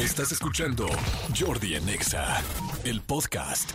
Estás 0.00 0.32
escuchando 0.32 0.88
Jordi 1.38 1.74
en 1.74 1.86
Exa, 1.90 2.42
el 2.84 3.02
podcast. 3.02 3.70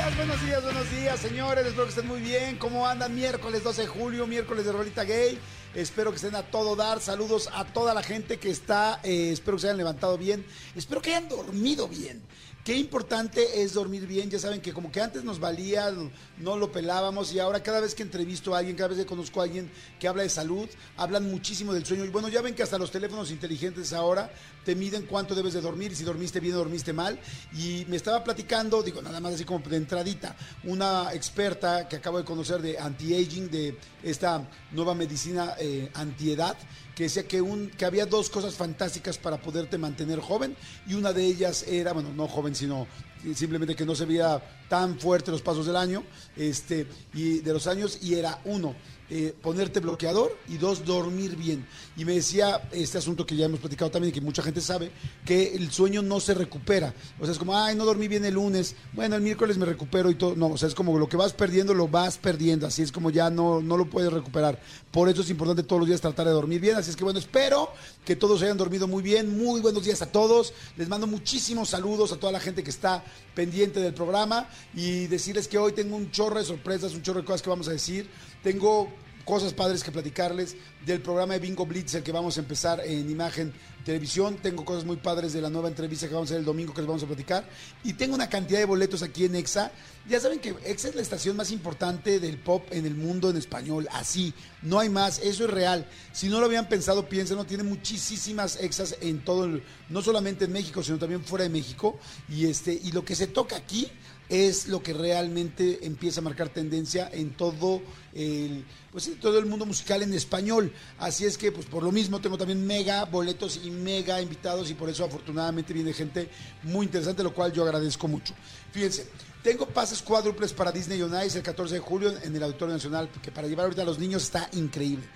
días, 0.00 0.16
buenos 0.16 0.44
días, 0.44 0.64
buenos 0.64 0.90
días, 0.90 1.20
señores. 1.20 1.66
Espero 1.66 1.84
que 1.84 1.90
estén 1.90 2.08
muy 2.08 2.20
bien. 2.20 2.56
¿Cómo 2.56 2.88
andan? 2.88 3.14
Miércoles 3.14 3.62
12 3.62 3.82
de 3.82 3.86
julio, 3.86 4.26
miércoles 4.26 4.64
de 4.64 4.72
Rolita 4.72 5.04
Gay. 5.04 5.38
Espero 5.74 6.10
que 6.10 6.16
estén 6.16 6.34
a 6.34 6.42
todo 6.42 6.74
dar. 6.74 7.00
Saludos 7.00 7.48
a 7.52 7.64
toda 7.64 7.94
la 7.94 8.02
gente 8.02 8.38
que 8.38 8.50
está. 8.50 8.98
eh, 9.04 9.30
espero 9.30 9.56
que 9.56 9.60
se 9.60 9.66
hayan 9.68 9.76
levantado 9.76 10.18
bien. 10.18 10.44
Espero 10.74 11.00
que 11.00 11.10
hayan 11.14 11.28
dormido 11.28 11.86
bien. 11.86 12.20
Qué 12.64 12.76
importante 12.76 13.62
es 13.62 13.72
dormir 13.72 14.06
bien. 14.06 14.28
Ya 14.28 14.38
saben 14.38 14.60
que 14.60 14.74
como 14.74 14.92
que 14.92 15.00
antes 15.00 15.24
nos 15.24 15.40
valía, 15.40 15.90
no 16.36 16.56
lo 16.58 16.70
pelábamos 16.70 17.32
y 17.32 17.38
ahora 17.38 17.62
cada 17.62 17.80
vez 17.80 17.94
que 17.94 18.02
entrevisto 18.02 18.54
a 18.54 18.58
alguien, 18.58 18.76
cada 18.76 18.90
vez 18.90 18.98
que 18.98 19.06
conozco 19.06 19.40
a 19.40 19.44
alguien 19.44 19.70
que 19.98 20.06
habla 20.06 20.24
de 20.24 20.28
salud, 20.28 20.68
hablan 20.98 21.30
muchísimo 21.30 21.72
del 21.72 21.86
sueño. 21.86 22.04
Y 22.04 22.10
bueno, 22.10 22.28
ya 22.28 22.42
ven 22.42 22.54
que 22.54 22.62
hasta 22.62 22.76
los 22.76 22.90
teléfonos 22.90 23.30
inteligentes 23.30 23.94
ahora 23.94 24.30
te 24.62 24.74
miden 24.74 25.06
cuánto 25.06 25.34
debes 25.34 25.54
de 25.54 25.62
dormir, 25.62 25.96
si 25.96 26.04
dormiste 26.04 26.38
bien 26.38 26.54
o 26.54 26.58
dormiste 26.58 26.92
mal. 26.92 27.18
Y 27.54 27.86
me 27.88 27.96
estaba 27.96 28.22
platicando, 28.22 28.82
digo, 28.82 29.00
nada 29.00 29.20
más 29.20 29.34
así 29.34 29.44
como 29.44 29.66
de 29.66 29.78
entradita, 29.78 30.36
una 30.64 31.14
experta 31.14 31.88
que 31.88 31.96
acabo 31.96 32.18
de 32.18 32.24
conocer 32.24 32.60
de 32.60 32.78
anti-aging, 32.78 33.50
de 33.50 33.78
esta 34.02 34.46
nueva 34.72 34.94
medicina 34.94 35.54
eh, 35.58 35.90
antiedad, 35.94 36.58
que 37.00 37.04
decía 37.04 37.26
que, 37.26 37.40
un, 37.40 37.70
que 37.70 37.86
había 37.86 38.04
dos 38.04 38.28
cosas 38.28 38.54
fantásticas 38.56 39.16
para 39.16 39.38
poderte 39.38 39.78
mantener 39.78 40.20
joven 40.20 40.54
y 40.86 40.92
una 40.92 41.14
de 41.14 41.24
ellas 41.24 41.64
era, 41.66 41.94
bueno, 41.94 42.12
no 42.14 42.28
joven, 42.28 42.54
sino 42.54 42.86
simplemente 43.34 43.74
que 43.74 43.86
no 43.86 43.94
se 43.94 44.04
veía 44.04 44.42
tan 44.68 45.00
fuerte 45.00 45.30
los 45.30 45.40
pasos 45.40 45.64
del 45.64 45.76
año, 45.76 46.04
este, 46.36 46.86
y 47.14 47.38
de 47.38 47.52
los 47.54 47.66
años, 47.66 48.00
y 48.02 48.16
era 48.16 48.42
uno, 48.44 48.74
eh, 49.10 49.34
ponerte 49.42 49.80
bloqueador 49.80 50.36
y 50.48 50.56
dos, 50.56 50.84
dormir 50.84 51.36
bien. 51.36 51.66
Y 51.96 52.04
me 52.04 52.14
decía 52.14 52.68
este 52.70 52.98
asunto 52.98 53.26
que 53.26 53.34
ya 53.34 53.46
hemos 53.46 53.58
platicado 53.58 53.90
también 53.90 54.10
y 54.10 54.12
que 54.12 54.20
mucha 54.20 54.40
gente 54.40 54.60
sabe, 54.60 54.92
que 55.24 55.54
el 55.54 55.72
sueño 55.72 56.00
no 56.00 56.20
se 56.20 56.32
recupera. 56.32 56.94
O 57.18 57.24
sea, 57.24 57.32
es 57.32 57.38
como, 57.38 57.56
ay, 57.56 57.74
no 57.74 57.84
dormí 57.84 58.06
bien 58.06 58.24
el 58.24 58.34
lunes, 58.34 58.76
bueno, 58.92 59.16
el 59.16 59.22
miércoles 59.22 59.58
me 59.58 59.66
recupero 59.66 60.10
y 60.10 60.14
todo. 60.14 60.36
No, 60.36 60.46
o 60.46 60.56
sea, 60.56 60.68
es 60.68 60.74
como 60.74 60.96
lo 60.96 61.08
que 61.08 61.16
vas 61.16 61.32
perdiendo, 61.32 61.74
lo 61.74 61.88
vas 61.88 62.18
perdiendo. 62.18 62.66
Así 62.66 62.82
es 62.82 62.92
como 62.92 63.10
ya 63.10 63.30
no, 63.30 63.60
no 63.60 63.76
lo 63.76 63.90
puedes 63.90 64.12
recuperar. 64.12 64.60
Por 64.92 65.08
eso 65.08 65.22
es 65.22 65.30
importante 65.30 65.64
todos 65.64 65.80
los 65.80 65.88
días 65.88 66.00
tratar 66.00 66.26
de 66.26 66.32
dormir 66.32 66.60
bien. 66.60 66.76
Así 66.76 66.90
es 66.90 66.96
que 66.96 67.04
bueno, 67.04 67.18
espero 67.18 67.72
que 68.04 68.14
todos 68.14 68.40
hayan 68.42 68.56
dormido 68.56 68.86
muy 68.86 69.02
bien. 69.02 69.36
Muy 69.36 69.60
buenos 69.60 69.84
días 69.84 70.02
a 70.02 70.06
todos. 70.06 70.52
Les 70.76 70.88
mando 70.88 71.06
muchísimos 71.06 71.70
saludos 71.70 72.12
a 72.12 72.16
toda 72.16 72.32
la 72.32 72.40
gente 72.40 72.62
que 72.62 72.70
está 72.70 73.02
pendiente 73.34 73.80
del 73.80 73.94
programa 73.94 74.48
y 74.74 75.06
decirles 75.06 75.48
que 75.48 75.58
hoy 75.58 75.72
tengo 75.72 75.96
un 75.96 76.10
chorro 76.10 76.38
de 76.38 76.44
sorpresas, 76.44 76.94
un 76.94 77.02
chorro 77.02 77.20
de 77.20 77.26
cosas 77.26 77.42
que 77.42 77.50
vamos 77.50 77.68
a 77.68 77.72
decir. 77.72 78.08
Tengo 78.42 78.88
cosas 79.24 79.52
padres 79.52 79.84
que 79.84 79.92
platicarles 79.92 80.56
del 80.84 81.00
programa 81.02 81.34
de 81.34 81.40
Bingo 81.40 81.66
Blitz, 81.66 81.94
el 81.94 82.02
que 82.02 82.10
vamos 82.10 82.36
a 82.36 82.40
empezar 82.40 82.80
en 82.84 83.10
imagen 83.10 83.52
televisión. 83.84 84.38
Tengo 84.42 84.64
cosas 84.64 84.84
muy 84.84 84.96
padres 84.96 85.32
de 85.32 85.40
la 85.40 85.50
nueva 85.50 85.68
entrevista 85.68 86.08
que 86.08 86.14
vamos 86.14 86.30
a 86.30 86.34
hacer 86.34 86.40
el 86.40 86.44
domingo 86.44 86.72
que 86.72 86.80
les 86.80 86.88
vamos 86.88 87.02
a 87.02 87.06
platicar. 87.06 87.48
Y 87.84 87.92
tengo 87.92 88.14
una 88.14 88.28
cantidad 88.28 88.58
de 88.58 88.64
boletos 88.64 89.02
aquí 89.02 89.26
en 89.26 89.34
EXA. 89.34 89.72
Ya 90.08 90.18
saben 90.18 90.40
que 90.40 90.54
EXA 90.64 90.88
es 90.88 90.94
la 90.94 91.02
estación 91.02 91.36
más 91.36 91.50
importante 91.50 92.18
del 92.18 92.38
pop 92.38 92.64
en 92.70 92.86
el 92.86 92.94
mundo 92.94 93.30
en 93.30 93.36
español. 93.36 93.86
Así, 93.92 94.32
no 94.62 94.78
hay 94.78 94.88
más. 94.88 95.18
Eso 95.18 95.44
es 95.44 95.50
real. 95.50 95.86
Si 96.12 96.28
no 96.28 96.40
lo 96.40 96.46
habían 96.46 96.68
pensado, 96.68 97.08
piénsenlo. 97.08 97.44
Tiene 97.44 97.62
muchísimas 97.62 98.56
EXAs 98.60 98.96
en 99.00 99.22
todo 99.22 99.44
el, 99.44 99.62
no 99.90 100.02
solamente 100.02 100.46
en 100.46 100.52
México, 100.52 100.82
sino 100.82 100.98
también 100.98 101.22
fuera 101.22 101.44
de 101.44 101.50
México. 101.50 101.98
Y 102.28 102.46
este, 102.46 102.72
y 102.72 102.92
lo 102.92 103.04
que 103.04 103.14
se 103.14 103.26
toca 103.26 103.56
aquí 103.56 103.86
es 104.30 104.68
lo 104.68 104.80
que 104.82 104.92
realmente 104.92 105.84
empieza 105.84 106.20
a 106.20 106.22
marcar 106.22 106.48
tendencia 106.48 107.10
en 107.12 107.32
todo 107.36 107.82
el, 108.14 108.64
pues, 108.92 109.08
en 109.08 109.18
todo 109.18 109.38
el 109.38 109.46
mundo 109.46 109.66
musical 109.66 110.02
en 110.02 110.14
español. 110.14 110.72
Así 110.98 111.24
es 111.24 111.36
que, 111.36 111.50
pues 111.50 111.66
por 111.66 111.82
lo 111.82 111.90
mismo, 111.90 112.20
tengo 112.20 112.38
también 112.38 112.64
mega 112.64 113.04
boletos 113.04 113.60
y 113.62 113.70
mega 113.70 114.22
invitados 114.22 114.70
y 114.70 114.74
por 114.74 114.88
eso 114.88 115.04
afortunadamente 115.04 115.74
viene 115.74 115.92
gente 115.92 116.30
muy 116.62 116.86
interesante, 116.86 117.24
lo 117.24 117.34
cual 117.34 117.52
yo 117.52 117.64
agradezco 117.64 118.06
mucho. 118.06 118.32
Fíjense, 118.70 119.08
tengo 119.42 119.66
pases 119.66 120.00
cuádruples 120.00 120.52
para 120.52 120.70
Disney 120.70 121.02
on 121.02 121.12
Ice 121.26 121.36
el 121.36 121.44
14 121.44 121.74
de 121.74 121.80
julio 121.80 122.14
en 122.22 122.34
el 122.34 122.42
Auditorio 122.44 122.74
Nacional, 122.74 123.10
que 123.20 123.32
para 123.32 123.48
llevar 123.48 123.64
ahorita 123.64 123.82
a 123.82 123.86
los 123.86 123.98
niños 123.98 124.22
está 124.22 124.48
increíble. 124.52 125.06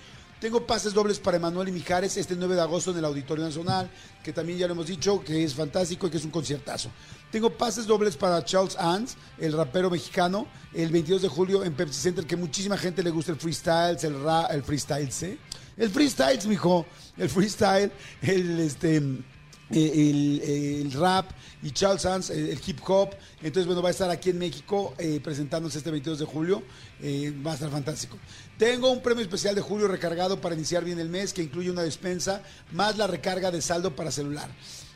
Tengo 0.40 0.66
pases 0.66 0.92
dobles 0.92 1.20
para 1.20 1.38
Emanuel 1.38 1.68
y 1.68 1.72
Mijares 1.72 2.16
este 2.18 2.34
9 2.34 2.56
de 2.56 2.60
agosto 2.60 2.90
en 2.90 2.98
el 2.98 3.04
Auditorio 3.06 3.44
Nacional, 3.44 3.88
que 4.22 4.32
también 4.32 4.58
ya 4.58 4.66
lo 4.66 4.74
hemos 4.74 4.88
dicho, 4.88 5.22
que 5.24 5.42
es 5.42 5.54
fantástico 5.54 6.06
y 6.06 6.10
que 6.10 6.18
es 6.18 6.24
un 6.24 6.30
conciertazo. 6.30 6.90
Tengo 7.30 7.50
pases 7.50 7.86
dobles 7.86 8.16
para 8.16 8.44
Charles 8.44 8.76
Ans, 8.78 9.16
el 9.38 9.52
rapero 9.52 9.90
mexicano, 9.90 10.46
el 10.72 10.90
22 10.90 11.22
de 11.22 11.28
julio 11.28 11.64
en 11.64 11.74
Pepsi 11.74 12.00
Center, 12.00 12.26
que 12.26 12.36
muchísima 12.36 12.76
gente 12.76 13.02
le 13.02 13.10
gusta 13.10 13.32
el 13.32 13.38
freestyle, 13.38 13.98
el, 14.02 14.22
ra, 14.22 14.46
el 14.46 14.62
freestyle, 14.62 15.10
¿sí? 15.10 15.38
El 15.76 15.90
freestyle, 15.90 16.38
mijo, 16.46 16.86
el 17.16 17.28
freestyle, 17.28 17.90
el 18.22 18.60
este 18.60 19.02
el, 19.70 20.92
rap 20.92 21.30
y 21.62 21.70
Charles 21.70 22.02
Sands, 22.02 22.30
el, 22.30 22.50
el, 22.50 22.60
hip 22.64 22.78
hop. 22.86 23.10
Entonces, 23.42 23.66
bueno, 23.66 23.82
va 23.82 23.88
a 23.88 23.92
estar 23.92 24.10
aquí 24.10 24.30
en 24.30 24.38
México 24.38 24.94
eh, 24.98 25.20
presentándose 25.22 25.78
este 25.78 25.90
22 25.90 26.18
de 26.18 26.24
julio. 26.24 26.62
Eh, 27.00 27.34
va 27.44 27.52
a 27.52 27.54
estar 27.54 27.70
fantástico. 27.70 28.18
Tengo 28.58 28.90
un 28.90 29.02
premio 29.02 29.22
especial 29.22 29.54
de 29.54 29.60
julio 29.60 29.88
recargado 29.88 30.40
para 30.40 30.54
iniciar 30.54 30.84
bien 30.84 30.98
el 30.98 31.08
mes 31.08 31.32
que 31.32 31.42
incluye 31.42 31.70
una 31.70 31.82
despensa 31.82 32.42
más 32.72 32.96
la 32.96 33.06
recarga 33.06 33.50
de 33.50 33.62
saldo 33.62 33.94
para 33.96 34.10
celular. 34.10 34.48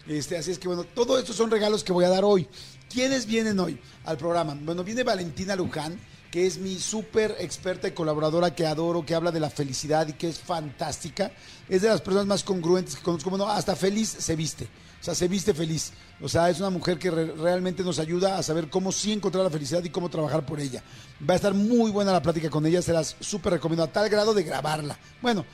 Este, 0.09 0.37
así 0.37 0.51
es 0.51 0.59
que, 0.59 0.69
bueno, 0.69 0.85
todos 0.85 1.21
estos 1.21 1.37
son 1.37 1.51
regalos 1.51 1.85
que 1.85 1.93
voy 1.93 2.05
a 2.05 2.09
dar 2.09 2.25
hoy. 2.25 2.49
¿Quiénes 2.93 3.27
vienen 3.27 3.61
hoy 3.61 3.79
al 4.05 4.17
programa? 4.17 4.57
Bueno, 4.61 4.83
viene 4.83 5.05
Valentina 5.05 5.55
Luján 5.55 5.99
que 6.31 6.47
es 6.47 6.59
mi 6.59 6.79
súper 6.79 7.37
experta 7.39 7.89
y 7.89 7.93
colaboradora 7.93 8.55
que 8.55 8.67
adoro, 8.67 9.05
que 9.05 9.15
habla 9.15 9.31
de 9.31 9.41
la 9.41 9.51
felicidad 9.51 10.07
y 10.09 10.13
que 10.13 10.29
es 10.29 10.39
fantástica. 10.39 11.33
Es 11.69 11.83
de 11.83 11.89
las 11.89 12.01
personas 12.01 12.27
más 12.27 12.45
congruentes 12.45 12.97
que 12.97 13.03
conozco. 13.03 13.35
Hasta 13.47 13.75
feliz 13.77 14.09
se 14.19 14.37
viste. 14.37 14.69
O 15.01 15.05
sea, 15.05 15.15
se 15.15 15.29
viste 15.29 15.55
feliz. 15.55 15.93
O 16.21 16.29
sea, 16.29 16.51
es 16.51 16.59
una 16.59 16.71
mujer 16.71 16.99
que 16.99 17.11
re 17.11 17.33
realmente 17.33 17.83
nos 17.83 17.99
ayuda 17.99 18.37
a 18.37 18.43
saber 18.43 18.69
cómo 18.69 18.93
sí 18.93 19.13
encontrar 19.13 19.45
la 19.45 19.51
felicidad 19.51 19.83
y 19.85 19.91
cómo 19.91 20.11
trabajar 20.11 20.45
por 20.45 20.61
ella. 20.61 20.83
Va 21.29 21.35
a 21.35 21.37
estar 21.37 21.55
muy 21.55 21.91
buena 21.91 22.13
la 22.13 22.21
plática 22.21 22.51
con 22.51 22.67
ella, 22.67 22.83
se 22.83 22.93
las 22.93 23.17
súper 23.21 23.55
recomiendo 23.55 23.85
a 23.85 23.93
tal 23.93 24.09
grado 24.09 24.35
de 24.35 24.43
grabarla. 24.43 24.99
Bueno, 25.23 25.47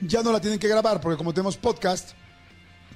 ya 0.00 0.22
no 0.22 0.32
la 0.32 0.40
tienen 0.40 0.58
que 0.58 0.68
grabar 0.68 1.00
porque 1.00 1.18
como 1.18 1.34
tenemos 1.34 1.56
podcast, 1.56 2.10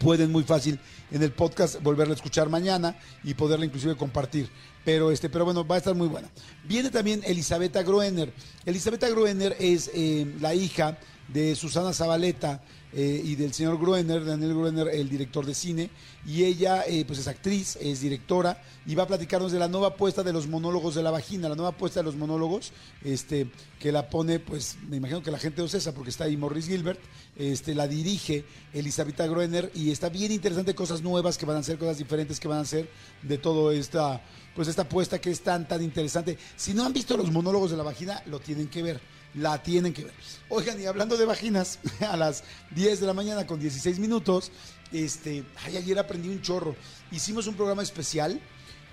pueden 0.02 0.32
muy 0.32 0.42
fácil 0.42 0.78
en 1.10 1.22
el 1.22 1.32
podcast 1.32 1.80
volverla 1.82 2.12
a 2.12 2.16
escuchar 2.16 2.48
mañana 2.48 2.96
y 3.22 3.34
poderla 3.34 3.64
inclusive 3.64 3.96
compartir. 3.96 4.48
Pero 4.84 5.10
este, 5.10 5.30
pero 5.30 5.44
bueno, 5.44 5.66
va 5.66 5.76
a 5.76 5.78
estar 5.78 5.94
muy 5.94 6.08
buena. 6.08 6.28
Viene 6.64 6.90
también 6.90 7.22
Elisabetta 7.24 7.82
Groener. 7.82 8.32
Elisabetta 8.66 9.08
Groener 9.08 9.56
es 9.60 9.90
eh, 9.94 10.26
la 10.40 10.54
hija 10.54 10.98
de 11.28 11.54
Susana 11.54 11.92
Zabaleta 11.92 12.62
eh, 12.94 13.22
y 13.24 13.36
del 13.36 13.54
señor 13.54 13.78
Groener, 13.78 14.24
Daniel 14.24 14.54
Groener, 14.54 14.88
el 14.88 15.08
director 15.08 15.46
de 15.46 15.54
cine, 15.54 15.90
y 16.26 16.44
ella 16.44 16.84
eh, 16.86 17.04
pues 17.06 17.18
es 17.18 17.28
actriz, 17.28 17.76
es 17.80 18.00
directora, 18.00 18.62
y 18.86 18.94
va 18.94 19.04
a 19.04 19.06
platicarnos 19.06 19.50
de 19.50 19.58
la 19.58 19.68
nueva 19.68 19.88
apuesta 19.88 20.22
de 20.22 20.32
los 20.32 20.46
monólogos 20.46 20.94
de 20.94 21.02
la 21.02 21.10
vagina, 21.10 21.48
la 21.48 21.54
nueva 21.54 21.70
apuesta 21.70 22.00
de 22.00 22.04
los 22.04 22.16
monólogos, 22.16 22.72
este, 23.02 23.50
que 23.78 23.92
la 23.92 24.10
pone, 24.10 24.40
pues, 24.40 24.76
me 24.88 24.98
imagino 24.98 25.22
que 25.22 25.30
la 25.30 25.38
gente 25.38 25.56
de 25.56 25.62
Ocesa, 25.62 25.94
porque 25.94 26.10
está 26.10 26.24
ahí 26.24 26.36
Morris 26.36 26.66
Gilbert, 26.66 27.00
este, 27.36 27.74
la 27.74 27.88
dirige 27.88 28.44
Elisabetta 28.74 29.26
Groener, 29.26 29.70
y 29.74 29.90
está 29.90 30.10
bien 30.10 30.30
interesante 30.30 30.74
cosas 30.74 31.02
nuevas 31.02 31.38
que 31.38 31.46
van 31.46 31.56
a 31.56 31.62
ser, 31.62 31.78
cosas 31.78 31.98
diferentes 31.98 32.38
que 32.38 32.48
van 32.48 32.60
a 32.60 32.64
ser 32.64 32.90
de 33.22 33.38
todo 33.38 33.72
esta, 33.72 34.22
pues 34.54 34.68
esta 34.68 34.82
apuesta 34.82 35.18
que 35.18 35.30
es 35.30 35.40
tan, 35.40 35.66
tan 35.66 35.82
interesante. 35.82 36.36
Si 36.56 36.74
no 36.74 36.84
han 36.84 36.92
visto 36.92 37.16
los 37.16 37.30
monólogos 37.30 37.70
de 37.70 37.76
la 37.78 37.82
vagina, 37.84 38.22
lo 38.26 38.38
tienen 38.38 38.68
que 38.68 38.82
ver 38.82 39.00
la 39.34 39.62
tienen 39.62 39.92
que 39.92 40.04
ver. 40.04 40.14
Oigan, 40.48 40.80
y 40.80 40.86
hablando 40.86 41.16
de 41.16 41.24
vaginas, 41.24 41.78
a 42.08 42.16
las 42.16 42.44
10 42.74 43.00
de 43.00 43.06
la 43.06 43.14
mañana 43.14 43.46
con 43.46 43.60
16 43.60 43.98
minutos, 43.98 44.52
este, 44.92 45.44
ay, 45.64 45.76
ayer 45.76 45.98
aprendí 45.98 46.28
un 46.28 46.42
chorro. 46.42 46.76
Hicimos 47.10 47.46
un 47.46 47.54
programa 47.54 47.82
especial 47.82 48.40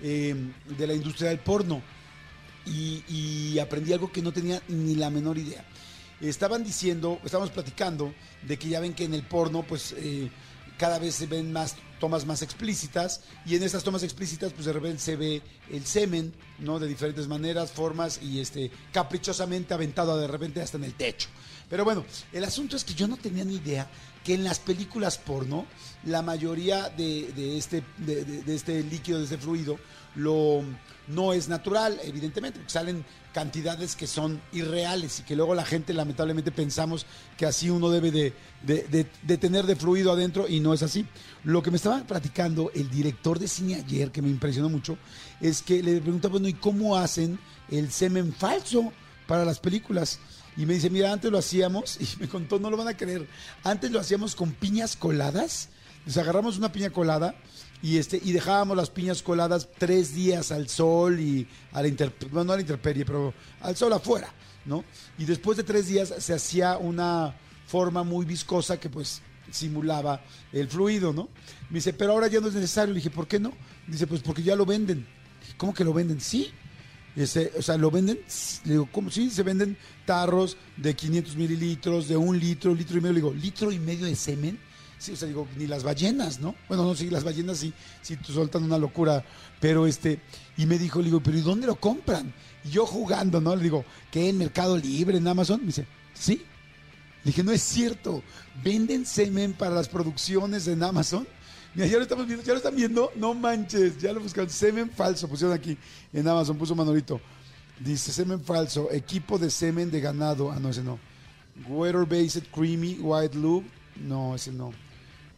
eh, 0.02 0.34
de 0.78 0.86
la 0.86 0.94
industria 0.94 1.28
del 1.28 1.40
porno 1.40 1.82
y, 2.66 3.58
aprendí 3.58 3.92
algo 3.92 4.10
que 4.10 4.22
no 4.22 4.32
tenía 4.32 4.62
ni 4.68 4.94
la 4.94 5.10
menor 5.10 5.36
idea. 5.38 5.64
Estaban 6.20 6.62
diciendo, 6.64 7.18
estábamos 7.24 7.50
platicando 7.50 8.14
de 8.42 8.58
que 8.58 8.68
ya 8.68 8.80
ven 8.80 8.94
que 8.94 9.04
en 9.04 9.14
el 9.14 9.22
porno, 9.22 9.62
pues 9.62 9.94
eh, 9.96 10.30
cada 10.80 10.98
vez 10.98 11.16
se 11.16 11.26
ven 11.26 11.52
más 11.52 11.76
tomas 11.98 12.24
más 12.24 12.40
explícitas 12.40 13.20
y 13.44 13.54
en 13.54 13.62
estas 13.62 13.84
tomas 13.84 14.02
explícitas 14.02 14.54
pues 14.54 14.64
de 14.64 14.72
repente 14.72 14.98
se 14.98 15.14
ve 15.14 15.42
el 15.70 15.84
semen, 15.84 16.32
¿no? 16.58 16.78
De 16.78 16.88
diferentes 16.88 17.28
maneras, 17.28 17.70
formas 17.70 18.18
y 18.22 18.40
este 18.40 18.70
caprichosamente 18.90 19.74
aventado 19.74 20.16
de 20.16 20.26
repente 20.26 20.62
hasta 20.62 20.78
en 20.78 20.84
el 20.84 20.94
techo. 20.94 21.28
Pero 21.68 21.84
bueno, 21.84 22.06
el 22.32 22.44
asunto 22.44 22.76
es 22.76 22.84
que 22.84 22.94
yo 22.94 23.06
no 23.06 23.18
tenía 23.18 23.44
ni 23.44 23.56
idea 23.56 23.90
que 24.24 24.32
en 24.32 24.42
las 24.42 24.58
películas 24.58 25.18
porno 25.18 25.66
la 26.06 26.22
mayoría 26.22 26.88
de, 26.88 27.58
este, 27.58 27.84
de, 27.98 28.24
de, 28.24 28.54
este 28.54 28.82
líquido, 28.82 29.18
de 29.18 29.24
este 29.24 29.36
fluido, 29.36 29.78
lo, 30.14 30.64
no 31.10 31.32
es 31.32 31.48
natural, 31.48 31.98
evidentemente, 32.04 32.58
porque 32.58 32.72
salen 32.72 33.04
cantidades 33.32 33.96
que 33.96 34.06
son 34.06 34.40
irreales 34.52 35.20
y 35.20 35.22
que 35.22 35.36
luego 35.36 35.54
la 35.54 35.64
gente 35.64 35.92
lamentablemente 35.94 36.50
pensamos 36.50 37.06
que 37.36 37.46
así 37.46 37.70
uno 37.70 37.90
debe 37.90 38.10
de, 38.10 38.34
de, 38.62 39.36
tener 39.38 39.66
de 39.66 39.76
fluido 39.76 40.12
adentro 40.12 40.48
y 40.48 40.60
no 40.60 40.74
es 40.74 40.82
así. 40.82 41.06
Lo 41.44 41.62
que 41.62 41.70
me 41.70 41.76
estaba 41.76 42.02
platicando 42.04 42.70
el 42.74 42.90
director 42.90 43.38
de 43.38 43.48
cine 43.48 43.76
ayer, 43.76 44.10
que 44.10 44.22
me 44.22 44.28
impresionó 44.28 44.68
mucho, 44.68 44.98
es 45.40 45.62
que 45.62 45.82
le 45.82 46.00
preguntaba, 46.00 46.32
bueno, 46.32 46.48
¿y 46.48 46.54
cómo 46.54 46.96
hacen 46.96 47.38
el 47.70 47.90
semen 47.90 48.32
falso 48.32 48.92
para 49.26 49.44
las 49.44 49.58
películas? 49.58 50.18
Y 50.56 50.66
me 50.66 50.74
dice, 50.74 50.90
mira, 50.90 51.12
antes 51.12 51.30
lo 51.30 51.38
hacíamos, 51.38 51.98
y 52.00 52.20
me 52.20 52.28
contó, 52.28 52.58
no 52.58 52.70
lo 52.70 52.76
van 52.76 52.88
a 52.88 52.96
creer, 52.96 53.26
antes 53.64 53.90
lo 53.90 54.00
hacíamos 54.00 54.34
con 54.34 54.52
piñas 54.52 54.96
coladas. 54.96 55.68
Nos 56.06 56.16
agarramos 56.16 56.56
una 56.56 56.72
piña 56.72 56.90
colada 56.90 57.34
y 57.82 57.98
este 57.98 58.20
y 58.22 58.32
dejábamos 58.32 58.76
las 58.76 58.90
piñas 58.90 59.22
coladas 59.22 59.68
tres 59.78 60.14
días 60.14 60.52
al 60.52 60.68
sol 60.68 61.18
y 61.20 61.46
a 61.72 61.82
la 61.82 61.88
intemperie, 61.88 62.32
bueno, 62.32 62.44
no 62.44 62.52
a 62.52 62.56
la 62.56 62.62
intemperie, 62.62 63.04
pero 63.04 63.32
al 63.60 63.76
sol 63.76 63.92
afuera, 63.92 64.32
¿no? 64.64 64.84
Y 65.18 65.24
después 65.24 65.56
de 65.56 65.64
tres 65.64 65.88
días 65.88 66.14
se 66.18 66.34
hacía 66.34 66.76
una 66.76 67.34
forma 67.66 68.02
muy 68.02 68.26
viscosa 68.26 68.78
que 68.78 68.90
pues 68.90 69.22
simulaba 69.50 70.20
el 70.52 70.68
fluido, 70.68 71.12
¿no? 71.12 71.28
Me 71.68 71.76
dice, 71.76 71.92
pero 71.92 72.12
ahora 72.12 72.26
ya 72.26 72.40
no 72.40 72.48
es 72.48 72.54
necesario. 72.54 72.92
Le 72.92 72.98
dije, 72.98 73.10
¿por 73.10 73.26
qué 73.26 73.38
no? 73.38 73.52
Dice, 73.86 74.06
pues 74.06 74.22
porque 74.22 74.42
ya 74.42 74.56
lo 74.56 74.66
venden. 74.66 75.06
Dije, 75.40 75.54
¿Cómo 75.56 75.74
que 75.74 75.84
lo 75.84 75.92
venden? 75.92 76.20
Sí. 76.20 76.50
Este, 77.16 77.52
o 77.58 77.62
sea, 77.62 77.76
¿lo 77.76 77.90
venden? 77.90 78.20
Le 78.64 78.72
digo, 78.72 78.88
¿cómo? 78.90 79.10
Sí, 79.10 79.30
se 79.30 79.42
venden 79.42 79.76
tarros 80.06 80.56
de 80.76 80.94
500 80.94 81.36
mililitros, 81.36 82.08
de 82.08 82.16
un 82.16 82.38
litro, 82.38 82.74
litro 82.74 82.98
y 82.98 83.00
medio. 83.00 83.12
Le 83.12 83.20
digo, 83.20 83.34
¿litro 83.34 83.72
y 83.72 83.78
medio 83.78 84.06
de 84.06 84.14
semen? 84.14 84.58
Sí, 85.00 85.12
o 85.12 85.16
sea, 85.16 85.26
digo, 85.26 85.48
ni 85.56 85.66
las 85.66 85.82
ballenas, 85.82 86.40
¿no? 86.40 86.54
Bueno, 86.68 86.84
no, 86.84 86.94
sí, 86.94 87.08
las 87.08 87.24
ballenas 87.24 87.56
sí, 87.56 87.72
sí 88.02 88.18
sueltan 88.22 88.64
una 88.64 88.76
locura. 88.76 89.24
Pero 89.58 89.86
este, 89.86 90.20
y 90.58 90.66
me 90.66 90.78
dijo, 90.78 90.98
le 90.98 91.06
digo, 91.06 91.22
¿pero 91.22 91.38
y 91.38 91.40
dónde 91.40 91.66
lo 91.66 91.76
compran? 91.76 92.34
Y 92.64 92.68
yo 92.68 92.84
jugando, 92.84 93.40
¿no? 93.40 93.56
Le 93.56 93.62
digo, 93.62 93.82
¿qué? 94.10 94.28
¿En 94.28 94.36
Mercado 94.36 94.76
Libre, 94.76 95.16
en 95.16 95.26
Amazon? 95.26 95.60
Me 95.60 95.68
dice, 95.68 95.86
sí. 96.12 96.42
Le 97.24 97.30
dije, 97.30 97.42
no 97.42 97.50
es 97.50 97.62
cierto. 97.62 98.22
¿Venden 98.62 99.06
semen 99.06 99.54
para 99.54 99.74
las 99.74 99.88
producciones 99.88 100.66
en 100.66 100.82
Amazon? 100.82 101.26
Mira, 101.74 101.86
ya 101.86 101.96
lo 101.96 102.02
estamos 102.02 102.26
viendo, 102.26 102.44
ya 102.44 102.52
lo 102.52 102.58
están 102.58 102.76
viendo. 102.76 103.10
No 103.16 103.32
manches, 103.32 103.98
ya 104.02 104.12
lo 104.12 104.20
buscaron. 104.20 104.50
Semen 104.50 104.90
falso, 104.90 105.28
pusieron 105.28 105.56
aquí 105.56 105.78
en 106.12 106.28
Amazon, 106.28 106.58
puso 106.58 106.74
Manolito. 106.74 107.18
Dice 107.78 108.12
semen 108.12 108.44
falso, 108.44 108.90
equipo 108.92 109.38
de 109.38 109.50
semen 109.50 109.90
de 109.90 109.98
ganado. 110.02 110.52
Ah, 110.52 110.58
no, 110.60 110.68
ese 110.68 110.82
no. 110.82 110.98
Water 111.66 112.04
based 112.04 112.44
creamy 112.52 112.98
white 113.00 113.34
lube. 113.34 113.66
No, 113.96 114.34
ese 114.34 114.52
no. 114.52 114.74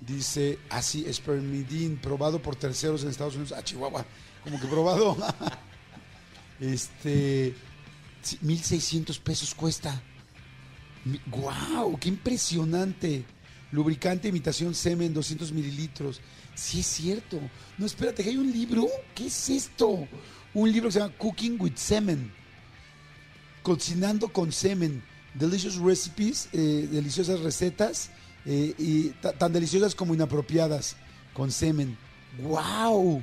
Dice 0.06 0.58
así, 0.68 1.04
espermidin, 1.06 1.96
probado 1.96 2.42
por 2.42 2.56
terceros 2.56 3.02
en 3.04 3.10
Estados 3.10 3.34
Unidos. 3.36 3.54
Ah, 3.56 3.62
Chihuahua. 3.62 4.04
Como 4.42 4.60
que 4.60 4.66
probado. 4.66 5.16
este. 6.60 7.54
1600 8.40 9.18
pesos 9.18 9.54
cuesta. 9.54 10.02
¡Guau! 11.26 11.98
¡Qué 11.98 12.08
impresionante! 12.08 13.24
Lubricante 13.72 14.28
imitación 14.28 14.74
semen, 14.74 15.14
200 15.14 15.52
mililitros. 15.52 16.20
Sí 16.54 16.80
es 16.80 16.86
cierto. 16.86 17.40
No, 17.78 17.86
espérate, 17.86 18.22
que 18.22 18.30
hay 18.30 18.36
un 18.36 18.52
libro. 18.52 18.86
¿Qué 19.14 19.26
es 19.26 19.50
esto? 19.50 20.06
Un 20.52 20.70
libro 20.70 20.88
que 20.88 20.92
se 20.92 20.98
llama 20.98 21.14
Cooking 21.16 21.60
with 21.60 21.76
Semen. 21.76 22.32
Cocinando 23.62 24.28
con 24.28 24.52
semen. 24.52 25.02
Delicious 25.34 25.76
recipes, 25.76 26.48
eh, 26.52 26.88
deliciosas 26.90 27.40
recetas. 27.40 28.10
Eh, 28.44 28.74
y 28.78 29.08
tan 29.10 29.52
deliciosas 29.52 29.94
como 29.94 30.14
inapropiadas. 30.14 30.96
Con 31.32 31.50
semen. 31.50 31.96
¡Wow! 32.40 33.22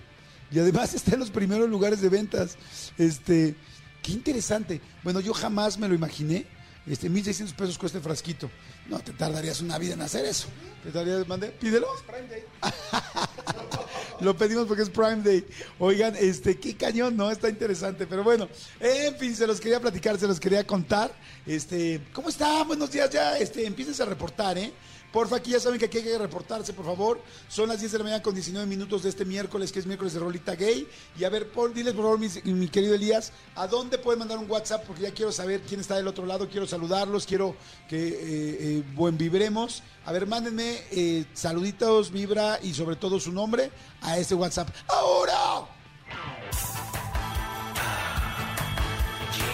Y 0.52 0.60
además 0.60 0.94
está 0.96 1.14
en 1.14 1.20
los 1.20 1.30
primeros 1.30 1.70
lugares 1.70 2.02
de 2.02 2.10
ventas. 2.10 2.58
Este, 2.98 3.56
qué 4.02 4.12
interesante. 4.12 4.82
Bueno, 5.04 5.20
yo 5.20 5.34
jamás 5.34 5.78
me 5.78 5.88
lo 5.88 5.96
imaginé 5.96 6.46
este, 6.90 7.10
1.600 7.10 7.54
pesos 7.54 7.78
cuesta 7.78 8.00
el 8.00 8.04
frasquito. 8.04 8.50
No, 8.88 9.00
te 9.00 9.14
tardarías 9.14 9.62
una 9.62 9.78
vida 9.78 9.94
en 9.94 10.02
hacer 10.02 10.26
eso. 10.26 10.48
Te 10.84 10.92
tardarías, 10.92 11.28
mandé, 11.28 11.50
pídelo. 11.50 11.88
Prime 12.08 12.28
Day. 12.28 12.44
Lo 14.22 14.36
pedimos 14.36 14.66
porque 14.66 14.82
es 14.84 14.90
Prime 14.90 15.22
Day. 15.24 15.46
Oigan, 15.78 16.16
este, 16.18 16.60
qué 16.60 16.76
cañón, 16.76 17.16
¿no? 17.16 17.30
Está 17.30 17.48
interesante. 17.48 18.08
Pero 18.08 18.24
bueno, 18.24 18.50
en 18.80 19.16
fin, 19.18 19.36
se 19.36 19.46
los 19.46 19.62
quería 19.62 19.80
platicar, 19.80 20.18
se 20.18 20.28
los 20.28 20.40
quería 20.40 20.66
contar. 20.66 21.12
Este, 21.46 22.02
¿cómo 22.12 22.30
está? 22.30 22.64
Buenos 22.64 22.92
días 22.92 23.10
ya. 23.12 23.38
Este, 23.38 23.66
empieces 23.68 24.00
a 24.02 24.06
reportar, 24.06 24.58
¿eh? 24.58 24.74
Porfa, 25.12 25.38
aquí 25.38 25.52
ya 25.52 25.60
saben 25.60 25.80
que 25.80 25.86
aquí 25.86 25.98
hay 25.98 26.04
que 26.04 26.18
reportarse, 26.18 26.74
por 26.74 26.86
favor. 26.86 27.22
Son 27.48 27.68
las 27.68 27.80
10 27.80 27.92
de 27.92 27.98
la 27.98 28.04
mañana 28.04 28.24
con 28.24 28.36
19 28.36 28.68
minutos 28.68 29.04
de 29.04 29.10
este 29.10 29.26
miércoles, 29.26 29.72
que 29.72 29.80
es 29.80 29.86
miércoles 29.88 30.14
de 30.14 30.20
Rolita 30.20 30.56
Gay. 30.56 30.88
Y 31.18 31.24
a 31.24 31.30
ver, 31.30 31.52
por, 31.52 31.74
diles 31.74 31.94
por 31.94 32.04
favor, 32.04 32.20
mi, 32.20 32.68
querido 32.68 32.94
Elías, 32.94 33.32
¿a 33.56 33.66
dónde 33.66 33.98
pueden 33.98 34.20
mandar 34.20 34.38
un 34.38 34.50
WhatsApp? 34.50 34.86
Porque 34.86 35.04
ya 35.04 35.12
quiero 35.12 35.32
saber 35.32 35.62
quién 35.62 35.80
está 35.80 35.96
del 35.96 36.08
otro 36.08 36.26
lado, 36.26 36.48
quiero 36.48 36.68
saludarlos, 36.68 37.26
quiero 37.26 37.56
que 37.88 38.08
eh, 38.08 38.18
eh, 38.22 38.84
buen 38.94 39.18
vibremos. 39.18 39.82
A 40.06 40.12
ver, 40.12 40.28
mándenme 40.28 40.82
eh, 40.92 41.26
saluditos, 41.34 42.12
vibra 42.12 42.60
y 42.62 42.74
sobre 42.74 42.96
todo 42.96 43.20
su 43.20 43.32
nombre 43.32 43.72
a 44.02 44.18
ese 44.20 44.36
WhatsApp. 44.36 44.70
¡Ahora! 44.88 45.68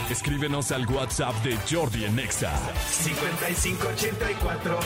Escríbenos 0.09 0.71
al 0.71 0.85
WhatsApp 0.87 1.35
de 1.43 1.57
Jordi 1.69 2.05
en 2.05 2.15
Nexa. 2.15 2.51
5584 2.89 4.79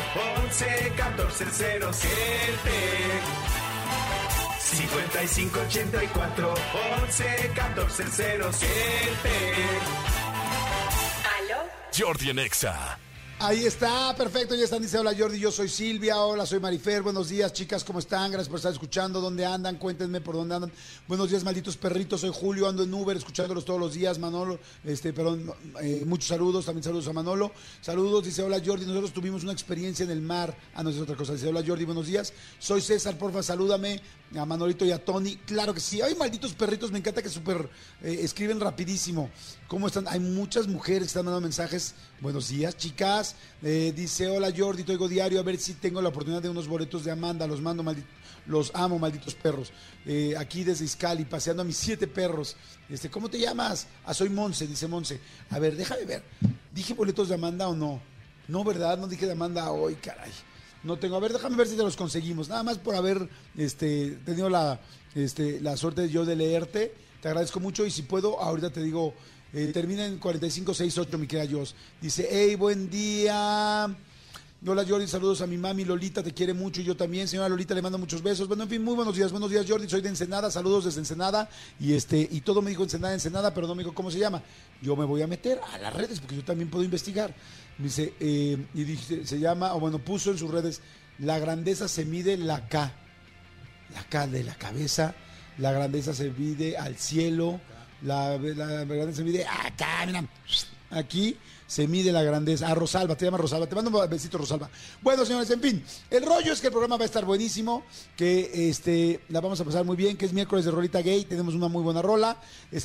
11 0.45 0.93
14 0.95 1.45
5584 4.57 6.53
11 7.03 7.51
14 7.53 8.03
¿Aló? 11.37 11.59
Jordi 11.97 12.29
en 12.29 12.39
Exa. 12.39 12.97
Ahí 13.41 13.65
está, 13.65 14.13
perfecto, 14.17 14.53
ya 14.53 14.65
están, 14.65 14.81
dice, 14.81 14.97
hola 14.97 15.15
Jordi, 15.17 15.39
yo 15.39 15.49
soy 15.49 15.69
Silvia, 15.69 16.19
hola, 16.19 16.45
soy 16.45 16.59
Marifer, 16.59 17.01
buenos 17.01 17.29
días 17.29 17.53
chicas, 17.53 17.85
¿cómo 17.85 17.99
están? 17.99 18.29
Gracias 18.31 18.49
por 18.49 18.57
estar 18.57 18.73
escuchando, 18.73 19.21
¿dónde 19.21 19.45
andan? 19.45 19.77
Cuéntenme 19.77 20.19
por 20.19 20.35
dónde 20.35 20.55
andan. 20.55 20.71
Buenos 21.07 21.29
días, 21.29 21.45
malditos 21.45 21.77
perritos, 21.77 22.19
soy 22.19 22.31
Julio, 22.33 22.67
ando 22.67 22.83
en 22.83 22.93
Uber, 22.93 23.15
escuchándolos 23.15 23.63
todos 23.63 23.79
los 23.79 23.93
días, 23.93 24.19
Manolo, 24.19 24.59
este, 24.83 25.13
perdón, 25.13 25.53
eh, 25.81 26.03
muchos 26.05 26.27
saludos, 26.27 26.65
también 26.65 26.83
saludos 26.83 27.07
a 27.07 27.13
Manolo. 27.13 27.53
Saludos, 27.79 28.25
dice, 28.25 28.43
hola 28.43 28.61
Jordi, 28.63 28.85
nosotros 28.85 29.13
tuvimos 29.13 29.43
una 29.43 29.53
experiencia 29.53 30.03
en 30.03 30.11
el 30.11 30.21
mar, 30.21 30.53
ah, 30.75 30.83
no, 30.83 30.89
es 30.89 30.99
otra 30.99 31.15
cosa, 31.15 31.31
dice, 31.31 31.47
hola 31.47 31.63
Jordi, 31.65 31.85
buenos 31.85 32.07
días, 32.07 32.33
soy 32.59 32.81
César, 32.81 33.17
porfa, 33.17 33.41
salúdame, 33.41 34.01
a 34.37 34.45
Manolito 34.45 34.85
y 34.85 34.91
a 34.91 35.03
Tony. 35.03 35.37
Claro 35.37 35.73
que 35.73 35.79
sí. 35.79 36.01
Hay 36.01 36.13
malditos 36.15 36.53
perritos, 36.53 36.91
me 36.91 36.99
encanta 36.99 37.21
que 37.21 37.29
súper 37.29 37.69
eh, 38.03 38.19
escriben 38.21 38.59
rapidísimo. 38.59 39.29
¿Cómo 39.69 39.85
están? 39.85 40.07
Hay 40.07 40.19
muchas 40.19 40.67
mujeres 40.67 41.01
que 41.01 41.07
están 41.09 41.25
mandando 41.25 41.45
mensajes. 41.45 41.93
Buenos 42.21 42.49
días, 42.49 42.75
chicas. 42.75 43.35
Eh, 43.61 43.93
dice, 43.95 44.27
hola 44.27 44.51
Jordi, 44.55 44.81
te 44.81 44.93
oigo 44.93 45.07
diario, 45.07 45.39
a 45.39 45.43
ver 45.43 45.59
si 45.59 45.75
tengo 45.75 46.01
la 46.01 46.09
oportunidad 46.09 46.41
de 46.41 46.49
unos 46.49 46.67
boletos 46.67 47.03
de 47.03 47.11
Amanda. 47.11 47.45
Los 47.45 47.61
mando. 47.61 47.85
Los 48.47 48.71
amo, 48.73 48.97
malditos 48.97 49.35
perros. 49.35 49.71
Eh, 50.07 50.33
aquí 50.35 50.63
desde 50.63 50.85
Iscali, 50.85 51.23
paseando 51.23 51.61
a 51.61 51.65
mis 51.65 51.77
siete 51.77 52.07
perros. 52.07 52.55
Este, 52.89 53.11
¿Cómo 53.11 53.29
te 53.29 53.37
llamas? 53.37 53.85
Ah, 54.07 54.15
soy 54.15 54.29
Monse, 54.29 54.65
dice 54.65 54.87
Monse. 54.87 55.19
A 55.51 55.59
ver, 55.59 55.75
déjame 55.75 56.03
ver. 56.05 56.23
¿Dije 56.73 56.95
boletos 56.95 57.29
de 57.29 57.35
Amanda 57.35 57.67
o 57.67 57.75
no? 57.75 58.01
No, 58.47 58.63
¿verdad? 58.63 58.97
No 58.97 59.07
dije 59.07 59.27
de 59.27 59.33
Amanda 59.33 59.69
hoy, 59.69 59.93
caray. 59.97 60.31
No 60.83 60.97
tengo. 60.97 61.15
A 61.15 61.19
ver, 61.19 61.31
déjame 61.31 61.57
ver 61.57 61.67
si 61.67 61.75
te 61.75 61.83
los 61.83 61.95
conseguimos. 61.95 62.49
Nada 62.49 62.63
más 62.63 62.79
por 62.79 62.95
haber 62.95 63.29
este, 63.55 64.17
tenido 64.25 64.49
la, 64.49 64.79
este, 65.13 65.61
la 65.61 65.77
suerte 65.77 66.09
yo 66.09 66.25
de 66.25 66.35
leerte. 66.35 66.91
Te 67.21 67.27
agradezco 67.27 67.59
mucho 67.59 67.85
y 67.85 67.91
si 67.91 68.01
puedo, 68.01 68.41
ahorita 68.41 68.71
te 68.71 68.81
digo, 68.81 69.13
eh, 69.53 69.71
termina 69.73 70.05
en 70.05 70.19
4568, 70.19 71.17
mi 71.17 71.27
querida 71.27 71.51
Jos. 71.51 71.75
Dice, 72.01 72.27
hey, 72.29 72.55
buen 72.55 72.89
día. 72.89 73.95
Hola 74.67 74.85
Jordi, 74.85 75.07
saludos 75.07 75.39
a 75.39 75.47
mi 75.47 75.57
mami 75.57 75.85
Lolita, 75.85 76.21
te 76.21 76.33
quiere 76.33 76.53
mucho 76.53 76.81
y 76.81 76.83
yo 76.83 76.95
también. 76.95 77.29
Señora 77.29 77.47
Lolita, 77.47 77.73
le 77.73 77.81
mando 77.81 77.97
muchos 77.97 78.21
besos. 78.21 78.45
Bueno, 78.45 78.63
en 78.63 78.69
fin, 78.69 78.83
muy 78.83 78.93
buenos 78.93 79.15
días, 79.15 79.31
buenos 79.31 79.49
días 79.49 79.65
Jordi, 79.65 79.87
soy 79.87 80.01
de 80.01 80.09
Ensenada, 80.09 80.51
saludos 80.51 80.83
desde 80.83 80.99
Ensenada. 80.99 81.49
Y 81.79 81.93
este, 81.93 82.27
y 82.29 82.41
todo 82.41 82.61
me 82.61 82.69
dijo 82.69 82.83
Ensenada, 82.83 83.13
Ensenada, 83.13 83.53
pero 83.53 83.67
no 83.67 83.73
me 83.73 83.83
dijo 83.83 83.95
cómo 83.95 84.11
se 84.11 84.19
llama. 84.19 84.43
Yo 84.81 84.97
me 84.97 85.05
voy 85.05 85.21
a 85.21 85.27
meter 85.27 85.61
a 85.73 85.77
las 85.77 85.93
redes 85.93 86.19
porque 86.19 86.35
yo 86.35 86.43
también 86.43 86.69
puedo 86.69 86.83
investigar. 86.83 87.33
Me 87.77 87.85
dice, 87.85 88.13
eh, 88.19 88.57
y 88.73 88.83
dice, 88.83 89.25
se 89.25 89.39
llama, 89.39 89.73
o 89.75 89.79
bueno, 89.79 89.99
puso 89.99 90.31
en 90.31 90.37
sus 90.37 90.51
redes, 90.51 90.81
la 91.19 91.39
grandeza 91.39 91.87
se 91.87 92.03
mide 92.03 92.35
la 92.35 92.67
K. 92.67 92.91
La 93.93 94.03
K 94.03 94.27
de 94.27 94.43
la 94.43 94.55
cabeza, 94.55 95.15
la 95.57 95.71
grandeza 95.71 96.13
se 96.13 96.31
mide 96.31 96.77
al 96.77 96.97
cielo, 96.97 97.61
la, 98.01 98.37
la 98.37 98.85
grandeza 98.85 99.17
se 99.17 99.23
mide 99.23 99.45
acá, 99.45 100.05
mira, 100.05 100.23
aquí 100.89 101.37
se 101.69 101.87
mide 101.87 102.11
la 102.11 102.23
grandeza. 102.23 102.67
A 102.67 102.75
Rosalba, 102.75 103.15
te 103.15 103.25
llama 103.25 103.37
Rosalba. 103.37 103.67
Te 103.67 103.75
mando 103.75 103.91
un 103.91 104.09
besito, 104.09 104.39
Rosalba. 104.39 104.69
Bueno, 105.01 105.23
señores, 105.23 105.49
en 105.51 105.61
fin, 105.61 105.83
el 106.09 106.25
rollo 106.25 106.51
es 106.51 106.59
que 106.59 106.67
el 106.67 106.73
programa 106.73 106.97
va 106.97 107.03
a 107.03 107.05
estar 107.05 107.25
buenísimo, 107.25 107.83
que 108.17 108.69
este, 108.69 109.21
la 109.29 109.39
vamos 109.39 109.61
a 109.61 109.65
pasar 109.65 109.85
muy 109.85 109.95
bien, 109.95 110.17
que 110.17 110.25
es 110.25 110.33
miércoles 110.33 110.65
de 110.65 110.71
Rolita 110.71 111.01
Gay, 111.01 111.25
tenemos 111.25 111.53
una 111.53 111.67
muy 111.67 111.83
buena 111.83 112.01
rola. 112.01 112.37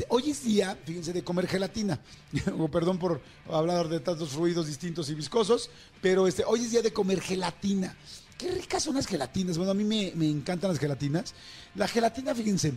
Hoy 0.08 0.30
es 0.30 0.44
día, 0.44 0.76
fíjense, 0.84 1.14
de 1.14 1.24
comer 1.24 1.46
gelatina. 1.46 1.98
o 2.58 2.68
perdón 2.68 2.98
por 2.98 3.22
hablar 3.50 3.88
de 3.88 4.00
tantos 4.00 4.28
fluidos 4.28 4.66
distintos 4.66 5.08
y 5.08 5.14
viscosos, 5.14 5.70
pero 6.02 6.28
este, 6.28 6.44
hoy 6.46 6.60
es 6.60 6.70
día 6.70 6.82
de 6.82 6.92
comer 6.92 7.22
gelatina. 7.22 7.96
Qué 8.36 8.50
ricas 8.50 8.82
son 8.82 8.96
las 8.96 9.06
gelatinas. 9.06 9.56
Bueno, 9.56 9.72
a 9.72 9.74
mí 9.74 9.84
me, 9.84 10.12
me 10.14 10.28
encantan 10.28 10.70
las 10.70 10.78
gelatinas. 10.78 11.34
La 11.74 11.88
gelatina, 11.88 12.34
fíjense, 12.34 12.74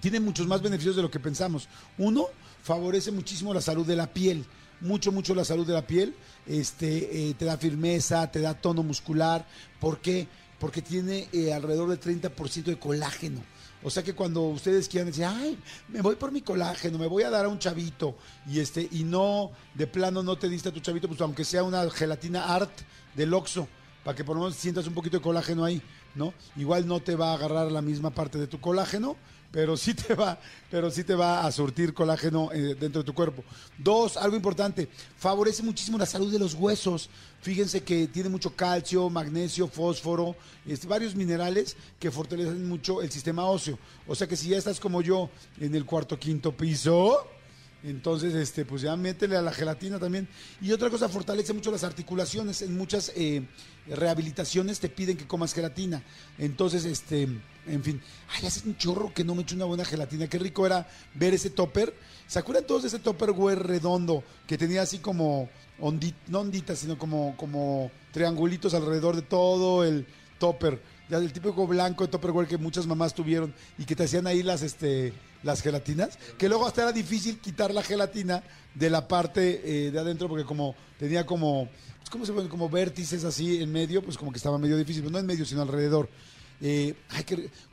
tiene 0.00 0.20
muchos 0.20 0.46
más 0.46 0.62
beneficios 0.62 0.96
de 0.96 1.02
lo 1.02 1.10
que 1.10 1.20
pensamos. 1.20 1.68
Uno, 1.98 2.26
favorece 2.62 3.10
muchísimo 3.10 3.54
la 3.54 3.60
salud 3.60 3.86
de 3.86 3.96
la 3.96 4.12
piel 4.12 4.46
mucho, 4.80 5.12
mucho 5.12 5.34
la 5.34 5.44
salud 5.44 5.66
de 5.66 5.74
la 5.74 5.86
piel, 5.86 6.14
este, 6.46 7.28
eh, 7.28 7.34
te 7.34 7.44
da 7.44 7.56
firmeza, 7.56 8.30
te 8.30 8.40
da 8.40 8.54
tono 8.54 8.82
muscular. 8.82 9.46
¿Por 9.78 10.00
qué? 10.00 10.26
Porque 10.58 10.82
tiene 10.82 11.28
eh, 11.32 11.52
alrededor 11.52 11.88
del 11.88 12.00
30% 12.00 12.64
de 12.64 12.78
colágeno. 12.78 13.42
O 13.82 13.88
sea 13.88 14.02
que 14.02 14.14
cuando 14.14 14.42
ustedes 14.42 14.88
quieran 14.88 15.06
decir, 15.06 15.24
ay, 15.24 15.58
me 15.88 16.02
voy 16.02 16.16
por 16.16 16.32
mi 16.32 16.42
colágeno, 16.42 16.98
me 16.98 17.06
voy 17.06 17.22
a 17.22 17.30
dar 17.30 17.46
a 17.46 17.48
un 17.48 17.58
chavito, 17.58 18.14
y 18.46 18.60
este, 18.60 18.86
y 18.90 19.04
no, 19.04 19.52
de 19.74 19.86
plano 19.86 20.22
no 20.22 20.36
te 20.36 20.50
diste 20.50 20.68
a 20.68 20.72
tu 20.72 20.80
chavito, 20.80 21.08
pues 21.08 21.20
aunque 21.22 21.46
sea 21.46 21.62
una 21.62 21.88
gelatina 21.88 22.54
art 22.54 22.70
del 23.14 23.32
Oxxo, 23.32 23.68
para 24.04 24.14
que 24.14 24.22
por 24.22 24.36
lo 24.36 24.42
menos 24.42 24.56
sientas 24.56 24.86
un 24.86 24.92
poquito 24.92 25.16
de 25.16 25.22
colágeno 25.22 25.64
ahí, 25.64 25.80
¿no? 26.14 26.34
Igual 26.56 26.86
no 26.86 27.00
te 27.00 27.16
va 27.16 27.30
a 27.30 27.34
agarrar 27.34 27.72
la 27.72 27.80
misma 27.80 28.10
parte 28.10 28.36
de 28.36 28.46
tu 28.46 28.60
colágeno, 28.60 29.16
pero 29.50 29.76
sí 29.76 29.94
te 29.94 30.14
va, 30.14 30.38
pero 30.70 30.90
sí 30.90 31.04
te 31.04 31.14
va 31.14 31.44
a 31.44 31.52
surtir 31.52 31.92
colágeno 31.92 32.50
eh, 32.52 32.76
dentro 32.78 33.02
de 33.02 33.06
tu 33.06 33.14
cuerpo. 33.14 33.44
Dos, 33.78 34.16
algo 34.16 34.36
importante, 34.36 34.88
favorece 35.18 35.62
muchísimo 35.62 35.98
la 35.98 36.06
salud 36.06 36.32
de 36.32 36.38
los 36.38 36.54
huesos. 36.54 37.10
Fíjense 37.40 37.82
que 37.82 38.06
tiene 38.06 38.28
mucho 38.28 38.54
calcio, 38.54 39.08
magnesio, 39.10 39.66
fósforo, 39.66 40.36
este, 40.66 40.86
varios 40.86 41.14
minerales 41.14 41.76
que 41.98 42.10
fortalecen 42.10 42.68
mucho 42.68 43.02
el 43.02 43.10
sistema 43.10 43.44
óseo. 43.44 43.78
O 44.06 44.14
sea 44.14 44.26
que 44.26 44.36
si 44.36 44.50
ya 44.50 44.58
estás 44.58 44.78
como 44.78 45.02
yo 45.02 45.30
en 45.58 45.74
el 45.74 45.84
cuarto 45.84 46.18
quinto 46.18 46.52
piso, 46.56 47.26
entonces, 47.82 48.34
este, 48.34 48.64
pues 48.64 48.82
ya 48.82 48.94
métele 48.96 49.36
a 49.36 49.42
la 49.42 49.52
gelatina 49.52 49.98
también. 49.98 50.28
Y 50.60 50.72
otra 50.72 50.90
cosa, 50.90 51.08
fortalece 51.08 51.52
mucho 51.52 51.70
las 51.70 51.84
articulaciones. 51.84 52.62
En 52.62 52.76
muchas 52.76 53.10
eh, 53.16 53.42
rehabilitaciones 53.86 54.80
te 54.80 54.88
piden 54.88 55.16
que 55.16 55.26
comas 55.26 55.54
gelatina. 55.54 56.02
Entonces, 56.38 56.84
este, 56.84 57.28
en 57.72 57.82
fin. 57.82 58.00
Ay, 58.28 58.46
hace 58.46 58.66
un 58.68 58.76
chorro 58.76 59.12
que 59.12 59.24
no 59.24 59.34
me 59.34 59.42
echo 59.42 59.54
una 59.54 59.64
buena 59.64 59.84
gelatina. 59.84 60.28
Qué 60.28 60.38
rico 60.38 60.66
era 60.66 60.88
ver 61.14 61.34
ese 61.34 61.50
topper. 61.50 61.94
¿Se 62.26 62.38
acuerdan 62.38 62.66
todos 62.66 62.82
de 62.82 62.88
ese 62.88 62.98
topper 62.98 63.32
güey 63.32 63.56
redondo 63.56 64.22
que 64.46 64.58
tenía 64.58 64.82
así 64.82 64.98
como 64.98 65.48
no 65.78 66.40
onditas, 66.40 66.78
sino 66.78 66.98
como, 66.98 67.36
como 67.36 67.90
triangulitos 68.12 68.74
alrededor 68.74 69.16
de 69.16 69.22
todo 69.22 69.84
el 69.84 70.06
topper? 70.38 70.80
Ya 71.08 71.18
del 71.18 71.32
típico 71.32 71.66
blanco 71.66 72.04
de 72.04 72.12
topperware 72.12 72.46
que 72.46 72.56
muchas 72.56 72.86
mamás 72.86 73.14
tuvieron 73.14 73.52
y 73.78 73.84
que 73.84 73.96
te 73.96 74.04
hacían 74.04 74.28
ahí 74.28 74.44
las, 74.44 74.62
este, 74.62 75.12
las 75.42 75.60
gelatinas, 75.60 76.18
que 76.38 76.48
luego 76.48 76.66
hasta 76.66 76.82
era 76.82 76.92
difícil 76.92 77.38
quitar 77.38 77.74
la 77.74 77.82
gelatina 77.82 78.44
de 78.74 78.90
la 78.90 79.08
parte 79.08 79.60
eh, 79.64 79.90
de 79.90 79.98
adentro 79.98 80.28
porque 80.28 80.44
como 80.44 80.76
tenía 80.98 81.26
como, 81.26 81.68
pues, 81.98 82.10
¿cómo 82.10 82.24
se 82.24 82.32
llama? 82.32 82.48
Como 82.48 82.68
vértices 82.68 83.24
así 83.24 83.60
en 83.60 83.72
medio, 83.72 84.02
pues 84.02 84.16
como 84.16 84.30
que 84.30 84.36
estaba 84.36 84.58
medio 84.58 84.76
difícil, 84.76 85.02
pero 85.02 85.12
no 85.12 85.18
en 85.18 85.26
medio, 85.26 85.44
sino 85.44 85.62
alrededor. 85.62 86.08
Eh, 86.60 86.94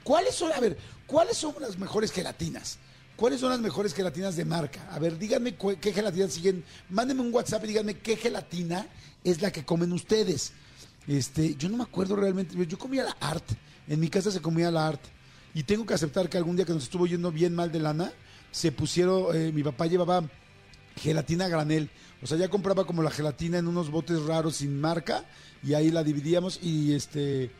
¿Cuáles 0.04 0.36
son, 0.36 0.52
a 0.52 0.60
ver, 0.60 0.78
cuáles 1.06 1.38
son 1.38 1.54
las 1.60 1.78
mejores 1.78 2.12
gelatinas? 2.12 2.80
¿Cuáles 3.16 3.40
son 3.40 3.50
las 3.50 3.60
mejores 3.60 3.94
gelatinas 3.94 4.36
de 4.36 4.46
marca? 4.46 4.88
A 4.92 5.00
ver, 5.00 5.18
díganme 5.18 5.56
qué 5.56 5.92
gelatinas 5.92 6.34
siguen. 6.34 6.64
Mándenme 6.90 7.24
un 7.24 7.34
WhatsApp 7.34 7.64
y 7.64 7.68
díganme 7.68 7.96
qué 7.96 8.16
gelatina 8.16 8.88
es 9.24 9.42
la 9.42 9.52
que 9.52 9.66
comen 9.66 9.92
ustedes. 9.92 10.54
Este, 11.08 11.56
yo 11.56 11.68
no 11.70 11.78
me 11.78 11.84
acuerdo 11.84 12.16
realmente. 12.16 12.56
Yo 12.68 12.78
comía 12.78 13.04
la 13.04 13.16
Art. 13.20 13.44
En 13.88 14.00
mi 14.00 14.10
casa 14.10 14.30
se 14.30 14.40
comía 14.40 14.70
la 14.70 14.88
Art. 14.88 15.02
Y 15.54 15.64
tengo 15.64 15.86
que 15.86 15.96
aceptar 15.96 16.30
que 16.30 16.38
algún 16.38 16.56
día 16.56 16.66
que 16.66 16.74
nos 16.74 16.84
estuvo 16.84 17.08
yendo 17.08 17.32
bien 17.32 17.56
mal 17.56 17.72
de 17.72 17.80
lana, 17.80 18.14
se 18.52 18.72
pusieron, 18.72 19.36
eh, 19.36 19.52
mi 19.52 19.64
papá 19.64 19.88
llevaba 19.88 20.24
gelatina 20.96 21.48
granel. 21.48 21.90
O 22.22 22.28
sea, 22.28 22.38
ya 22.38 22.50
compraba 22.50 22.86
como 22.86 23.02
la 23.02 23.10
gelatina 23.10 23.58
en 23.58 23.68
unos 23.68 23.90
botes 23.90 24.22
raros 24.24 24.58
sin 24.58 24.80
marca 24.80 25.26
y 25.64 25.74
ahí 25.74 25.90
la 25.90 26.04
dividíamos 26.04 26.60
y 26.62 26.94
este 26.94 27.52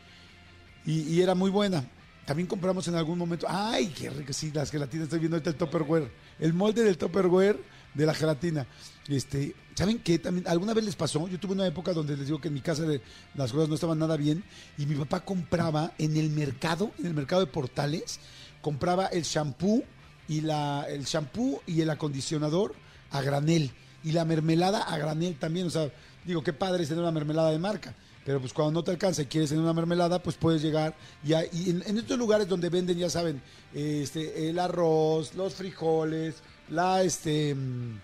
y, 0.88 1.00
y 1.14 1.22
era 1.22 1.34
muy 1.34 1.50
buena. 1.50 1.84
También 2.26 2.46
compramos 2.46 2.86
en 2.88 2.94
algún 2.94 3.16
momento, 3.18 3.46
ay, 3.48 3.86
qué 3.88 4.10
rico, 4.10 4.32
sí, 4.32 4.50
las 4.52 4.70
gelatinas, 4.70 5.04
estoy 5.04 5.18
viendo 5.18 5.36
ahorita 5.36 5.50
el 5.50 5.56
Tupperware, 5.56 6.10
el 6.40 6.52
molde 6.52 6.82
del 6.82 6.98
Tupperware 6.98 7.58
de 7.94 8.04
la 8.06 8.12
gelatina. 8.12 8.66
Este, 9.08 9.54
¿saben 9.74 9.98
qué? 10.00 10.18
También 10.18 10.46
alguna 10.46 10.74
vez 10.74 10.84
les 10.84 10.94
pasó, 10.94 11.26
yo 11.26 11.40
tuve 11.40 11.52
una 11.54 11.66
época 11.66 11.94
donde 11.94 12.16
les 12.18 12.26
digo 12.26 12.38
que 12.38 12.48
en 12.48 12.54
mi 12.54 12.60
casa 12.60 12.82
de- 12.82 13.00
las 13.34 13.50
cosas 13.50 13.70
no 13.70 13.76
estaban 13.76 13.98
nada 13.98 14.16
bien 14.18 14.44
y 14.76 14.84
mi 14.84 14.94
papá 14.94 15.24
compraba 15.24 15.92
en 15.96 16.18
el 16.18 16.28
mercado, 16.28 16.90
en 16.98 17.06
el 17.06 17.14
mercado 17.14 17.40
de 17.40 17.46
portales, 17.46 18.20
compraba 18.60 19.06
el 19.06 19.22
shampoo 19.22 19.82
y 20.28 20.42
la 20.42 20.84
el 20.86 21.04
shampoo 21.04 21.62
y 21.66 21.80
el 21.80 21.88
acondicionador 21.88 22.74
a 23.10 23.22
granel 23.22 23.70
y 24.04 24.12
la 24.12 24.26
mermelada 24.26 24.82
a 24.82 24.98
granel 24.98 25.38
también, 25.38 25.68
o 25.68 25.70
sea, 25.70 25.90
digo, 26.26 26.42
qué 26.42 26.52
padre 26.52 26.84
tener 26.86 27.02
una 27.02 27.10
mermelada 27.12 27.50
de 27.50 27.58
marca. 27.58 27.94
Pero 28.28 28.40
pues 28.40 28.52
cuando 28.52 28.72
no 28.72 28.84
te 28.84 28.90
alcanza 28.90 29.22
y 29.22 29.24
quieres 29.24 29.48
tener 29.48 29.64
una 29.64 29.72
mermelada, 29.72 30.22
pues 30.22 30.36
puedes 30.36 30.60
llegar 30.60 30.94
y, 31.24 31.32
y 31.32 31.70
en, 31.70 31.82
en 31.86 31.96
estos 31.96 32.18
lugares 32.18 32.46
donde 32.46 32.68
venden, 32.68 32.98
ya 32.98 33.08
saben, 33.08 33.40
este, 33.72 34.50
el 34.50 34.58
arroz, 34.58 35.34
los 35.34 35.54
frijoles, 35.54 36.34
la 36.68 37.02
este 37.02 37.54
mm, 37.54 37.98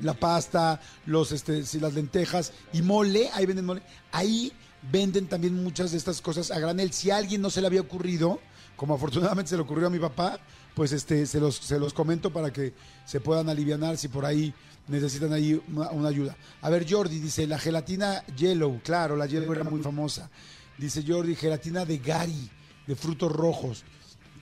la 0.00 0.14
pasta, 0.14 0.80
los 1.06 1.30
este, 1.30 1.62
las 1.78 1.94
lentejas 1.94 2.52
y 2.72 2.82
mole, 2.82 3.30
ahí 3.32 3.46
venden 3.46 3.64
mole. 3.64 3.82
Ahí 4.10 4.52
venden 4.90 5.28
también 5.28 5.62
muchas 5.62 5.92
de 5.92 5.98
estas 5.98 6.20
cosas 6.20 6.50
a 6.50 6.58
granel. 6.58 6.92
Si 6.92 7.12
a 7.12 7.16
alguien 7.16 7.40
no 7.40 7.48
se 7.48 7.60
le 7.60 7.68
había 7.68 7.82
ocurrido, 7.82 8.40
como 8.76 8.94
afortunadamente 8.94 9.50
se 9.50 9.56
le 9.56 9.62
ocurrió 9.62 9.86
a 9.86 9.90
mi 9.90 9.98
papá, 9.98 10.38
pues 10.74 10.92
este 10.92 11.26
se 11.26 11.40
los, 11.40 11.56
se 11.56 11.78
los 11.78 11.92
comento 11.92 12.32
para 12.32 12.52
que 12.52 12.74
se 13.04 13.20
puedan 13.20 13.48
alivianar 13.48 13.96
si 13.96 14.08
por 14.08 14.24
ahí 14.24 14.52
necesitan 14.88 15.32
ahí 15.32 15.60
una, 15.72 15.90
una 15.90 16.08
ayuda. 16.08 16.36
A 16.60 16.70
ver, 16.70 16.86
Jordi 16.88 17.20
dice, 17.20 17.46
la 17.46 17.58
gelatina 17.58 18.24
yellow, 18.36 18.80
claro, 18.82 19.16
la 19.16 19.26
yellow 19.26 19.52
era 19.52 19.64
muy 19.64 19.80
famosa. 19.80 20.30
Dice 20.76 21.04
Jordi, 21.06 21.34
gelatina 21.34 21.84
de 21.84 21.98
Gary, 21.98 22.50
de 22.86 22.96
frutos 22.96 23.30
rojos. 23.30 23.84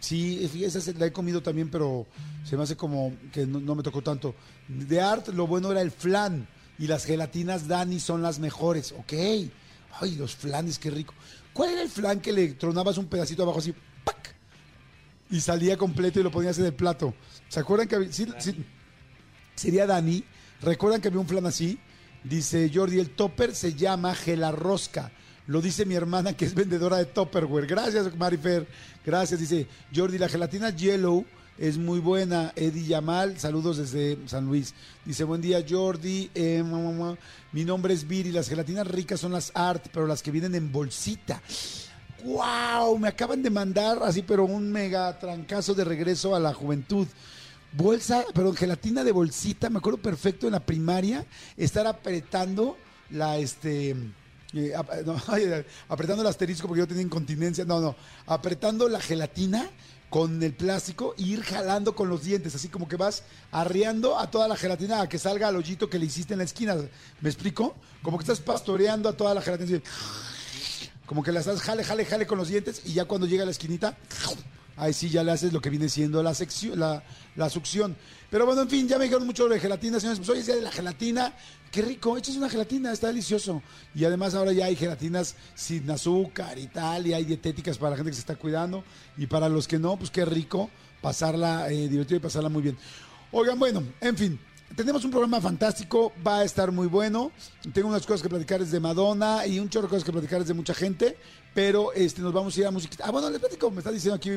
Sí, 0.00 0.50
esa 0.64 0.92
la 0.98 1.06
he 1.06 1.12
comido 1.12 1.42
también, 1.42 1.70
pero 1.70 2.06
se 2.44 2.56
me 2.56 2.64
hace 2.64 2.76
como 2.76 3.14
que 3.32 3.46
no, 3.46 3.60
no 3.60 3.76
me 3.76 3.84
tocó 3.84 4.02
tanto. 4.02 4.34
De 4.66 5.00
Art, 5.00 5.28
lo 5.28 5.46
bueno 5.46 5.70
era 5.70 5.80
el 5.80 5.92
flan. 5.92 6.48
Y 6.78 6.88
las 6.88 7.04
gelatinas 7.04 7.68
Dani 7.68 8.00
son 8.00 8.22
las 8.22 8.40
mejores. 8.40 8.92
Ok. 8.98 9.12
Ay, 9.12 10.16
los 10.16 10.34
flanes, 10.34 10.80
qué 10.80 10.90
rico. 10.90 11.14
¿Cuál 11.52 11.70
era 11.70 11.82
el 11.82 11.88
flan 11.88 12.20
que 12.20 12.32
le 12.32 12.54
tronabas 12.54 12.98
un 12.98 13.06
pedacito 13.06 13.44
abajo 13.44 13.60
así? 13.60 13.72
Y 15.32 15.40
salía 15.40 15.76
completo 15.76 16.20
y 16.20 16.22
lo 16.22 16.30
ponías 16.30 16.58
en 16.58 16.66
el 16.66 16.74
plato. 16.74 17.12
¿Se 17.48 17.58
acuerdan 17.58 17.88
que 17.88 17.96
había- 17.96 18.12
sería 19.56 19.86
Dani? 19.86 20.22
¿Recuerdan 20.60 21.00
que 21.00 21.08
había 21.08 21.20
un 21.20 21.26
flan 21.26 21.46
así? 21.46 21.78
Dice 22.22 22.70
Jordi, 22.72 23.00
el 23.00 23.10
topper 23.10 23.54
se 23.54 23.74
llama 23.74 24.14
gelarrosca. 24.14 25.10
Lo 25.48 25.60
dice 25.60 25.84
mi 25.84 25.94
hermana 25.96 26.34
que 26.36 26.44
es 26.44 26.54
vendedora 26.54 26.98
de 26.98 27.06
Topperware. 27.06 27.66
Gracias, 27.66 28.14
Marifer. 28.16 28.68
Gracias. 29.04 29.40
Dice 29.40 29.66
Jordi, 29.94 30.16
la 30.18 30.28
gelatina 30.28 30.70
Yellow 30.70 31.26
es 31.58 31.78
muy 31.78 31.98
buena. 31.98 32.52
Eddie 32.54 32.86
Yamal, 32.86 33.40
saludos 33.40 33.78
desde 33.78 34.18
San 34.28 34.46
Luis. 34.46 34.72
Dice, 35.04 35.24
buen 35.24 35.40
día, 35.40 35.64
Jordi. 35.68 36.30
Eh, 36.32 36.62
mi 37.50 37.64
nombre 37.64 37.92
es 37.92 38.06
Viri. 38.06 38.30
Las 38.30 38.48
gelatinas 38.48 38.86
ricas 38.86 39.18
son 39.18 39.32
las 39.32 39.50
Art, 39.54 39.86
pero 39.92 40.06
las 40.06 40.22
que 40.22 40.30
vienen 40.30 40.54
en 40.54 40.70
bolsita. 40.70 41.42
¡Wow! 42.24 42.98
Me 42.98 43.08
acaban 43.08 43.42
de 43.42 43.50
mandar 43.50 43.98
así, 44.02 44.22
pero 44.22 44.44
un 44.44 44.70
mega 44.70 45.18
trancazo 45.18 45.74
de 45.74 45.84
regreso 45.84 46.34
a 46.34 46.40
la 46.40 46.54
juventud. 46.54 47.06
Bolsa, 47.72 48.24
pero 48.34 48.52
gelatina 48.52 49.02
de 49.02 49.12
bolsita, 49.12 49.70
me 49.70 49.78
acuerdo 49.78 50.00
perfecto 50.00 50.46
en 50.46 50.52
la 50.52 50.60
primaria, 50.60 51.24
estar 51.56 51.86
apretando 51.86 52.76
la, 53.10 53.38
este, 53.38 53.96
eh, 54.52 54.74
no, 55.06 55.16
apretando 55.88 56.22
el 56.22 56.28
asterisco 56.28 56.68
porque 56.68 56.80
yo 56.80 56.86
tenía 56.86 57.02
incontinencia, 57.02 57.64
no, 57.64 57.80
no, 57.80 57.96
apretando 58.26 58.88
la 58.88 59.00
gelatina 59.00 59.70
con 60.10 60.42
el 60.42 60.52
plástico 60.52 61.14
e 61.18 61.22
ir 61.22 61.42
jalando 61.42 61.94
con 61.94 62.10
los 62.10 62.22
dientes, 62.22 62.54
así 62.54 62.68
como 62.68 62.86
que 62.86 62.96
vas 62.96 63.22
arreando 63.50 64.18
a 64.18 64.30
toda 64.30 64.46
la 64.46 64.56
gelatina 64.56 65.00
a 65.00 65.08
que 65.08 65.18
salga 65.18 65.48
al 65.48 65.56
hoyito 65.56 65.88
que 65.88 65.98
le 65.98 66.04
hiciste 66.04 66.34
en 66.34 66.38
la 66.38 66.44
esquina. 66.44 66.76
¿Me 67.22 67.30
explico? 67.30 67.74
Como 68.02 68.18
que 68.18 68.22
estás 68.24 68.40
pastoreando 68.40 69.08
a 69.08 69.16
toda 69.16 69.32
la 69.32 69.40
gelatina. 69.40 69.78
así, 69.78 69.82
como 71.12 71.22
que 71.22 71.30
la 71.30 71.40
estás 71.40 71.60
jale, 71.60 71.84
jale, 71.84 72.06
jale 72.06 72.26
con 72.26 72.38
los 72.38 72.48
dientes 72.48 72.80
y 72.86 72.94
ya 72.94 73.04
cuando 73.04 73.26
llega 73.26 73.42
a 73.42 73.44
la 73.44 73.50
esquinita, 73.50 73.98
ahí 74.78 74.94
sí 74.94 75.10
ya 75.10 75.22
le 75.22 75.30
haces 75.30 75.52
lo 75.52 75.60
que 75.60 75.68
viene 75.68 75.90
siendo 75.90 76.22
la, 76.22 76.32
sección, 76.32 76.80
la, 76.80 77.04
la 77.36 77.50
succión. 77.50 77.94
Pero 78.30 78.46
bueno, 78.46 78.62
en 78.62 78.70
fin, 78.70 78.88
ya 78.88 78.96
me 78.96 79.04
dijeron 79.04 79.26
mucho 79.26 79.46
de 79.46 79.60
gelatina, 79.60 80.00
señores. 80.00 80.20
Pues 80.20 80.30
hoy 80.30 80.38
es 80.38 80.46
día 80.46 80.54
de 80.54 80.62
la 80.62 80.72
gelatina. 80.72 81.34
Qué 81.70 81.82
rico, 81.82 82.16
echas 82.16 82.36
una 82.36 82.48
gelatina, 82.48 82.90
está 82.94 83.08
delicioso. 83.08 83.62
Y 83.94 84.06
además 84.06 84.34
ahora 84.34 84.52
ya 84.52 84.64
hay 84.64 84.74
gelatinas 84.74 85.34
sin 85.54 85.90
azúcar 85.90 86.58
y 86.58 86.68
tal, 86.68 87.06
y 87.06 87.12
hay 87.12 87.26
dietéticas 87.26 87.76
para 87.76 87.90
la 87.90 87.96
gente 87.96 88.12
que 88.12 88.14
se 88.14 88.20
está 88.20 88.36
cuidando. 88.36 88.82
Y 89.18 89.26
para 89.26 89.50
los 89.50 89.68
que 89.68 89.78
no, 89.78 89.98
pues 89.98 90.10
qué 90.10 90.24
rico 90.24 90.70
pasarla 91.02 91.70
eh, 91.70 91.88
divertido 91.90 92.16
y 92.16 92.20
pasarla 92.20 92.48
muy 92.48 92.62
bien. 92.62 92.78
Oigan, 93.32 93.58
bueno, 93.58 93.82
en 94.00 94.16
fin, 94.16 94.40
tenemos 94.76 95.04
un 95.04 95.10
programa 95.10 95.40
fantástico, 95.40 96.12
va 96.26 96.38
a 96.38 96.44
estar 96.44 96.72
muy 96.72 96.86
bueno. 96.86 97.32
Tengo 97.72 97.88
unas 97.88 98.06
cosas 98.06 98.22
que 98.22 98.28
platicarles 98.28 98.70
de 98.70 98.80
Madonna 98.80 99.46
y 99.46 99.58
un 99.58 99.68
chorro 99.68 99.86
de 99.86 99.90
cosas 99.90 100.04
que 100.04 100.12
platicarles 100.12 100.48
de 100.48 100.54
mucha 100.54 100.74
gente, 100.74 101.16
pero 101.54 101.92
este 101.92 102.22
nos 102.22 102.32
vamos 102.32 102.56
a 102.56 102.60
ir 102.60 102.66
a 102.66 102.70
música. 102.70 103.04
Ah, 103.04 103.10
bueno, 103.10 103.28
les 103.30 103.40
platico, 103.40 103.70
me 103.70 103.78
está 103.78 103.90
diciendo 103.90 104.16
aquí 104.16 104.30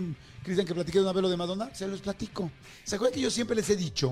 Cristian 0.44 0.68
que 0.68 0.74
platiqué 0.74 1.00
de 1.00 1.04
una 1.04 1.13
vez 1.13 1.22
lo 1.22 1.30
de 1.30 1.38
Madonna, 1.38 1.74
se 1.74 1.88
los 1.88 2.01
platico. 2.01 2.51
¿Se 2.84 2.96
acuerdan 2.96 3.15
que 3.15 3.22
yo 3.22 3.32
siempre 3.32 3.56
les 3.56 3.70
he 3.70 3.75
dicho 3.75 4.12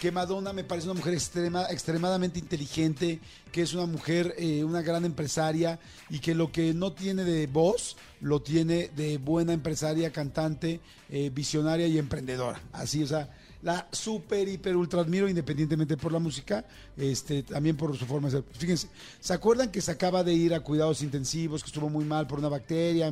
que 0.00 0.12
Madonna 0.12 0.52
me 0.52 0.64
parece 0.64 0.86
una 0.86 0.98
mujer 0.98 1.14
extrema, 1.14 1.66
extremadamente 1.70 2.38
inteligente, 2.38 3.20
que 3.52 3.62
es 3.62 3.74
una 3.74 3.86
mujer, 3.86 4.34
eh, 4.38 4.64
una 4.64 4.82
gran 4.82 5.04
empresaria 5.04 5.78
y 6.08 6.20
que 6.20 6.34
lo 6.34 6.52
que 6.52 6.72
no 6.72 6.92
tiene 6.92 7.24
de 7.24 7.46
voz 7.46 7.96
lo 8.20 8.40
tiene 8.40 8.90
de 8.96 9.18
buena 9.18 9.52
empresaria, 9.52 10.12
cantante, 10.12 10.80
eh, 11.10 11.30
visionaria 11.32 11.86
y 11.86 11.98
emprendedora. 11.98 12.60
Así, 12.72 13.02
o 13.02 13.06
sea, 13.06 13.28
la 13.62 13.88
super, 13.90 14.48
hiper, 14.48 14.76
ultra 14.76 15.00
admiro, 15.00 15.28
independientemente 15.28 15.96
por 15.96 16.12
la 16.12 16.18
música, 16.18 16.64
este, 16.96 17.42
también 17.42 17.76
por 17.76 17.96
su 17.96 18.06
forma 18.06 18.28
de 18.28 18.36
ser. 18.36 18.44
Fíjense, 18.52 18.88
¿se 19.20 19.32
acuerdan 19.32 19.70
que 19.70 19.80
se 19.80 19.90
acaba 19.90 20.22
de 20.22 20.32
ir 20.32 20.54
a 20.54 20.60
cuidados 20.60 21.02
intensivos, 21.02 21.62
que 21.62 21.68
estuvo 21.68 21.88
muy 21.88 22.04
mal 22.04 22.26
por 22.26 22.38
una 22.38 22.48
bacteria? 22.48 23.10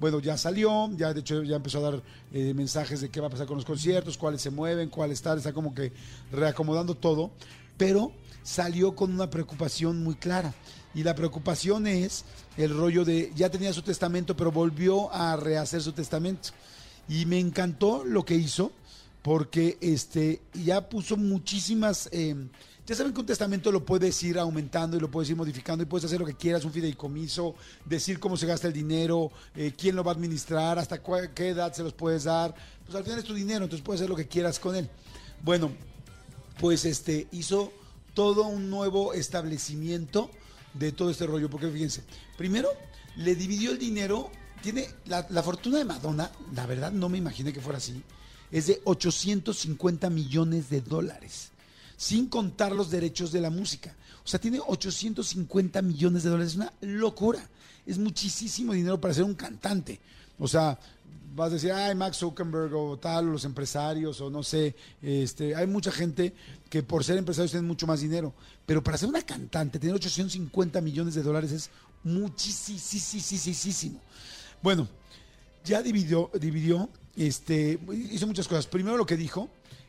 Bueno, 0.00 0.20
ya 0.20 0.36
salió, 0.36 0.90
ya 0.96 1.14
de 1.14 1.20
hecho 1.20 1.42
ya 1.42 1.56
empezó 1.56 1.78
a 1.78 1.90
dar 1.90 2.02
eh, 2.32 2.52
mensajes 2.54 3.00
de 3.00 3.08
qué 3.08 3.20
va 3.20 3.28
a 3.28 3.30
pasar 3.30 3.46
con 3.46 3.56
los 3.56 3.64
conciertos, 3.64 4.18
cuáles 4.18 4.42
se 4.42 4.50
mueven, 4.50 4.88
cuáles 4.88 5.18
están, 5.18 5.38
está 5.38 5.52
como 5.52 5.74
que 5.74 5.92
reacomodando 6.32 6.94
todo, 6.94 7.30
pero 7.76 8.12
salió 8.42 8.94
con 8.94 9.12
una 9.12 9.30
preocupación 9.30 10.02
muy 10.02 10.14
clara. 10.14 10.54
Y 10.94 11.02
la 11.02 11.14
preocupación 11.14 11.86
es 11.86 12.24
el 12.56 12.74
rollo 12.74 13.04
de, 13.04 13.30
ya 13.36 13.50
tenía 13.50 13.72
su 13.72 13.82
testamento, 13.82 14.36
pero 14.36 14.50
volvió 14.50 15.12
a 15.12 15.36
rehacer 15.36 15.82
su 15.82 15.92
testamento. 15.92 16.50
Y 17.08 17.26
me 17.26 17.38
encantó 17.38 18.02
lo 18.02 18.24
que 18.24 18.34
hizo, 18.34 18.72
porque 19.26 19.76
este, 19.80 20.40
ya 20.54 20.88
puso 20.88 21.16
muchísimas... 21.16 22.08
eh, 22.12 22.46
ya 22.86 22.94
saben 22.94 23.12
que 23.12 23.18
un 23.18 23.26
testamento 23.26 23.72
lo 23.72 23.84
puedes 23.84 24.22
ir 24.22 24.38
aumentando 24.38 24.96
y 24.96 25.00
lo 25.00 25.10
puedes 25.10 25.28
ir 25.28 25.34
modificando 25.34 25.82
y 25.82 25.86
puedes 25.86 26.04
hacer 26.04 26.20
lo 26.20 26.26
que 26.26 26.36
quieras, 26.36 26.64
un 26.64 26.70
fideicomiso, 26.70 27.56
decir 27.84 28.20
cómo 28.20 28.36
se 28.36 28.46
gasta 28.46 28.68
el 28.68 28.72
dinero, 28.72 29.32
eh, 29.56 29.72
quién 29.76 29.96
lo 29.96 30.04
va 30.04 30.12
a 30.12 30.14
administrar, 30.14 30.78
hasta 30.78 31.02
cua- 31.02 31.34
qué 31.34 31.48
edad 31.48 31.72
se 31.72 31.82
los 31.82 31.92
puedes 31.92 32.22
dar. 32.22 32.54
Pues 32.84 32.94
al 32.94 33.02
final 33.02 33.18
es 33.18 33.24
tu 33.24 33.34
dinero, 33.34 33.64
entonces 33.64 33.84
puedes 33.84 34.00
hacer 34.00 34.08
lo 34.08 34.14
que 34.14 34.28
quieras 34.28 34.60
con 34.60 34.76
él. 34.76 34.88
Bueno, 35.42 35.72
pues 36.60 36.84
este 36.84 37.26
hizo 37.32 37.72
todo 38.14 38.46
un 38.46 38.70
nuevo 38.70 39.12
establecimiento 39.12 40.30
de 40.74 40.92
todo 40.92 41.10
este 41.10 41.26
rollo, 41.26 41.50
porque 41.50 41.68
fíjense, 41.68 42.04
primero 42.38 42.68
le 43.16 43.34
dividió 43.34 43.72
el 43.72 43.78
dinero, 43.80 44.30
tiene 44.62 44.86
la, 45.06 45.26
la 45.30 45.42
fortuna 45.42 45.78
de 45.78 45.84
Madonna, 45.84 46.30
la 46.54 46.66
verdad 46.66 46.92
no 46.92 47.08
me 47.08 47.18
imaginé 47.18 47.52
que 47.52 47.60
fuera 47.60 47.78
así, 47.78 48.00
es 48.50 48.66
de 48.66 48.80
850 48.84 50.10
millones 50.10 50.70
de 50.70 50.80
dólares, 50.80 51.50
sin 51.96 52.26
contar 52.28 52.72
los 52.72 52.90
derechos 52.90 53.32
de 53.32 53.40
la 53.40 53.50
música. 53.50 53.94
O 54.24 54.28
sea, 54.28 54.40
tiene 54.40 54.60
850 54.66 55.82
millones 55.82 56.22
de 56.22 56.30
dólares, 56.30 56.52
es 56.52 56.56
una 56.56 56.72
locura, 56.80 57.48
es 57.86 57.98
muchísimo 57.98 58.72
dinero 58.72 59.00
para 59.00 59.14
ser 59.14 59.24
un 59.24 59.34
cantante. 59.34 60.00
O 60.38 60.48
sea, 60.48 60.78
vas 61.36 61.50
a 61.50 61.54
decir, 61.54 61.70
ay, 61.70 61.94
Max 61.94 62.16
Zuckerberg 62.16 62.74
o 62.74 62.98
tal, 62.98 63.28
o 63.28 63.32
los 63.32 63.44
empresarios, 63.44 64.20
o 64.20 64.30
no 64.30 64.42
sé, 64.42 64.74
este, 65.02 65.54
hay 65.54 65.66
mucha 65.66 65.92
gente 65.92 66.34
que 66.68 66.82
por 66.82 67.04
ser 67.04 67.18
empresarios 67.18 67.52
tienen 67.52 67.68
mucho 67.68 67.86
más 67.86 68.00
dinero, 68.00 68.34
pero 68.64 68.82
para 68.82 68.98
ser 68.98 69.08
una 69.08 69.22
cantante, 69.22 69.78
tener 69.78 69.94
850 69.94 70.80
millones 70.80 71.14
de 71.14 71.22
dólares 71.22 71.52
es 71.52 71.70
muchísimo. 72.02 74.00
Bueno, 74.62 74.88
ya 75.64 75.82
dividió, 75.82 76.30
dividió, 76.40 76.88
este, 77.16 77.78
hizo 78.10 78.26
muchas 78.26 78.48
cosas. 78.48 78.66
Primero 78.66 78.96
lo 78.96 79.06
que 79.06 79.16
dijo 79.16 79.48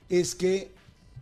es 0.10 0.36
que 0.36 0.72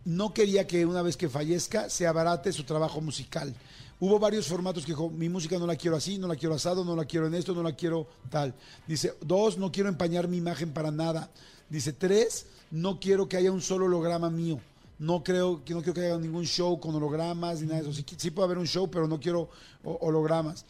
no 0.04 0.32
quería 0.32 0.66
que 0.66 0.86
una 0.86 1.02
vez 1.02 1.16
que 1.16 1.28
fallezca 1.28 1.90
se 1.90 2.06
abarate 2.06 2.52
su 2.52 2.64
trabajo 2.64 3.00
musical. 3.00 3.54
Hubo 3.98 4.18
varios 4.18 4.46
formatos 4.46 4.84
que 4.84 4.92
dijo, 4.92 5.08
mi 5.10 5.28
música 5.28 5.58
no 5.58 5.66
la 5.66 5.74
quiero 5.76 5.96
así, 5.96 6.18
no 6.18 6.28
la 6.28 6.36
quiero 6.36 6.54
asado, 6.54 6.84
no 6.84 6.94
la 6.94 7.06
quiero 7.06 7.26
en 7.26 7.34
esto, 7.34 7.54
no 7.54 7.62
la 7.62 7.72
quiero 7.74 8.06
tal. 8.30 8.54
Dice, 8.86 9.14
dos, 9.22 9.56
no 9.58 9.72
quiero 9.72 9.88
empañar 9.88 10.28
mi 10.28 10.36
imagen 10.36 10.70
para 10.72 10.90
nada. 10.90 11.30
Dice, 11.70 11.92
tres, 11.92 12.46
no 12.70 13.00
quiero 13.00 13.26
que 13.28 13.38
haya 13.38 13.50
un 13.50 13.62
solo 13.62 13.86
holograma 13.86 14.28
mío. 14.30 14.60
No 14.98 15.24
creo 15.24 15.64
que 15.64 15.72
no 15.74 15.80
quiero 15.80 15.94
que 15.94 16.00
haya 16.06 16.18
ningún 16.18 16.44
show 16.44 16.78
con 16.78 16.94
hologramas 16.94 17.60
ni 17.60 17.66
nada 17.66 17.80
de 17.82 17.88
eso. 17.88 17.92
Sí, 17.94 18.04
sí 18.16 18.30
puede 18.30 18.46
haber 18.46 18.58
un 18.58 18.66
show, 18.66 18.88
pero 18.90 19.08
no 19.08 19.18
quiero 19.18 19.48
ho- 19.82 19.98
hologramas 20.02 20.64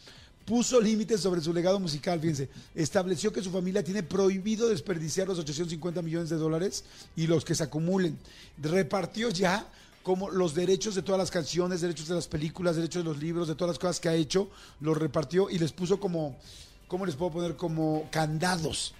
puso 0.46 0.80
límites 0.80 1.20
sobre 1.20 1.40
su 1.40 1.52
legado 1.52 1.80
musical, 1.80 2.20
fíjense, 2.20 2.48
estableció 2.74 3.32
que 3.32 3.42
su 3.42 3.50
familia 3.50 3.82
tiene 3.82 4.04
prohibido 4.04 4.68
desperdiciar 4.68 5.26
los 5.26 5.40
850 5.40 6.00
millones 6.02 6.30
de 6.30 6.36
dólares 6.36 6.84
y 7.16 7.26
los 7.26 7.44
que 7.44 7.56
se 7.56 7.64
acumulen. 7.64 8.16
Repartió 8.56 9.28
ya 9.28 9.68
como 10.04 10.30
los 10.30 10.54
derechos 10.54 10.94
de 10.94 11.02
todas 11.02 11.18
las 11.18 11.32
canciones, 11.32 11.80
derechos 11.80 12.06
de 12.06 12.14
las 12.14 12.28
películas, 12.28 12.76
derechos 12.76 13.02
de 13.02 13.10
los 13.10 13.18
libros, 13.18 13.48
de 13.48 13.56
todas 13.56 13.72
las 13.74 13.78
cosas 13.80 13.98
que 13.98 14.08
ha 14.08 14.14
hecho, 14.14 14.48
los 14.78 14.96
repartió 14.96 15.50
y 15.50 15.58
les 15.58 15.72
puso 15.72 15.98
como, 15.98 16.38
¿cómo 16.86 17.04
les 17.04 17.16
puedo 17.16 17.32
poner? 17.32 17.56
Como 17.56 18.08
candados. 18.12 18.94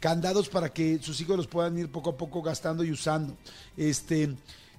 Candados 0.00 0.50
para 0.50 0.70
que 0.70 0.98
sus 1.02 1.18
hijos 1.22 1.38
los 1.38 1.46
puedan 1.46 1.78
ir 1.78 1.90
poco 1.90 2.10
a 2.10 2.16
poco 2.18 2.42
gastando 2.42 2.84
y 2.84 2.92
usando. 2.92 3.34
Este, 3.74 4.24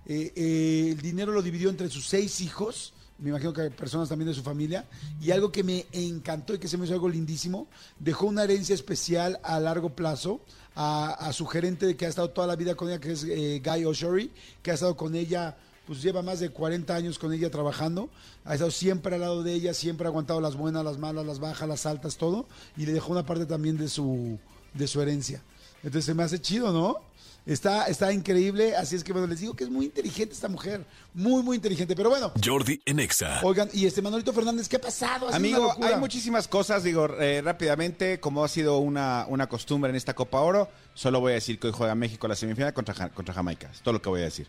eh, 0.06 0.32
eh, 0.36 0.90
el 0.92 1.01
dinero 1.01 1.32
lo 1.32 1.42
dividió 1.42 1.72
entre 1.72 1.90
sus 1.90 2.08
seis 2.08 2.42
hijos 2.42 2.94
me 3.22 3.30
imagino 3.30 3.54
que 3.54 3.70
personas 3.70 4.10
también 4.10 4.28
de 4.28 4.34
su 4.34 4.42
familia, 4.42 4.86
y 5.22 5.32
algo 5.32 5.51
que 5.51 5.63
me 5.63 5.86
encantó 5.92 6.56
y 6.56 6.58
que 6.60 6.68
se 6.68 6.78
me 6.78 6.86
hizo 6.86 6.94
algo 6.96 7.08
lindísimo, 7.08 7.68
dejó 8.00 8.25
una 8.25 8.44
herencia 8.44 8.74
especial 8.74 9.40
a 9.44 9.60
largo 9.60 9.95
plazo 9.95 10.41
a, 10.76 11.12
a 11.12 11.32
su 11.32 11.45
gerente 11.45 11.95
que 11.95 12.06
ha 12.08 12.10
estado 12.10 12.32
toda 12.32 12.48
la 12.48 12.56
vida 12.56 12.76
con 12.76 12.89
ella, 12.89 13.00
que 13.00 13.12
es 13.12 13.24
eh, 13.24 13.62
Guy 13.63 13.86
O'Sherry, 13.86 14.32
que 14.63 14.72
ha 14.72 14.74
estado 14.74 14.98
con 14.98 15.13
ella, 15.15 15.56
pues 15.86 16.02
lleva 16.02 16.24
más 16.24 16.39
de 16.39 16.50
40 16.50 16.95
años 16.95 17.19
con 17.19 17.32
ella 17.32 17.52
trabajando, 17.52 18.10
ha 18.43 18.56
estado 18.56 18.72
siempre 18.72 19.15
al 19.15 19.22
lado 19.22 19.43
de 19.43 19.54
ella, 19.54 19.76
siempre 19.76 20.08
ha 20.08 20.10
aguantado 20.10 20.41
las 20.41 20.56
buenas, 20.56 20.84
las 20.84 20.98
malas, 20.98 21.26
las 21.26 21.39
bajas, 21.39 21.69
las 21.69 21.86
altas, 21.86 22.17
todo, 22.17 22.48
y 22.76 22.88
le 22.88 22.93
dejó 22.93 23.12
una 23.12 23.26
parte 23.26 23.45
también 23.45 23.78
de 23.78 23.88
su, 23.88 24.39
de 24.74 24.88
su 24.88 25.00
herencia. 25.00 25.43
Entonces 25.84 26.06
se 26.06 26.13
me 26.15 26.24
hace 26.24 26.39
chido, 26.39 26.72
¿no? 26.72 26.98
Está, 27.45 27.88
está 27.88 28.13
increíble, 28.13 28.75
así 28.75 28.95
es 28.95 29.04
que 29.04 29.13
bueno, 29.13 29.27
les 29.27 29.39
digo 29.39 29.56
que 29.56 29.63
es 29.63 29.69
muy 29.69 29.86
inteligente 29.86 30.34
esta 30.34 30.47
mujer, 30.47 30.86
muy, 31.13 31.41
muy 31.41 31.56
inteligente, 31.56 31.95
pero 31.95 32.10
bueno. 32.10 32.32
Jordi 32.43 32.80
en 32.86 32.99
Exa. 32.99 33.39
Oigan, 33.43 33.67
y 33.73 33.88
este 33.88 34.01
Manolito 34.01 34.32
Fernández, 34.32 34.69
¿qué 34.69 34.75
ha 34.75 34.82
pasado? 34.82 35.27
Ha 35.27 35.36
Amigo, 35.36 35.75
hay 35.82 35.95
muchísimas 35.97 36.47
cosas, 36.47 36.84
digo, 36.84 37.08
eh, 37.19 37.41
rápidamente, 37.43 38.19
como 38.19 38.43
ha 38.43 38.47
sido 38.47 38.77
una, 38.77 39.25
una 39.27 39.47
costumbre 39.49 39.89
en 39.89 39.95
esta 39.95 40.13
Copa 40.13 40.39
Oro, 40.41 40.69
solo 40.93 41.19
voy 41.19 41.32
a 41.32 41.36
decir 41.36 41.58
que 41.58 41.67
hoy 41.67 41.73
juega 41.75 41.95
México 41.95 42.27
la 42.27 42.36
semifinal 42.36 42.73
contra, 42.73 43.10
contra 43.10 43.34
Jamaica. 43.34 43.69
Es 43.73 43.82
todo 43.82 43.93
lo 43.93 44.01
que 44.01 44.10
voy 44.10 44.21
a 44.21 44.25
decir. 44.25 44.47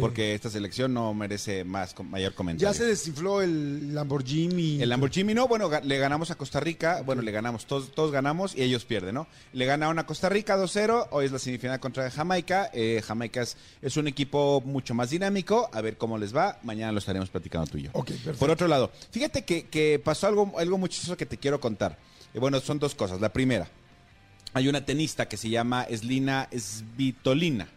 Porque 0.00 0.34
esta 0.34 0.50
selección 0.50 0.92
no 0.92 1.14
merece 1.14 1.64
más 1.64 1.94
mayor 2.02 2.34
comentario. 2.34 2.72
Ya 2.72 2.76
se 2.76 2.84
desinfló 2.84 3.40
el 3.40 3.94
Lamborghini. 3.94 4.82
El 4.82 4.88
Lamborghini 4.88 5.34
no, 5.34 5.46
bueno, 5.46 5.70
le 5.82 5.98
ganamos 5.98 6.30
a 6.30 6.34
Costa 6.34 6.60
Rica, 6.60 7.02
bueno, 7.04 7.22
le 7.22 7.30
ganamos, 7.30 7.66
todos, 7.66 7.92
todos 7.94 8.10
ganamos 8.10 8.54
y 8.56 8.62
ellos 8.62 8.84
pierden, 8.84 9.14
¿no? 9.14 9.28
Le 9.52 9.64
ganaron 9.64 9.98
a 9.98 10.06
Costa 10.06 10.28
Rica 10.28 10.56
2-0, 10.56 11.08
hoy 11.10 11.26
es 11.26 11.32
la 11.32 11.38
semifinal 11.38 11.78
contra 11.78 12.10
Jamaica, 12.10 12.31
eh, 12.38 13.02
Jamaica 13.06 13.42
es, 13.42 13.56
es 13.80 13.96
un 13.96 14.06
equipo 14.08 14.62
mucho 14.64 14.94
más 14.94 15.10
dinámico, 15.10 15.68
a 15.72 15.80
ver 15.80 15.96
cómo 15.96 16.18
les 16.18 16.34
va, 16.34 16.58
mañana 16.62 16.92
lo 16.92 16.98
estaremos 16.98 17.28
platicando 17.30 17.66
tú 17.66 17.78
y 17.78 17.82
yo. 17.82 17.90
Por 18.38 18.50
otro 18.50 18.68
lado, 18.68 18.90
fíjate 19.10 19.42
que, 19.44 19.66
que 19.66 20.00
pasó 20.02 20.26
algo, 20.26 20.52
algo 20.58 20.78
muy 20.78 20.88
chistoso 20.88 21.16
que 21.16 21.26
te 21.26 21.36
quiero 21.38 21.60
contar. 21.60 21.98
Eh, 22.34 22.38
bueno, 22.38 22.60
son 22.60 22.78
dos 22.78 22.94
cosas. 22.94 23.20
La 23.20 23.32
primera, 23.32 23.68
hay 24.54 24.68
una 24.68 24.84
tenista 24.84 25.28
que 25.28 25.36
se 25.36 25.48
llama 25.48 25.86
Slina 25.94 26.48
Svitolina. 26.56 27.68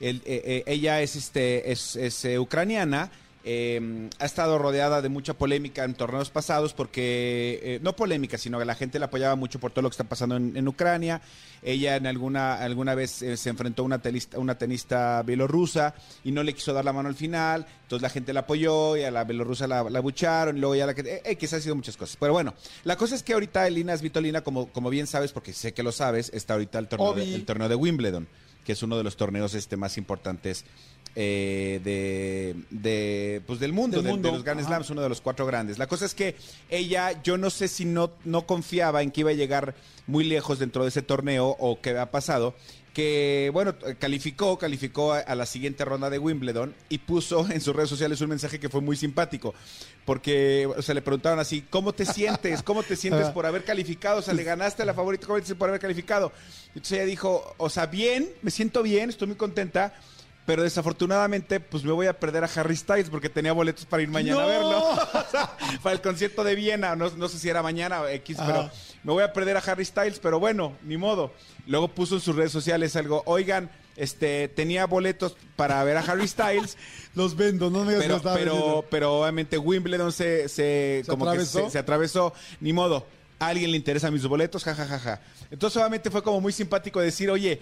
El- 0.00 0.22
eh, 0.26 0.62
ella 0.66 1.00
es, 1.02 1.16
este, 1.16 1.70
es, 1.72 1.96
es, 1.96 2.24
ucraniana. 2.38 3.10
Eh, 3.48 4.10
ha 4.18 4.24
estado 4.24 4.58
rodeada 4.58 5.00
de 5.02 5.08
mucha 5.08 5.34
polémica 5.34 5.84
en 5.84 5.94
torneos 5.94 6.30
pasados 6.30 6.74
porque, 6.74 7.60
eh, 7.62 7.78
no 7.80 7.94
polémica, 7.94 8.38
sino 8.38 8.58
que 8.58 8.64
la 8.64 8.74
gente 8.74 8.98
la 8.98 9.06
apoyaba 9.06 9.36
mucho 9.36 9.60
por 9.60 9.70
todo 9.70 9.82
lo 9.82 9.88
que 9.88 9.94
está 9.94 10.02
pasando 10.04 10.36
en, 10.36 10.56
en 10.56 10.66
Ucrania. 10.66 11.22
Ella 11.62 11.94
en 11.94 12.08
alguna, 12.08 12.56
alguna 12.56 12.96
vez 12.96 13.22
eh, 13.22 13.36
se 13.36 13.48
enfrentó 13.50 13.82
a 13.82 13.84
una 13.84 14.02
tenista, 14.02 14.40
una 14.40 14.58
tenista 14.58 15.22
bielorrusa 15.22 15.94
y 16.24 16.32
no 16.32 16.42
le 16.42 16.54
quiso 16.54 16.72
dar 16.72 16.84
la 16.84 16.92
mano 16.92 17.08
al 17.08 17.14
final. 17.14 17.64
Entonces 17.82 18.02
la 18.02 18.10
gente 18.10 18.32
la 18.32 18.40
apoyó 18.40 18.96
y 18.96 19.04
a 19.04 19.12
la 19.12 19.22
bielorrusa 19.22 19.68
la, 19.68 19.84
la 19.84 20.00
bucharon 20.00 20.56
y 20.56 20.60
luego 20.60 20.74
ya 20.74 20.86
la 20.86 20.94
que... 20.94 21.02
Eh, 21.02 21.22
eh, 21.24 21.36
que 21.36 21.46
se 21.46 21.54
ha 21.54 21.60
sido 21.60 21.76
muchas 21.76 21.96
cosas. 21.96 22.16
Pero 22.18 22.32
bueno, 22.32 22.52
la 22.82 22.96
cosa 22.96 23.14
es 23.14 23.22
que 23.22 23.32
ahorita 23.32 23.64
Elina 23.68 23.96
Svitolina, 23.96 24.42
como, 24.42 24.66
como 24.72 24.90
bien 24.90 25.06
sabes, 25.06 25.32
porque 25.32 25.52
sé 25.52 25.72
que 25.72 25.84
lo 25.84 25.92
sabes, 25.92 26.32
está 26.34 26.54
ahorita 26.54 26.80
el 26.80 26.88
torneo, 26.88 27.14
de, 27.14 27.32
el 27.32 27.44
torneo 27.44 27.68
de 27.68 27.76
Wimbledon, 27.76 28.26
que 28.64 28.72
es 28.72 28.82
uno 28.82 28.96
de 28.96 29.04
los 29.04 29.16
torneos 29.16 29.54
este, 29.54 29.76
más 29.76 29.98
importantes 29.98 30.64
eh, 31.18 31.80
de, 31.82 32.54
de, 32.70 33.40
pues 33.46 33.58
del 33.58 33.72
mundo, 33.72 33.96
Del 33.96 34.04
de- 34.04 34.10
mundo, 34.12 34.28
de 34.28 34.34
los 34.34 34.44
Grand 34.44 34.60
ajá. 34.60 34.68
Slams, 34.68 34.90
uno 34.90 35.00
de 35.00 35.08
los 35.08 35.20
cuatro 35.22 35.46
grandes. 35.46 35.78
La 35.78 35.86
cosa 35.86 36.04
es 36.04 36.14
que 36.14 36.36
ella, 36.68 37.22
yo 37.22 37.38
no 37.38 37.48
sé 37.50 37.68
si 37.68 37.86
no, 37.86 38.10
no 38.24 38.46
confiaba 38.46 39.02
en 39.02 39.10
que 39.10 39.22
iba 39.22 39.30
a 39.30 39.34
llegar 39.34 39.74
muy 40.06 40.24
lejos 40.24 40.58
dentro 40.58 40.82
de 40.82 40.90
ese 40.90 41.00
torneo 41.02 41.56
o 41.58 41.80
qué 41.80 41.96
ha 41.98 42.10
pasado, 42.10 42.54
que 42.92 43.50
bueno, 43.52 43.74
calificó, 43.98 44.56
calificó 44.58 45.12
a, 45.14 45.18
a 45.18 45.34
la 45.34 45.44
siguiente 45.46 45.84
ronda 45.84 46.08
de 46.10 46.18
Wimbledon 46.18 46.74
y 46.88 46.98
puso 46.98 47.46
en 47.50 47.60
sus 47.60 47.74
redes 47.76 47.90
sociales 47.90 48.20
un 48.22 48.28
mensaje 48.30 48.58
que 48.60 48.68
fue 48.70 48.80
muy 48.80 48.96
simpático, 48.96 49.54
porque 50.04 50.66
o 50.76 50.80
sea, 50.82 50.94
le 50.94 51.02
preguntaron 51.02 51.38
así, 51.38 51.62
¿cómo 51.68 51.92
te 51.92 52.04
sientes? 52.06 52.62
¿Cómo 52.62 52.82
te 52.82 52.94
sientes 52.96 53.24
Ajá. 53.24 53.34
por 53.34 53.44
haber 53.46 53.64
calificado? 53.64 54.18
O 54.20 54.22
sea, 54.22 54.32
le 54.34 54.44
ganaste 54.44 54.82
a 54.82 54.86
la 54.86 54.94
favorita, 54.94 55.26
¿cómo 55.26 55.38
te 55.38 55.44
sientes 55.46 55.58
por 55.58 55.68
haber 55.68 55.80
calificado? 55.80 56.32
Entonces 56.68 56.92
ella 56.92 57.06
dijo, 57.06 57.54
o 57.58 57.68
sea, 57.70 57.86
bien, 57.86 58.28
me 58.42 58.50
siento 58.50 58.82
bien, 58.82 59.08
estoy 59.10 59.28
muy 59.28 59.36
contenta. 59.36 59.94
Pero 60.46 60.62
desafortunadamente, 60.62 61.58
pues 61.58 61.82
me 61.82 61.90
voy 61.92 62.06
a 62.06 62.18
perder 62.18 62.44
a 62.44 62.50
Harry 62.54 62.76
Styles 62.76 63.10
porque 63.10 63.28
tenía 63.28 63.52
boletos 63.52 63.84
para 63.84 64.02
ir 64.02 64.08
mañana 64.08 64.44
a 64.44 64.46
verlo. 64.46 64.78
O 65.26 65.30
sea, 65.30 65.50
para 65.82 65.94
el 65.94 66.00
concierto 66.00 66.44
de 66.44 66.54
Viena. 66.54 66.94
No, 66.94 67.10
no 67.10 67.28
sé 67.28 67.38
si 67.38 67.48
era 67.48 67.62
mañana 67.62 68.02
o 68.02 68.08
X, 68.08 68.38
Ajá. 68.38 68.46
pero 68.46 68.70
me 69.02 69.12
voy 69.12 69.24
a 69.24 69.32
perder 69.32 69.56
a 69.56 69.60
Harry 69.60 69.84
Styles, 69.84 70.20
pero 70.20 70.38
bueno, 70.38 70.74
ni 70.84 70.96
modo. 70.96 71.32
Luego 71.66 71.88
puso 71.88 72.14
en 72.14 72.20
sus 72.20 72.36
redes 72.36 72.52
sociales 72.52 72.94
algo, 72.94 73.22
oigan, 73.26 73.70
este, 73.96 74.46
tenía 74.48 74.86
boletos 74.86 75.36
para 75.56 75.82
ver 75.82 75.96
a 75.96 76.00
Harry 76.00 76.28
Styles, 76.28 76.76
Los 77.16 77.34
vendo, 77.34 77.70
no 77.70 77.84
me 77.84 77.96
pero, 77.96 78.20
pero, 78.22 78.34
vendiendo. 78.34 78.84
pero 78.90 79.20
obviamente 79.20 79.58
Wimbledon 79.58 80.12
se, 80.12 80.48
se, 80.48 81.00
Se 81.02 81.10
como 81.10 81.26
atravesó. 81.26 81.58
que 81.60 81.64
se, 81.66 81.70
se 81.72 81.78
atravesó, 81.78 82.32
ni 82.60 82.72
modo. 82.72 83.04
¿A 83.38 83.48
alguien 83.48 83.70
le 83.70 83.76
interesan 83.76 84.12
mis 84.14 84.24
boletos? 84.26 84.62
Ja, 84.64 84.74
ja, 84.74 84.86
ja, 84.86 84.98
ja. 84.98 85.20
Entonces, 85.50 85.76
obviamente 85.76 86.10
fue 86.10 86.22
como 86.22 86.40
muy 86.40 86.52
simpático 86.52 87.00
decir, 87.00 87.30
oye, 87.30 87.60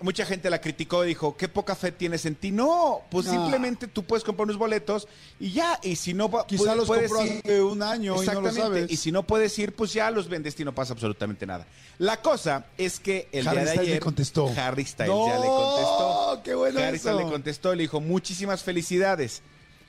mucha 0.00 0.26
gente 0.26 0.50
la 0.50 0.60
criticó 0.60 1.04
y 1.04 1.08
dijo, 1.08 1.36
qué 1.36 1.48
poca 1.48 1.74
fe 1.74 1.90
tienes 1.92 2.26
en 2.26 2.34
ti. 2.34 2.50
No, 2.50 3.00
pues 3.10 3.26
simplemente 3.26 3.86
tú 3.88 4.04
puedes 4.04 4.22
comprar 4.24 4.44
unos 4.44 4.58
boletos 4.58 5.08
y 5.40 5.52
ya. 5.52 5.78
Y 5.82 5.96
si 5.96 6.12
no, 6.12 6.28
Quizá 6.46 6.64
puedes- 6.64 6.76
los 6.76 6.86
puedes 6.86 7.10
compró 7.10 7.26
ir- 7.26 7.38
hace 7.42 7.62
un 7.62 7.82
año 7.82 8.22
y 8.22 8.26
no 8.26 8.40
lo 8.40 8.48
Exactamente. 8.48 8.60
sabes. 8.60 8.90
Y 8.90 8.96
si 8.98 9.10
no 9.12 9.22
puedes 9.26 9.58
ir, 9.58 9.74
pues 9.74 9.92
ya 9.94 10.10
los 10.10 10.28
vendes 10.28 10.58
y 10.60 10.64
no 10.64 10.74
pasa 10.74 10.92
absolutamente 10.92 11.46
nada. 11.46 11.66
La 11.98 12.20
cosa 12.20 12.66
es 12.76 13.00
que 13.00 13.28
el 13.32 13.48
Harry 13.48 13.56
día 13.56 13.64
de 13.64 13.70
Styles 13.70 13.86
le 13.86 13.92
ayer... 13.92 14.02
contestó. 14.02 14.52
Harry 14.56 14.84
Styles 14.84 15.14
No, 15.14 15.28
ya 15.28 15.38
le 15.38 15.46
contestó. 15.46 16.40
qué 16.44 16.54
bueno 16.54 16.80
Harry. 16.80 16.98
Styles 16.98 17.24
le 17.24 17.30
contestó 17.30 17.72
y 17.72 17.76
le 17.76 17.82
dijo, 17.84 18.00
muchísimas 18.00 18.62
felicidades. 18.62 19.40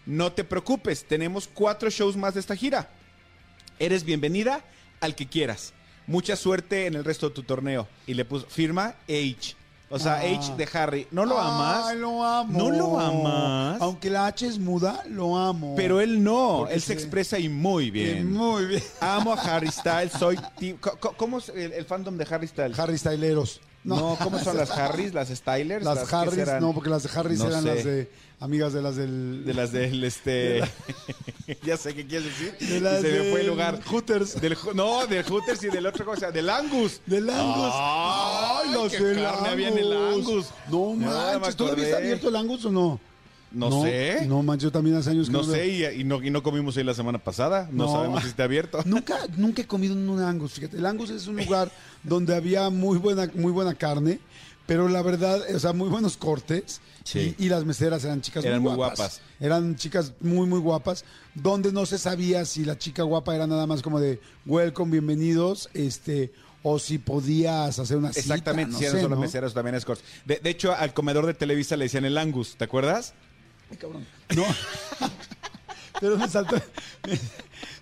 No 0.06 0.32
te 0.32 0.46
preocupes, 0.46 1.04
tenemos 1.06 1.50
cuatro 1.54 1.89
shows 1.89 2.15
más 2.15 2.34
de 2.36 2.39
esta 2.39 2.56
gira. 2.56 2.89
Eres 3.78 4.06
bienvenida 4.06 4.63
al 5.02 5.15
que 5.15 5.28
quieras. 5.28 5.74
Mucha 6.08 6.38
suerte 6.38 6.86
en 6.86 6.93
el 6.96 7.04
resto 7.04 7.28
de 7.28 7.36
tu 7.36 7.43
torneo. 7.43 7.89
Y 8.08 8.13
le 8.13 8.24
puso, 8.24 8.48
firma 8.48 8.96
H. 9.10 9.57
O 9.89 9.97
sea, 10.00 10.15
Ah. 10.15 10.21
H 10.38 10.54
de 10.58 10.67
Harry. 10.73 11.08
¿No 11.12 11.26
lo 11.26 11.38
amas? 11.39 11.86
Ay, 11.88 11.97
lo 11.97 12.21
amo. 12.23 12.58
¿No 12.58 12.69
lo 12.71 13.00
amas? 13.00 13.82
Aunque 13.82 14.10
la 14.10 14.28
H 14.28 14.45
es 14.45 14.60
muda, 14.60 15.02
lo 15.10 15.38
amo. 15.38 15.76
Pero 15.78 16.02
él 16.02 16.21
no, 16.23 16.58
Porque 16.60 16.73
él 16.73 16.82
se 16.82 16.88
sí. 16.88 16.93
expresa 16.93 17.39
y 17.39 17.47
muy 17.47 17.89
bien. 17.89 18.34
Muy 18.34 18.65
bien. 18.65 18.84
Amo 19.00 19.32
a 19.34 19.36
Harry 19.41 19.71
Styles, 19.71 20.12
soy 20.12 20.38
team- 20.60 20.78
co- 20.80 20.97
co- 21.00 21.13
¿Cómo 21.15 21.38
es 21.38 21.50
el, 21.50 21.71
el 21.71 21.86
fandom 21.86 22.17
de 22.17 22.28
Harry 22.30 22.47
Styles? 22.47 22.78
Harry 22.78 22.97
Styleros. 22.97 23.62
No, 23.95 24.17
¿cómo 24.23 24.39
son 24.39 24.58
las 24.58 24.71
Harrys, 24.71 25.13
las 25.13 25.30
Stylers? 25.30 25.84
Las 25.86 26.08
¿qué 26.08 26.15
Harrys, 26.15 26.34
serán? 26.36 26.62
no, 26.62 26.73
porque 26.73 26.89
las 26.89 27.04
de 27.04 27.10
Harrys 27.17 27.39
No 27.39 27.47
eran 27.47 27.63
sé. 27.63 27.76
las 27.76 27.84
de 27.86 28.10
amigas 28.39 28.73
de 28.73 28.82
las 28.82 28.95
del. 28.95 29.43
De 29.45 29.54
las 29.54 29.71
del 29.71 30.04
este. 30.04 30.62
ya 31.63 31.78
sé 31.78 31.95
qué 31.95 32.06
quieres 32.06 32.28
decir. 32.28 32.56
de 32.60 32.78
Y 32.78 32.80
las 32.80 33.02
se 33.02 33.12
me 33.12 33.17
fue 33.19 33.30
el 33.30 33.36
del 33.38 33.47
lugar. 33.47 33.82
Hooters. 33.84 34.41
Del, 34.41 34.58
no, 34.73 35.08
del 35.08 35.23
Hooters 35.23 35.63
y 35.63 35.67
del 35.67 35.86
otro 35.86 36.06
cosa, 36.06 36.32
del 36.32 36.50
Angus. 36.50 37.02
Del 37.06 37.30
Angus. 37.30 37.71
Ay, 37.73 38.71
los 38.73 38.91
qué 38.91 39.04
del 39.04 39.23
carne 39.23 39.50
había 39.50 39.69
en 39.69 39.78
el 39.78 39.93
Angus. 39.93 40.47
No 40.69 40.93
manches, 40.93 41.56
¿todavía 41.56 41.86
está 41.86 41.97
abierto 41.97 42.30
el 42.30 42.36
Angus 42.36 42.65
o 42.65 42.71
no? 42.71 43.00
No, 43.51 43.83
sé. 43.83 44.25
No 44.27 44.43
manches, 44.43 44.65
yo 44.65 44.71
también 44.71 44.95
hace 44.97 45.12
años 45.12 45.27
que 45.27 45.33
No 45.33 45.43
sé, 45.43 45.67
y, 45.67 46.01
y 46.01 46.03
no, 46.03 46.21
y 46.21 46.29
no 46.29 46.43
comimos 46.43 46.75
ahí 46.77 46.83
la 46.83 46.93
semana 46.93 47.17
pasada. 47.17 47.69
No, 47.71 47.86
No. 47.86 47.91
sabemos 47.91 48.23
si 48.23 48.29
está 48.29 48.43
abierto. 48.43 48.79
Nunca, 48.86 49.17
nunca 49.38 49.62
he 49.62 49.67
comido 49.67 49.93
en 49.93 50.07
un 50.10 50.19
Angus, 50.21 50.53
fíjate. 50.53 50.77
El 50.77 50.86
Angus 50.86 51.10
es 51.10 51.27
un 51.27 51.38
lugar 51.38 51.71
donde 52.03 52.36
había 52.36 52.69
muy 52.69 52.97
buena, 52.97 53.29
muy 53.36 53.51
buena 53.51 53.73
carne, 53.73 54.19
pero 54.65 54.89
la 54.89 55.01
verdad, 55.01 55.41
o 55.55 55.60
sea, 55.60 55.71
muy 55.73 55.88
buenos 55.89 56.17
cortes. 56.17 56.81
Sí. 57.05 57.36
Y, 57.39 57.45
y 57.45 57.49
las 57.49 57.63
meseras 57.63 58.03
eran 58.03 58.19
chicas 58.21 58.43
Eran 58.43 58.62
muy 58.62 58.71
muy 58.71 58.75
guapas. 58.77 59.21
Eran 59.39 59.77
chicas 59.77 60.12
muy, 60.19 60.45
muy 60.45 60.60
guapas, 60.60 61.05
donde 61.33 61.71
no 61.71 61.86
se 61.86 61.97
sabía 61.97 62.43
si 62.43 62.65
la 62.65 62.77
chica 62.77 63.03
guapa 63.03 63.33
era 63.33 63.47
nada 63.47 63.65
más 63.65 63.81
como 63.81 64.01
de 64.01 64.19
welcome, 64.45 64.91
bienvenidos, 64.91 65.69
este, 65.73 66.33
o 66.63 66.79
si 66.79 66.97
podías 66.97 67.79
hacer 67.79 67.95
una 67.95 68.10
cita. 68.10 68.19
Exactamente, 68.19 68.73
no 68.73 68.77
si 68.77 68.83
eran 68.83 68.97
sé, 68.97 69.01
solo 69.03 69.15
¿no? 69.15 69.21
meseros 69.21 69.53
también 69.53 69.75
escorts. 69.75 70.03
De, 70.25 70.41
de 70.43 70.49
hecho, 70.49 70.75
al 70.75 70.93
comedor 70.93 71.25
de 71.25 71.33
Televisa 71.33 71.77
le 71.77 71.86
decían 71.86 72.03
el 72.03 72.17
Angus, 72.17 72.57
¿te 72.57 72.65
acuerdas? 72.65 73.13
Ay, 73.69 73.77
cabrón. 73.77 74.06
No. 74.36 74.43
Pero 75.99 76.17
me 76.17 76.27
saltó. 76.27 76.56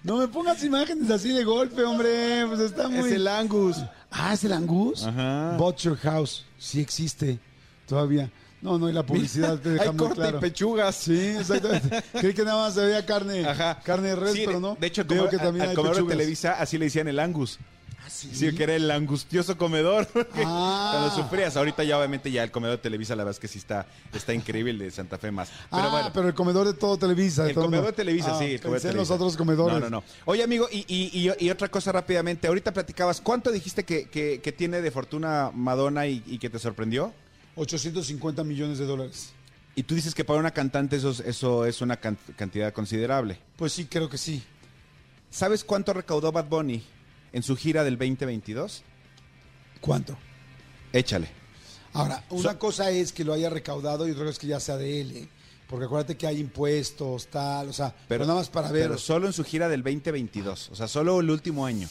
No 0.03 0.17
me 0.17 0.27
pongas 0.27 0.63
imágenes 0.63 1.09
así 1.09 1.33
de 1.33 1.43
golpe, 1.43 1.83
hombre. 1.83 2.45
Pues 2.47 2.59
está 2.59 2.87
muy. 2.87 3.09
Es 3.09 3.15
el 3.15 3.27
Angus. 3.27 3.77
Ah, 4.11 4.35
¿es 4.35 4.43
el 4.43 4.53
Angus? 4.53 5.03
Ajá. 5.03 5.57
Butcher 5.57 5.97
House. 5.97 6.45
Sí 6.59 6.79
existe. 6.79 7.39
Todavía. 7.87 8.29
No, 8.61 8.77
no, 8.77 8.87
y 8.87 8.93
la 8.93 9.03
publicidad 9.03 9.59
te 9.59 9.69
deja 9.71 9.89
Hay 9.89 9.97
corte 9.97 10.15
claro. 10.15 10.37
y 10.37 10.41
pechugas. 10.41 10.95
Sí, 10.95 11.19
exactamente. 11.39 12.03
Creí 12.13 12.35
que 12.35 12.43
nada 12.43 12.63
más 12.63 12.75
se 12.75 12.85
veía 12.85 13.03
carne. 13.03 13.47
Ajá. 13.47 13.79
Carne 13.83 14.09
de 14.09 14.15
res, 14.15 14.33
Sí, 14.33 14.43
pero 14.45 14.59
no. 14.59 14.77
De 14.79 14.85
hecho, 14.87 15.03
veo 15.05 15.25
como, 15.25 15.29
que 15.31 15.37
también 15.37 15.63
al 15.63 15.69
hay 15.69 15.75
comedor 15.75 15.95
de 15.95 16.01
pechugas. 16.01 16.17
Televisa 16.17 16.51
así 16.53 16.77
le 16.77 16.85
decían 16.85 17.07
el 17.07 17.17
Angus. 17.17 17.57
Ah, 18.05 18.09
sí. 18.09 18.29
Sí, 18.33 18.53
que 18.55 18.63
era 18.63 18.75
el 18.75 18.89
angustioso 18.91 19.57
comedor. 19.57 20.07
Ah. 20.47 20.89
Cuando 21.09 21.15
sufrías. 21.23 21.55
Ahorita 21.57 21.83
ya 21.83 21.97
obviamente 21.97 22.29
ya 22.31 22.43
el 22.43 22.51
comedor 22.51 22.77
de 22.77 22.83
Televisa 22.83 23.15
la 23.15 23.23
verdad 23.23 23.31
es 23.35 23.39
que 23.39 23.47
sí 23.47 23.57
está, 23.57 23.87
está 24.13 24.33
increíble 24.33 24.71
el 24.71 24.77
de 24.79 24.91
Santa 24.91 25.17
Fe 25.17 25.31
más. 25.31 25.49
Pero 25.71 25.83
ah, 25.83 25.89
bueno. 25.89 26.11
pero 26.13 26.27
el 26.27 26.33
comedor 26.35 26.67
de 26.67 26.73
todo 26.73 26.97
Televisa. 26.97 27.43
de 27.43 27.49
El 27.49 27.55
todo 27.55 27.65
comedor 27.65 27.87
de 27.87 27.93
Televisa, 27.93 28.35
Ah, 28.35 28.39
sí. 28.39 28.45
El 28.53 28.61
comedor 28.61 28.73
pensé 28.81 28.87
de 28.89 28.91
en 28.91 28.97
los 28.97 29.09
otros 29.11 29.35
comedores. 29.37 29.73
No, 29.73 29.79
no, 29.79 29.89
no. 29.89 30.03
Oye, 30.25 30.43
amigo, 30.43 30.67
y, 30.71 30.79
y- 30.87 31.27
y- 31.29 31.45
y 31.45 31.49
otra 31.49 31.67
cosa 31.69 31.91
rápidamente. 31.91 32.47
Ahorita 32.47 32.71
platicabas, 32.73 33.21
¿cuánto 33.21 33.51
dijiste 33.51 33.83
que, 33.85 34.07
que- 34.09 34.39
que 34.41 34.51
tiene 34.51 34.81
de 34.81 34.91
fortuna 34.91 35.49
Madonna 35.53 36.05
y, 36.05 36.19
que 36.37 36.49
te 36.49 36.59
sorprendió? 36.59 37.13
850 37.55 38.43
millones 38.43 38.77
de 38.77 38.85
dólares. 38.85 39.31
Y 39.75 39.83
tú 39.83 39.95
dices 39.95 40.13
que 40.13 40.23
para 40.23 40.39
una 40.39 40.51
cantante 40.51 40.95
eso, 40.97 41.09
es- 41.11 41.21
eso 41.21 41.65
es 41.65 41.81
una 41.81 41.97
can- 41.97 42.17
cantidad 42.35 42.71
considerable. 42.73 43.39
Pues 43.55 43.73
sí, 43.73 43.85
creo 43.85 44.09
que 44.09 44.17
sí. 44.17 44.43
¿Sabes 45.31 45.63
cuánto 45.63 45.93
recaudó 45.93 46.31
Bad 46.31 46.45
Bunny 46.45 46.83
en 47.35 47.43
su 47.43 47.57
gira 47.57 47.83
del 47.83 47.97
2022? 47.97 48.81
¿Cuánto? 49.81 50.17
Échale. 50.93 51.27
Ahora, 51.91 52.23
una 52.29 52.57
cosa 52.57 52.89
es 52.91 53.11
que 53.11 53.25
lo 53.25 53.33
haya 53.33 53.49
recaudado 53.49 54.07
y 54.07 54.11
otra 54.11 54.23
cosa 54.23 54.31
es 54.31 54.39
que 54.39 54.47
ya 54.47 54.59
sea 54.61 54.77
de 54.77 55.01
él, 55.01 55.11
¿eh? 55.11 55.29
Porque 55.67 55.85
acuérdate 55.85 56.15
que 56.15 56.27
hay 56.27 56.39
impuestos, 56.39 57.27
tal, 57.27 57.69
o 57.69 57.73
sea, 57.73 57.93
pero, 58.07 58.25
nada 58.25 58.39
más 58.39 58.49
para 58.49 58.71
ver. 58.71 58.83
Pero 58.83 58.97
solo 58.97 59.27
en 59.27 59.33
su 59.33 59.43
gira 59.43 59.67
del 59.67 59.83
2022. 59.83 60.69
O 60.69 60.75
sea, 60.75 60.87
solo 60.87 61.19
el 61.19 61.29
último 61.29 61.65
año. 61.65 61.89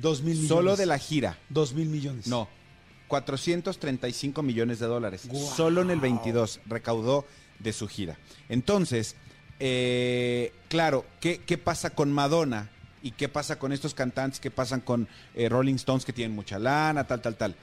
Dos 0.00 0.22
mil 0.22 0.34
millones. 0.34 0.48
Solo 0.48 0.76
de 0.76 0.86
la 0.86 0.98
gira. 0.98 1.38
Dos 1.48 1.72
mil 1.72 1.88
millones. 1.88 2.26
No. 2.26 2.48
435 3.06 4.42
millones 4.42 4.80
de 4.80 4.86
dólares. 4.86 5.28
Solo 5.56 5.82
en 5.82 5.90
el 5.90 6.00
22 6.00 6.60
recaudó 6.66 7.24
de 7.60 7.72
su 7.72 7.86
gira. 7.86 8.18
Entonces, 8.48 9.14
eh, 9.60 10.52
claro, 10.68 11.04
¿qué, 11.20 11.38
qué 11.38 11.56
pasa 11.56 11.90
con 11.90 12.12
Madonna? 12.12 12.70
¿Y 13.02 13.12
qué 13.12 13.28
pasa 13.28 13.58
con 13.58 13.72
estos 13.72 13.94
cantantes? 13.94 14.40
¿Qué 14.40 14.50
pasan 14.50 14.80
con 14.80 15.08
eh, 15.34 15.48
Rolling 15.48 15.74
Stones 15.76 16.04
que 16.04 16.12
tienen 16.12 16.34
mucha 16.34 16.58
lana, 16.58 17.06
tal, 17.06 17.20
tal, 17.20 17.36
tal? 17.36 17.54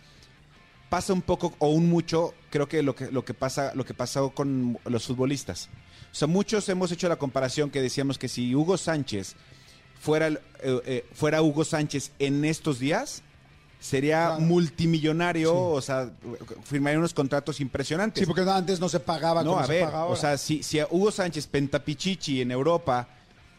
Pasa 0.90 1.14
un 1.14 1.22
poco 1.22 1.54
o 1.60 1.70
un 1.70 1.90
mucho, 1.90 2.34
creo 2.50 2.68
que 2.70 2.82
lo 2.84 2.96
que, 2.96 3.12
lo 3.12 3.26
que 3.26 3.34
pasa, 3.34 3.74
lo 3.76 3.84
que 3.86 3.94
pasó 3.94 4.30
con 4.30 4.78
los 4.86 5.06
futbolistas. 5.06 5.70
O 6.12 6.16
sea, 6.16 6.28
muchos 6.28 6.70
hemos 6.70 6.92
hecho 6.92 7.10
la 7.10 7.18
comparación 7.18 7.70
que 7.70 7.82
decíamos 7.82 8.18
que 8.18 8.28
si 8.30 8.56
Hugo 8.56 8.78
Sánchez 8.78 9.36
fuera, 10.00 10.28
eh, 10.30 10.40
eh, 10.62 11.06
fuera 11.14 11.42
Hugo 11.42 11.66
Sánchez 11.66 12.12
en 12.20 12.46
estos 12.46 12.80
días, 12.80 13.24
sería 13.80 14.28
Claro. 14.28 14.42
multimillonario, 14.42 15.50
Sí. 15.52 15.58
o 15.58 15.82
sea, 15.82 16.10
firmaría 16.64 16.98
unos 17.00 17.14
contratos 17.14 17.60
impresionantes. 17.60 18.22
Sí, 18.22 18.26
porque 18.26 18.50
antes 18.50 18.80
no 18.80 18.88
se 18.88 19.00
pagaba 19.00 19.44
no, 19.44 19.52
como 19.52 19.62
a 19.64 19.68
se 19.68 19.74
ver, 19.74 19.86
paga 19.86 20.00
ahora. 20.02 20.14
o 20.14 20.16
sea, 20.16 20.38
si, 20.38 20.64
si 20.64 20.80
a 20.80 20.88
Hugo 20.90 21.12
Sánchez 21.12 21.48
Pentapichichi 21.48 22.42
en 22.42 22.52
Europa, 22.52 23.08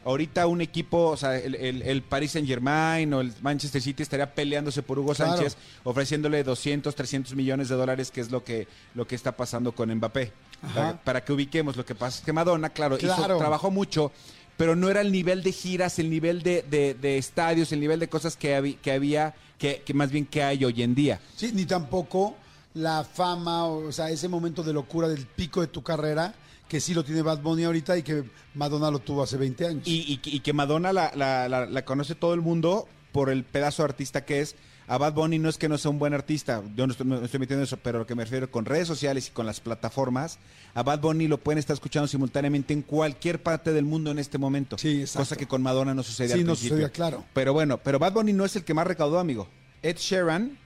ahorita 0.06 0.46
un 0.46 0.60
equipo, 0.60 1.08
o 1.08 1.16
sea, 1.16 1.36
el, 1.36 1.54
el, 1.56 1.82
el 1.82 2.02
Paris 2.02 2.32
Saint 2.32 2.48
Germain 2.48 3.12
o 3.12 3.20
el 3.20 3.32
Manchester 3.42 3.82
City 3.82 4.02
estaría 4.02 4.34
peleándose 4.34 4.82
por 4.82 4.98
Hugo 4.98 5.12
Claro. 5.14 5.32
Sánchez, 5.36 5.56
ofreciéndole 5.84 6.42
200, 6.44 6.94
300 6.94 7.34
millones 7.34 7.68
de 7.68 7.74
dólares, 7.74 8.10
que 8.10 8.20
es 8.20 8.30
lo 8.30 8.42
que, 8.44 8.66
lo 8.94 9.06
que 9.06 9.14
está 9.14 9.36
pasando 9.36 9.72
con 9.72 9.92
Mbappé. 9.94 10.32
Para, 10.74 11.02
para 11.02 11.24
que 11.24 11.32
ubiquemos, 11.32 11.76
lo 11.76 11.84
que 11.84 11.94
pasa 11.94 12.18
es 12.20 12.24
que 12.24 12.32
Madonna, 12.32 12.70
claro, 12.70 12.96
hizo- 12.98 13.36
trabajó 13.38 13.70
mucho, 13.70 14.10
pero 14.56 14.74
no 14.74 14.88
era 14.88 15.02
el 15.02 15.12
nivel 15.12 15.42
de 15.42 15.52
giras, 15.52 15.98
el 15.98 16.08
nivel 16.08 16.42
de, 16.42 16.62
de- 16.62 16.94
de 16.94 17.18
estadios, 17.18 17.72
el 17.72 17.80
nivel 17.80 18.00
de 18.00 18.08
cosas 18.08 18.36
que, 18.36 18.56
habí- 18.56 18.76
que 18.76 18.92
había, 18.92 19.34
que, 19.58 19.82
que 19.84 19.92
más 19.92 20.10
bien 20.10 20.24
que 20.24 20.42
hay 20.42 20.64
hoy 20.64 20.82
en 20.82 20.94
día. 20.94 21.20
Sí, 21.36 21.50
ni 21.52 21.66
tampoco 21.66 22.36
la 22.74 23.04
fama, 23.04 23.66
o 23.66 23.92
sea, 23.92 24.10
ese 24.10 24.28
momento 24.28 24.62
de 24.62 24.72
locura 24.72 25.08
del 25.08 25.26
pico 25.26 25.60
de 25.60 25.66
tu 25.66 25.82
carrera, 25.82 26.34
que 26.68 26.80
sí 26.80 26.94
lo 26.94 27.04
tiene 27.04 27.22
Bad 27.22 27.40
Bunny 27.42 27.64
ahorita 27.64 27.96
y 27.96 28.02
que 28.02 28.24
Madonna 28.54 28.90
lo 28.90 28.98
tuvo 28.98 29.22
hace 29.22 29.36
20 29.36 29.66
años. 29.66 29.82
Y, 29.86 30.12
y 30.12 30.16
que- 30.18 30.30
y 30.30 30.40
que 30.40 30.52
Madonna 30.52 30.92
la, 30.92 31.12
la- 31.14 31.48
la- 31.48 31.66
la 31.66 31.84
conoce 31.84 32.14
todo 32.14 32.34
el 32.34 32.40
mundo 32.40 32.88
por 33.12 33.30
el 33.30 33.44
pedazo 33.44 33.82
de 33.82 33.88
artista 33.90 34.24
que 34.24 34.40
es. 34.40 34.56
A 34.88 34.98
Bad 34.98 35.14
Bunny 35.14 35.40
no 35.40 35.48
es 35.48 35.58
que 35.58 35.68
no 35.68 35.78
sea 35.78 35.90
un 35.90 35.98
buen 35.98 36.14
artista, 36.14 36.62
yo 36.76 36.86
no 36.86 36.92
estoy, 36.92 37.08
no 37.08 37.20
estoy 37.24 37.40
metiendo 37.40 37.64
eso, 37.64 37.76
pero 37.76 37.98
lo 37.98 38.06
que 38.06 38.14
me 38.14 38.22
refiero 38.22 38.48
con 38.52 38.64
redes 38.64 38.86
sociales 38.86 39.26
y 39.26 39.30
con 39.32 39.44
las 39.44 39.58
plataformas, 39.58 40.38
a 40.74 40.84
Bad 40.84 41.00
Bunny 41.00 41.26
lo 41.26 41.38
pueden 41.38 41.58
estar 41.58 41.74
escuchando 41.74 42.06
simultáneamente 42.06 42.72
en 42.72 42.82
cualquier 42.82 43.42
parte 43.42 43.72
del 43.72 43.84
mundo 43.84 44.12
en 44.12 44.20
este 44.20 44.38
momento. 44.38 44.78
Sí, 44.78 45.00
exacto. 45.00 45.18
Cosa 45.22 45.36
que 45.36 45.48
con 45.48 45.60
Madonna 45.60 45.92
no 45.92 46.04
sucede 46.04 46.28
Sí, 46.28 46.34
al 46.34 46.40
no 46.40 46.52
principio. 46.52 46.68
sucedía, 46.76 46.90
claro. 46.90 47.24
Pero 47.32 47.52
bueno, 47.52 47.78
pero 47.78 47.98
Bad 47.98 48.12
Bunny 48.12 48.32
no 48.32 48.44
es 48.44 48.54
el 48.54 48.62
que 48.62 48.74
más 48.74 48.86
recaudó, 48.86 49.18
amigo. 49.18 49.48
Ed 49.82 49.96
Sheeran 49.96 50.56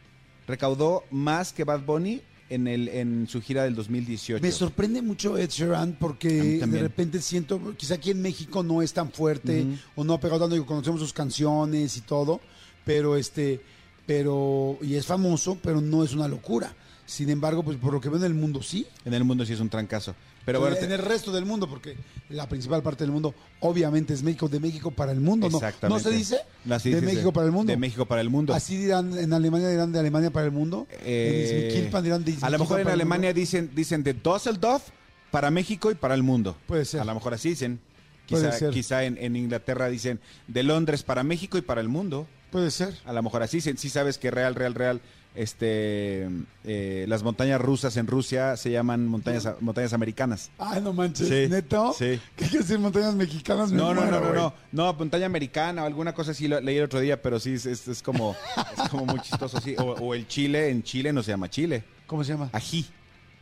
recaudó 0.46 1.04
más 1.10 1.54
que 1.54 1.64
Bad 1.64 1.80
Bunny 1.80 2.20
en, 2.50 2.66
el, 2.66 2.88
en 2.88 3.26
su 3.28 3.40
gira 3.40 3.64
del 3.64 3.74
2018. 3.74 4.42
Me 4.42 4.52
sorprende 4.52 5.00
mucho 5.00 5.38
Ed 5.38 5.48
Sheeran 5.48 5.96
porque 5.98 6.58
de 6.58 6.80
repente 6.80 7.22
siento, 7.22 7.74
quizá 7.76 7.94
aquí 7.94 8.10
en 8.10 8.20
México 8.20 8.62
no 8.62 8.82
es 8.82 8.92
tan 8.92 9.10
fuerte 9.10 9.66
o 9.94 10.04
no 10.04 10.14
ha 10.14 10.20
pegado 10.20 10.48
tanto, 10.48 10.66
conocemos 10.66 11.00
sus 11.00 11.12
canciones 11.12 11.96
y 11.96 12.00
todo, 12.02 12.40
pero 12.84 13.16
este, 13.16 13.60
pero, 14.04 14.76
y 14.82 14.94
es 14.96 15.06
famoso, 15.06 15.56
pero 15.62 15.80
no 15.80 16.04
es 16.04 16.12
una 16.12 16.28
locura. 16.28 16.74
Sin 17.06 17.30
embargo, 17.30 17.62
pues 17.62 17.76
por 17.78 17.92
lo 17.92 18.00
que 18.00 18.08
veo 18.08 18.18
en 18.18 18.24
el 18.24 18.34
mundo 18.34 18.62
sí. 18.62 18.86
En 19.04 19.14
el 19.14 19.24
mundo 19.24 19.46
sí 19.46 19.52
es 19.52 19.60
un 19.60 19.68
trancazo. 19.68 20.14
Pero 20.44 20.60
bueno, 20.60 20.76
en 20.76 20.88
te- 20.88 20.94
el 20.94 21.00
resto 21.02 21.32
del 21.32 21.44
mundo, 21.44 21.68
porque 21.68 21.96
la 22.30 22.48
principal 22.48 22.82
parte 22.82 23.04
del 23.04 23.12
mundo 23.12 23.34
obviamente 23.60 24.14
es 24.14 24.22
México, 24.22 24.48
de 24.48 24.58
México 24.58 24.90
para 24.90 25.12
el 25.12 25.20
mundo, 25.20 25.48
¿no? 25.50 25.58
Exactamente. 25.58 26.02
¿No 26.04 26.10
se 26.10 26.16
dice? 26.16 26.38
No, 26.64 26.78
de. 26.78 27.00
México 27.02 27.32
para 27.32 27.46
el 27.46 27.52
mundo. 27.52 27.70
De 27.70 27.76
México 27.76 28.06
para 28.06 28.20
el 28.20 28.30
mundo. 28.30 28.54
Así 28.54 28.76
dirán, 28.76 29.16
en 29.18 29.32
Alemania 29.32 29.68
dirán 29.68 29.92
de 29.92 29.98
Alemania 29.98 30.30
para 30.30 30.46
el 30.46 30.52
mundo. 30.52 30.86
Eh, 31.02 31.46
en 31.52 31.68
Izmiquilpan 31.68 32.02
dirán 32.04 32.24
de 32.24 32.36
a 32.40 32.50
lo 32.50 32.58
mejor 32.58 32.80
en 32.80 32.88
Alemania 32.88 33.32
dicen, 33.32 33.70
dicen 33.74 34.02
de 34.02 34.14
Düsseldorf 34.14 34.82
para 35.30 35.50
México 35.50 35.90
y 35.90 35.94
para 35.94 36.14
el 36.14 36.22
mundo. 36.22 36.56
Puede 36.66 36.84
ser. 36.84 37.00
A 37.00 37.04
lo 37.04 37.14
mejor 37.14 37.34
así 37.34 37.50
dicen. 37.50 37.80
Puede 38.28 38.46
Quizá, 38.46 38.58
ser. 38.58 38.70
quizá 38.70 39.04
en, 39.04 39.18
en 39.18 39.34
Inglaterra 39.34 39.88
dicen 39.88 40.20
de 40.46 40.62
Londres 40.62 41.02
para 41.02 41.24
México 41.24 41.58
y 41.58 41.62
para 41.62 41.80
el 41.80 41.88
mundo. 41.88 42.28
Puede 42.52 42.70
ser. 42.70 42.94
A 43.04 43.12
lo 43.12 43.22
mejor 43.24 43.42
así, 43.42 43.60
sí, 43.60 43.72
sí 43.76 43.88
sabes 43.88 44.18
que 44.18 44.30
real, 44.30 44.54
real, 44.54 44.74
real, 44.74 45.00
este, 45.34 46.28
eh, 46.64 47.04
las 47.08 47.22
montañas 47.22 47.60
rusas 47.60 47.96
en 47.96 48.06
Rusia 48.06 48.56
se 48.56 48.70
llaman 48.70 49.06
montañas, 49.06 49.48
montañas 49.60 49.92
americanas. 49.92 50.50
Ay, 50.58 50.80
no 50.82 50.92
manches. 50.92 51.28
Sí, 51.28 51.46
¿Neto? 51.48 51.92
sí. 51.96 52.20
¿Qué 52.36 52.46
quiere 52.46 52.58
decir 52.58 52.78
montañas 52.78 53.14
mexicanas? 53.14 53.70
Me 53.70 53.76
No, 53.78 53.94
no, 53.94 54.02
muero, 54.02 54.20
no, 54.20 54.26
no, 54.26 54.34
no, 54.34 54.54
no, 54.72 54.92
montaña 54.94 55.26
americana 55.26 55.82
o 55.82 55.86
alguna 55.86 56.12
cosa 56.14 56.32
así, 56.32 56.48
lo 56.48 56.60
leí 56.60 56.76
el 56.78 56.84
otro 56.84 57.00
día, 57.00 57.20
pero 57.22 57.38
sí, 57.40 57.54
es, 57.54 57.66
es- 57.66 57.88
es 57.88 58.02
como, 58.02 58.34
es 58.82 58.88
como 58.88 59.06
muy 59.06 59.20
chistoso, 59.20 59.60
sí. 59.60 59.74
O, 59.78 59.84
o 59.92 60.14
el 60.14 60.26
chile, 60.26 60.68
en 60.70 60.82
Chile 60.82 61.12
no 61.12 61.22
se 61.22 61.30
llama 61.32 61.48
chile, 61.48 61.84
¿Cómo 62.06 62.24
se 62.24 62.32
llama? 62.32 62.50
ají, 62.52 62.86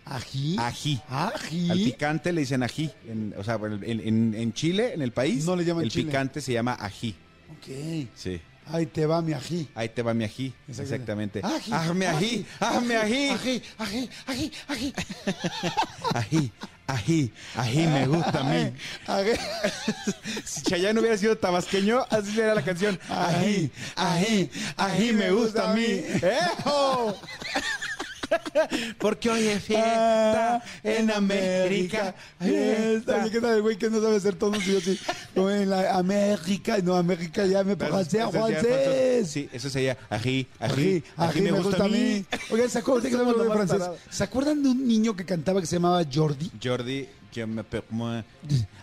¿Ají? 0.05 0.57
ají. 0.59 1.01
¿Ají? 1.09 1.70
Al 1.70 1.79
picante 1.79 2.33
le 2.33 2.40
dicen 2.42 2.62
ají. 2.62 2.90
En, 3.07 3.35
o 3.37 3.44
sea, 3.44 3.59
en, 3.62 4.01
en- 4.01 4.35
en 4.35 4.53
Chile, 4.53 4.92
en 4.94 5.03
el 5.03 5.12
país, 5.12 5.44
No 5.44 5.57
le 5.57 5.64
llaman 5.64 5.85
el 5.85 5.90
chile. 5.90 6.07
picante 6.07 6.40
se 6.40 6.53
llama 6.53 6.77
ají. 6.81 7.14
Ok. 7.51 8.07
Sí. 8.14 8.40
Ahí 8.72 8.87
te 8.87 9.07
va 9.07 9.20
mi 9.22 9.33
ají. 9.35 9.68
Ahí 9.74 9.88
te 9.88 10.02
va 10.02 10.14
mi 10.14 10.24
ají. 10.24 10.52
Exactamente. 10.68 11.38
Exactamente. 11.38 11.42
Ají, 11.42 11.72
Hazme 11.72 12.07
ají, 12.07 12.46
hazme 12.61 12.96
ají. 12.96 13.31
Ají, 13.31 13.62
ají, 13.78 14.11
ají, 14.26 14.52
ají. 14.68 14.92
Ají, 16.14 16.52
ají, 16.88 17.33
ají 17.57 17.87
me 17.87 18.07
gusta 18.07 18.40
a 18.40 18.42
mí. 18.42 18.74
Ají. 19.07 19.33
Si 20.44 20.61
Chayanne 20.70 21.00
hubiera 21.00 21.16
sido 21.16 21.37
tabasqueño, 21.37 22.04
así 22.11 22.33
sería 22.35 22.54
la 22.54 22.62
canción. 22.62 22.98
Ají, 23.09 23.70
ají, 23.96 24.50
ají 24.76 25.12
me 25.12 25.31
gusta 25.31 25.70
a 25.70 25.74
mí. 25.74 25.85
¡Ejo! 26.22 27.14
Porque 28.99 29.31
hoy 29.31 29.47
es 29.49 29.62
fiesta 29.64 30.62
en 30.83 31.11
América. 31.11 32.14
Fiesta. 32.41 33.29
¿Qué 33.31 33.41
tal 33.41 33.57
el 33.57 33.62
güey 33.62 33.77
que 33.77 33.91
no 33.91 34.01
sabe 34.03 34.17
hacer 34.17 34.35
tonos? 34.37 34.67
Y 34.67 34.73
yo 34.73 34.81
como 35.35 35.51
en 35.51 35.71
la 35.71 35.97
América. 35.97 36.79
No, 36.79 36.97
América 36.97 37.47
ya 37.47 37.64
me 37.64 37.73
Eso 37.73 38.05
sería- 38.05 38.31
francés. 38.31 39.31
Sí, 39.31 39.49
eso 39.53 39.71
sería 39.71 39.97
ají, 40.11 40.47
Ají, 40.59 41.03
ají, 41.17 41.41
me 41.41 41.51
gusta 41.53 41.85
a 41.85 41.88
mí. 41.88 42.25
Oigan, 42.51 42.71
¿se 42.71 42.79
acuerdan, 42.79 43.11
de 43.12 43.51
francés? 43.53 43.83
¿Se 44.11 44.25
acuerdan 44.25 44.62
de 44.62 44.69
un 44.71 44.87
niño 44.87 45.14
que 45.17 45.25
cantaba 45.25 45.61
que 45.61 45.67
se 45.67 45.77
llamaba 45.77 46.03
Jordi? 46.12 46.51
Jordi, 46.62 47.09
que 47.33 47.47
me. 47.47 47.64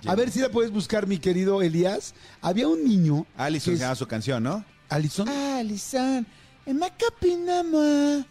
A 0.06 0.16
ver 0.16 0.32
si 0.32 0.40
la 0.40 0.50
puedes 0.50 0.72
buscar, 0.72 1.08
mi 1.08 1.18
querido 1.18 1.62
Elías. 1.62 2.14
Había 2.42 2.68
un 2.68 2.84
niño. 2.84 3.26
Alison 3.38 3.76
se 3.76 3.82
llama 3.82 3.96
su 3.96 4.08
canción, 4.08 4.44
¿no? 4.44 4.64
Alison. 4.90 5.28
Alison. 5.28 6.26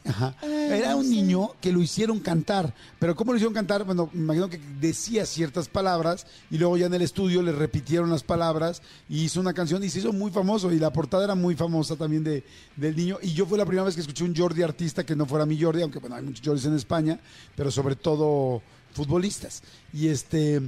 Ajá. 0.04 0.34
Era 0.42 0.96
un 0.96 1.08
niño 1.08 1.52
que 1.60 1.72
lo 1.72 1.80
hicieron 1.80 2.18
cantar. 2.18 2.74
Pero 2.98 3.14
¿cómo 3.14 3.32
lo 3.32 3.36
hicieron 3.36 3.54
cantar? 3.54 3.84
Bueno, 3.84 4.10
me 4.12 4.22
imagino 4.22 4.48
que 4.48 4.60
decía 4.80 5.24
ciertas 5.24 5.68
palabras 5.68 6.26
y 6.50 6.58
luego 6.58 6.76
ya 6.76 6.86
en 6.86 6.94
el 6.94 7.02
estudio 7.02 7.42
le 7.42 7.52
repitieron 7.52 8.10
las 8.10 8.24
palabras 8.24 8.82
y 9.08 9.22
hizo 9.22 9.40
una 9.40 9.54
canción 9.54 9.84
y 9.84 9.90
se 9.90 10.00
hizo 10.00 10.12
muy 10.12 10.32
famoso. 10.32 10.72
Y 10.72 10.78
la 10.78 10.92
portada 10.92 11.24
era 11.24 11.34
muy 11.34 11.54
famosa 11.54 11.94
también 11.94 12.24
de, 12.24 12.44
del 12.76 12.96
niño. 12.96 13.18
Y 13.22 13.34
yo 13.34 13.46
fue 13.46 13.56
la 13.56 13.66
primera 13.66 13.84
vez 13.84 13.94
que 13.94 14.00
escuché 14.00 14.24
un 14.24 14.34
Jordi 14.34 14.62
artista 14.62 15.04
que 15.06 15.14
no 15.14 15.26
fuera 15.26 15.46
mi 15.46 15.60
Jordi, 15.60 15.82
aunque 15.82 16.00
bueno, 16.00 16.16
hay 16.16 16.22
muchos 16.22 16.44
Jordis 16.44 16.64
en 16.66 16.74
España, 16.74 17.20
pero 17.54 17.70
sobre 17.70 17.94
todo 17.94 18.62
futbolistas. 18.92 19.62
Y 19.92 20.08
este. 20.08 20.60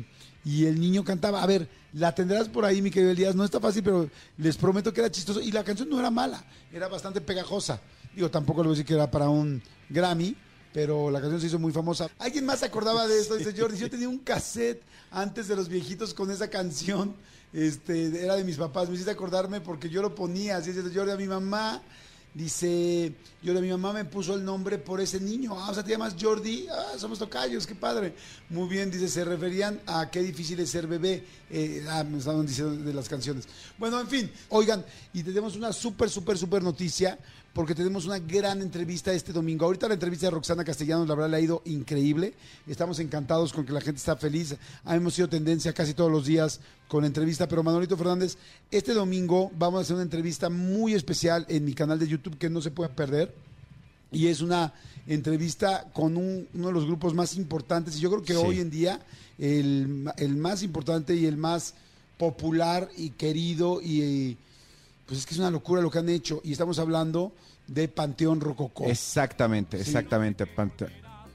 Y 0.46 0.64
el 0.66 0.78
niño 0.78 1.02
cantaba, 1.02 1.42
a 1.42 1.46
ver, 1.46 1.68
la 1.92 2.14
tendrás 2.14 2.48
por 2.48 2.64
ahí, 2.64 2.80
mi 2.80 2.88
querido 2.88 3.10
Elías, 3.10 3.34
no 3.34 3.44
está 3.44 3.58
fácil, 3.58 3.82
pero 3.82 4.08
les 4.38 4.56
prometo 4.56 4.92
que 4.92 5.00
era 5.00 5.10
chistoso. 5.10 5.40
Y 5.40 5.50
la 5.50 5.64
canción 5.64 5.88
no 5.88 5.98
era 5.98 6.08
mala, 6.08 6.44
era 6.72 6.86
bastante 6.86 7.20
pegajosa. 7.20 7.80
Digo, 8.14 8.30
tampoco 8.30 8.62
le 8.62 8.68
voy 8.68 8.74
a 8.74 8.76
decir 8.76 8.86
que 8.86 8.94
era 8.94 9.10
para 9.10 9.28
un 9.28 9.60
Grammy, 9.88 10.36
pero 10.72 11.10
la 11.10 11.20
canción 11.20 11.40
se 11.40 11.48
hizo 11.48 11.58
muy 11.58 11.72
famosa. 11.72 12.08
¿Alguien 12.20 12.46
más 12.46 12.60
se 12.60 12.66
acordaba 12.66 13.08
de 13.08 13.18
esto? 13.18 13.34
Dice 13.34 13.52
Jordi, 13.58 13.76
yo 13.76 13.90
tenía 13.90 14.08
un 14.08 14.20
cassette 14.20 14.84
antes 15.10 15.48
de 15.48 15.56
los 15.56 15.68
viejitos 15.68 16.14
con 16.14 16.30
esa 16.30 16.48
canción. 16.48 17.16
Este, 17.52 18.22
era 18.24 18.36
de 18.36 18.44
mis 18.44 18.56
papás, 18.56 18.88
me 18.88 18.94
hiciste 18.94 19.10
acordarme 19.10 19.60
porque 19.60 19.88
yo 19.88 20.00
lo 20.00 20.14
ponía, 20.14 20.58
así 20.58 20.70
es, 20.70 20.76
Jordi, 20.94 21.10
a 21.10 21.16
mi 21.16 21.26
mamá. 21.26 21.82
Dice, 22.36 23.14
yo 23.42 23.54
mi 23.62 23.70
mamá 23.70 23.94
me 23.94 24.04
puso 24.04 24.34
el 24.34 24.44
nombre 24.44 24.76
por 24.76 25.00
ese 25.00 25.18
niño. 25.18 25.58
Ah, 25.58 25.70
o 25.70 25.74
sea, 25.74 25.82
te 25.82 25.92
llamas 25.92 26.14
Jordi. 26.20 26.66
Ah, 26.70 26.98
somos 26.98 27.18
tocayos, 27.18 27.66
qué 27.66 27.74
padre. 27.74 28.14
Muy 28.50 28.68
bien, 28.68 28.90
dice, 28.90 29.08
se 29.08 29.24
referían 29.24 29.80
a 29.86 30.10
qué 30.10 30.20
difícil 30.20 30.60
es 30.60 30.68
ser 30.68 30.86
bebé. 30.86 31.24
Eh, 31.48 31.82
ah, 31.88 32.04
me 32.04 32.18
estaban 32.18 32.46
diciendo 32.46 32.76
de 32.76 32.92
las 32.92 33.08
canciones. 33.08 33.48
Bueno, 33.78 33.98
en 33.98 34.06
fin, 34.06 34.30
oigan, 34.50 34.84
y 35.14 35.22
tenemos 35.22 35.56
una 35.56 35.72
súper, 35.72 36.10
súper, 36.10 36.36
súper 36.36 36.62
noticia 36.62 37.18
porque 37.56 37.74
tenemos 37.74 38.04
una 38.04 38.18
gran 38.18 38.60
entrevista 38.60 39.14
este 39.14 39.32
domingo. 39.32 39.64
Ahorita 39.64 39.88
la 39.88 39.94
entrevista 39.94 40.26
de 40.26 40.30
Roxana 40.32 40.62
Castellanos, 40.62 41.08
la 41.08 41.14
verdad, 41.14 41.30
le 41.30 41.36
ha 41.38 41.40
ido 41.40 41.62
increíble. 41.64 42.34
Estamos 42.66 42.98
encantados 42.98 43.50
con 43.50 43.64
que 43.64 43.72
la 43.72 43.80
gente 43.80 43.96
está 43.96 44.14
feliz. 44.14 44.54
Hemos 44.86 45.14
sido 45.14 45.26
tendencia 45.30 45.72
casi 45.72 45.94
todos 45.94 46.12
los 46.12 46.26
días 46.26 46.60
con 46.86 47.00
la 47.00 47.06
entrevista, 47.06 47.48
pero 47.48 47.62
Manolito 47.62 47.96
Fernández, 47.96 48.36
este 48.70 48.92
domingo 48.92 49.50
vamos 49.58 49.78
a 49.78 49.82
hacer 49.82 49.94
una 49.94 50.02
entrevista 50.02 50.50
muy 50.50 50.92
especial 50.92 51.46
en 51.48 51.64
mi 51.64 51.72
canal 51.72 51.98
de 51.98 52.06
YouTube 52.06 52.36
que 52.36 52.50
no 52.50 52.60
se 52.60 52.70
puede 52.70 52.90
perder. 52.90 53.34
Y 54.12 54.26
es 54.26 54.42
una 54.42 54.74
entrevista 55.06 55.86
con 55.94 56.18
un- 56.18 56.46
uno 56.52 56.66
de 56.66 56.72
los 56.74 56.84
grupos 56.84 57.14
más 57.14 57.36
importantes. 57.36 57.96
Y 57.96 58.00
yo 58.00 58.10
creo 58.10 58.22
que 58.22 58.34
Sí. 58.34 58.38
hoy 58.44 58.60
en 58.60 58.68
día 58.68 59.00
el, 59.38 60.12
el 60.18 60.36
más 60.36 60.62
importante 60.62 61.14
y 61.16 61.24
el 61.24 61.38
más 61.38 61.72
popular 62.18 62.90
y 62.98 63.10
querido 63.10 63.80
y 63.82 64.36
pues 65.06 65.20
es 65.20 65.26
que 65.26 65.34
es 65.34 65.40
una 65.40 65.50
locura 65.50 65.80
lo 65.80 65.90
que 65.90 65.98
han 65.98 66.08
hecho. 66.08 66.40
Y 66.44 66.52
estamos 66.52 66.78
hablando 66.78 67.32
de 67.66 67.88
Panteón 67.88 68.40
Rococó. 68.40 68.84
Exactamente, 68.86 69.76
Sí. 69.78 69.84
exactamente. 69.90 70.46
Pante- 70.46 70.88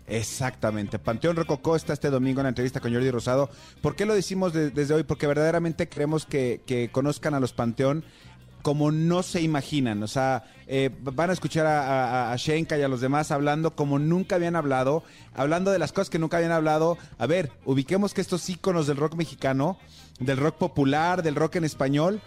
Exactamente. 0.08 1.00
Panteón 1.00 1.38
Rococó 1.38 1.76
está 1.78 1.94
este 1.94 2.10
domingo 2.10 2.42
en 2.42 2.44
la 2.44 2.50
entrevista 2.50 2.80
con 2.82 2.94
Jordi 2.94 3.10
Rosado. 3.12 3.50
¿Por 3.82 3.96
qué 3.96 4.06
lo 4.06 4.14
decimos 4.14 4.52
de- 4.52 4.70
desde 4.70 4.94
hoy? 4.94 5.04
Porque 5.04 5.26
verdaderamente 5.26 5.88
queremos 5.88 6.26
que, 6.26 6.62
que 6.66 6.90
conozcan 6.92 7.34
a 7.34 7.40
los 7.40 7.54
Panteón 7.54 8.04
como 8.62 8.92
no 8.92 9.24
se 9.24 9.42
imaginan. 9.42 10.04
O 10.04 10.08
sea, 10.08 10.44
eh, 10.68 10.90
van 11.02 11.30
a 11.30 11.34
escuchar 11.34 11.66
a, 11.66 12.28
a, 12.30 12.34
a 12.34 12.36
Shenka 12.36 12.78
y 12.78 12.82
a 12.84 12.88
los 12.90 13.00
demás 13.02 13.32
hablando 13.32 13.76
como 13.76 14.00
nunca 14.00 14.36
habían 14.36 14.56
hablado, 14.56 15.04
hablando 15.34 15.72
de 15.72 15.80
las 15.80 15.94
cosas 15.94 16.10
que 16.10 16.20
nunca 16.20 16.38
habían 16.38 16.52
hablado. 16.52 16.98
A 17.18 17.26
ver, 17.26 17.52
ubiquemos 17.66 18.14
que 18.14 18.22
estos 18.22 18.48
íconos 18.50 18.88
del 18.88 18.98
rock 18.98 19.16
mexicano, 19.16 19.78
del 20.20 20.38
rock 20.38 20.58
popular, 20.58 21.24
del 21.24 21.36
rock 21.36 21.56
en 21.56 21.64
español, 21.64 22.22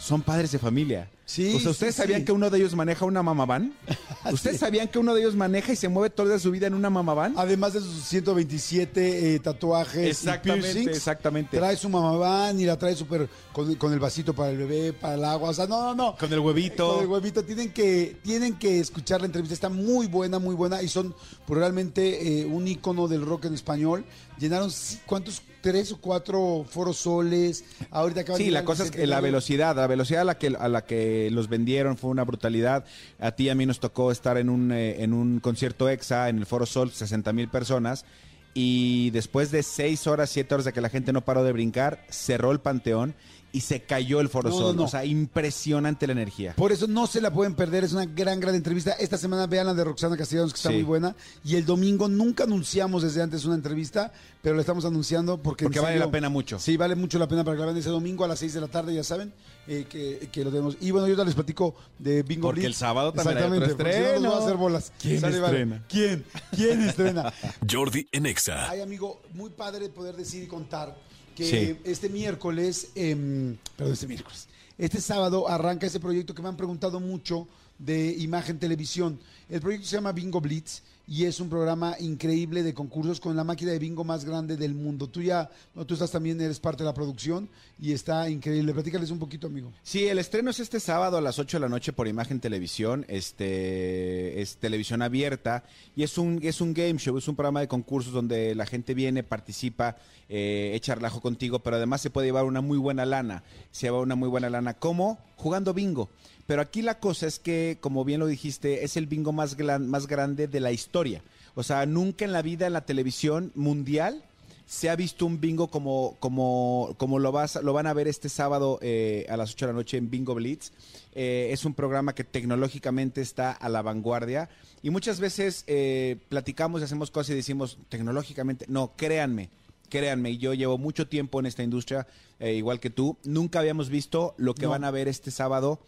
son 0.00 0.22
padres 0.22 0.50
de 0.50 0.58
familia. 0.58 1.10
Sí, 1.26 1.54
O 1.54 1.60
sea, 1.60 1.70
¿ustedes 1.70 1.94
sí, 1.94 2.00
sabían 2.00 2.20
sí. 2.22 2.24
que 2.24 2.32
uno 2.32 2.50
de 2.50 2.58
ellos 2.58 2.74
maneja 2.74 3.04
una 3.04 3.22
mamaván? 3.22 3.72
¿Ustedes 4.32 4.58
sabían 4.58 4.88
que 4.88 4.98
uno 4.98 5.14
de 5.14 5.20
ellos 5.20 5.36
maneja 5.36 5.72
y 5.72 5.76
se 5.76 5.88
mueve 5.88 6.10
toda 6.10 6.38
su 6.40 6.50
vida 6.50 6.66
en 6.66 6.74
una 6.74 6.90
mamaván? 6.90 7.34
Además 7.36 7.74
de 7.74 7.80
sus 7.80 8.02
127 8.04 9.34
eh, 9.34 9.38
tatuajes 9.38 10.08
Exactamente, 10.08 10.70
y 10.70 10.72
piercings, 10.72 10.96
exactamente. 10.96 11.58
trae 11.58 11.76
su 11.76 11.88
mamabán 11.88 12.58
y 12.58 12.64
la 12.64 12.76
trae 12.76 12.96
súper 12.96 13.28
con, 13.52 13.72
con 13.76 13.92
el 13.92 14.00
vasito 14.00 14.34
para 14.34 14.50
el 14.50 14.56
bebé, 14.56 14.92
para 14.92 15.14
el 15.14 15.24
agua. 15.24 15.50
O 15.50 15.54
sea, 15.54 15.66
no, 15.66 15.80
no, 15.82 15.94
no. 15.94 16.16
Con 16.16 16.32
el 16.32 16.40
huevito. 16.40 16.94
Con 16.94 17.04
el 17.04 17.08
huevito. 17.10 17.44
Tienen 17.44 17.72
que, 17.72 18.16
tienen 18.24 18.58
que 18.58 18.80
escuchar 18.80 19.20
la 19.20 19.26
entrevista. 19.26 19.54
Está 19.54 19.68
muy 19.68 20.08
buena, 20.08 20.40
muy 20.40 20.56
buena. 20.56 20.82
Y 20.82 20.88
son 20.88 21.14
realmente 21.46 22.40
eh, 22.40 22.46
un 22.46 22.66
ícono 22.66 23.06
del 23.06 23.24
rock 23.24 23.44
en 23.44 23.54
español. 23.54 24.04
Llenaron, 24.38 24.70
¿cuántos? 25.06 25.42
Tres 25.60 25.92
o 25.92 26.00
cuatro 26.00 26.64
foros 26.68 26.96
soles. 26.96 27.64
Ahorita 27.90 28.22
acaban 28.22 28.40
Sí, 28.40 28.50
la 28.50 28.64
cosa 28.64 28.84
es 28.84 28.90
que 28.90 29.06
la 29.06 29.20
velocidad, 29.20 29.76
la 29.76 29.86
velocidad 29.86 30.22
a 30.22 30.24
la 30.24 30.38
que 30.38 30.48
a 30.58 30.68
la 30.68 30.84
que 30.84 31.30
los 31.30 31.48
vendieron 31.48 31.96
fue 31.96 32.10
una 32.10 32.24
brutalidad. 32.24 32.84
A 33.18 33.32
ti 33.32 33.44
y 33.44 33.48
a 33.50 33.54
mí 33.54 33.66
nos 33.66 33.80
tocó 33.80 34.10
estar 34.10 34.38
en 34.38 34.48
un 34.48 34.72
eh, 34.72 35.02
en 35.02 35.12
un 35.12 35.40
concierto 35.40 35.88
EXA 35.88 36.28
en 36.28 36.38
el 36.38 36.46
Foro 36.46 36.66
Sol, 36.66 36.90
60 36.90 37.32
mil 37.32 37.48
personas. 37.48 38.04
Y 38.52 39.10
después 39.10 39.50
de 39.52 39.62
seis 39.62 40.06
horas, 40.06 40.30
siete 40.30 40.54
horas 40.54 40.64
de 40.64 40.72
que 40.72 40.80
la 40.80 40.88
gente 40.88 41.12
no 41.12 41.24
paró 41.24 41.44
de 41.44 41.52
brincar, 41.52 42.04
cerró 42.08 42.50
el 42.50 42.58
panteón 42.58 43.14
y 43.52 43.60
se 43.60 43.80
cayó 43.82 44.20
el 44.20 44.28
Foro 44.28 44.50
No, 44.50 44.56
Sol. 44.56 44.76
no, 44.76 44.82
no. 44.82 44.84
O 44.84 44.88
sea, 44.88 45.04
impresionante 45.04 46.06
la 46.06 46.12
energía. 46.12 46.54
Por 46.56 46.72
eso 46.72 46.86
no 46.86 47.06
se 47.06 47.20
la 47.20 47.32
pueden 47.32 47.54
perder, 47.54 47.84
es 47.84 47.92
una 47.92 48.04
gran, 48.06 48.38
gran 48.40 48.54
entrevista. 48.54 48.92
Esta 48.92 49.16
semana 49.18 49.46
vean 49.46 49.66
la 49.66 49.74
de 49.74 49.84
Roxana 49.84 50.16
Castellanos, 50.16 50.52
que 50.52 50.56
está 50.58 50.68
Sí. 50.70 50.76
muy 50.76 50.84
buena. 50.84 51.16
Y 51.44 51.56
el 51.56 51.64
domingo 51.64 52.08
nunca 52.08 52.44
anunciamos 52.44 53.02
desde 53.02 53.22
antes 53.22 53.44
una 53.44 53.54
entrevista, 53.56 54.12
pero 54.42 54.54
la 54.54 54.60
estamos 54.62 54.84
anunciando 54.84 55.38
porque... 55.42 55.64
Porque 55.64 55.80
vale 55.80 55.98
la 55.98 56.10
pena 56.10 56.28
mucho. 56.28 56.58
Sí, 56.58 56.76
vale 56.76 56.94
mucho 56.94 57.18
la 57.18 57.26
pena 57.28 57.42
para 57.44 57.56
que 57.56 57.60
la 57.60 57.66
vean 57.66 57.78
ese 57.78 57.90
domingo 57.90 58.24
a 58.24 58.28
las 58.28 58.38
6 58.38 58.54
de 58.54 58.60
la 58.60 58.68
tarde, 58.68 58.94
ya 58.94 59.02
saben, 59.04 59.32
eh, 59.66 59.86
que, 59.88 60.28
que 60.32 60.44
lo 60.44 60.50
tenemos. 60.50 60.76
Y 60.80 60.90
bueno, 60.90 61.08
yo 61.08 61.16
ya 61.16 61.24
les 61.24 61.34
platico 61.34 61.74
de 61.98 62.22
Bingo 62.22 62.48
Porque 62.48 62.60
Blitz. 62.60 62.66
el 62.68 62.74
sábado 62.74 63.12
también 63.12 63.38
hay 63.38 63.44
Exactamente, 63.44 63.72
otro 63.74 63.84
porque 63.84 63.92
si 63.92 64.00
no 64.14 64.20
nos 64.28 64.32
va 64.34 64.38
a 64.38 64.44
hacer 64.44 64.56
bolas. 64.56 64.92
¿Quién 65.00 65.24
estrena? 65.24 65.84
¿Quién? 65.88 66.24
¿Quién 66.54 66.82
estrena? 66.82 67.32
Jordi 67.70 68.08
en 68.12 68.26
Exa. 68.26 68.70
Ay, 68.70 68.80
amigo, 68.80 69.20
muy 69.34 69.50
padre 69.50 69.88
poder 69.88 70.16
decir 70.16 70.42
y 70.42 70.46
contar 70.46 70.96
que 71.44 71.74
Sí. 71.74 71.76
este 71.84 72.08
miércoles, 72.08 72.88
em, 72.94 73.56
perdón, 73.76 73.94
este 73.94 74.06
miércoles, 74.06 74.46
este 74.76 75.00
sábado 75.00 75.48
arranca 75.48 75.86
ese 75.86 76.00
proyecto 76.00 76.34
que 76.34 76.42
me 76.42 76.48
han 76.48 76.56
preguntado 76.56 77.00
mucho 77.00 77.48
de 77.78 78.12
imagen 78.18 78.58
televisión. 78.58 79.18
El 79.48 79.60
proyecto 79.60 79.86
se 79.86 79.96
llama 79.96 80.12
Bingo 80.12 80.40
Blitz 80.40 80.82
y 81.10 81.24
es 81.24 81.40
un 81.40 81.48
programa 81.48 81.96
increíble 81.98 82.62
de 82.62 82.72
concursos 82.72 83.18
con 83.18 83.34
la 83.34 83.42
máquina 83.42 83.72
de 83.72 83.80
bingo 83.80 84.04
más 84.04 84.24
grande 84.24 84.56
del 84.56 84.76
mundo. 84.76 85.08
Tú 85.08 85.20
ya, 85.20 85.50
no, 85.74 85.84
tú 85.84 85.94
estás 85.94 86.12
también, 86.12 86.40
eres 86.40 86.60
parte 86.60 86.84
de 86.84 86.88
la 86.88 86.94
producción 86.94 87.48
y 87.80 87.90
está 87.90 88.30
increíble. 88.30 88.72
Platícales 88.72 89.10
un 89.10 89.18
poquito, 89.18 89.48
amigo. 89.48 89.72
Sí, 89.82 90.06
el 90.06 90.20
estreno 90.20 90.50
es 90.50 90.60
este 90.60 90.78
sábado 90.78 91.16
a 91.16 91.20
las 91.20 91.40
8 91.40 91.56
de 91.56 91.62
la 91.62 91.68
noche 91.68 91.92
por 91.92 92.06
Imagen 92.06 92.38
Televisión. 92.38 93.04
Este 93.08 94.40
es 94.40 94.58
televisión 94.58 95.02
abierta 95.02 95.64
y 95.96 96.04
es 96.04 96.16
un 96.16 96.38
es 96.44 96.60
un 96.60 96.74
game 96.74 96.98
show, 96.98 97.18
es 97.18 97.26
un 97.26 97.34
programa 97.34 97.58
de 97.58 97.66
concursos 97.66 98.12
donde 98.12 98.54
la 98.54 98.64
gente 98.64 98.94
viene, 98.94 99.24
participa, 99.24 99.96
eh, 100.28 100.70
echa 100.74 100.94
relajo 100.94 101.20
contigo, 101.20 101.58
pero 101.58 101.74
además 101.74 102.02
se 102.02 102.10
puede 102.10 102.28
llevar 102.28 102.44
una 102.44 102.60
muy 102.60 102.78
buena 102.78 103.04
lana. 103.04 103.42
Se 103.72 103.88
lleva 103.88 103.98
una 103.98 104.14
muy 104.14 104.28
buena 104.28 104.48
lana. 104.48 104.74
¿Cómo? 104.74 105.18
Jugando 105.34 105.74
bingo. 105.74 106.08
Pero 106.50 106.62
aquí 106.62 106.82
la 106.82 106.98
cosa 106.98 107.28
es 107.28 107.38
que, 107.38 107.78
como 107.80 108.04
bien 108.04 108.18
lo 108.18 108.26
dijiste, 108.26 108.82
es 108.82 108.96
el 108.96 109.06
bingo 109.06 109.30
más, 109.30 109.56
gran- 109.56 109.86
más 109.88 110.08
grande 110.08 110.48
de 110.48 110.58
la 110.58 110.72
historia. 110.72 111.22
O 111.54 111.62
sea, 111.62 111.86
nunca 111.86 112.24
en 112.24 112.32
la 112.32 112.42
vida 112.42 112.66
en 112.66 112.72
la 112.72 112.84
televisión 112.84 113.52
mundial 113.54 114.24
se 114.66 114.90
ha 114.90 114.96
visto 114.96 115.26
un 115.26 115.40
bingo 115.40 115.68
como, 115.68 116.16
como, 116.18 116.96
como 116.98 117.20
lo, 117.20 117.30
vas, 117.30 117.54
lo 117.62 117.72
van 117.72 117.86
a 117.86 117.92
ver 117.92 118.08
este 118.08 118.28
sábado 118.28 118.80
eh, 118.82 119.26
a 119.28 119.36
las 119.36 119.52
8 119.52 119.66
de 119.66 119.72
la 119.72 119.76
noche 119.76 119.96
en 119.96 120.10
Bingo 120.10 120.34
Blitz. 120.34 120.72
Eh, 121.14 121.50
es 121.52 121.64
un 121.64 121.72
programa 121.74 122.16
que 122.16 122.24
tecnológicamente 122.24 123.20
está 123.20 123.52
a 123.52 123.68
la 123.68 123.82
vanguardia 123.82 124.48
y 124.82 124.90
muchas 124.90 125.20
veces 125.20 125.62
eh, 125.68 126.16
platicamos 126.30 126.80
y 126.80 126.84
hacemos 126.84 127.12
cosas 127.12 127.30
y 127.30 127.34
decimos 127.36 127.78
tecnológicamente, 127.88 128.64
no, 128.68 128.90
créanme, 128.96 129.50
créanme, 129.88 130.36
yo 130.36 130.52
llevo 130.54 130.78
mucho 130.78 131.06
tiempo 131.06 131.38
en 131.38 131.46
esta 131.46 131.62
industria, 131.62 132.08
igual 132.40 132.80
que 132.80 132.90
tú, 132.90 133.16
nunca 133.22 133.60
habíamos 133.60 133.88
visto 133.88 134.34
lo 134.36 134.54
que 134.56 134.64
No. 134.64 134.70
van 134.70 134.82
a 134.82 134.90
ver 134.90 135.06
este 135.06 135.30
sábado 135.30 135.78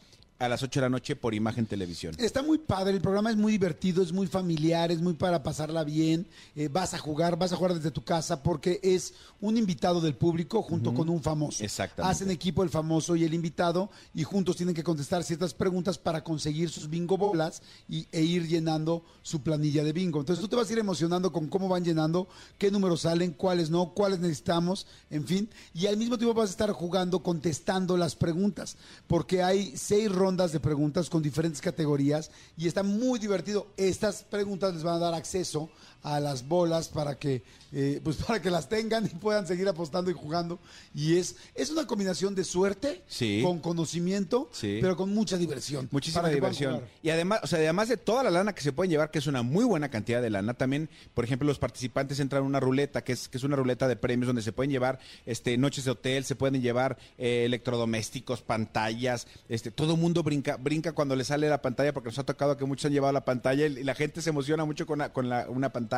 a 0.42 0.48
las 0.48 0.60
8 0.60 0.80
de 0.80 0.86
la 0.86 0.90
noche 0.90 1.14
por 1.14 1.34
Imagen 1.34 1.66
Televisión. 1.66 2.16
Está 2.18 2.42
muy 2.42 2.58
padre, 2.58 2.92
el 2.92 3.00
programa 3.00 3.30
es 3.30 3.36
muy 3.36 3.52
divertido, 3.52 4.02
es 4.02 4.12
muy 4.12 4.26
familiar, 4.26 4.90
es 4.90 5.00
muy 5.00 5.14
para 5.14 5.40
pasarla 5.44 5.84
bien. 5.84 6.26
eh, 6.56 6.68
vas 6.68 6.94
a 6.94 6.98
jugar, 6.98 7.38
vas 7.38 7.52
a 7.52 7.56
jugar 7.56 7.74
desde 7.74 7.92
tu 7.92 8.02
casa 8.02 8.42
porque 8.42 8.80
es 8.82 9.14
un 9.40 9.56
invitado 9.56 10.00
del 10.00 10.16
público 10.16 10.60
junto 10.60 10.92
con 10.94 11.08
un 11.08 11.22
famoso. 11.22 11.62
Exactamente. 11.62 12.10
Hacen 12.10 12.30
equipo 12.32 12.64
el 12.64 12.70
famoso 12.70 13.14
y 13.14 13.22
el 13.22 13.34
invitado 13.34 13.88
y 14.14 14.24
juntos 14.24 14.56
tienen 14.56 14.74
que 14.74 14.82
contestar 14.82 15.22
ciertas 15.22 15.54
preguntas 15.54 15.96
para 15.96 16.24
conseguir 16.24 16.70
sus 16.70 16.90
bingo 16.90 17.16
bolas 17.16 17.62
y, 17.88 18.08
e 18.10 18.22
ir 18.22 18.48
llenando 18.48 19.04
su 19.22 19.42
planilla 19.42 19.84
de 19.84 19.92
bingo. 19.92 20.18
Entonces 20.18 20.42
tú 20.42 20.48
te 20.48 20.56
vas 20.56 20.68
a 20.68 20.72
ir 20.72 20.80
emocionando 20.80 21.30
con 21.30 21.46
cómo 21.46 21.68
van 21.68 21.84
llenando, 21.84 22.26
qué 22.58 22.72
números 22.72 23.02
salen, 23.02 23.30
cuáles 23.30 23.70
no, 23.70 23.94
cuáles 23.94 24.18
necesitamos, 24.18 24.88
en 25.08 25.24
fin. 25.24 25.48
Y 25.72 25.86
al 25.86 25.96
mismo 25.96 26.18
tiempo 26.18 26.34
vas 26.34 26.50
a 26.50 26.52
estar 26.52 26.72
jugando, 26.72 27.22
contestando 27.22 27.96
las 27.96 28.16
preguntas, 28.16 28.76
porque 29.06 29.44
hay 29.44 29.76
seis 29.76 30.10
rondas 30.10 30.31
de 30.36 30.60
preguntas 30.60 31.10
con 31.10 31.22
diferentes 31.22 31.60
categorías 31.60 32.30
y 32.56 32.66
está 32.66 32.82
muy 32.82 33.18
divertido. 33.18 33.66
Estas 33.76 34.22
preguntas 34.22 34.72
les 34.72 34.82
van 34.82 34.94
a 34.94 34.98
dar 34.98 35.14
acceso 35.14 35.68
a 36.02 36.18
las 36.20 36.46
bolas 36.48 36.88
para 36.88 37.16
que 37.18 37.42
eh, 37.72 38.00
pues 38.04 38.16
para 38.26 38.42
que 38.42 38.50
las 38.50 38.68
tengan 38.68 39.06
y 39.06 39.08
puedan 39.08 39.46
seguir 39.46 39.68
apostando 39.68 40.10
y 40.10 40.14
jugando 40.14 40.58
y 40.94 41.16
es 41.16 41.36
es 41.54 41.70
una 41.70 41.86
combinación 41.86 42.34
de 42.34 42.44
suerte 42.44 43.02
Sí. 43.08 43.40
con 43.42 43.60
conocimiento 43.60 44.48
Sí. 44.52 44.78
pero 44.80 44.96
con 44.96 45.14
mucha 45.14 45.36
diversión 45.38 45.88
Muchísima 45.90 46.28
diversión. 46.28 46.80
Y 47.02 47.10
además, 47.10 47.40
o 47.42 47.46
sea, 47.46 47.58
además 47.58 47.88
de 47.88 47.96
toda 47.96 48.22
la 48.24 48.30
lana 48.30 48.54
que 48.54 48.62
se 48.62 48.72
pueden 48.72 48.90
llevar, 48.90 49.10
que 49.10 49.18
es 49.18 49.26
una 49.26 49.42
muy 49.42 49.64
buena 49.64 49.88
cantidad 49.90 50.20
de 50.22 50.30
lana, 50.30 50.54
también, 50.54 50.88
por 51.14 51.24
ejemplo, 51.24 51.46
los 51.46 51.58
participantes 51.58 52.20
entran 52.20 52.42
a 52.42 52.46
una 52.46 52.60
ruleta, 52.60 53.02
que 53.04 53.12
es, 53.12 53.28
que 53.28 53.38
es 53.38 53.44
una 53.44 53.56
ruleta 53.56 53.88
de 53.88 53.96
premios 53.96 54.26
donde 54.26 54.42
se 54.42 54.52
pueden 54.52 54.70
llevar 54.70 54.98
este, 55.26 55.56
noches 55.58 55.84
de 55.84 55.90
hotel, 55.92 56.24
se 56.24 56.34
pueden 56.36 56.60
llevar 56.62 56.98
eh, 57.18 57.44
electrodomésticos, 57.76 58.42
pantallas, 58.42 59.26
este, 59.48 59.70
todo 59.70 59.96
mundo 59.96 60.22
brinca, 60.22 60.56
brinca 60.56 60.92
cuando 60.92 61.16
le 61.16 61.24
sale 61.24 61.48
la 61.48 61.62
pantalla, 61.62 61.92
porque 61.92 62.08
nos 62.10 62.18
ha 62.18 62.24
tocado 62.24 62.56
que 62.56 62.64
muchos 62.64 62.86
han 62.86 62.92
llevado 62.92 63.12
la 63.12 63.24
pantalla 63.24 63.66
y 63.66 63.82
la 63.84 63.94
gente 63.94 64.20
se 64.22 64.30
emociona 64.30 64.64
mucho 64.64 64.86
con, 64.86 64.98
la- 64.98 65.12
con 65.12 65.28
la- 65.28 65.46
una 65.48 65.70
pantalla, 65.72 65.91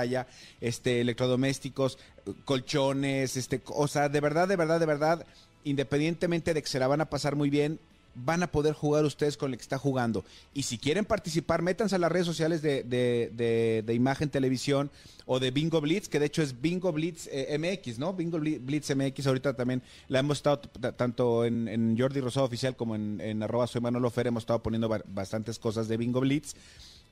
este, 0.60 1.00
electrodomésticos, 1.00 1.98
colchones, 2.44 3.36
este, 3.36 3.60
o 3.66 3.88
sea, 3.88 4.08
de 4.08 4.20
verdad, 4.20 4.48
de 4.48 4.56
verdad, 4.56 4.80
de 4.80 4.86
verdad, 4.86 5.26
independientemente 5.64 6.54
de 6.54 6.62
que 6.62 6.68
se 6.68 6.78
la 6.78 6.86
van 6.86 7.00
a 7.00 7.10
pasar 7.10 7.36
muy 7.36 7.50
bien, 7.50 7.78
van 8.16 8.44
a 8.44 8.46
poder 8.46 8.74
jugar 8.74 9.04
ustedes 9.04 9.36
con 9.36 9.50
el 9.50 9.56
que 9.56 9.62
está 9.62 9.76
jugando. 9.76 10.24
Y 10.54 10.62
si 10.62 10.78
quieren 10.78 11.04
participar, 11.04 11.62
métanse 11.62 11.96
a 11.96 11.98
las 11.98 12.12
redes 12.12 12.26
sociales 12.26 12.62
de, 12.62 12.84
de- 12.84 13.82
de- 13.84 13.94
Imagen 13.94 14.28
Televisión 14.30 14.88
o 15.26 15.40
de 15.40 15.50
Bingo 15.50 15.80
Blitz, 15.80 16.08
que 16.08 16.20
de 16.20 16.26
hecho 16.26 16.40
es 16.42 16.60
Bingo 16.60 16.92
Blitz 16.92 17.28
eh, 17.32 17.58
MX, 17.58 17.98
¿no? 17.98 18.12
Bingo 18.12 18.38
Bli- 18.38 18.60
Blitz 18.60 18.94
MX, 18.94 19.26
ahorita 19.26 19.54
también 19.54 19.82
la 20.06 20.20
hemos 20.20 20.36
estado 20.38 20.60
tanto 20.96 21.44
en, 21.44 21.96
Jordi 21.98 22.20
Rosado 22.20 22.46
Oficial 22.46 22.76
como 22.76 22.94
en, 22.94 23.42
arroba 23.42 23.66
soy 23.66 23.80
Manolo 23.80 24.10
Fer, 24.10 24.28
hemos 24.28 24.42
estado 24.42 24.62
poniendo 24.62 24.88
ba- 24.88 25.02
bastantes 25.08 25.58
cosas 25.58 25.88
de 25.88 25.96
Bingo 25.96 26.20
Blitz. 26.20 26.54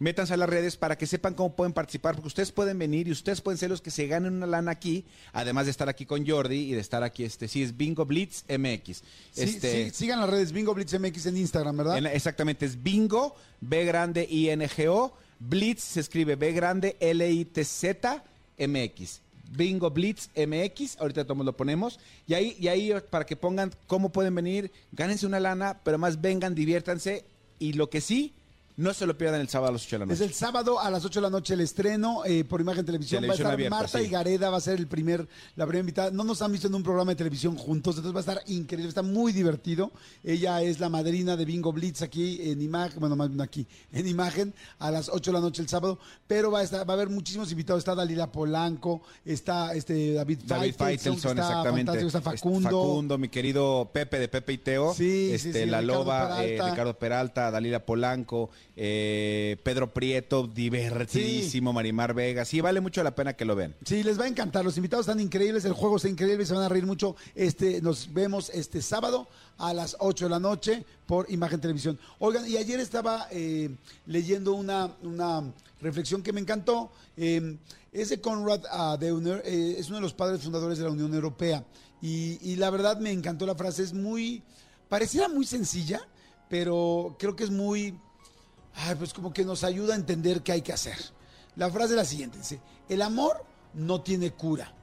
Métanse 0.03 0.35
a 0.35 0.37
las 0.37 0.49
redes 0.49 0.77
para 0.77 0.99
que 0.99 1.07
sepan 1.07 1.35
cómo 1.35 1.55
pueden 1.55 1.73
participar, 1.73 2.17
porque 2.17 2.27
ustedes 2.27 2.51
pueden 2.51 2.77
venir 2.77 3.07
y 3.07 3.13
ustedes 3.13 3.41
pueden 3.41 3.57
ser 3.57 3.71
los 3.71 3.81
que 3.81 3.93
se 3.93 4.09
ganen 4.09 4.35
una 4.35 4.49
lana 4.49 4.73
aquí, 4.73 5.05
además 5.33 5.67
de 5.67 5.71
estar 5.71 5.89
aquí 5.89 6.07
con 6.07 6.27
Jordi 6.27 6.57
y 6.57 6.73
de 6.73 6.81
estar 6.81 7.05
aquí, 7.05 7.23
este, 7.23 7.47
sí, 7.47 7.63
es 7.63 7.77
Bingo 7.77 8.05
Blitz 8.05 8.43
MX. 8.49 8.97
Sí, 8.97 9.03
este, 9.37 9.91
sí, 9.91 9.91
sigan 9.95 10.19
las 10.19 10.29
redes 10.29 10.51
Bingo 10.51 10.75
Blitz 10.75 10.99
MX 10.99 11.27
en 11.27 11.37
Instagram 11.37 11.77
verdad 11.77 11.99
en 11.99 12.07
exactamente, 12.07 12.67
es 12.67 12.83
bingo, 12.83 13.37
B 13.61 13.85
grande 13.85 14.27
I 14.29 14.49
N 14.49 14.69
G 14.69 14.89
O, 14.89 15.17
Blitz 15.39 15.85
se 15.85 16.01
escribe 16.01 16.35
B 16.35 16.51
grande 16.51 16.97
L 16.99 17.31
I 17.31 17.45
T 17.45 17.65
Z 17.65 18.25
M 18.59 18.83
X. 18.83 19.21
Bingo 19.57 19.91
Blitz 19.91 20.31
MX, 20.35 20.99
ahorita 20.99 21.25
todos 21.25 21.45
lo 21.45 21.57
ponemos, 21.57 22.01
y 22.27 22.35
ahí, 22.35 22.57
y 22.59 22.67
ahí 22.67 22.93
para 23.09 23.25
que 23.25 23.37
pongan 23.37 23.71
cómo 23.87 24.11
pueden 24.11 24.35
venir, 24.35 24.73
gánense 24.91 25.27
una 25.27 25.39
lana, 25.39 25.79
pero 25.85 25.97
más 25.97 26.21
vengan, 26.21 26.57
diviértanse, 26.57 27.25
y 27.61 27.75
lo 27.75 27.89
que 27.89 28.01
sí, 28.01 28.33
no 28.77 28.95
se 28.95 29.07
lo 29.07 29.17
pierdan 29.19 29.41
el 29.41 29.49
sábado 29.49 29.71
a 29.71 29.73
las 29.73 29.83
8 29.85 29.97
de 29.99 30.07
la 30.07 30.13
Es 30.13 30.21
noche. 30.21 30.25
el 30.31 30.35
sábado 30.35 30.81
a 30.81 30.91
las 30.91 31.05
8 31.05 31.21
de 31.21 31.23
la 31.23 31.31
noche 31.31 31.55
el 31.55 31.61
estreno 31.61 32.23
eh, 32.25 32.45
por 32.45 32.61
Imagen 32.61 32.85
Televisión. 32.85 33.21
Televisión 33.21 33.47
va 33.47 33.51
a 33.51 33.53
estar 33.53 33.53
abierta, 33.55 33.77
Marta 33.77 33.99
sí. 33.99 34.05
y 34.05 34.09
Gareda, 34.09 34.51
va 34.51 34.57
a 34.57 34.61
ser 34.61 34.79
el 34.79 34.87
primer, 34.87 35.29
la 35.57 35.67
primera 35.67 35.81
invitada. 35.81 36.11
No 36.11 36.25
nos 36.25 36.41
han 36.43 36.53
visto 36.53 36.69
en 36.69 36.75
un 36.75 36.83
programa 36.83 37.13
de 37.13 37.17
televisión 37.17 37.57
juntos, 37.57 37.97
entonces 37.97 38.15
va 38.15 38.19
a 38.19 38.35
estar 38.35 38.43
increíble, 38.51 38.89
está 38.89 39.03
muy 39.03 39.33
divertido. 39.33 39.93
Ella 40.25 40.63
es 40.63 40.81
la 40.81 40.89
madrina 40.89 41.37
de 41.37 41.45
Bingo 41.45 41.73
Blitz 41.73 42.03
aquí 42.03 42.51
en 42.51 42.63
Imagen, 42.63 43.01
bueno, 43.01 43.15
más 43.17 43.29
bien 43.29 43.41
aquí, 43.41 43.67
en 43.93 44.07
Imagen, 44.09 44.55
a 44.79 44.91
las 44.91 45.09
8 45.09 45.31
de 45.31 45.35
la 45.35 45.41
noche 45.41 45.63
el 45.63 45.69
sábado. 45.69 45.99
Pero 46.27 46.51
va 46.51 46.61
a, 46.61 46.63
estar, 46.63 46.89
va 46.89 46.95
a 46.95 46.97
haber 46.97 47.09
muchísimos 47.11 47.51
invitados. 47.51 47.81
Está 47.81 47.95
Dalila 47.95 48.31
Polanco, 48.33 49.03
está 49.25 49.75
este 49.75 50.15
David, 50.15 50.41
David 50.47 50.75
Faitelson, 50.77 51.15
está 51.39 51.49
exactamente. 51.49 51.91
fantástico, 51.93 52.07
está 52.07 52.19
Es- 52.35 52.41
Facundo. 52.41 52.69
Facundo, 52.71 53.19
mi 53.19 53.29
querido 53.29 53.91
Pepe 53.93 54.19
de 54.19 54.29
Pepe 54.29 54.53
y 54.55 54.59
Teo. 54.59 54.95
Sí, 54.95 55.29
sí, 55.39 55.49
este, 55.49 55.65
sí, 55.65 55.71
La 55.71 55.81
Ricardo 55.81 56.05
Loba, 56.05 56.45
eh. 56.45 56.59
Ricardo 56.65 56.99
Peralta, 56.99 57.51
Dalila 57.51 57.85
Polanco, 57.85 58.51
eh, 58.77 59.57
Pedro 59.63 59.93
Prieto, 59.93 60.47
divertidísimo, 60.47 61.73
Marimar 61.73 62.15
Vega. 62.15 62.45
Sí, 62.45 62.61
vale 62.61 62.81
mucho 62.81 63.03
la 63.03 63.15
pena 63.15 63.35
que 63.35 63.45
lo 63.45 63.55
vean. 63.55 63.75
Sí, 63.85 64.03
les 64.03 64.19
va 64.19 64.25
a 64.25 64.29
encantar. 64.29 64.65
Los 64.65 64.77
invitados 64.77 65.07
están 65.07 65.21
increíbles, 65.21 65.65
el 65.65 65.73
juego 65.73 65.97
está 65.97 66.09
increíble, 66.09 66.47
se 66.47 66.55
van 66.55 66.65
a 66.65 66.69
reír 66.69 66.87
mucho. 66.87 67.17
Este, 67.35 67.83
nos 67.83 68.13
vemos 68.13 68.51
este 68.51 68.81
sábado 68.81 69.29
a 69.59 69.75
las 69.75 69.97
8 69.99 70.25
de 70.27 70.31
la 70.31 70.41
noche 70.41 70.85
por 71.07 71.31
Imagen 71.31 71.61
Televisión. 71.61 71.99
Oigan, 72.19 72.49
y 72.49 72.57
ayer 72.57 72.81
estaba 72.81 73.29
eh, 73.31 73.71
leyendo 74.07 74.55
una, 74.55 74.91
una 75.03 75.53
reflexión 75.81 76.23
que 76.23 76.33
me 76.33 76.41
encantó. 76.41 76.91
Eh, 77.17 77.57
es 77.93 78.09
de 78.09 78.21
Conrad 78.21 78.65
Adenauer, 78.71 79.43
eh, 79.45 79.77
es 79.79 79.89
uno 79.89 79.97
de 79.97 80.03
los 80.03 80.15
padres 80.15 80.43
fundadores 80.43 80.79
de 80.79 80.85
la 80.85 80.91
Unión 80.91 81.13
Europea. 81.15 81.65
Y, 82.01 82.39
y 82.41 82.57
la 82.57 82.71
verdad 82.71 82.99
me 82.99 83.13
encantó 83.13 83.47
la 83.47 83.55
frase, 83.55 83.83
es 83.83 83.93
muy, 83.93 84.43
pareciera 84.89 85.29
muy 85.29 85.47
sencilla, 85.47 86.01
pero 86.49 87.17
creo 87.19 87.37
que 87.37 87.45
es 87.45 87.51
muy, 87.51 87.95
ay, 88.75 88.95
pues 88.97 89.13
como 89.13 89.33
que 89.33 89.45
nos 89.45 89.65
ayuda 89.65 89.95
a 89.95 89.97
entender 89.97 90.43
qué 90.43 90.53
hay 90.53 90.63
que 90.63 90.73
hacer. 90.73 90.97
La 91.57 91.71
frase 91.71 91.93
es 91.93 91.97
la 91.97 92.05
siguiente, 92.05 92.39
dice, 92.39 92.61
el 92.89 93.03
amor 93.03 93.45
no 93.75 94.01
tiene 94.01 94.33
cura, 94.33 94.75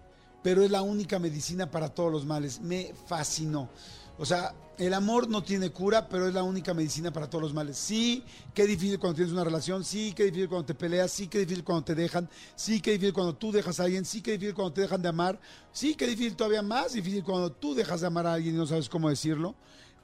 pero 0.44 0.64
es 0.64 0.72
la 0.72 0.82
única 0.82 1.20
medicina 1.20 1.70
para 1.70 1.90
todos 1.90 2.12
los 2.12 2.26
males. 2.26 2.62
Me 2.62 2.94
fascinó. 3.08 3.70
O 4.18 4.26
sea, 4.26 4.54
el 4.78 4.94
amor 4.94 5.30
no 5.30 5.44
tiene 5.44 5.72
cura, 5.72 6.08
pero 6.08 6.28
es 6.28 6.34
la 6.34 6.44
única 6.44 6.74
medicina 6.74 7.12
para 7.12 7.30
todos 7.30 7.42
los 7.42 7.54
males. 7.54 7.78
Sí, 7.78 8.24
qué 8.54 8.66
difícil 8.66 9.00
cuando 9.00 9.16
tienes 9.16 9.34
una 9.34 9.44
relación, 9.44 9.84
sí, 9.84 10.14
qué 10.14 10.26
difícil 10.26 10.50
cuando 10.50 10.66
te 10.66 10.74
peleas, 10.74 11.12
sí, 11.12 11.28
qué 11.28 11.40
difícil 11.40 11.64
cuando 11.64 11.86
te 11.86 11.96
dejan, 11.96 12.30
sí, 12.56 12.82
qué 12.82 12.92
difícil 12.92 13.14
cuando 13.14 13.36
tú 13.36 13.52
dejas 13.52 13.80
a 13.80 13.84
alguien, 13.84 14.06
sí, 14.06 14.22
qué 14.22 14.34
difícil 14.34 14.56
cuando 14.56 14.74
te 14.74 14.82
dejan 14.82 15.02
de 15.02 15.10
amar, 15.10 15.40
sí, 15.72 15.96
qué 15.96 16.06
difícil 16.06 16.36
todavía 16.36 16.62
más 16.62 16.94
difícil 16.94 17.24
cuando 17.24 17.52
tú 17.52 17.74
dejas 17.74 18.02
de 18.02 18.08
amar 18.08 18.28
a 18.28 18.34
alguien 18.34 18.56
y 18.56 18.58
no 18.58 18.68
sabes 18.68 18.90
cómo 18.90 19.10
decirlo. 19.10 19.56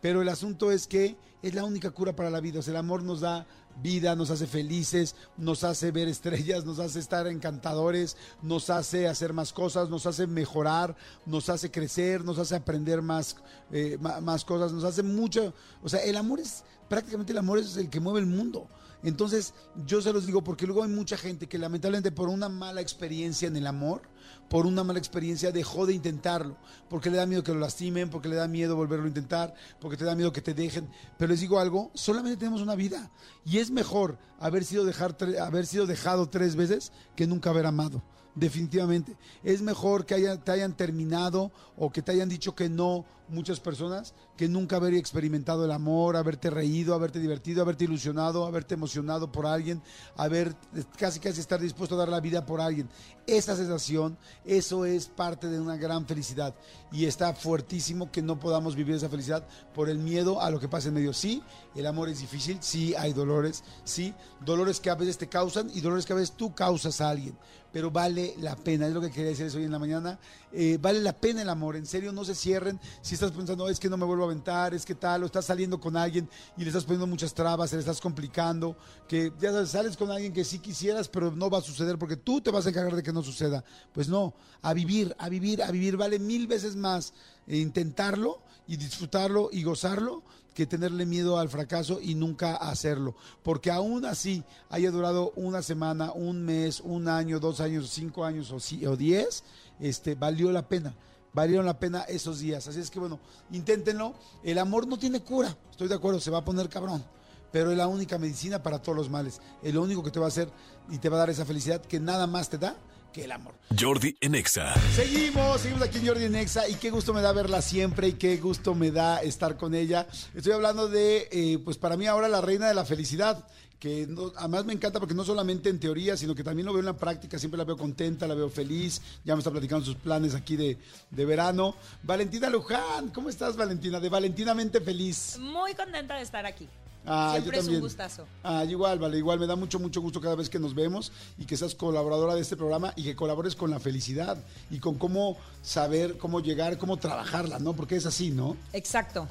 Pero 0.01 0.21
el 0.21 0.29
asunto 0.29 0.71
es 0.71 0.87
que 0.87 1.17
es 1.41 1.53
la 1.53 1.63
única 1.63 1.91
cura 1.91 2.15
para 2.15 2.29
la 2.29 2.39
vida. 2.39 2.59
O 2.59 2.61
sea, 2.61 2.71
el 2.71 2.77
amor 2.77 3.03
nos 3.03 3.21
da 3.21 3.45
vida, 3.81 4.15
nos 4.15 4.29
hace 4.29 4.47
felices, 4.47 5.15
nos 5.37 5.63
hace 5.63 5.91
ver 5.91 6.07
estrellas, 6.07 6.65
nos 6.65 6.79
hace 6.79 6.99
estar 6.99 7.27
encantadores, 7.27 8.17
nos 8.41 8.69
hace 8.69 9.07
hacer 9.07 9.33
más 9.33 9.53
cosas, 9.53 9.89
nos 9.89 10.05
hace 10.05 10.27
mejorar, 10.27 10.95
nos 11.25 11.49
hace 11.49 11.71
crecer, 11.71 12.23
nos 12.23 12.39
hace 12.39 12.55
aprender 12.55 13.01
más, 13.01 13.37
eh, 13.71 13.97
más 13.99 14.45
cosas, 14.45 14.71
nos 14.71 14.83
hace 14.83 15.03
mucho. 15.03 15.53
O 15.83 15.89
sea, 15.89 16.03
el 16.03 16.17
amor 16.17 16.39
es, 16.39 16.63
prácticamente 16.89 17.31
el 17.31 17.37
amor 17.37 17.59
es 17.59 17.77
el 17.77 17.89
que 17.89 17.99
mueve 17.99 18.19
el 18.19 18.25
mundo. 18.27 18.67
Entonces, 19.03 19.53
yo 19.85 20.01
se 20.01 20.11
los 20.11 20.25
digo 20.25 20.43
porque 20.43 20.65
luego 20.65 20.83
hay 20.83 20.89
mucha 20.89 21.15
gente 21.15 21.47
que 21.47 21.59
lamentablemente 21.59 22.11
por 22.11 22.27
una 22.27 22.49
mala 22.49 22.81
experiencia 22.81 23.47
en 23.47 23.55
el 23.55 23.67
amor, 23.67 24.01
por 24.49 24.65
una 24.65 24.83
mala 24.83 24.99
experiencia 24.99 25.51
dejó 25.51 25.85
de 25.85 25.93
intentarlo, 25.93 26.55
porque 26.89 27.09
le 27.09 27.17
da 27.17 27.25
miedo 27.25 27.43
que 27.43 27.53
lo 27.53 27.59
lastimen, 27.59 28.09
porque 28.09 28.29
le 28.29 28.35
da 28.35 28.47
miedo 28.47 28.75
volverlo 28.75 29.05
a 29.05 29.09
intentar, 29.09 29.53
porque 29.79 29.97
te 29.97 30.05
da 30.05 30.15
miedo 30.15 30.31
que 30.31 30.41
te 30.41 30.53
dejen. 30.53 30.87
Pero 31.17 31.31
les 31.31 31.41
digo 31.41 31.59
algo, 31.59 31.91
solamente 31.93 32.37
tenemos 32.37 32.61
una 32.61 32.75
vida 32.75 33.09
y 33.43 33.57
es 33.57 33.71
mejor 33.71 34.17
haber 34.39 34.63
sido, 34.63 34.85
dejar, 34.85 35.15
haber 35.41 35.65
sido 35.65 35.85
dejado 35.87 36.29
tres 36.29 36.55
veces 36.55 36.91
que 37.15 37.27
nunca 37.27 37.49
haber 37.49 37.65
amado. 37.65 38.03
Definitivamente. 38.35 39.15
Es 39.43 39.61
mejor 39.61 40.05
que 40.05 40.13
haya- 40.13 40.37
te 40.37 40.51
hayan 40.51 40.75
terminado 40.75 41.51
o 41.77 41.89
que 41.89 42.01
te 42.01 42.11
hayan 42.11 42.27
dicho 42.27 42.53
que 42.53 42.67
no 42.69 43.05
muchas 43.27 43.59
personas 43.59 44.13
que 44.37 44.47
nunca 44.47 44.75
haber 44.75 44.93
experimentado 44.93 45.65
el 45.65 45.71
amor, 45.71 46.15
haberte 46.15 46.49
reído, 46.49 46.93
haberte 46.93 47.19
divertido, 47.19 47.61
haberte 47.61 47.85
ilusionado, 47.85 48.45
haberte 48.45 48.73
emocionado 48.73 49.31
por 49.31 49.45
alguien, 49.45 49.81
haber 50.17 50.55
casi 50.97 51.19
casi 51.19 51.39
estar 51.39 51.59
dispuesto 51.59 51.95
a 51.95 51.99
dar 51.99 52.09
la 52.09 52.19
vida 52.19 52.45
por 52.45 52.61
alguien. 52.61 52.89
Esa 53.27 53.55
sensación, 53.55 54.17
eso 54.45 54.85
es 54.85 55.07
parte 55.07 55.47
de 55.47 55.59
una 55.59 55.77
gran 55.77 56.05
felicidad 56.05 56.53
y 56.91 57.05
está 57.05 57.33
fuertísimo 57.33 58.11
que 58.11 58.21
no 58.21 58.39
podamos 58.39 58.75
vivir 58.75 58.95
esa 58.95 59.09
felicidad 59.09 59.47
por 59.73 59.89
el 59.89 59.97
miedo 59.97 60.41
a 60.41 60.49
lo 60.49 60.59
que 60.59 60.67
pasa 60.67 60.89
en 60.89 60.93
medio. 60.93 61.13
Sí, 61.13 61.41
el 61.75 61.87
amor 61.87 62.09
es 62.09 62.19
difícil, 62.19 62.57
sí 62.61 62.93
hay 62.95 63.13
dolores, 63.13 63.63
sí, 63.83 64.13
dolores 64.45 64.79
que 64.79 64.89
a 64.89 64.95
veces 64.95 65.17
te 65.17 65.27
causan 65.27 65.69
y 65.73 65.81
dolores 65.81 66.05
que 66.05 66.13
a 66.13 66.17
veces 66.17 66.35
tú 66.35 66.53
causas 66.53 67.01
a 67.01 67.09
alguien, 67.09 67.37
pero 67.71 67.91
vale 67.91 68.35
la 68.39 68.55
pena, 68.55 68.87
es 68.87 68.93
lo 68.93 69.01
que 69.01 69.09
quería 69.09 69.31
decir 69.31 69.51
hoy 69.55 69.65
en 69.65 69.71
la 69.71 69.79
mañana, 69.79 70.19
eh, 70.53 70.77
vale 70.81 71.01
la 71.01 71.13
pena 71.13 71.41
el 71.41 71.49
amor, 71.49 71.75
en 71.75 71.85
serio 71.85 72.11
no 72.11 72.23
se 72.23 72.35
cierren, 72.35 72.79
estás 73.15 73.31
pensando, 73.31 73.67
es 73.67 73.79
que 73.79 73.89
no 73.89 73.97
me 73.97 74.05
vuelvo 74.05 74.23
a 74.23 74.27
aventar, 74.27 74.73
es 74.73 74.85
que 74.85 74.95
tal, 74.95 75.23
o 75.23 75.25
estás 75.25 75.45
saliendo 75.45 75.79
con 75.79 75.97
alguien 75.97 76.29
y 76.55 76.61
le 76.61 76.67
estás 76.67 76.83
poniendo 76.83 77.07
muchas 77.07 77.33
trabas, 77.33 77.69
se 77.69 77.75
le 77.75 77.81
estás 77.81 77.99
complicando, 77.99 78.77
que 79.07 79.33
ya 79.39 79.65
sales 79.65 79.97
con 79.97 80.11
alguien 80.11 80.31
que 80.31 80.43
sí 80.43 80.59
quisieras, 80.59 81.09
pero 81.09 81.31
no 81.31 81.49
va 81.49 81.57
a 81.57 81.61
suceder 81.61 81.97
porque 81.97 82.15
tú 82.15 82.41
te 82.41 82.51
vas 82.51 82.65
a 82.65 82.69
encargar 82.69 82.95
de 82.95 83.03
que 83.03 83.11
no 83.11 83.23
suceda. 83.23 83.63
Pues 83.93 84.07
no, 84.07 84.33
a 84.61 84.73
vivir, 84.73 85.15
a 85.17 85.29
vivir, 85.29 85.63
a 85.63 85.71
vivir, 85.71 85.97
vale 85.97 86.19
mil 86.19 86.47
veces 86.47 86.75
más 86.75 87.13
intentarlo 87.47 88.41
y 88.67 88.77
disfrutarlo 88.77 89.49
y 89.51 89.63
gozarlo 89.63 90.23
que 90.55 90.65
tenerle 90.65 91.05
miedo 91.05 91.37
al 91.37 91.49
fracaso 91.49 91.99
y 92.01 92.15
nunca 92.15 92.55
hacerlo. 92.55 93.15
Porque 93.43 93.69
aún 93.69 94.05
así 94.05 94.43
haya 94.69 94.89
durado 94.89 95.33
una 95.35 95.61
semana, 95.61 96.13
un 96.13 96.43
mes, 96.43 96.79
un 96.79 97.09
año, 97.09 97.39
dos 97.39 97.59
años, 97.59 97.89
cinco 97.89 98.23
años 98.23 98.51
o, 98.51 98.89
o 98.89 98.95
diez, 98.95 99.43
este, 99.79 100.15
valió 100.15 100.51
la 100.51 100.67
pena. 100.67 100.95
Valieron 101.35 101.65
la 101.65 101.77
pena 101.77 102.03
esos 102.03 102.39
días. 102.39 102.65
Así 102.65 102.79
es 102.79 102.89
que 102.89 102.97
bueno, 102.97 103.19
inténtenlo. 103.51 104.15
El 104.41 104.57
amor 104.57 104.87
no 104.87 104.97
tiene 104.97 105.19
cura. 105.19 105.55
Estoy 105.69 105.89
de 105.89 105.95
acuerdo, 105.95 106.21
se 106.21 106.31
va 106.31 106.37
a 106.37 106.45
poner 106.45 106.69
cabrón. 106.69 107.03
Pero 107.51 107.71
es 107.71 107.77
la 107.77 107.87
única 107.87 108.17
medicina 108.17 108.63
para 108.63 108.81
todos 108.81 108.97
los 108.97 109.09
males. 109.09 109.41
Es 109.61 109.73
lo 109.73 109.81
único 109.81 110.01
que 110.01 110.11
te 110.11 110.19
va 110.19 110.27
a 110.27 110.29
hacer 110.29 110.49
y 110.89 110.97
te 110.97 111.09
va 111.09 111.17
a 111.17 111.19
dar 111.19 111.29
esa 111.29 111.43
felicidad 111.43 111.81
que 111.81 111.99
nada 111.99 112.25
más 112.25 112.49
te 112.49 112.57
da 112.57 112.77
que 113.15 113.23
el 113.23 113.31
amor. 113.31 113.53
Jordi 113.79 114.17
en 114.19 114.35
Exa. 114.35 114.73
Seguimos, 114.93 115.61
seguimos 115.61 115.83
aquí 115.83 115.99
en 115.99 116.07
Jordi 116.07 116.27
Nexa 116.27 116.67
y 116.67 116.73
qué 116.75 116.89
gusto 116.89 117.13
me 117.13 117.21
da 117.21 117.31
verla 117.31 117.61
siempre 117.61 118.09
y 118.09 118.13
qué 118.13 118.35
gusto 118.35 118.75
me 118.75 118.91
da 118.91 119.21
estar 119.21 119.55
con 119.55 119.73
ella. 119.73 120.05
Estoy 120.33 120.51
hablando 120.51 120.89
de, 120.89 121.29
eh, 121.31 121.59
pues 121.63 121.77
para 121.77 121.95
mí 121.95 122.07
ahora 122.07 122.27
la 122.27 122.41
reina 122.41 122.67
de 122.67 122.73
la 122.73 122.83
felicidad, 122.83 123.47
que 123.79 124.05
no- 124.05 124.33
además 124.35 124.65
me 124.65 124.73
encanta 124.73 124.99
porque 124.99 125.13
no 125.13 125.23
solamente 125.23 125.69
en 125.69 125.79
teoría, 125.79 126.17
sino 126.17 126.35
que 126.35 126.43
también 126.43 126.65
lo 126.65 126.73
veo 126.73 126.81
en 126.81 126.87
la 126.87 126.97
práctica, 126.97 127.39
siempre 127.39 127.57
la 127.57 127.63
veo 127.63 127.77
contenta, 127.77 128.27
la 128.27 128.35
veo 128.35 128.49
feliz, 128.49 129.01
ya 129.23 129.33
me 129.33 129.39
está 129.39 129.49
platicando 129.51 129.85
sus 129.85 129.95
planes 129.95 130.35
aquí 130.35 130.57
de, 130.57 130.77
de 131.09 131.25
verano. 131.25 131.73
Valentina 132.03 132.49
Luján, 132.49 133.09
¿cómo 133.11 133.29
estás 133.29 133.55
Valentina? 133.55 134.01
De 134.01 134.09
Valentinamente 134.09 134.81
Feliz. 134.81 135.37
Muy 135.39 135.73
contenta 135.73 136.15
de 136.15 136.21
estar 136.21 136.45
aquí. 136.45 136.67
Ah, 137.05 137.33
Siempre 137.33 137.57
yo 137.57 137.61
es 137.61 137.67
un 137.67 137.79
gustazo. 137.79 138.25
Ah, 138.43 138.65
igual, 138.65 138.99
vale, 138.99 139.17
igual 139.17 139.39
me 139.39 139.47
da 139.47 139.55
mucho, 139.55 139.79
mucho 139.79 140.01
gusto 140.01 140.19
cada 140.19 140.35
vez 140.35 140.49
que 140.49 140.59
nos 140.59 140.73
vemos 140.73 141.11
y 141.37 141.45
que 141.45 141.55
seas 141.55 141.75
colaboradora 141.75 142.35
de 142.35 142.41
este 142.41 142.57
programa 142.57 142.93
y 142.95 143.03
que 143.03 143.15
colabores 143.15 143.55
con 143.55 143.71
la 143.71 143.79
felicidad 143.79 144.37
y 144.69 144.79
con 144.79 144.95
cómo 144.95 145.37
saber, 145.61 146.17
cómo 146.17 146.39
llegar, 146.39 146.77
cómo 146.77 146.97
trabajarla, 146.97 147.59
¿no? 147.59 147.73
Porque 147.73 147.95
es 147.95 148.05
así, 148.05 148.31
¿no? 148.31 148.57
Exacto. 148.73 149.27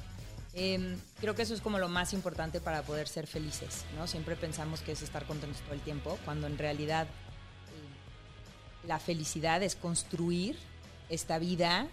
Em, 0.56 0.96
creo 1.20 1.34
que 1.34 1.42
eso 1.42 1.52
es 1.52 1.60
como 1.60 1.78
lo 1.78 1.88
más 1.88 2.12
importante 2.12 2.60
para 2.60 2.82
poder 2.82 3.08
ser 3.08 3.26
felices, 3.26 3.84
¿no? 3.96 4.06
Siempre 4.06 4.36
pensamos 4.36 4.80
que 4.80 4.92
es 4.92 5.02
estar 5.02 5.26
contentos 5.26 5.60
todo 5.62 5.74
el 5.74 5.80
tiempo, 5.80 6.16
cuando 6.24 6.46
en 6.46 6.58
realidad 6.58 7.06
eh, 7.06 8.86
la 8.86 9.00
felicidad 9.00 9.62
es 9.64 9.74
construir 9.74 10.56
esta 11.08 11.40
vida 11.40 11.88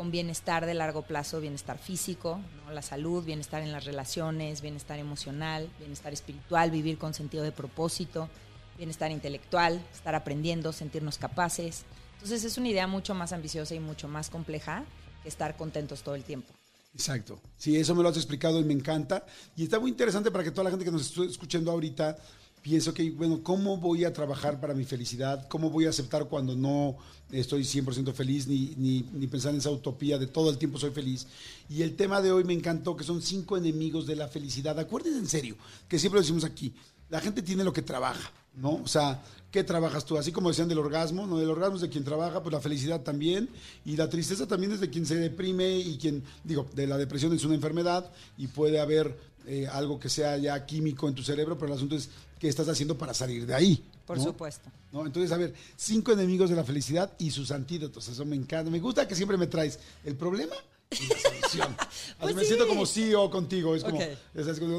con 0.00 0.10
bienestar 0.10 0.64
de 0.64 0.72
largo 0.72 1.02
plazo, 1.02 1.42
bienestar 1.42 1.76
físico, 1.76 2.40
la 2.72 2.80
salud, 2.80 3.22
bienestar 3.22 3.60
en 3.60 3.70
las 3.70 3.84
relaciones, 3.84 4.62
bienestar 4.62 4.98
emocional, 4.98 5.68
bienestar 5.78 6.10
espiritual, 6.14 6.70
vivir 6.70 6.96
con 6.96 7.12
sentido 7.12 7.44
de 7.44 7.52
propósito, 7.52 8.30
bienestar 8.78 9.10
intelectual, 9.10 9.78
estar 9.92 10.14
aprendiendo, 10.14 10.72
sentirnos 10.72 11.18
capaces. 11.18 11.84
Entonces 12.14 12.44
es 12.44 12.56
una 12.56 12.70
idea 12.70 12.86
mucho 12.86 13.14
más 13.14 13.34
ambiciosa 13.34 13.74
y 13.74 13.78
mucho 13.78 14.08
más 14.08 14.30
compleja 14.30 14.84
que 15.22 15.28
estar 15.28 15.54
contentos 15.58 16.02
todo 16.02 16.14
el 16.14 16.24
tiempo. 16.24 16.50
Exacto. 16.94 17.38
Sí, 17.58 17.76
eso 17.76 17.94
me 17.94 18.02
lo 18.02 18.08
has 18.08 18.16
explicado 18.16 18.58
y 18.58 18.64
me 18.64 18.72
encanta. 18.72 19.26
Y 19.54 19.64
está 19.64 19.78
muy 19.78 19.90
interesante 19.90 20.30
para 20.30 20.44
que 20.44 20.50
toda 20.50 20.64
la 20.64 20.70
gente 20.70 20.86
que 20.86 20.92
nos 20.92 21.02
esté 21.02 21.26
escuchando 21.26 21.70
ahorita 21.72 22.16
piense, 22.62 22.90
ok, 22.90 23.00
bueno, 23.16 23.40
¿cómo 23.42 23.76
voy 23.76 24.04
a 24.04 24.12
trabajar 24.12 24.60
para 24.60 24.74
mi 24.74 24.84
felicidad? 24.84 25.48
¿Cómo 25.48 25.70
voy 25.70 25.86
a 25.86 25.90
aceptar 25.90 26.26
cuando 26.26 26.54
no 26.54 26.96
estoy 27.30 27.62
100% 27.62 28.12
feliz 28.12 28.46
ni, 28.46 28.74
ni, 28.76 29.02
ni 29.12 29.26
pensar 29.26 29.52
en 29.52 29.58
esa 29.58 29.70
utopía 29.70 30.18
de 30.18 30.26
todo 30.26 30.50
el 30.50 30.58
tiempo 30.58 30.78
soy 30.78 30.90
feliz? 30.90 31.26
Y 31.68 31.82
el 31.82 31.96
tema 31.96 32.20
de 32.20 32.32
hoy 32.32 32.44
me 32.44 32.52
encantó, 32.52 32.96
que 32.96 33.04
son 33.04 33.22
cinco 33.22 33.56
enemigos 33.56 34.06
de 34.06 34.16
la 34.16 34.28
felicidad. 34.28 34.78
Acuérdense 34.78 35.18
en 35.18 35.28
serio, 35.28 35.56
que 35.88 35.98
siempre 35.98 36.20
decimos 36.20 36.44
aquí, 36.44 36.74
la 37.10 37.20
gente 37.20 37.42
tiene 37.42 37.64
lo 37.64 37.72
que 37.72 37.82
trabaja, 37.82 38.30
¿no? 38.54 38.74
O 38.74 38.86
sea, 38.86 39.22
¿qué 39.50 39.64
trabajas 39.64 40.04
tú? 40.04 40.16
Así 40.16 40.30
como 40.30 40.48
decían 40.48 40.68
del 40.68 40.78
orgasmo, 40.78 41.26
¿no? 41.26 41.40
El 41.40 41.50
orgasmo 41.50 41.74
es 41.76 41.82
de 41.82 41.88
quien 41.88 42.04
trabaja, 42.04 42.42
pues 42.42 42.52
la 42.52 42.60
felicidad 42.60 43.00
también, 43.00 43.48
y 43.84 43.96
la 43.96 44.08
tristeza 44.08 44.46
también 44.46 44.72
es 44.72 44.80
de 44.80 44.90
quien 44.90 45.06
se 45.06 45.16
deprime 45.16 45.76
y 45.76 45.98
quien, 45.98 46.22
digo, 46.44 46.68
de 46.74 46.86
la 46.86 46.96
depresión 46.96 47.32
es 47.32 47.44
una 47.44 47.56
enfermedad 47.56 48.10
y 48.38 48.46
puede 48.46 48.80
haber 48.80 49.18
eh, 49.46 49.66
algo 49.66 49.98
que 49.98 50.08
sea 50.08 50.36
ya 50.36 50.64
químico 50.66 51.08
en 51.08 51.14
tu 51.14 51.22
cerebro, 51.22 51.58
pero 51.58 51.72
el 51.72 51.76
asunto 51.76 51.96
es 51.96 52.10
qué 52.40 52.48
estás 52.48 52.66
haciendo 52.68 52.96
para 52.98 53.12
salir 53.14 53.46
de 53.46 53.54
ahí. 53.54 53.84
Por 54.06 54.16
¿no? 54.18 54.24
supuesto. 54.24 54.68
¿No? 54.90 55.06
Entonces, 55.06 55.30
a 55.30 55.36
ver, 55.36 55.54
cinco 55.76 56.10
enemigos 56.10 56.50
de 56.50 56.56
la 56.56 56.64
felicidad 56.64 57.12
y 57.18 57.30
sus 57.30 57.52
antídotos, 57.52 58.08
eso 58.08 58.24
me 58.24 58.34
encanta. 58.34 58.70
Me 58.70 58.80
gusta 58.80 59.06
que 59.06 59.14
siempre 59.14 59.36
me 59.36 59.46
traes 59.46 59.78
el 60.04 60.16
problema 60.16 60.56
y 60.90 61.06
la 61.06 61.18
solución. 61.22 61.76
Así 61.78 62.14
Pues 62.18 62.34
me 62.34 62.40
sí. 62.42 62.48
siento 62.48 62.66
como 62.66 62.86
CEO 62.86 63.30
contigo. 63.30 63.76
Es 63.76 63.84
como, 63.84 64.00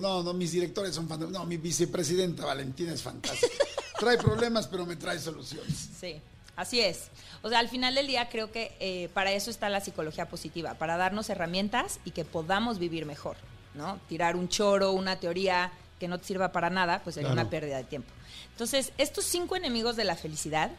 no, 0.02 0.24
no, 0.24 0.34
mis 0.34 0.52
directores 0.52 0.96
son 0.96 1.08
fantásticos. 1.08 1.40
No, 1.40 1.46
mi 1.48 1.58
vicepresidenta 1.58 2.46
Valentina 2.46 2.92
es 2.94 3.02
fantástica. 3.04 3.64
Trae 4.00 4.18
problemas, 4.18 4.68
pero 4.68 4.86
me 4.86 4.96
trae 4.96 5.20
soluciones. 5.20 5.90
Sí, 6.00 6.20
así 6.56 6.82
es. 6.82 7.10
O 7.44 7.50
sea, 7.50 7.60
al 7.60 7.70
final 7.70 7.94
del 7.94 8.08
día 8.08 8.28
creo 8.30 8.52
que 8.52 8.76
eh, 8.80 9.10
para 9.14 9.32
eso 9.32 9.52
está 9.52 9.70
la 9.70 9.80
psicología 9.82 10.28
positiva, 10.28 10.74
para 10.74 10.98
darnos 10.98 11.30
herramientas 11.30 12.00
y 12.06 12.12
que 12.12 12.26
podamos 12.26 12.80
vivir 12.80 13.06
mejor, 13.06 13.38
¿no? 13.76 14.00
Tirar 14.10 14.36
un 14.36 14.50
choro, 14.50 14.92
una 14.92 15.20
teoría 15.20 15.72
que 16.02 16.08
no 16.08 16.18
te 16.20 16.26
sirva 16.26 16.52
para 16.52 16.72
nada, 16.72 17.00
pues 17.04 17.14
sería 17.14 17.30
Claro. 17.30 17.42
una 17.44 17.50
pérdida 17.52 17.78
de 17.78 17.84
tiempo. 17.84 18.12
Entonces, 18.54 18.92
estos 18.98 19.24
cinco 19.24 19.56
enemigos 19.56 19.96
de 19.96 20.04
la 20.04 20.16
felicidad 20.16 20.72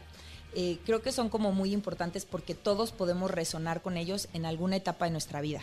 eh, 0.57 0.79
creo 0.85 1.01
que 1.01 1.13
son 1.13 1.29
como 1.29 1.53
muy 1.53 1.73
importantes 1.73 2.25
porque 2.27 2.57
todos 2.57 2.91
podemos 2.91 3.31
resonar 3.31 3.81
con 3.83 3.97
ellos 3.97 4.27
en 4.35 4.45
alguna 4.47 4.75
etapa 4.77 5.05
de 5.05 5.13
nuestra 5.13 5.41
vida, 5.41 5.61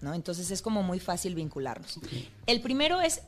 ¿no? 0.00 0.14
Entonces 0.14 0.52
es 0.52 0.62
como 0.62 0.84
muy 0.84 1.00
fácil 1.00 1.34
vincularnos. 1.34 1.98
El 2.46 2.60
primero 2.62 3.00
es 3.00 3.22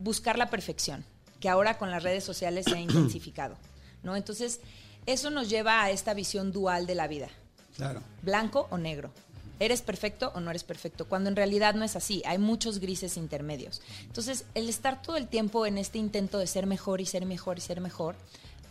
buscar 0.00 0.36
la 0.36 0.50
perfección, 0.50 1.04
que 1.38 1.48
ahora 1.48 1.78
con 1.78 1.90
las 1.92 2.02
redes 2.02 2.24
sociales 2.24 2.64
se 2.66 2.74
ha 2.74 2.80
intensificado, 2.80 3.56
¿no? 4.02 4.16
Entonces, 4.16 4.60
eso 5.06 5.30
nos 5.30 5.48
lleva 5.48 5.82
a 5.82 5.90
esta 5.92 6.12
visión 6.12 6.50
dual 6.52 6.86
de 6.86 6.94
la 6.96 7.06
vida, 7.06 7.28
Claro. 7.76 8.02
blanco 8.22 8.66
o 8.70 8.76
negro. 8.78 9.12
¿Eres 9.60 9.82
perfecto 9.82 10.32
o 10.34 10.40
no 10.40 10.50
eres 10.50 10.64
perfecto? 10.64 11.06
Cuando 11.06 11.28
en 11.28 11.36
realidad 11.36 11.74
no 11.74 11.84
es 11.84 11.94
así, 11.94 12.22
hay 12.24 12.38
muchos 12.38 12.78
grises 12.78 13.18
intermedios. 13.18 13.82
Entonces, 14.06 14.46
el 14.54 14.70
estar 14.70 15.02
todo 15.02 15.18
el 15.18 15.28
tiempo 15.28 15.66
en 15.66 15.76
este 15.76 15.98
intento 15.98 16.38
de 16.38 16.46
ser 16.46 16.66
mejor 16.66 17.02
y 17.02 17.06
ser 17.06 17.26
mejor 17.26 17.58
y 17.58 17.60
ser 17.60 17.82
mejor, 17.82 18.16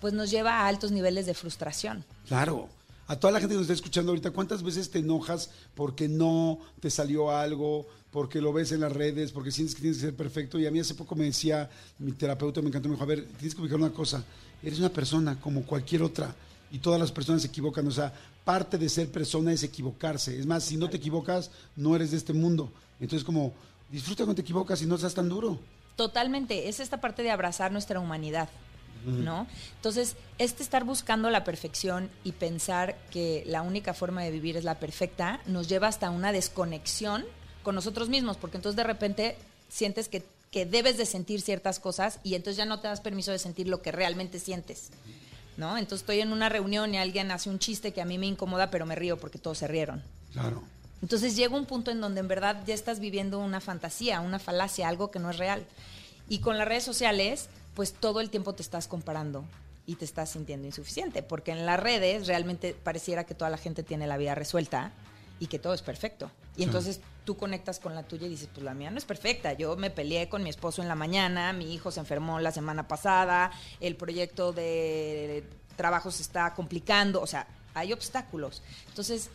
pues 0.01 0.13
nos 0.13 0.31
lleva 0.31 0.61
a 0.61 0.67
altos 0.67 0.91
niveles 0.91 1.27
de 1.27 1.35
frustración. 1.35 2.03
Claro. 2.27 2.69
A 3.05 3.19
toda 3.19 3.33
la 3.33 3.39
gente 3.39 3.53
que 3.53 3.57
nos 3.57 3.63
está 3.63 3.73
escuchando 3.73 4.11
ahorita, 4.11 4.31
¿cuántas 4.31 4.61
veces 4.61 4.89
te 4.91 4.99
enojas 4.99 5.49
porque 5.73 6.07
no 6.07 6.59
te 6.79 6.91
salió 6.91 7.31
algo, 7.31 7.87
porque 8.11 8.39
lo 8.39 8.53
ves 8.53 8.71
en 8.71 8.81
las 8.81 8.91
redes, 8.91 9.31
porque 9.31 9.51
sientes 9.51 9.75
que 9.75 9.81
tienes 9.81 9.97
que 9.97 10.05
ser 10.05 10.15
perfecto? 10.15 10.59
Y 10.59 10.67
a 10.67 10.71
mí 10.71 10.79
hace 10.79 10.93
poco 10.93 11.15
me 11.15 11.25
decía 11.25 11.69
mi 11.97 12.11
terapeuta, 12.11 12.61
me 12.61 12.67
encantó, 12.67 12.87
me 12.87 12.93
dijo, 12.95 13.03
a 13.03 13.07
ver, 13.07 13.25
tienes 13.37 13.55
que 13.55 13.61
ubicar 13.61 13.77
una 13.77 13.89
cosa, 13.91 14.23
eres 14.61 14.77
una 14.77 14.89
persona 14.89 15.39
como 15.39 15.63
cualquier 15.63 16.03
otra 16.03 16.35
y 16.71 16.77
todas 16.77 16.99
las 16.99 17.11
personas 17.11 17.41
se 17.41 17.47
equivocan, 17.47 17.87
o 17.87 17.91
sea, 17.91 18.13
parte 18.49 18.79
de 18.79 18.89
ser 18.89 19.11
persona 19.11 19.53
es 19.53 19.61
equivocarse. 19.61 20.39
Es 20.39 20.47
más, 20.47 20.63
si 20.63 20.75
no 20.75 20.89
te 20.89 20.97
equivocas, 20.97 21.51
no 21.75 21.95
eres 21.95 22.09
de 22.09 22.17
este 22.17 22.33
mundo. 22.33 22.71
Entonces, 22.99 23.23
como, 23.23 23.53
disfruta 23.91 24.23
cuando 24.23 24.33
te 24.33 24.41
equivocas 24.41 24.81
y 24.81 24.87
no 24.87 24.97
seas 24.97 25.13
tan 25.13 25.29
duro. 25.29 25.59
Totalmente, 25.95 26.67
es 26.67 26.79
esta 26.79 26.99
parte 26.99 27.21
de 27.21 27.29
abrazar 27.29 27.71
nuestra 27.71 27.99
humanidad, 27.99 28.49
¿no? 29.05 29.45
Entonces, 29.75 30.15
este 30.39 30.63
estar 30.63 30.83
buscando 30.83 31.29
la 31.29 31.43
perfección 31.43 32.09
y 32.23 32.31
pensar 32.31 32.97
que 33.11 33.43
la 33.45 33.61
única 33.61 33.93
forma 33.93 34.23
de 34.23 34.31
vivir 34.31 34.57
es 34.57 34.63
la 34.63 34.79
perfecta, 34.79 35.41
nos 35.45 35.69
lleva 35.69 35.87
hasta 35.87 36.09
una 36.09 36.31
desconexión 36.31 37.25
con 37.61 37.75
nosotros 37.75 38.09
mismos, 38.09 38.37
porque 38.37 38.57
entonces 38.57 38.77
de 38.77 38.83
repente 38.83 39.37
sientes 39.67 40.09
que, 40.09 40.25
que 40.49 40.65
debes 40.65 40.97
de 40.97 41.05
sentir 41.05 41.41
ciertas 41.41 41.79
cosas 41.79 42.19
y 42.23 42.33
entonces 42.33 42.57
ya 42.57 42.65
no 42.65 42.79
te 42.79 42.87
das 42.87 43.01
permiso 43.01 43.31
de 43.31 43.37
sentir 43.37 43.67
lo 43.67 43.83
que 43.83 43.91
realmente 43.91 44.39
sientes. 44.39 44.89
¿No? 45.59 45.77
Entonces 45.77 46.01
estoy 46.01 46.21
en 46.21 46.31
una 46.31 46.49
reunión 46.49 46.93
y 46.93 46.97
alguien 46.97 47.29
hace 47.31 47.49
un 47.49 47.59
chiste 47.59 47.91
que 47.91 48.01
a 48.01 48.05
mí 48.05 48.17
me 48.17 48.25
incomoda, 48.25 48.71
pero 48.71 48.85
me 48.85 48.95
río 48.95 49.17
porque 49.17 49.37
todos 49.37 49.57
se 49.59 49.67
rieron. 49.67 50.01
Claro. 50.31 50.63
Entonces 51.01 51.35
llega 51.35 51.55
un 51.55 51.65
punto 51.65 51.91
en 51.91 52.01
donde 52.01 52.21
en 52.21 52.27
verdad 52.27 52.63
ya 52.65 52.73
estás 52.73 52.99
viviendo 52.99 53.39
una 53.39 53.59
fantasía, 53.59 54.21
una 54.21 54.39
falacia, 54.39 54.87
algo 54.87 55.11
que 55.11 55.19
no 55.19 55.29
es 55.29 55.37
real. 55.37 55.65
Y 56.29 56.39
con 56.39 56.57
las 56.57 56.67
redes 56.67 56.83
sociales, 56.83 57.49
pues 57.75 57.93
todo 57.93 58.21
el 58.21 58.29
tiempo 58.29 58.53
te 58.53 58.61
estás 58.61 58.87
comparando 58.87 59.43
y 59.85 59.95
te 59.95 60.05
estás 60.05 60.29
sintiendo 60.29 60.67
insuficiente, 60.67 61.23
porque 61.23 61.51
en 61.51 61.65
las 61.65 61.79
redes 61.79 62.27
realmente 62.27 62.73
pareciera 62.73 63.25
que 63.25 63.35
toda 63.35 63.49
la 63.49 63.57
gente 63.57 63.83
tiene 63.83 64.07
la 64.07 64.17
vida 64.17 64.35
resuelta 64.35 64.91
y 65.39 65.47
que 65.47 65.59
todo 65.59 65.73
es 65.73 65.81
perfecto. 65.81 66.31
Y 66.55 66.63
entonces 66.63 66.99
tú 67.29 67.37
conectas 67.37 67.79
con 67.79 67.93
la 67.93 68.01
tuya 68.01 68.25
y 68.25 68.31
dices, 68.31 68.49
pues 68.51 68.63
la 68.63 68.73
mía 68.73 68.89
no 68.89 68.97
es 68.97 69.05
perfecta. 69.05 69.53
Yo 69.53 69.75
me 69.75 69.91
peleé 69.91 70.29
con 70.29 70.41
mi 70.41 70.49
esposo 70.49 70.81
en 70.81 70.87
la 70.87 70.95
mañana, 70.95 71.53
mi 71.53 71.75
hijo 71.75 71.91
se 71.91 71.99
enfermó 71.99 72.39
la 72.39 72.51
semana 72.51 72.87
pasada, 72.87 73.51
el 73.79 73.95
proyecto 73.95 74.51
de 74.51 75.43
trabajo 75.75 76.09
se 76.09 76.23
está 76.23 76.55
complicando, 76.55 77.21
o 77.21 77.27
sea, 77.27 77.45
hay 77.75 77.93
obstáculos. 77.93 78.63
Entonces, 78.87 79.29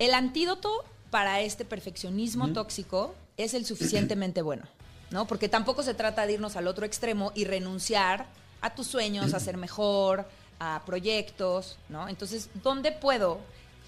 el 0.00 0.12
antídoto 0.12 0.84
para 1.12 1.40
este 1.40 1.64
perfeccionismo 1.64 2.52
tóxico 2.52 3.14
es 3.36 3.54
el 3.54 3.64
suficientemente 3.64 4.42
bueno, 4.42 4.64
¿no? 5.12 5.28
Porque 5.28 5.48
tampoco 5.48 5.84
se 5.84 5.94
trata 5.94 6.26
de 6.26 6.32
irnos 6.32 6.56
al 6.56 6.66
otro 6.66 6.84
extremo 6.84 7.30
y 7.36 7.44
renunciar 7.44 8.26
a 8.60 8.74
tus 8.74 8.88
sueños, 8.88 9.34
a 9.34 9.38
ser 9.38 9.56
mejor, 9.56 10.28
a 10.58 10.82
proyectos, 10.84 11.78
¿no? 11.90 12.08
Entonces, 12.08 12.50
¿dónde 12.64 12.90
puedo, 12.90 13.38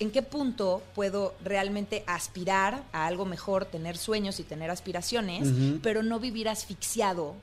en 0.03 0.11
qué 0.11 0.22
punto 0.22 0.82
puedo 0.94 1.34
realmente 1.44 2.05
aspirar 2.07 2.84
a 2.92 3.07
algo 3.07 3.24
mejor, 3.24 3.64
tener 3.64 3.96
sueños 3.96 4.38
y 4.40 4.42
tener 4.42 4.70
aspiraciones, 4.70 5.48
pero 5.82 6.03
no 6.03 6.20
vivir 6.20 6.48
asfixiado 6.48 7.34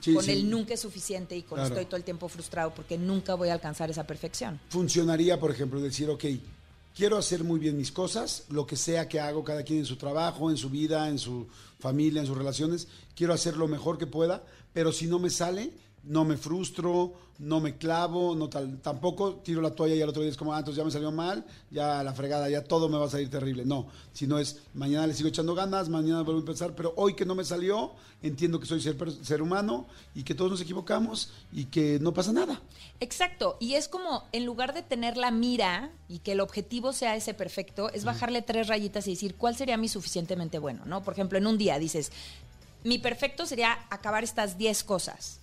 Sí, 0.00 0.14
con 0.14 0.24
sí. 0.24 0.32
el 0.32 0.50
nunca 0.50 0.74
es 0.74 0.80
suficiente 0.80 1.36
y 1.36 1.42
con 1.42 1.58
Claro. 1.58 1.68
estoy 1.74 1.84
todo 1.86 1.96
el 1.96 2.02
tiempo 2.02 2.28
frustrado 2.28 2.74
porque 2.74 2.98
nunca 2.98 3.34
voy 3.36 3.50
a 3.50 3.52
alcanzar 3.52 3.88
esa 3.88 4.04
perfección? 4.04 4.58
funcionaría, 4.68 5.38
por 5.38 5.50
ejemplo, 5.52 5.80
decir, 5.80 6.10
ok, 6.10 6.24
quiero 6.96 7.16
hacer 7.18 7.44
muy 7.44 7.60
bien 7.60 7.76
mis 7.76 7.92
cosas, 7.92 8.44
lo 8.50 8.66
que 8.66 8.74
sea 8.76 9.08
que 9.08 9.20
hago, 9.20 9.44
cada 9.44 9.62
quien 9.62 9.78
en 9.78 9.86
su 9.86 9.94
trabajo, 9.96 10.50
en 10.50 10.56
su 10.56 10.70
vida, 10.70 11.08
en 11.08 11.18
su 11.20 11.46
familia, 11.78 12.20
en 12.20 12.26
sus 12.26 12.36
relaciones, 12.36 12.88
quiero 13.14 13.32
hacer 13.32 13.56
lo 13.56 13.68
mejor 13.68 13.96
que 13.96 14.06
pueda, 14.08 14.42
pero 14.72 14.90
si 14.92 15.06
no 15.06 15.20
me 15.20 15.30
sale, 15.30 15.70
no 16.04 16.24
me 16.24 16.36
frustro, 16.36 17.14
no 17.38 17.60
me 17.60 17.76
clavo, 17.76 18.34
no 18.34 18.48
tal, 18.48 18.78
tampoco 18.80 19.36
tiro 19.36 19.60
la 19.60 19.70
toalla 19.70 19.94
y 19.94 20.02
al 20.02 20.08
otro 20.08 20.22
día 20.22 20.30
es 20.30 20.36
como, 20.36 20.54
ah, 20.54 20.58
entonces 20.58 20.78
ya 20.78 20.84
me 20.84 20.90
salió 20.90 21.10
mal, 21.10 21.44
ya 21.70 22.02
la 22.02 22.12
fregada, 22.12 22.48
ya 22.48 22.62
todo 22.62 22.88
me 22.88 22.98
va 22.98 23.06
a 23.06 23.10
salir 23.10 23.30
terrible. 23.30 23.64
No, 23.64 23.88
sino 24.12 24.38
es, 24.38 24.60
mañana 24.74 25.06
le 25.06 25.14
sigo 25.14 25.28
echando 25.28 25.54
ganas, 25.54 25.88
mañana 25.88 26.22
vuelvo 26.22 26.38
a 26.38 26.42
empezar, 26.42 26.74
pero 26.74 26.92
hoy 26.96 27.14
que 27.14 27.24
no 27.24 27.34
me 27.34 27.44
salió, 27.44 27.92
entiendo 28.22 28.60
que 28.60 28.66
soy 28.66 28.80
ser, 28.80 28.96
ser 29.22 29.42
humano 29.42 29.86
y 30.14 30.22
que 30.22 30.34
todos 30.34 30.50
nos 30.50 30.60
equivocamos 30.60 31.32
y 31.52 31.66
que 31.66 31.98
no 32.00 32.14
pasa 32.14 32.32
nada. 32.32 32.60
Exacto, 33.00 33.56
y 33.58 33.74
es 33.74 33.88
como 33.88 34.24
en 34.32 34.44
lugar 34.44 34.74
de 34.74 34.82
tener 34.82 35.16
la 35.16 35.30
mira 35.30 35.90
y 36.08 36.18
que 36.20 36.32
el 36.32 36.40
objetivo 36.40 36.92
sea 36.92 37.16
ese 37.16 37.34
perfecto, 37.34 37.90
es 37.90 38.04
bajarle 38.04 38.42
tres 38.42 38.68
rayitas 38.68 39.06
y 39.08 39.10
decir 39.10 39.34
cuál 39.34 39.56
sería 39.56 39.76
mi 39.76 39.88
suficientemente 39.88 40.58
bueno, 40.58 40.84
¿no? 40.84 41.02
Por 41.02 41.14
ejemplo, 41.14 41.38
en 41.38 41.46
un 41.46 41.58
día 41.58 41.78
dices, 41.78 42.12
mi 42.84 42.98
perfecto 42.98 43.46
sería 43.46 43.78
acabar 43.90 44.24
estas 44.24 44.58
10 44.58 44.84
cosas. 44.84 45.41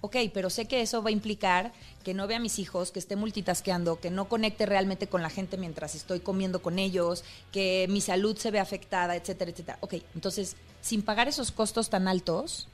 Ok, 0.00 0.16
pero 0.32 0.48
sé 0.48 0.66
que 0.66 0.80
eso 0.80 1.02
va 1.02 1.08
a 1.08 1.12
implicar 1.12 1.72
que 2.04 2.14
no 2.14 2.26
vea 2.28 2.36
a 2.36 2.40
mis 2.40 2.60
hijos, 2.60 2.92
que 2.92 3.00
esté 3.00 3.16
multitasqueando, 3.16 3.98
que 3.98 4.10
no 4.10 4.28
conecte 4.28 4.64
realmente 4.64 5.08
con 5.08 5.22
la 5.22 5.30
gente 5.30 5.56
mientras 5.56 5.94
estoy 5.96 6.20
comiendo 6.20 6.62
con 6.62 6.78
ellos, 6.78 7.24
que 7.50 7.86
mi 7.90 8.00
salud 8.00 8.36
se 8.36 8.52
ve 8.52 8.60
afectada, 8.60 9.16
etcétera, 9.16 9.50
etcétera. 9.50 9.78
Ok, 9.80 9.94
entonces, 10.14 10.54
sin 10.82 11.02
pagar 11.02 11.26
esos 11.26 11.50
costos 11.50 11.90
tan 11.90 12.06
altos, 12.06 12.68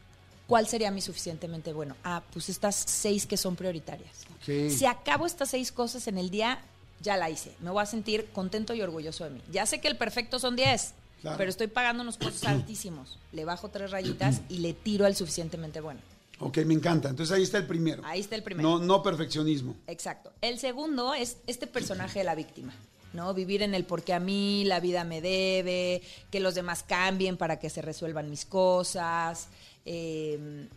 ¿cuál 0.47 0.67
sería 0.69 0.91
mi 0.91 1.01
suficientemente 1.01 1.73
bueno? 1.73 1.97
Ah, 2.05 2.23
pues 2.31 2.51
estas 2.51 2.75
seis 2.77 3.27
que 3.27 3.39
son 3.39 3.57
prioritarias. 3.57 4.27
Ok. 4.37 4.71
Si 4.71 4.85
acabo 4.85 5.25
estas 5.25 5.49
seis 5.49 5.73
cosas 5.73 6.07
en 6.09 6.19
el 6.19 6.29
día, 6.29 6.61
ya 7.01 7.17
la 7.17 7.31
hice. 7.31 7.53
Me 7.61 7.71
voy 7.71 7.83
a 7.83 7.87
sentir 7.87 8.29
contento 8.35 8.75
y 8.75 8.83
orgulloso 8.83 9.25
de 9.25 9.31
mí. 9.31 9.41
Ya 9.51 9.65
sé 9.65 9.81
que 9.81 9.89
el 9.89 9.97
perfecto 9.97 10.39
son 10.39 10.57
10, 10.57 10.93
Claro. 11.23 11.39
pero 11.39 11.49
estoy 11.49 11.69
pagando 11.69 12.03
unos 12.03 12.19
costos 12.19 12.45
altísimos. 12.47 13.19
Le 13.33 13.47
bajo 13.47 13.71
tres 13.71 13.91
rayitas 13.93 14.43
y 14.51 14.59
le 14.59 14.75
tiro 14.75 15.07
al 15.07 15.17
suficientemente 15.17 15.81
bueno. 15.81 16.01
Ok, 16.45 16.59
me 16.67 16.75
encanta. 16.75 17.09
Entonces 17.09 17.35
ahí 17.35 17.43
está 17.43 17.59
el 17.59 17.67
primero. 17.67 18.03
Ahí 18.05 18.21
está 18.21 18.37
el 18.37 18.43
primero. 18.43 18.69
No, 18.69 18.79
no 18.79 19.03
perfeccionismo. 19.03 19.75
Exacto. 19.87 20.33
El 20.41 20.59
segundo 20.59 21.15
es 21.15 21.39
este 21.47 21.67
personaje 21.67 22.19
de 22.21 22.25
la 22.27 22.35
víctima, 22.35 22.75
¿no? 23.15 23.33
Vivir 23.35 23.63
en 23.63 23.75
el 23.75 23.85
porque 23.85 24.13
a 24.13 24.21
mí 24.21 24.65
la 24.65 24.81
vida 24.81 25.05
me 25.05 25.21
debe, 25.21 26.03
que 26.31 26.41
los 26.41 26.55
demás 26.55 26.83
cambien 26.83 27.37
para 27.37 27.59
que 27.59 27.71
se 27.71 27.81
resuelvan 27.83 28.29
mis 28.31 28.45
cosas. 28.45 29.49
eh, 29.87 30.69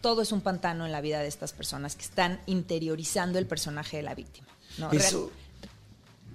todo 0.00 0.22
es 0.22 0.32
un 0.32 0.40
pantano 0.40 0.86
en 0.86 0.92
la 0.92 1.00
vida 1.02 1.20
de 1.20 1.28
estas 1.28 1.52
personas 1.52 1.94
que 1.94 2.02
están 2.02 2.40
interiorizando 2.46 3.38
el 3.38 3.46
personaje 3.46 3.98
de 3.98 4.02
la 4.02 4.14
víctima. 4.14 4.46
¿no? 4.78 4.88
Real- 4.90 5.02
Eso, 5.04 5.30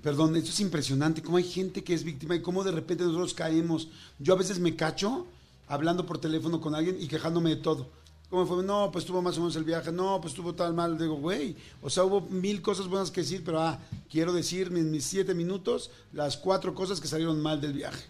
perdón, 0.03 0.35
eso 0.35 0.49
es 0.49 0.59
impresionante. 0.59 1.23
Cómo 1.23 1.37
hay 1.37 1.43
gente 1.45 1.83
que 1.83 1.95
es 1.95 2.03
víctima 2.03 2.35
y 2.35 2.41
cómo 2.43 2.63
de 2.63 2.71
repente 2.71 3.03
nosotros 3.03 3.33
caemos. 3.33 3.87
Yo 4.19 4.33
a 4.33 4.37
veces 4.37 4.59
me 4.59 4.75
cacho 4.75 5.25
hablando 5.67 6.05
por 6.05 6.17
teléfono 6.17 6.61
con 6.61 6.75
alguien 6.75 6.97
y 6.99 7.07
quejándome 7.07 7.51
de 7.51 7.55
todo. 7.57 7.89
¿Cómo 8.29 8.45
fue? 8.47 8.63
No, 8.63 8.91
pues 8.91 9.05
tuvo 9.05 9.21
más 9.21 9.37
o 9.37 9.41
menos 9.41 9.55
el 9.55 9.63
viaje. 9.63 9.91
No, 9.91 10.19
pues 10.19 10.33
tuvo 10.33 10.55
tal 10.55 10.73
mal. 10.73 10.97
Digo, 10.97 11.15
güey, 11.15 11.55
o 11.81 11.89
sea, 11.89 12.03
hubo 12.03 12.21
mil 12.21 12.61
cosas 12.61 12.87
buenas 12.87 13.11
que 13.11 13.21
decir, 13.21 13.43
pero 13.45 13.61
ah, 13.61 13.79
quiero 14.09 14.33
decir 14.33 14.67
en 14.67 14.91
mis 14.91 15.05
siete 15.05 15.33
minutos 15.33 15.91
las 16.11 16.35
cuatro 16.37 16.73
cosas 16.73 16.99
que 16.99 17.07
salieron 17.07 17.39
mal 17.39 17.61
del 17.61 17.73
viaje. 17.73 18.03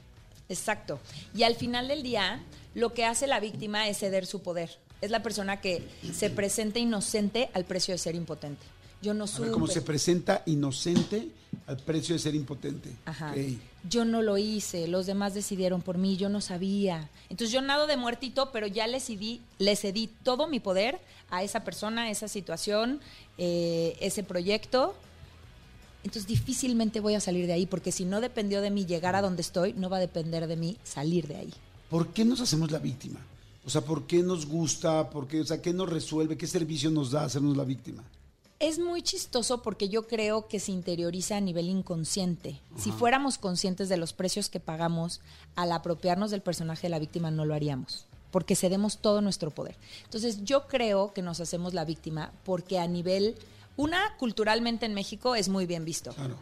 Exacto. 0.47 0.99
Y 1.36 1.43
al 1.43 1.56
final 1.56 1.88
del 1.88 2.03
día, 2.03 2.43
lo 2.74 2.93
que 2.93 3.06
hace 3.06 3.28
la 3.28 3.39
víctima 3.39 3.88
es 3.89 3.99
ceder 3.99 4.26
su 4.26 4.41
poder. 4.41 4.80
Es 5.01 5.12
la 5.12 5.22
persona 5.22 5.60
que 5.60 5.88
se 6.14 6.30
presenta 6.30 6.80
inocente 6.80 7.49
al 7.53 7.66
precio 7.66 7.93
de 7.93 7.97
ser 7.97 8.16
impotente. 8.16 8.66
Yo 9.06 9.14
no 9.14 9.28
supe. 9.28 9.51
cómo 9.51 9.68
se 9.68 9.84
presenta 9.84 10.41
inocente 10.47 11.30
al 11.68 11.78
precio 11.78 12.16
de 12.16 12.20
ser 12.20 12.34
impotente. 12.34 12.89
Ajá. 13.06 13.34
Ok. 13.34 13.38
Yo 13.88 14.03
no 14.03 14.24
lo 14.24 14.39
hice, 14.39 14.88
los 14.88 15.06
demás 15.06 15.36
decidieron 15.36 15.84
por 15.84 15.99
mí, 15.99 16.18
yo 16.18 16.28
no 16.28 16.41
sabía. 16.41 17.08
Entonces 17.30 17.51
yo 17.51 17.62
nado 17.62 17.86
de 17.86 17.97
muertito, 17.97 18.51
pero 18.51 18.66
ya 18.66 18.88
le 18.88 18.99
cedí, 18.99 19.41
le 19.60 19.76
cedí 19.76 20.10
todo 20.24 20.47
mi 20.47 20.60
poder 20.60 20.99
a 21.30 21.43
esa 21.43 21.64
persona, 21.64 22.06
a 22.06 22.10
esa 22.10 22.28
situación, 22.28 22.99
eh, 23.38 23.95
ese 23.99 24.24
proyecto. 24.24 24.95
Entonces 26.03 26.26
difícilmente 26.26 26.99
voy 26.99 27.14
a 27.14 27.20
salir 27.20 27.45
de 27.45 27.53
ahí, 27.53 27.68
porque 27.68 27.91
si 27.91 28.06
no 28.06 28.22
dependió 28.22 28.62
de 28.62 28.72
mí 28.72 28.88
llegar 28.88 29.16
a 29.16 29.22
donde 29.22 29.43
estoy, 29.43 29.74
no 29.74 29.88
va 29.88 29.97
a 29.97 29.99
depender 29.99 30.47
de 30.47 30.56
mí 30.56 30.78
salir 30.84 31.28
de 31.28 31.36
ahí. 31.36 31.53
¿Por 31.91 32.08
qué 32.08 32.26
nos 32.26 32.41
hacemos 32.41 32.72
la 32.72 32.80
víctima? 32.80 33.20
O 33.66 33.70
sea, 33.70 33.82
¿por 33.82 34.08
qué 34.08 34.24
nos 34.24 34.47
gusta? 34.47 35.12
¿Por 35.12 35.28
qué, 35.28 35.41
o 35.41 35.45
sea, 35.45 35.62
¿qué 35.62 35.74
nos 35.74 35.89
resuelve? 35.89 36.38
¿Qué 36.38 36.47
servicio 36.47 36.89
nos 36.89 37.12
da 37.12 37.24
hacernos 37.24 37.56
la 37.56 37.66
víctima? 37.66 38.03
Es 38.60 38.80
muy 38.80 39.01
chistoso 39.01 39.62
porque 39.62 39.89
yo 39.89 40.08
creo 40.08 40.47
que 40.47 40.60
se 40.62 40.72
interioriza 40.72 41.38
a 41.38 41.41
nivel 41.41 41.68
inconsciente. 41.68 42.62
Si 42.78 42.91
fuéramos 42.91 43.38
conscientes 43.38 43.89
de 43.89 43.97
los 43.97 44.14
precios 44.14 44.49
que 44.49 44.62
pagamos 44.62 45.20
al 45.56 45.74
apropiarnos 45.74 46.32
del 46.32 46.41
personaje 46.41 46.84
de 46.84 46.89
la 46.91 46.99
víctima, 46.99 47.32
no 47.32 47.43
lo 47.43 47.53
haríamos, 47.53 48.06
porque 48.32 48.56
cedemos 48.56 48.99
todo 48.99 49.20
nuestro 49.22 49.51
poder. 49.51 49.76
Entonces 50.06 50.43
yo 50.45 50.68
creo 50.68 51.12
que 51.14 51.22
nos 51.22 51.41
hacemos 51.41 51.74
la 51.74 51.84
víctima 51.84 52.32
porque 52.45 52.80
a 52.80 52.88
nivel, 52.88 53.36
una, 53.76 54.16
culturalmente 54.18 54.86
en 54.86 54.93
México 54.93 55.36
es 55.36 55.49
muy 55.49 55.66
bien 55.66 55.84
visto. 55.84 56.14
Claro, 56.14 56.38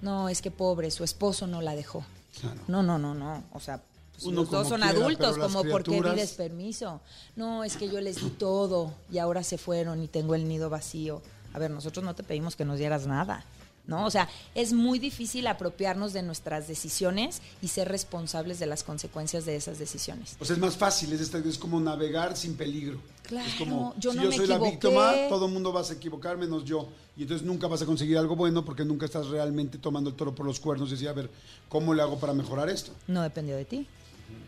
No, 0.00 0.28
es 0.28 0.40
que 0.40 0.52
pobre, 0.52 0.92
su 0.92 1.02
esposo 1.02 1.48
no 1.48 1.62
la 1.62 1.74
dejó. 1.74 2.04
claro. 2.40 2.60
No, 2.68 2.82
no, 2.84 2.96
no, 2.96 3.12
no. 3.12 3.42
O 3.52 3.58
sea, 3.58 3.82
pues, 4.14 4.24
Uno 4.26 4.42
los 4.42 4.50
dos 4.50 4.68
son 4.68 4.80
quiera, 4.80 4.96
adultos, 4.98 5.38
como 5.38 5.62
porque 5.64 5.90
criaturas- 5.90 6.14
pides 6.14 6.32
permiso. 6.32 7.00
No, 7.36 7.64
es 7.64 7.76
que 7.76 7.88
yo 7.88 8.00
les 8.00 8.16
di 8.16 8.30
todo 8.30 8.92
y 9.12 9.18
ahora 9.18 9.42
se 9.42 9.58
fueron 9.58 10.02
y 10.02 10.08
tengo 10.08 10.34
el 10.34 10.48
nido 10.48 10.70
vacío. 10.70 11.20
A 11.52 11.58
ver, 11.58 11.70
nosotros 11.70 12.04
no 12.04 12.14
te 12.14 12.22
pedimos 12.22 12.56
que 12.56 12.64
nos 12.64 12.78
dieras 12.78 13.06
nada. 13.06 13.44
¿No? 13.86 14.06
O 14.06 14.10
sea, 14.10 14.30
es 14.54 14.72
muy 14.72 14.98
difícil 14.98 15.46
apropiarnos 15.46 16.14
de 16.14 16.22
nuestras 16.22 16.66
decisiones 16.66 17.42
y 17.60 17.68
ser 17.68 17.86
responsables 17.86 18.58
de 18.58 18.64
las 18.64 18.82
consecuencias 18.82 19.44
de 19.44 19.56
esas 19.56 19.78
decisiones. 19.78 20.38
O 20.40 20.44
sea, 20.46 20.54
es 20.56 20.60
más 20.62 20.74
fácil, 20.74 21.12
es, 21.12 21.20
es 21.34 21.58
como 21.58 21.78
navegar 21.78 22.34
sin 22.34 22.56
peligro. 22.56 22.98
Claro, 23.24 23.46
es 23.46 23.54
como, 23.56 23.94
yo 23.98 24.12
si 24.12 24.16
no 24.16 24.22
yo 24.22 24.30
me 24.30 24.36
soy 24.36 24.46
la 24.46 24.56
víctima, 24.58 25.12
todo 25.28 25.44
el 25.44 25.52
mundo 25.52 25.70
va 25.70 25.82
a 25.82 25.92
equivocar 25.92 26.38
menos 26.38 26.64
yo. 26.64 26.88
Y 27.14 27.22
entonces 27.24 27.46
nunca 27.46 27.66
vas 27.66 27.82
a 27.82 27.84
conseguir 27.84 28.16
algo 28.16 28.34
bueno 28.36 28.64
porque 28.64 28.86
nunca 28.86 29.04
estás 29.04 29.26
realmente 29.26 29.76
tomando 29.76 30.08
el 30.08 30.16
toro 30.16 30.34
por 30.34 30.46
los 30.46 30.58
cuernos 30.60 30.88
y 30.88 30.92
decir, 30.92 31.10
a 31.10 31.12
ver, 31.12 31.28
¿cómo 31.68 31.92
le 31.92 32.00
hago 32.00 32.18
para 32.18 32.32
mejorar 32.32 32.70
esto? 32.70 32.90
No 33.06 33.20
dependió 33.22 33.54
de 33.54 33.66
ti, 33.66 33.86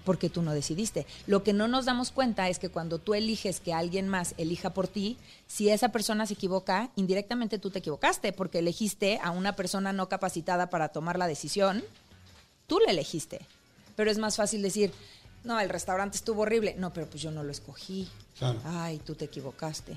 porque 0.04 0.30
tú 0.30 0.42
no 0.42 0.52
decidiste. 0.52 1.06
Lo 1.26 1.42
que 1.42 1.52
no 1.52 1.68
nos 1.68 1.84
damos 1.84 2.12
cuenta 2.12 2.48
es 2.48 2.58
que 2.58 2.68
cuando 2.68 2.98
tú 2.98 3.14
eliges 3.14 3.60
que 3.60 3.74
alguien 3.74 4.08
más 4.08 4.34
elija 4.38 4.72
por 4.72 4.88
ti, 4.88 5.18
si 5.46 5.68
esa 5.68 5.90
persona 5.90 6.26
se 6.26 6.34
equivoca, 6.34 6.90
indirectamente 6.96 7.58
tú 7.58 7.70
te 7.70 7.80
equivocaste, 7.80 8.32
porque 8.32 8.60
elegiste 8.60 9.18
a 9.22 9.30
una 9.30 9.56
persona 9.56 9.92
no 9.92 10.08
capacitada 10.08 10.70
para 10.70 10.88
tomar 10.88 11.18
la 11.18 11.26
decisión, 11.26 11.82
tú 12.66 12.78
la 12.78 12.92
elegiste. 12.92 13.40
Pero 13.96 14.10
es 14.10 14.18
más 14.18 14.36
fácil 14.36 14.62
decir, 14.62 14.92
no, 15.44 15.60
el 15.60 15.68
restaurante 15.68 16.16
estuvo 16.16 16.42
horrible. 16.42 16.74
No, 16.78 16.92
pero 16.92 17.08
pues 17.08 17.22
yo 17.22 17.30
no 17.30 17.42
lo 17.42 17.50
escogí. 17.50 18.08
Claro. 18.38 18.60
Ay, 18.64 19.00
tú 19.04 19.14
te 19.14 19.26
equivocaste. 19.26 19.96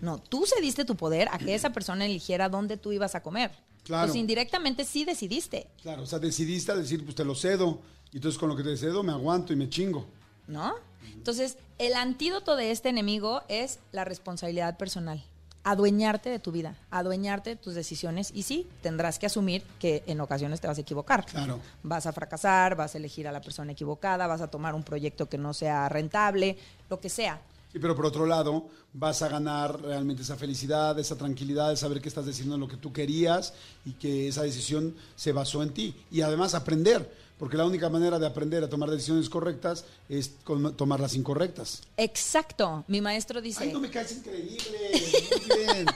No, 0.00 0.18
tú 0.18 0.44
cediste 0.46 0.84
tu 0.84 0.96
poder 0.96 1.28
a 1.32 1.38
que 1.38 1.54
esa 1.54 1.70
persona 1.70 2.04
eligiera 2.04 2.48
dónde 2.48 2.76
tú 2.76 2.92
ibas 2.92 3.14
a 3.14 3.22
comer. 3.22 3.50
Claro. 3.84 4.04
Entonces, 4.04 4.20
indirectamente 4.20 4.84
sí 4.84 5.04
decidiste. 5.04 5.66
Claro, 5.82 6.02
o 6.02 6.06
sea, 6.06 6.18
decidiste 6.18 6.72
a 6.72 6.76
decir, 6.76 7.04
pues 7.04 7.16
te 7.16 7.24
lo 7.24 7.34
cedo. 7.34 7.80
Y 8.14 8.16
entonces 8.16 8.38
con 8.38 8.48
lo 8.48 8.56
que 8.56 8.62
te 8.62 8.76
cedo 8.78 9.02
me 9.02 9.12
aguanto 9.12 9.52
y 9.52 9.56
me 9.56 9.68
chingo. 9.68 10.06
¿no? 10.46 10.74
Entonces, 11.14 11.58
el 11.78 11.94
antídoto 11.94 12.54
de 12.54 12.70
este 12.70 12.88
enemigo 12.88 13.42
es 13.48 13.80
la 13.92 14.04
responsabilidad 14.04 14.78
personal. 14.78 15.22
adueñarte 15.64 16.28
de 16.28 16.38
tu 16.38 16.52
vida, 16.52 16.76
adueñarte 16.90 17.50
de 17.50 17.56
tus 17.56 17.74
decisiones 17.74 18.30
y 18.34 18.42
sí, 18.42 18.68
tendrás 18.82 19.18
que 19.18 19.26
asumir 19.26 19.62
que 19.80 20.04
en 20.06 20.20
ocasiones 20.20 20.60
te 20.60 20.66
vas 20.66 20.76
a 20.76 20.82
equivocar. 20.82 21.24
Claro. 21.24 21.58
Vas 21.82 22.06
a 22.06 22.12
fracasar, 22.12 22.76
vas 22.76 22.94
a 22.94 22.98
elegir 22.98 23.26
a 23.26 23.32
la 23.32 23.40
persona 23.40 23.72
equivocada, 23.72 24.26
vas 24.26 24.42
a 24.42 24.48
tomar 24.48 24.74
un 24.74 24.84
proyecto 24.84 25.28
que 25.28 25.38
no 25.38 25.54
sea 25.54 25.88
rentable, 25.88 26.58
lo 26.90 27.00
que 27.00 27.08
sea. 27.08 27.40
Sí, 27.72 27.78
pero 27.80 27.96
por 27.96 28.06
otro 28.06 28.26
lado, 28.26 28.68
vas 28.92 29.22
a 29.22 29.28
ganar 29.28 29.80
realmente 29.80 30.22
esa 30.22 30.36
felicidad, 30.36 30.96
esa 30.98 31.16
tranquilidad 31.16 31.70
de 31.70 31.76
saber 31.76 32.00
que 32.00 32.08
estás 32.08 32.26
decidiendo 32.26 32.58
lo 32.58 32.68
que 32.68 32.76
tú 32.76 32.92
querías 32.92 33.54
y 33.84 33.92
que 33.94 34.28
esa 34.28 34.42
decisión 34.42 34.94
se 35.16 35.32
basó 35.32 35.62
en 35.62 35.70
ti. 35.70 35.96
Y 36.10 36.20
además 36.20 36.54
aprender, 36.54 37.10
porque 37.38 37.56
la 37.56 37.64
única 37.66 37.88
manera 37.88 38.18
de 38.18 38.26
aprender 38.26 38.62
a 38.64 38.68
tomar 38.68 38.90
decisiones 38.90 39.28
correctas 39.28 39.84
es 40.08 40.32
con- 40.44 40.76
tomar 40.76 41.00
las 41.00 41.14
incorrectas. 41.14 41.82
Exacto. 41.96 42.84
Mi 42.88 43.00
maestro 43.00 43.40
dice, 43.40 43.64
Ay, 43.64 43.72
no 43.72 43.80
me 43.80 43.90
caes 43.90 44.12
increíble. 44.12 44.58
Muy 45.48 45.58
bien. 45.74 45.86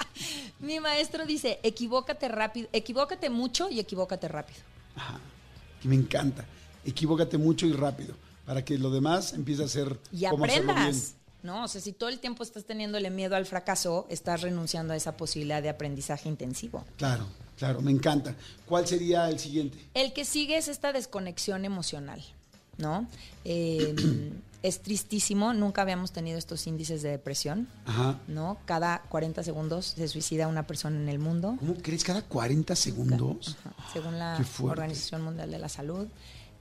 mi 0.60 0.80
maestro 0.80 1.26
dice, 1.26 1.58
equivócate 1.62 2.28
rápido, 2.28 2.68
equivócate 2.72 3.30
mucho 3.30 3.68
y 3.70 3.80
equivócate 3.80 4.28
rápido. 4.28 4.60
Ajá. 4.96 5.18
Me 5.84 5.94
encanta. 5.94 6.44
Equivócate 6.84 7.38
mucho 7.38 7.66
y 7.66 7.72
rápido 7.72 8.14
para 8.46 8.64
que 8.64 8.76
lo 8.78 8.90
demás 8.90 9.32
empiece 9.32 9.64
a 9.64 9.68
ser 9.68 9.98
y 10.12 10.18
bien. 10.18 10.32
aprendas. 10.34 11.14
¿No? 11.42 11.64
O 11.64 11.68
sea, 11.68 11.80
si 11.80 11.92
todo 11.92 12.08
el 12.08 12.20
tiempo 12.20 12.42
estás 12.42 12.64
teniéndole 12.64 13.10
miedo 13.10 13.36
al 13.36 13.44
fracaso, 13.44 14.06
estás 14.08 14.40
renunciando 14.40 14.94
a 14.94 14.96
esa 14.96 15.14
posibilidad 15.16 15.62
de 15.62 15.68
aprendizaje 15.68 16.26
intensivo. 16.28 16.84
Claro, 16.96 17.26
claro, 17.56 17.80
me 17.80 17.90
encanta. 17.90 18.34
¿Cuál 18.66 18.86
sería 18.86 19.28
el 19.28 19.38
siguiente? 19.38 19.78
El 19.94 20.12
que 20.12 20.24
sigue 20.24 20.56
es 20.56 20.68
esta 20.68 20.92
desconexión 20.92 21.64
emocional, 21.64 22.22
¿no? 22.78 23.06
Eh, 23.44 23.94
es 24.64 24.80
tristísimo, 24.80 25.52
nunca 25.52 25.82
habíamos 25.82 26.12
tenido 26.12 26.38
estos 26.38 26.66
índices 26.66 27.02
de 27.02 27.10
depresión, 27.10 27.68
Ajá. 27.84 28.18
¿no? 28.28 28.56
Cada 28.64 29.02
40 29.10 29.42
segundos 29.42 29.84
se 29.96 30.08
suicida 30.08 30.48
una 30.48 30.66
persona 30.66 30.96
en 30.96 31.10
el 31.10 31.18
mundo. 31.18 31.56
¿Cómo 31.58 31.74
crees? 31.74 32.02
¿Cada 32.02 32.22
40 32.22 32.74
segundos? 32.74 33.58
Ajá, 33.60 33.92
según 33.92 34.18
la. 34.18 34.42
Organización 34.60 35.20
Mundial 35.22 35.50
de 35.50 35.58
la 35.58 35.68
Salud. 35.68 36.08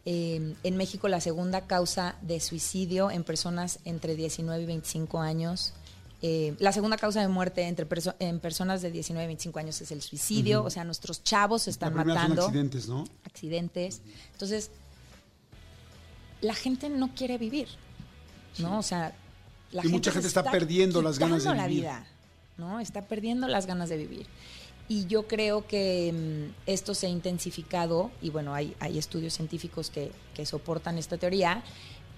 Eh, 0.05 0.53
en 0.63 0.75
México 0.75 1.07
la 1.07 1.21
segunda 1.21 1.61
causa 1.61 2.17
de 2.21 2.41
suicidio 2.41 3.09
en 3.09 3.23
personas 3.23 3.79
entre 3.85 4.15
19 4.15 4.61
y 4.61 4.65
25 4.65 5.21
años. 5.21 5.73
Eh, 6.25 6.55
la 6.59 6.71
segunda 6.71 6.95
causa 6.97 7.19
de 7.21 7.27
muerte 7.27 7.63
entre 7.67 7.87
perso- 7.87 8.15
en 8.19 8.39
personas 8.39 8.81
de 8.81 8.89
19 8.91 9.23
y 9.25 9.27
25 9.27 9.59
años 9.59 9.79
es 9.81 9.91
el 9.91 10.01
suicidio. 10.01 10.63
O 10.63 10.69
sea, 10.69 10.83
nuestros 10.85 11.21
chavos 11.21 11.63
se 11.63 11.69
La 11.69 11.73
están 11.73 11.93
son 11.93 12.07
matando. 12.07 12.45
accidentes, 12.45 12.87
¿no? 12.87 13.03
accidentes. 13.25 14.01
Entonces, 14.31 14.71
la 16.41 16.53
gente 16.55 16.89
no 16.89 17.13
quiere 17.13 17.37
vivir. 17.37 17.67
¿No? 18.59 18.79
O 18.79 18.83
sea, 18.83 19.13
la 19.71 19.83
Y 19.85 19.89
mucha 19.89 20.11
gente 20.11 20.27
está 20.27 20.43
perdiendo 20.49 21.01
las 21.01 21.17
ganas 21.19 21.43
de 21.43 21.55
la 21.55 21.67
vivir. 21.67 21.83
vida, 21.83 22.05
¿no? 22.57 22.79
Está 22.79 23.01
perdiendo 23.07 23.47
las 23.47 23.65
ganas 23.65 23.89
de 23.89 23.97
vivir. 23.97 24.27
Y 24.87 25.07
yo 25.07 25.27
creo 25.27 25.65
que 25.65 26.13
mm, 26.13 26.69
esto 26.69 26.93
se 26.93 27.07
ha 27.07 27.09
intensificado, 27.09 28.11
y 28.21 28.29
bueno, 28.29 28.53
hay, 28.53 28.75
hay 28.79 28.99
estudios 28.99 29.33
científicos 29.33 29.89
que, 29.89 30.11
que 30.35 30.45
soportan 30.45 30.97
esta 30.99 31.17
teoría, 31.17 31.63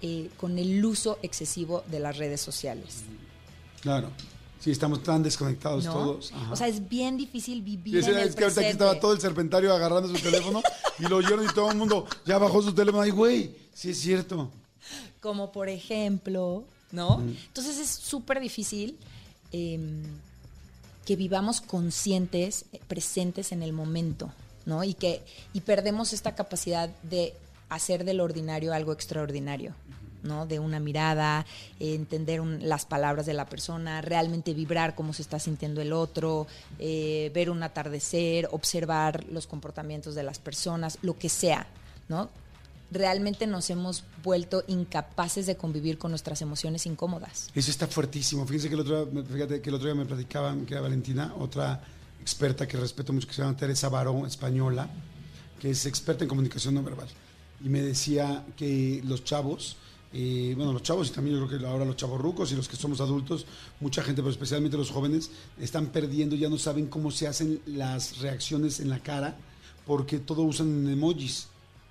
eh, 0.02 0.30
con 0.38 0.60
el 0.60 0.84
uso 0.84 1.18
excesivo 1.22 1.84
de 1.88 2.00
las 2.02 2.18
redes 2.18 2.42
sociales. 2.42 3.04
Claro. 3.86 4.10
Sí, 4.60 4.72
estamos 4.72 5.04
tan 5.04 5.22
desconectados 5.22 5.86
¿no? 5.86 5.94
todos. 5.94 6.32
Ajá. 6.34 6.52
O 6.52 6.56
sea, 6.56 6.68
es 6.68 6.90
bien 6.90 7.18
difícil 7.18 7.62
vivir 7.62 7.98
ese- 7.98 8.10
en 8.14 8.18
el 8.18 8.30
es 8.30 8.36
que 8.36 8.46
ahorita 8.46 8.62
aquí 8.62 8.70
estaba 8.72 9.00
todo 9.00 9.14
el 9.14 9.22
serpentario 9.22 9.72
agarrando 9.72 10.10
su 10.10 10.16
teléfono 10.22 10.64
y 11.00 11.04
lo 11.04 11.18
oyeron 11.18 11.46
y 11.46 11.54
todo 11.54 11.70
el 11.70 11.78
mundo 11.78 12.08
ya 12.26 12.40
bajó 12.40 12.64
su 12.64 12.74
teléfono. 12.74 13.04
Ay, 13.04 13.12
güey, 13.12 13.56
sí 13.76 13.92
es 13.92 14.00
cierto. 14.00 14.50
como 15.22 15.52
por 15.52 15.70
ejemplo, 15.70 16.64
¿no? 16.92 17.22
Entonces 17.22 17.78
es 17.78 17.90
súper 17.92 18.40
difícil 18.40 18.98
eh, 19.52 19.80
que 21.06 21.16
vivamos 21.16 21.62
conscientes, 21.62 22.66
eh, 22.74 22.80
presentes 22.88 23.52
en 23.52 23.62
el 23.62 23.72
momento, 23.72 24.32
¿no? 24.66 24.84
Y 24.84 24.96
que 24.96 25.22
y 25.54 25.62
perdemos 25.62 26.12
esta 26.12 26.34
capacidad 26.34 26.90
de 27.04 27.36
hacer 27.70 28.04
del 28.04 28.20
ordinario 28.20 28.74
algo 28.74 28.94
extraordinario. 28.94 29.76
De 30.48 30.60
una 30.60 30.80
mirada, 30.80 31.46
entender 31.80 32.42
las 32.44 32.86
palabras 32.86 33.28
de 33.28 33.34
la 33.34 33.46
persona, 33.46 34.02
realmente 34.02 34.54
vibrar 34.54 34.96
cómo 34.96 35.14
se 35.14 35.22
está 35.22 35.40
sintiendo 35.40 35.82
el 35.82 35.94
otro, 35.94 36.48
eh, 36.80 37.32
ver 37.34 37.52
un 37.52 37.62
atardecer, 37.62 38.50
observar 38.52 39.24
los 39.26 39.46
comportamientos 39.46 40.16
de 40.16 40.24
las 40.24 40.40
personas, 40.40 40.98
lo 41.04 41.18
que 41.18 41.30
sea, 41.30 41.68
¿no? 42.10 42.30
realmente 42.92 43.48
nos 43.48 43.70
hemos 43.70 44.04
vuelto 44.24 44.64
incapaces 44.68 45.46
de 45.46 45.56
convivir 45.56 45.98
con 45.98 46.12
nuestras 46.12 46.42
emociones 46.42 46.86
incómodas. 46.86 47.50
Eso 47.54 47.72
está 47.72 47.88
fuertísimo. 47.88 48.46
Fíjense 48.46 48.70
que 48.70 48.76
el 48.76 48.82
otro, 48.82 49.10
fíjate 49.32 49.62
que 49.62 49.70
el 49.70 49.76
otro 49.76 49.88
día 49.88 49.96
me 49.96 50.06
platicaba, 50.06 50.56
que 50.66 50.74
era 50.74 50.82
Valentina, 50.82 51.34
otra 51.38 51.84
experta 52.22 52.68
que 52.68 52.78
respeto 52.78 53.14
mucho, 53.14 53.28
que 53.28 53.34
se 53.34 53.42
llama 53.42 53.58
Teresa 53.58 53.90
Barón, 53.90 54.26
española, 54.26 54.90
que 55.60 55.72
es 55.72 55.86
experta 55.86 56.24
en 56.24 56.30
comunicación 56.30 56.74
no 56.74 56.84
verbal. 56.84 57.08
Y 57.64 57.70
me 57.70 57.82
decía 57.82 58.44
que 58.56 59.02
los 59.06 59.24
chavos, 59.24 59.78
eh, 60.18 60.54
bueno, 60.56 60.72
los 60.72 60.82
chavos 60.82 61.10
y 61.10 61.12
también 61.12 61.38
yo 61.38 61.46
creo 61.46 61.60
que 61.60 61.66
ahora 61.66 61.84
los 61.84 61.98
chavos 61.98 62.22
rucos 62.22 62.50
y 62.54 62.56
los 62.56 62.70
que 62.70 62.78
somos 62.78 63.02
adultos, 63.02 63.46
mucha 63.82 64.02
gente, 64.02 64.22
pero 64.22 64.32
especialmente 64.32 64.78
los 64.78 64.90
jóvenes, 64.90 65.30
están 65.60 65.88
perdiendo, 65.88 66.38
ya 66.38 66.48
no 66.48 66.58
saben 66.58 66.88
cómo 66.88 67.12
se 67.12 67.28
hacen 67.28 67.60
las 67.66 68.20
reacciones 68.20 68.80
en 68.80 68.90
la 68.90 69.00
cara, 69.00 69.38
porque 69.86 70.20
todo 70.20 70.44
usan 70.44 70.88
emojis. 70.88 71.48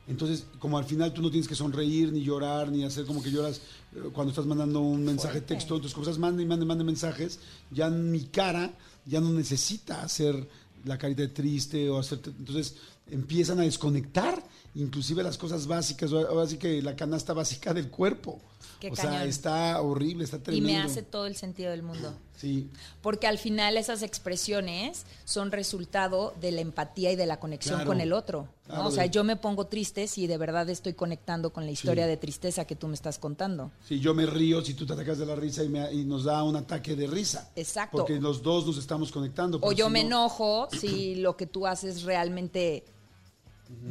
Entonces, 0.08 0.46
como 0.58 0.78
al 0.78 0.86
final 0.86 1.12
tú 1.12 1.20
no 1.20 1.30
tienes 1.30 1.46
que 1.46 1.54
sonreír, 1.54 2.12
ni 2.12 2.22
llorar, 2.22 2.70
ni 2.70 2.82
hacer 2.82 3.04
como 3.04 3.22
que 3.22 3.30
lloras 3.30 3.60
eh, 3.94 4.08
cuando 4.14 4.30
estás 4.30 4.46
mandando 4.46 4.80
un 4.80 5.04
mensaje 5.04 5.40
Fuerte. 5.40 5.54
texto, 5.56 5.74
entonces 5.74 5.92
como 5.92 6.04
estás 6.04 6.18
mande 6.18 6.42
y 6.42 6.46
mande, 6.46 6.64
mande 6.64 6.82
mensajes, 6.82 7.40
ya 7.70 7.90
mi 7.90 8.22
cara 8.24 8.72
ya 9.04 9.20
no 9.20 9.34
necesita 9.34 10.02
hacer 10.02 10.48
la 10.86 10.96
carita 10.96 11.20
de 11.20 11.28
triste 11.28 11.90
o 11.90 11.98
hacerte, 11.98 12.30
entonces 12.30 12.76
empiezan 13.10 13.58
a 13.60 13.64
desconectar 13.64 14.42
inclusive 14.74 15.22
las 15.22 15.38
cosas 15.38 15.66
básicas, 15.66 16.12
ahora 16.12 16.46
sí 16.46 16.56
que 16.58 16.82
la 16.82 16.96
canasta 16.96 17.32
básica 17.32 17.72
del 17.74 17.90
cuerpo. 17.90 18.40
Qué 18.80 18.90
o 18.90 18.96
sea, 18.96 19.24
está 19.24 19.80
horrible, 19.80 20.24
está 20.24 20.36
Y 20.38 20.40
tremendo. 20.40 20.68
me 20.68 20.78
hace 20.80 21.02
todo 21.02 21.26
el 21.26 21.36
sentido 21.36 21.70
del 21.70 21.82
mundo. 21.82 22.12
Sí, 22.36 22.68
Porque 23.00 23.26
al 23.26 23.38
final 23.38 23.76
esas 23.76 24.02
expresiones 24.02 25.06
son 25.24 25.52
resultado 25.52 26.34
de 26.40 26.50
la 26.50 26.60
empatía 26.60 27.12
y 27.12 27.16
de 27.16 27.26
la 27.26 27.38
conexión 27.38 27.76
Claro. 27.76 27.88
con 27.88 28.00
el 28.00 28.12
otro. 28.12 28.48
o 28.68 28.90
sea, 28.90 29.04
de- 29.04 29.10
yo 29.10 29.24
me 29.24 29.36
pongo 29.36 29.66
triste 29.66 30.06
si 30.08 30.26
de 30.26 30.38
verdad 30.38 30.68
estoy 30.70 30.94
conectando 30.94 31.52
con 31.52 31.64
la 31.66 31.70
historia 31.70 32.04
Sí. 32.04 32.08
de 32.10 32.16
tristeza 32.16 32.64
que 32.66 32.74
tú 32.74 32.88
me 32.88 32.94
estás 32.94 33.18
contando. 33.18 33.70
Si 33.86 34.00
yo 34.00 34.14
me 34.14 34.24
río, 34.26 34.62
si 34.64 34.72
tú 34.74 34.86
te 34.86 34.94
atacas 34.94 35.18
de 35.18 35.26
la 35.26 35.34
risa 35.36 35.62
y, 35.62 35.68
me- 35.68 35.92
y 35.92 36.04
nos 36.04 36.24
da 36.24 36.42
un 36.42 36.56
ataque 36.56 36.96
de 36.96 37.06
risa. 37.06 37.50
Exacto. 37.56 37.98
Porque 37.98 38.18
los 38.18 38.42
dos 38.42 38.66
nos 38.66 38.78
estamos 38.78 39.12
conectando. 39.12 39.58
O 39.62 39.72
yo 39.72 39.86
si 39.86 39.92
me 39.92 40.02
no- 40.02 40.08
enojo 40.24 40.68
si 40.80 41.14
lo 41.16 41.36
que 41.36 41.46
tú 41.46 41.66
haces 41.66 42.02
realmente 42.04 42.84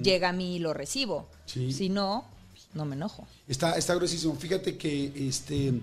llega 0.02 0.30
a 0.30 0.34
mí 0.34 0.56
y 0.56 0.60
lo 0.60 0.74
recibo. 0.74 1.28
Sí. 1.46 1.72
Si 1.72 1.90
no, 1.90 2.26
no 2.74 2.86
me 2.86 2.96
enojo. 2.96 3.28
Está, 3.48 3.78
está 3.78 3.96
gruesísimo. 3.96 4.36
Fíjate 4.36 4.78
que, 4.78 5.28
este, 5.28 5.74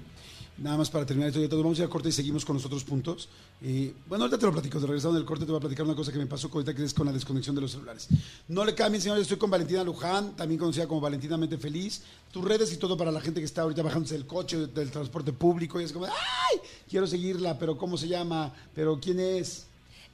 nada 0.59 0.76
más 0.76 0.91
para 0.91 1.07
terminar 1.07 1.34
esto, 1.34 1.62
vamos 1.62 1.78
a 1.78 1.82
ir 1.82 1.88
a 1.88 1.91
corte 1.91 2.09
y 2.09 2.12
seguimos 2.12 2.45
con 2.45 2.55
los 2.57 2.64
otros 2.64 2.84
puntos. 2.84 3.28
Eh, 3.62 3.95
bueno, 4.07 4.24
ahorita 4.24 4.38
te 4.38 4.47
lo 4.47 4.53
platico. 4.53 4.80
De 4.80 4.86
regresando 4.86 5.16
del 5.16 5.26
corte 5.26 5.45
te 5.45 5.51
voy 5.51 5.59
a 5.59 5.61
platicar 5.61 5.84
una 5.84 5.95
cosa 5.95 6.12
que 6.12 6.18
me 6.18 6.26
pasó 6.26 6.49
ahorita 6.53 6.74
que 6.74 6.84
es 6.84 6.95
con 6.95 7.07
la 7.07 7.12
desconexión 7.12 7.55
de 7.55 7.62
los 7.62 7.72
celulares. 7.72 8.09
No 8.49 8.64
le 8.64 8.74
cambien, 8.74 9.03
señores. 9.03 9.22
Estoy 9.22 9.38
con 9.38 9.51
Valentina 9.51 9.84
Luján, 9.84 10.36
también 10.36 10.59
conocida 10.59 10.86
como 10.86 11.01
Valentinamente 11.01 11.59
Feliz. 11.59 12.03
Tus 12.30 12.45
redes 12.45 12.72
y 12.72 12.76
todo 12.76 12.97
para 12.97 13.11
la 13.11 13.20
gente 13.20 13.41
que 13.41 13.47
está 13.47 13.62
ahorita 13.62 13.82
bajándose 13.82 14.14
del 14.14 14.26
coche, 14.26 14.66
del 14.66 14.91
transporte 14.91 15.32
público. 15.32 15.80
Y 15.80 15.84
es 15.84 15.93
como, 15.93 16.07
¡ay! 16.07 16.61
Quiero 16.88 17.07
seguirla, 17.07 17.59
pero 17.59 17.76
¿cómo 17.76 17.97
se 17.97 18.09
llama? 18.09 18.53
¿Pero 18.74 18.99
quién 19.01 19.20
es? 19.20 19.66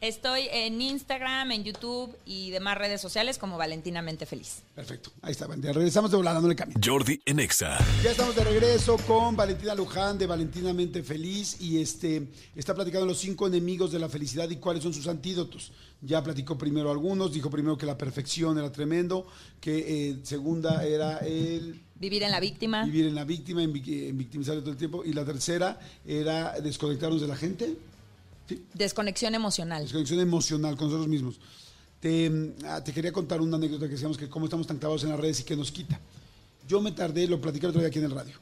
Estoy 0.03 0.49
en 0.53 0.82
Instagram, 0.82 1.53
en 1.53 1.64
YouTube 1.64 2.14
y 2.26 2.51
demás 2.51 2.76
redes 2.76 3.01
sociales 3.01 3.38
como 3.38 3.57
Valentinamente 3.57 4.26
Feliz. 4.26 4.62
Perfecto. 4.74 5.11
Ahí 5.22 5.32
está, 5.32 5.47
Valentina. 5.47 5.72
Regresamos 5.72 6.11
de 6.11 6.18
volada, 6.18 6.38
no 6.38 6.49
le. 6.49 6.57
Jordi 6.84 7.18
en 7.24 7.40
Exa. 7.40 7.78
Ya 8.05 8.11
estamos 8.11 8.36
de 8.36 8.44
regreso 8.44 8.99
con 9.07 9.36
Valentina 9.36 9.74
Luján 9.74 10.18
de 10.18 10.26
Valentinamente 10.26 11.03
Feliz 11.03 11.59
y 11.62 11.80
este 11.80 12.28
está 12.55 12.74
platicando 12.74 13.07
los 13.07 13.18
cinco 13.18 13.47
enemigos 13.47 13.90
de 13.90 13.99
la 13.99 14.11
felicidad 14.11 14.51
y 14.51 14.57
cuáles 14.57 14.82
son 14.82 14.92
sus 14.92 15.09
antídotos. 15.09 15.72
Ya 16.03 16.22
platicó 16.22 16.59
primero 16.59 16.90
algunos, 16.90 17.32
dijo 17.32 17.49
primero 17.49 17.78
que 17.78 17.86
la 17.86 17.97
perfección 17.97 18.59
era 18.59 18.70
tremendo, 18.70 19.26
que 19.61 20.11
eh, 20.11 20.18
segunda 20.24 20.84
era 20.84 21.18
el 21.18 21.80
Vivir 21.99 22.22
en 22.22 22.32
la 22.32 22.40
víctima. 22.40 22.84
vivir 22.84 23.07
en 23.07 23.14
la 23.14 23.24
víctima, 23.24 23.62
en, 23.62 23.70
en 23.74 24.18
victimizar 24.18 24.59
todo 24.61 24.72
el 24.72 24.76
tiempo 24.76 25.03
y 25.03 25.14
la 25.14 25.24
tercera 25.24 25.80
era 26.05 26.61
desconectarnos 26.61 27.22
de 27.22 27.26
la 27.28 27.36
gente, 27.36 27.78
¿sí? 28.49 28.64
Desconexión 28.74 29.34
emocional. 29.34 29.82
desconexión 29.82 30.20
emocional 30.20 30.76
con 30.76 30.86
nosotros 30.88 31.09
mismos. 31.09 31.36
Te, 32.01 32.28
mm, 32.30 32.53
ah, 32.66 32.82
te 32.84 32.92
quería 32.92 33.12
contar 33.12 33.40
una 33.40 33.57
anécdota 33.57 33.86
que 33.86 33.92
decíamos 33.92 34.16
que 34.18 34.28
cómo 34.28 34.47
estamos 34.47 34.66
tan 34.66 34.78
clavados 34.78 35.03
en 35.05 35.11
las 35.11 35.20
redes 35.20 35.40
y 35.40 35.44
que 35.44 35.57
nos 35.57 35.72
quita. 35.72 35.99
Yo 36.68 36.80
me 36.80 36.92
tardé, 36.92 37.26
lo 37.26 37.40
platicé 37.40 37.66
el 37.66 37.70
otro 37.70 37.80
día 37.80 37.88
aquí 37.88 37.99
en 37.99 38.05
el 38.07 38.11
radio, 38.11 38.34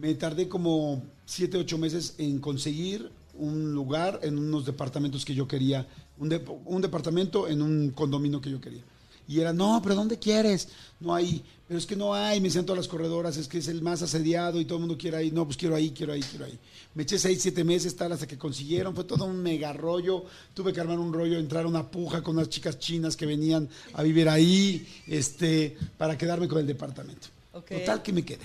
me 0.00 0.14
tardé 0.14 0.48
como 0.48 1.02
siete, 1.26 1.58
ocho 1.58 1.78
meses 1.78 2.14
en 2.18 2.38
conseguir 2.38 3.10
un 3.34 3.72
lugar 3.74 4.20
en 4.22 4.38
unos 4.38 4.64
departamentos 4.64 5.24
que 5.24 5.34
yo 5.34 5.48
quería, 5.48 5.86
un, 6.18 6.28
de- 6.28 6.44
un 6.64 6.80
departamento 6.82 7.48
en 7.48 7.62
un 7.62 7.90
condominio 7.90 8.40
que 8.40 8.50
yo 8.50 8.60
quería. 8.60 8.82
Y 9.28 9.40
era, 9.40 9.52
no, 9.52 9.80
pero 9.82 9.94
¿dónde 9.94 10.18
quieres? 10.18 10.68
No 11.00 11.14
hay, 11.14 11.42
pero 11.66 11.78
es 11.78 11.86
que 11.86 11.96
no 11.96 12.14
hay, 12.14 12.40
me 12.40 12.48
decían 12.48 12.66
todas 12.66 12.78
las 12.78 12.88
corredoras, 12.88 13.36
es 13.38 13.48
que 13.48 13.58
es 13.58 13.68
el 13.68 13.80
más 13.80 14.02
asediado 14.02 14.60
y 14.60 14.64
todo 14.66 14.76
el 14.76 14.80
mundo 14.80 14.98
quiere 14.98 15.16
ahí. 15.16 15.30
No, 15.30 15.46
pues 15.46 15.56
quiero 15.56 15.74
ahí, 15.74 15.90
quiero 15.90 16.12
ahí, 16.12 16.20
quiero 16.20 16.44
ahí. 16.44 16.58
Me 16.94 17.04
eché 17.04 17.18
seis, 17.18 17.40
siete 17.40 17.64
meses, 17.64 17.96
tal, 17.96 18.12
hasta 18.12 18.26
que 18.26 18.36
consiguieron. 18.36 18.94
Fue 18.94 19.04
todo 19.04 19.24
un 19.24 19.42
mega 19.42 19.72
rollo. 19.72 20.24
Tuve 20.52 20.72
que 20.72 20.80
armar 20.80 20.98
un 20.98 21.12
rollo, 21.12 21.38
entrar 21.38 21.64
a 21.64 21.68
una 21.68 21.90
puja 21.90 22.22
con 22.22 22.36
unas 22.36 22.50
chicas 22.50 22.78
chinas 22.78 23.16
que 23.16 23.24
venían 23.24 23.68
a 23.94 24.02
vivir 24.02 24.28
ahí, 24.28 24.86
este, 25.06 25.76
para 25.96 26.18
quedarme 26.18 26.46
con 26.46 26.58
el 26.58 26.66
departamento. 26.66 27.28
Ok. 27.54 27.70
Total 27.70 28.02
que 28.02 28.12
me 28.12 28.22
quedé. 28.22 28.44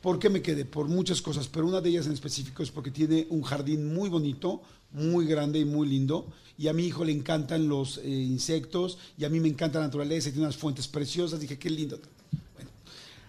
¿Por 0.00 0.18
qué 0.18 0.30
me 0.30 0.42
quedé? 0.42 0.64
Por 0.64 0.88
muchas 0.88 1.22
cosas, 1.22 1.48
pero 1.48 1.66
una 1.66 1.80
de 1.80 1.90
ellas 1.90 2.06
en 2.06 2.12
específico 2.12 2.62
es 2.62 2.70
porque 2.70 2.90
tiene 2.90 3.26
un 3.30 3.42
jardín 3.42 3.92
muy 3.94 4.08
bonito, 4.08 4.62
muy 4.92 5.26
grande 5.26 5.60
y 5.60 5.64
muy 5.64 5.88
lindo. 5.88 6.26
Y 6.62 6.68
a 6.68 6.72
mi 6.72 6.84
hijo 6.84 7.04
le 7.04 7.10
encantan 7.10 7.66
los 7.66 7.98
eh, 7.98 8.08
insectos 8.08 8.96
y 9.18 9.24
a 9.24 9.28
mí 9.28 9.40
me 9.40 9.48
encanta 9.48 9.80
la 9.80 9.86
naturaleza 9.86 10.28
y 10.28 10.32
tiene 10.32 10.46
unas 10.46 10.56
fuentes 10.56 10.86
preciosas. 10.86 11.40
Dije, 11.40 11.58
qué 11.58 11.68
lindo. 11.68 11.98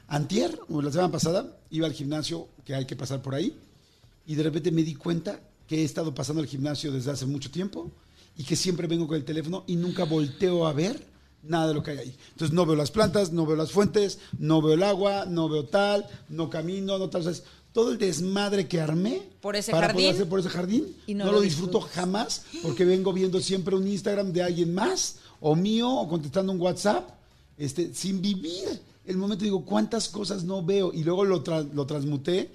Antier, 0.08 0.60
la 0.70 0.92
semana 0.92 1.12
pasada, 1.12 1.58
iba 1.72 1.88
al 1.88 1.94
gimnasio, 1.94 2.48
que 2.64 2.76
hay 2.76 2.86
que 2.86 2.96
pasar 2.96 3.24
por 3.24 3.34
ahí, 3.34 3.58
y 4.28 4.36
de 4.36 4.44
repente 4.44 4.70
me 4.70 4.84
di 4.84 4.94
cuenta 4.94 5.40
que 5.68 5.82
he 5.82 5.84
estado 5.84 6.14
pasando 6.14 6.44
al 6.44 6.48
gimnasio 6.48 6.92
desde 6.92 7.10
hace 7.10 7.26
mucho 7.26 7.50
tiempo 7.50 7.90
y 8.38 8.44
que 8.44 8.56
siempre 8.56 8.86
vengo 8.86 9.08
con 9.08 9.18
el 9.18 9.26
teléfono 9.26 9.64
y 9.66 9.78
nunca 9.78 10.04
volteo 10.04 10.68
a 10.68 10.74
ver 10.74 11.04
nada 11.42 11.70
de 11.70 11.74
lo 11.74 11.82
que 11.82 11.90
hay 11.90 11.98
ahí. 11.98 12.16
Entonces 12.34 12.54
no 12.54 12.68
veo 12.68 12.76
las 12.76 12.92
plantas, 12.92 13.32
no 13.32 13.48
veo 13.48 13.56
las 13.56 13.72
fuentes, 13.72 14.20
no 14.38 14.62
veo 14.62 14.76
el 14.76 14.84
agua, 14.84 15.26
no 15.28 15.50
veo 15.50 15.66
tal, 15.66 16.06
no 16.30 16.52
camino, 16.52 17.00
no 17.00 17.10
tal. 17.10 17.28
O 17.28 17.34
todo 17.74 17.92
el 17.92 17.98
desmadre 17.98 18.68
que 18.68 18.80
armé 18.80 19.22
Por 19.42 19.56
ese 19.56 19.72
para 19.72 19.88
poder 19.88 19.96
jardín. 20.06 20.16
hacer 20.16 20.30
por 20.30 20.40
ese 20.40 20.50
jardín, 20.50 20.96
Y 21.08 21.16
no, 21.16 21.26
no 21.26 21.32
lo 21.34 21.42
disfruto 21.42 21.80
disfrutas. 21.80 21.96
jamás 21.96 22.44
porque 22.62 22.86
vengo 22.86 23.12
viendo 23.12 23.42
siempre 23.42 23.76
un 23.76 23.88
Instagram 23.88 24.32
de 24.32 24.44
alguien 24.44 24.74
más 24.74 25.16
o 25.40 25.56
mío 25.56 25.90
o 25.90 26.08
contestando 26.08 26.52
un 26.54 26.62
WhatsApp 26.62 27.10
este, 27.58 27.94
sin 27.94 28.22
vivir 28.22 28.80
el 29.06 29.18
momento. 29.18 29.44
Digo, 29.44 29.66
¿cuántas 29.66 30.08
cosas 30.08 30.44
no 30.44 30.64
veo? 30.64 30.94
Y 30.94 31.04
luego 31.04 31.26
lo, 31.26 31.44
tra- 31.44 31.70
lo 31.74 31.86
transmuté 31.86 32.52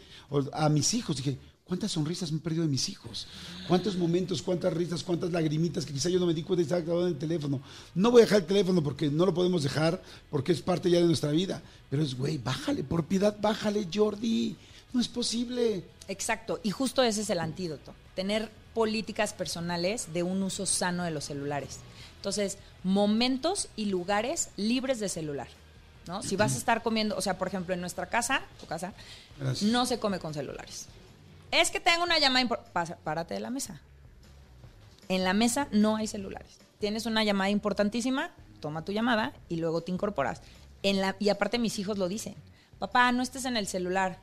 a 0.52 0.68
mis 0.68 0.94
hijos. 0.94 1.16
Dije, 1.16 1.36
¿cuántas 1.64 1.92
sonrisas 1.92 2.30
me 2.32 2.38
he 2.38 2.40
perdido 2.40 2.62
de 2.62 2.70
mis 2.70 2.88
hijos? 2.88 3.26
¿Cuántos 3.66 3.96
momentos, 3.96 4.40
cuántas 4.40 4.72
risas, 4.72 5.02
cuántas 5.02 5.30
lagrimitas 5.32 5.84
que 5.84 5.92
quizá 5.92 6.08
yo 6.08 6.18
no 6.20 6.26
me 6.26 6.32
di 6.34 6.42
cuenta 6.42 6.62
y 6.62 6.64
estaba 6.64 6.82
clavado 6.82 7.06
en 7.08 7.12
el 7.14 7.18
teléfono? 7.18 7.60
No 7.94 8.10
voy 8.10 8.22
a 8.22 8.24
dejar 8.24 8.40
el 8.40 8.46
teléfono 8.46 8.82
porque 8.82 9.10
no 9.10 9.26
lo 9.26 9.34
podemos 9.34 9.62
dejar, 9.62 10.00
porque 10.30 10.52
es 10.52 10.62
parte 10.62 10.90
ya 10.90 10.98
de 11.00 11.06
nuestra 11.06 11.30
vida. 11.32 11.60
Pero 11.90 12.02
es, 12.02 12.16
güey, 12.16 12.38
bájale, 12.38 12.82
por 12.84 13.04
piedad, 13.04 13.36
bájale, 13.40 13.86
Jordi. 13.92 14.56
No 14.93 15.01
es 15.01 15.09
posible. 15.09 15.84
Exacto, 16.09 16.61
y 16.62 16.70
justo 16.70 17.03
ese 17.03 17.20
es 17.22 17.30
el 17.30 17.41
antídoto, 17.41 17.95
tener 18.14 18.51
políticas 18.72 19.32
personales 19.32 20.12
de 20.12 20.22
un 20.22 20.43
uso 20.43 20.64
sano 20.64 21.05
de 21.05 21.11
los 21.11 21.24
celulares. 21.24 21.80
Entonces, 22.16 22.59
momentos 22.84 23.68
y 23.76 23.86
lugares 23.86 24.51
libres 24.57 25.01
de 25.01 25.09
celular. 25.09 25.49
¿no? 26.07 26.22
Si 26.22 26.36
vas 26.36 26.55
a 26.55 26.59
estar 26.59 26.82
comiendo, 26.82 27.16
o 27.16 27.20
sea, 27.20 27.36
por 27.36 27.49
ejemplo, 27.49 27.74
en 27.74 27.80
nuestra 27.80 28.07
casa, 28.07 28.43
tu 28.59 28.66
casa, 28.66 28.95
Gracias. 29.39 29.70
no 29.70 29.84
se 29.84 29.99
come 29.99 30.18
con 30.18 30.32
celulares. 30.32 30.86
Es 31.51 31.70
que 31.70 31.80
tengo 31.80 32.03
una 32.03 32.18
llamada 32.18 32.41
importante. 32.41 32.97
Párate 33.05 33.34
de 33.34 33.41
la 33.41 33.51
mesa. 33.51 33.80
En 35.09 35.24
la 35.24 35.32
mesa 35.34 35.68
no 35.70 35.97
hay 35.97 36.07
celulares. 36.07 36.59
Tienes 36.78 37.07
una 37.07 37.24
llamada 37.24 37.51
importantísima, 37.51 38.30
toma 38.61 38.84
tu 38.84 38.93
llamada 38.93 39.32
y 39.49 39.57
luego 39.57 39.82
te 39.82 39.93
incorporas. 39.93 40.41
En 40.82 41.01
la, 41.01 41.16
y 41.18 41.28
aparte 41.28 41.59
mis 41.59 41.78
hijos 41.78 41.99
lo 41.99 42.09
dicen. 42.09 42.34
Papá, 42.78 43.11
no 43.12 43.22
estés 43.22 43.45
en 43.45 43.57
el 43.57 43.66
celular. 43.66 44.18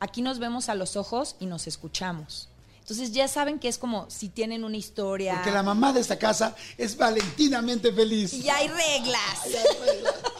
Aquí 0.00 0.22
nos 0.22 0.38
vemos 0.38 0.70
a 0.70 0.74
los 0.74 0.96
ojos 0.96 1.36
y 1.40 1.46
nos 1.46 1.66
escuchamos. 1.66 2.48
Entonces 2.80 3.12
ya 3.12 3.28
saben 3.28 3.58
que 3.58 3.68
es 3.68 3.76
como 3.78 4.10
si 4.10 4.30
tienen 4.30 4.64
una 4.64 4.78
historia. 4.78 5.34
Porque 5.34 5.52
la 5.52 5.62
mamá 5.62 5.92
de 5.92 6.00
esta 6.00 6.18
casa 6.18 6.56
es 6.76 6.96
valentinamente 6.96 7.92
feliz. 7.92 8.32
Y 8.32 8.48
hay 8.48 8.66
reglas. 8.66 9.40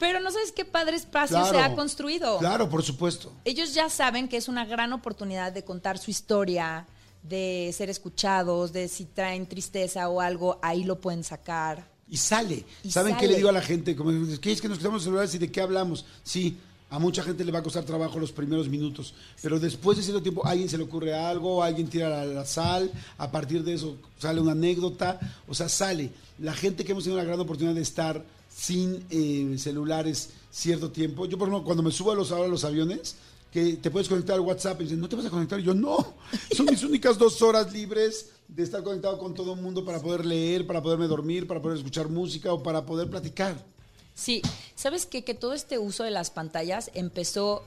Pero 0.00 0.18
no 0.18 0.32
sabes 0.32 0.50
qué 0.50 0.64
padre 0.64 0.96
espacio 0.96 1.44
se 1.46 1.58
ha 1.58 1.76
construido. 1.76 2.38
Claro, 2.38 2.68
por 2.68 2.82
supuesto. 2.82 3.32
ellos 3.44 3.72
ya 3.72 3.88
saben 3.88 4.28
que 4.28 4.36
es 4.36 4.48
una 4.48 4.64
gran 4.64 4.92
oportunidad 4.92 5.52
de 5.52 5.62
contar 5.62 5.98
su 5.98 6.10
historia, 6.10 6.86
de 7.22 7.72
ser 7.76 7.88
escuchados, 7.88 8.72
de 8.72 8.88
si 8.88 9.04
traen 9.04 9.46
tristeza 9.46 10.08
o 10.08 10.20
algo, 10.20 10.58
ahí 10.60 10.82
lo 10.84 11.00
pueden 11.00 11.22
sacar. 11.22 11.86
Y 12.08 12.16
sale. 12.16 12.64
Y 12.82 12.90
¿Saben 12.90 13.16
qué 13.16 13.28
le 13.28 13.36
digo 13.36 13.48
a 13.48 13.52
la 13.52 13.62
gente? 13.62 13.94
Como, 13.94 14.10
¿Qué 14.40 14.50
es 14.50 14.60
que 14.60 14.68
nos 14.68 14.78
quitamos 14.78 15.04
celulares 15.04 15.34
y 15.34 15.38
de 15.38 15.52
qué 15.52 15.60
hablamos? 15.60 16.04
Sí, 16.24 16.58
a 16.92 16.98
mucha 16.98 17.22
gente 17.22 17.42
le 17.42 17.50
va 17.50 17.60
a 17.60 17.62
costar 17.62 17.84
trabajo 17.84 18.20
los 18.20 18.32
primeros 18.32 18.68
minutos, 18.68 19.14
pero 19.40 19.58
después 19.58 19.96
de 19.96 20.02
cierto 20.02 20.20
tiempo 20.20 20.46
a 20.46 20.50
alguien 20.50 20.68
se 20.68 20.76
le 20.76 20.84
ocurre 20.84 21.14
algo, 21.14 21.62
alguien 21.62 21.88
tira 21.88 22.10
la, 22.10 22.26
la 22.26 22.44
sal, 22.44 22.92
a 23.16 23.30
partir 23.30 23.64
de 23.64 23.72
eso 23.72 23.96
sale 24.18 24.42
una 24.42 24.52
anécdota, 24.52 25.18
o 25.48 25.54
sea, 25.54 25.70
sale. 25.70 26.10
La 26.38 26.52
gente 26.52 26.84
que 26.84 26.92
hemos 26.92 27.04
tenido 27.04 27.16
la 27.16 27.24
gran 27.26 27.40
oportunidad 27.40 27.74
de 27.74 27.80
estar 27.80 28.22
sin 28.54 29.06
eh, 29.08 29.56
celulares 29.56 30.34
cierto 30.50 30.90
tiempo, 30.90 31.24
yo 31.24 31.38
por 31.38 31.48
ejemplo 31.48 31.64
cuando 31.64 31.82
me 31.82 31.90
subo 31.90 32.12
a 32.12 32.14
los, 32.14 32.30
ahora 32.30 32.44
a 32.44 32.48
los 32.48 32.62
aviones, 32.62 33.16
que 33.50 33.78
te 33.78 33.90
puedes 33.90 34.10
conectar 34.10 34.34
al 34.34 34.42
WhatsApp 34.42 34.82
y 34.82 34.84
dicen, 34.84 35.00
¿no 35.00 35.08
te 35.08 35.16
vas 35.16 35.24
a 35.24 35.30
conectar? 35.30 35.58
Y 35.60 35.62
yo, 35.62 35.72
no, 35.72 35.96
son 36.54 36.66
mis 36.66 36.82
únicas 36.82 37.16
dos 37.16 37.40
horas 37.40 37.72
libres 37.72 38.32
de 38.48 38.64
estar 38.64 38.82
conectado 38.82 39.16
con 39.16 39.32
todo 39.32 39.54
el 39.54 39.62
mundo 39.62 39.82
para 39.82 39.98
poder 39.98 40.26
leer, 40.26 40.66
para 40.66 40.82
poderme 40.82 41.06
dormir, 41.06 41.46
para 41.46 41.62
poder 41.62 41.78
escuchar 41.78 42.10
música 42.10 42.52
o 42.52 42.62
para 42.62 42.84
poder 42.84 43.08
platicar. 43.08 43.71
Sí, 44.14 44.42
¿sabes 44.74 45.06
qué? 45.06 45.24
Que 45.24 45.34
todo 45.34 45.54
este 45.54 45.78
uso 45.78 46.04
de 46.04 46.10
las 46.10 46.30
pantallas 46.30 46.90
empezó 46.94 47.64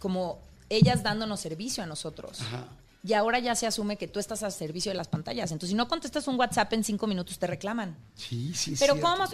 como 0.00 0.38
ellas 0.68 1.02
dándonos 1.02 1.40
servicio 1.40 1.82
a 1.82 1.86
nosotros. 1.86 2.40
Ajá. 2.40 2.66
Y 3.06 3.12
ahora 3.12 3.38
ya 3.38 3.54
se 3.54 3.66
asume 3.66 3.98
que 3.98 4.08
tú 4.08 4.18
estás 4.18 4.42
al 4.42 4.52
servicio 4.52 4.90
de 4.90 4.96
las 4.96 5.08
pantallas. 5.08 5.52
Entonces, 5.52 5.70
si 5.70 5.76
no 5.76 5.88
contestas 5.88 6.26
un 6.26 6.36
WhatsApp 6.36 6.72
en 6.72 6.84
cinco 6.84 7.06
minutos, 7.06 7.38
te 7.38 7.46
reclaman. 7.46 7.94
Sí, 8.14 8.54
sí, 8.54 8.74
Pero 8.78 8.94
cierto. 8.94 9.02
¿cómo? 9.02 9.24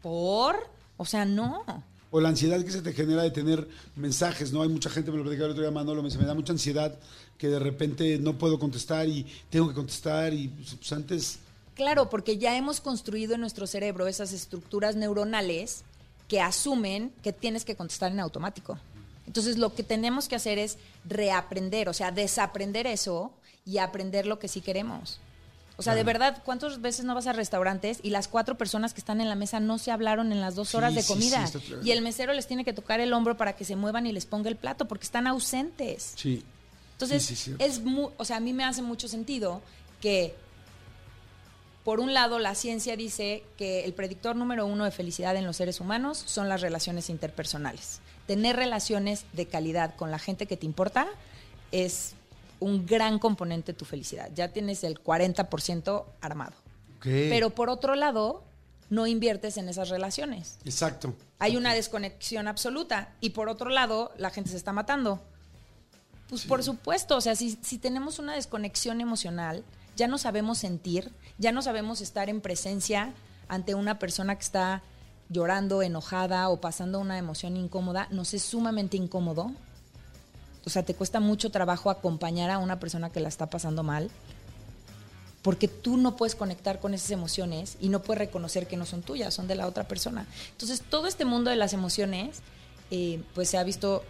¿Por? 0.00 0.70
O 0.96 1.04
sea, 1.04 1.24
no. 1.24 1.64
O 2.12 2.20
la 2.20 2.28
ansiedad 2.28 2.64
que 2.64 2.70
se 2.70 2.82
te 2.82 2.92
genera 2.92 3.22
de 3.22 3.32
tener 3.32 3.68
mensajes, 3.96 4.52
¿no? 4.52 4.62
Hay 4.62 4.68
mucha 4.68 4.90
gente, 4.90 5.10
me 5.10 5.16
lo 5.16 5.24
platicaba 5.24 5.46
el 5.46 5.52
otro 5.52 5.64
día 5.64 5.72
Manolo, 5.72 6.02
me 6.02 6.08
dice, 6.08 6.20
me 6.20 6.26
da 6.26 6.34
mucha 6.34 6.52
ansiedad 6.52 6.96
que 7.36 7.48
de 7.48 7.58
repente 7.58 8.16
no 8.18 8.38
puedo 8.38 8.60
contestar 8.60 9.08
y 9.08 9.26
tengo 9.50 9.68
que 9.68 9.74
contestar 9.74 10.32
y 10.32 10.48
pues, 10.48 10.92
antes... 10.92 11.40
Claro, 11.76 12.10
porque 12.10 12.38
ya 12.38 12.56
hemos 12.56 12.80
construido 12.80 13.34
en 13.34 13.40
nuestro 13.42 13.66
cerebro 13.68 14.08
esas 14.08 14.32
estructuras 14.32 14.96
neuronales 14.96 15.84
que 16.26 16.40
asumen 16.40 17.12
que 17.22 17.32
tienes 17.32 17.64
que 17.64 17.76
contestar 17.76 18.10
en 18.10 18.18
automático. 18.18 18.78
Entonces, 19.26 19.58
lo 19.58 19.74
que 19.74 19.82
tenemos 19.84 20.26
que 20.28 20.34
hacer 20.36 20.58
es 20.58 20.78
reaprender, 21.04 21.88
o 21.88 21.92
sea, 21.92 22.10
desaprender 22.10 22.86
eso 22.86 23.30
y 23.64 23.78
aprender 23.78 24.26
lo 24.26 24.38
que 24.38 24.48
sí 24.48 24.60
queremos. 24.60 25.20
O 25.78 25.82
sea, 25.82 25.94
de 25.94 26.04
verdad, 26.04 26.42
¿cuántas 26.42 26.80
veces 26.80 27.04
no 27.04 27.14
vas 27.14 27.26
a 27.26 27.34
restaurantes 27.34 27.98
y 28.02 28.08
las 28.08 28.28
cuatro 28.28 28.56
personas 28.56 28.94
que 28.94 29.00
están 29.00 29.20
en 29.20 29.28
la 29.28 29.34
mesa 29.34 29.60
no 29.60 29.76
se 29.76 29.90
hablaron 29.90 30.32
en 30.32 30.40
las 30.40 30.54
dos 30.54 30.70
Sí, 30.70 30.76
horas 30.78 30.94
de 30.94 31.04
comida? 31.04 31.46
sí, 31.46 31.58
y 31.84 31.90
el 31.90 32.00
mesero 32.00 32.32
les 32.32 32.46
tiene 32.46 32.64
que 32.64 32.72
tocar 32.72 33.00
el 33.00 33.12
hombro 33.12 33.36
para 33.36 33.54
que 33.54 33.66
se 33.66 33.76
muevan 33.76 34.06
y 34.06 34.12
les 34.12 34.24
ponga 34.24 34.48
el 34.48 34.56
plato 34.56 34.88
porque 34.88 35.04
están 35.04 35.26
ausentes. 35.26 36.14
Sí. 36.16 36.42
Entonces, 36.92 37.50
es 37.58 37.82
mu- 37.84 38.08
o 38.16 38.24
sea, 38.24 38.38
a 38.38 38.40
mí 38.40 38.54
me 38.54 38.64
hace 38.64 38.80
mucho 38.80 39.06
sentido 39.06 39.60
que, 40.00 40.34
por 41.86 42.00
un 42.00 42.14
lado, 42.14 42.40
la 42.40 42.56
ciencia 42.56 42.96
dice 42.96 43.44
que 43.56 43.84
el 43.84 43.94
predictor 43.94 44.34
número 44.34 44.66
uno 44.66 44.84
de 44.84 44.90
felicidad 44.90 45.36
en 45.36 45.46
los 45.46 45.56
seres 45.56 45.80
humanos 45.80 46.20
son 46.26 46.48
las 46.48 46.60
relaciones 46.60 47.08
interpersonales. 47.10 48.00
Tener 48.26 48.56
relaciones 48.56 49.24
de 49.34 49.46
calidad 49.46 49.94
con 49.94 50.10
la 50.10 50.18
gente 50.18 50.46
que 50.46 50.56
te 50.56 50.66
importa 50.66 51.06
es 51.70 52.14
un 52.58 52.86
gran 52.86 53.20
componente 53.20 53.70
de 53.70 53.78
tu 53.78 53.84
felicidad. 53.84 54.32
Ya 54.34 54.48
tienes 54.48 54.82
el 54.82 55.00
40% 55.00 56.06
armado. 56.20 56.54
Pero 57.04 57.50
por 57.50 57.70
otro 57.70 57.94
lado, 57.94 58.42
no 58.90 59.06
inviertes 59.06 59.56
en 59.56 59.68
esas 59.68 59.88
relaciones 59.88 60.58
Exacto. 60.64 61.14
hay 61.38 61.56
una 61.56 61.72
desconexión 61.72 62.48
absoluta 62.48 63.12
y 63.20 63.30
por 63.30 63.48
otro 63.48 63.70
lado 63.70 64.10
la 64.18 64.30
gente 64.30 64.50
se 64.50 64.56
está 64.56 64.72
matando. 64.72 65.22
Pues 66.28 66.46
por 66.46 66.64
supuesto, 66.64 67.16
o 67.16 67.20
sea, 67.20 67.36
si, 67.36 67.56
si 67.62 67.78
tenemos 67.78 68.18
una 68.18 68.34
desconexión 68.34 69.00
emocional, 69.00 69.62
ya 69.96 70.06
no 70.06 70.18
sabemos 70.18 70.58
sentir, 70.58 71.10
ya 71.38 71.52
no 71.52 71.62
sabemos 71.62 72.00
estar 72.00 72.28
en 72.28 72.40
presencia 72.40 73.14
ante 73.48 73.74
una 73.74 73.98
persona 73.98 74.36
que 74.36 74.42
está 74.42 74.82
llorando, 75.28 75.82
enojada 75.82 76.48
o 76.48 76.60
pasando 76.60 77.00
una 77.00 77.18
emoción 77.18 77.56
incómoda, 77.56 78.06
nos 78.10 78.34
es 78.34 78.42
sumamente 78.42 78.96
incómodo. 78.96 79.50
O 80.64 80.70
sea, 80.70 80.84
te 80.84 80.94
cuesta 80.94 81.20
mucho 81.20 81.50
trabajo 81.50 81.90
acompañar 81.90 82.50
a 82.50 82.58
una 82.58 82.78
persona 82.78 83.10
que 83.10 83.20
la 83.20 83.28
está 83.28 83.48
pasando 83.48 83.82
mal 83.82 84.10
porque 85.46 85.68
tú 85.68 85.96
no 85.96 86.16
puedes 86.16 86.34
conectar 86.34 86.80
con 86.80 86.92
esas 86.92 87.12
emociones 87.12 87.76
y 87.80 87.88
no 87.88 88.02
puedes 88.02 88.18
reconocer 88.18 88.66
que 88.66 88.76
no 88.76 88.84
son 88.84 89.02
tuyas, 89.02 89.32
son 89.32 89.46
de 89.46 89.54
la 89.54 89.68
otra 89.68 89.86
persona. 89.86 90.26
Entonces, 90.50 90.82
todo 90.82 91.06
este 91.06 91.24
mundo 91.24 91.50
de 91.50 91.56
las 91.56 91.72
emociones, 91.72 92.40
eh, 92.90 93.22
pues 93.32 93.48
se 93.50 93.56
ha 93.56 93.62
visto 93.62 94.02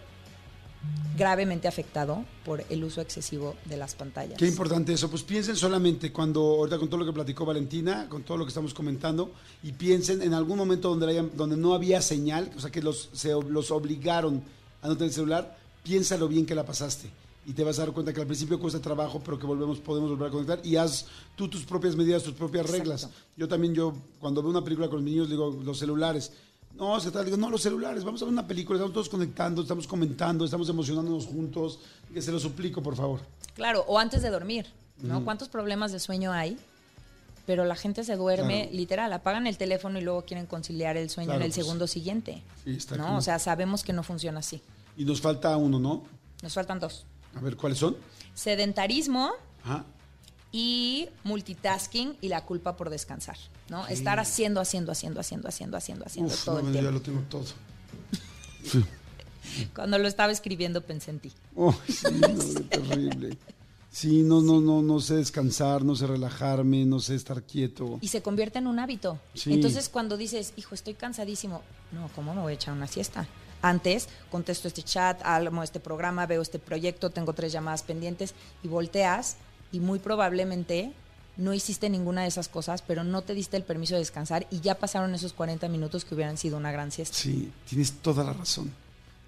gravemente 1.17 1.67
afectado 1.67 2.23
por 2.45 2.63
el 2.69 2.83
uso 2.83 3.01
excesivo 3.01 3.55
de 3.65 3.77
las 3.77 3.95
pantallas. 3.95 4.37
Qué 4.37 4.47
importante 4.47 4.93
eso. 4.93 5.09
Pues 5.09 5.23
piensen 5.23 5.55
solamente 5.55 6.11
cuando, 6.11 6.41
ahorita 6.41 6.77
con 6.77 6.87
todo 6.89 6.99
lo 6.99 7.05
que 7.05 7.13
platicó 7.13 7.45
Valentina, 7.45 8.07
con 8.07 8.23
todo 8.23 8.37
lo 8.37 8.45
que 8.45 8.49
estamos 8.49 8.73
comentando, 8.73 9.31
y 9.63 9.71
piensen 9.71 10.21
en 10.21 10.33
algún 10.33 10.57
momento 10.57 10.89
donde, 10.89 11.07
hayan- 11.07 11.31
donde 11.35 11.57
no 11.57 11.73
había 11.73 12.01
señal, 12.01 12.51
o 12.55 12.59
sea, 12.59 12.69
que 12.69 12.81
los, 12.83 13.09
se, 13.13 13.29
los 13.31 13.71
obligaron 13.71 14.43
a 14.81 14.87
no 14.87 14.95
tener 14.97 15.11
celular, 15.11 15.57
piénsalo 15.83 16.27
bien 16.27 16.45
que 16.45 16.53
la 16.55 16.65
pasaste. 16.65 17.09
y 17.47 17.53
te 17.53 17.63
vas 17.63 17.79
a 17.79 17.83
dar 17.83 17.93
cuenta 17.93 18.11
que 18.13 18.19
al 18.19 18.27
principio 18.27 18.59
cuesta 18.59 18.81
trabajo, 18.81 19.21
pero 19.23 19.39
que 19.39 19.45
volvemos, 19.45 19.79
podemos 19.79 20.09
volver 20.09 20.27
a 20.27 20.31
conectar 20.31 20.59
y 20.65 20.75
haz 20.75 21.05
tú 21.37 21.47
tus 21.47 21.63
propias 21.63 21.95
medidas, 21.95 22.21
tus 22.21 22.33
propias 22.33 22.69
reglas. 22.69 23.07
Yo 23.37 23.47
también, 23.47 23.73
yo 23.73 23.93
cuando 24.19 24.41
veo 24.43 24.51
una 24.51 24.61
película 24.65 24.89
con 24.89 24.97
los 24.97 25.05
niños, 25.05 25.29
digo, 25.29 25.57
los 25.63 25.79
celulares. 25.79 26.33
No, 26.77 26.99
se 26.99 27.09
trata, 27.11 27.25
digo, 27.25 27.37
no, 27.37 27.49
los 27.49 27.61
celulares, 27.61 28.03
vamos 28.03 28.21
a 28.21 28.25
ver 28.25 28.31
una 28.31 28.45
película, 28.45 28.77
estamos 28.77 28.93
todos 28.93 29.09
conectando, 29.09 29.61
estamos 29.63 29.87
comentando, 29.87 30.45
estamos 30.45 30.69
emocionándonos 30.69 31.25
juntos, 31.25 31.79
que 32.13 32.21
se 32.21 32.31
lo 32.31 32.39
suplico, 32.39 32.83
por 32.83 32.95
favor. 32.95 33.19
Claro, 33.55 33.83
o 33.87 33.97
antes 33.97 34.21
de 34.21 34.29
dormir, 34.29 34.67
¿no? 35.01 35.23
¿Cuántos 35.23 35.49
problemas 35.49 35.91
de 35.91 35.99
sueño 35.99 36.31
hay? 36.31 36.57
Pero 37.47 37.65
la 37.65 37.75
gente 37.75 38.03
se 38.03 38.15
duerme, 38.15 38.63
Claro. 38.65 38.77
literal, 38.77 39.13
apagan 39.13 39.47
el 39.47 39.57
teléfono 39.57 39.97
y 39.97 40.01
luego 40.03 40.23
quieren 40.23 40.45
conciliar 40.45 40.97
el 40.97 41.09
sueño 41.09 41.27
Claro, 41.29 41.39
en 41.39 41.45
el 41.45 41.51
pues. 41.51 41.65
segundo 41.65 41.87
siguiente. 41.87 42.43
Sí, 42.63 42.71
está 42.75 42.97
¿no? 42.97 43.17
O 43.17 43.21
sea, 43.21 43.39
sabemos 43.39 43.83
que 43.83 43.93
no 43.93 44.03
funciona 44.03 44.39
así. 44.39 44.61
Y 44.97 45.05
nos 45.05 45.19
falta 45.21 45.55
uno, 45.57 45.79
¿no? 45.79 46.03
Nos 46.43 46.53
faltan 46.53 46.79
dos. 46.79 47.05
A 47.35 47.39
ver, 47.39 47.55
¿cuáles 47.55 47.79
son? 47.79 47.95
Sedentarismo 48.35 49.31
Ajá. 49.63 49.83
Y 50.51 51.09
multitasking 51.23 52.17
y 52.21 52.29
la 52.29 52.45
culpa 52.45 52.77
por 52.77 52.89
descansar, 52.89 53.37
¿no? 53.69 53.85
Estar 53.87 54.19
haciendo, 54.19 54.61
haciendo, 54.61 54.91
haciendo, 54.91 55.19
haciendo, 55.19 55.47
haciendo, 55.47 55.77
haciendo, 55.77 56.05
haciendo 56.05 56.33
Uf, 56.33 56.45
todo 56.45 56.61
no, 56.61 56.67
el 56.69 56.73
ya 56.73 56.79
tiempo. 56.81 56.91
lo 56.91 57.01
tengo 57.01 57.21
todo. 57.29 57.45
Cuando 59.73 59.97
lo 59.97 60.07
estaba 60.07 60.31
escribiendo 60.31 60.81
pensé 60.81 61.11
en 61.11 61.19
ti. 61.19 61.31
Oh, 61.55 61.73
sí, 61.87 62.05
no, 62.11 62.61
terrible. 62.69 63.37
Sí, 63.89 64.21
no, 64.21 64.41
no, 64.41 64.61
no, 64.61 64.81
no 64.81 64.99
sé 64.99 65.15
descansar, 65.15 65.83
no 65.83 65.95
sé 65.95 66.05
relajarme, 66.05 66.85
no 66.85 66.99
sé 66.99 67.15
estar 67.15 67.41
quieto. 67.43 67.97
Y 68.01 68.09
se 68.09 68.21
convierte 68.21 68.59
en 68.59 68.67
un 68.67 68.77
hábito. 68.79 69.19
Sí. 69.33 69.53
Entonces, 69.53 69.89
cuando 69.89 70.17
dices, 70.17 70.53
hijo, 70.55 70.75
estoy 70.75 70.93
cansadísimo, 70.93 71.63
no, 71.91 72.09
¿cómo 72.13 72.35
me 72.35 72.41
voy 72.41 72.51
a 72.51 72.55
echar 72.55 72.73
una 72.75 72.87
siesta? 72.87 73.27
Antes 73.61 74.07
contesto 74.29 74.67
este 74.67 74.83
chat, 74.83 75.19
armo 75.23 75.63
este 75.63 75.79
programa, 75.79 76.27
veo 76.27 76.43
este 76.43 76.59
proyecto, 76.59 77.09
tengo 77.09 77.33
tres 77.33 77.51
llamadas 77.51 77.81
pendientes 77.81 78.35
y 78.63 78.67
volteas 78.67 79.37
y 79.71 79.79
muy 79.79 79.99
probablemente 79.99 80.93
no 81.37 81.53
hiciste 81.53 81.89
ninguna 81.89 82.23
de 82.23 82.27
esas 82.27 82.47
cosas, 82.49 82.81
pero 82.81 83.03
no 83.03 83.21
te 83.21 83.33
diste 83.33 83.57
el 83.57 83.63
permiso 83.63 83.93
de 83.93 83.99
descansar 83.99 84.47
y 84.49 84.59
ya 84.59 84.75
pasaron 84.75 85.13
esos 85.13 85.33
40 85.33 85.67
minutos 85.69 86.03
que 86.03 86.15
hubieran 86.15 86.37
sido 86.37 86.57
una 86.57 86.71
gran 86.71 86.91
siesta. 86.91 87.15
Sí, 87.15 87.51
tienes 87.69 87.93
toda 87.93 88.23
la 88.23 88.33
razón. 88.33 88.71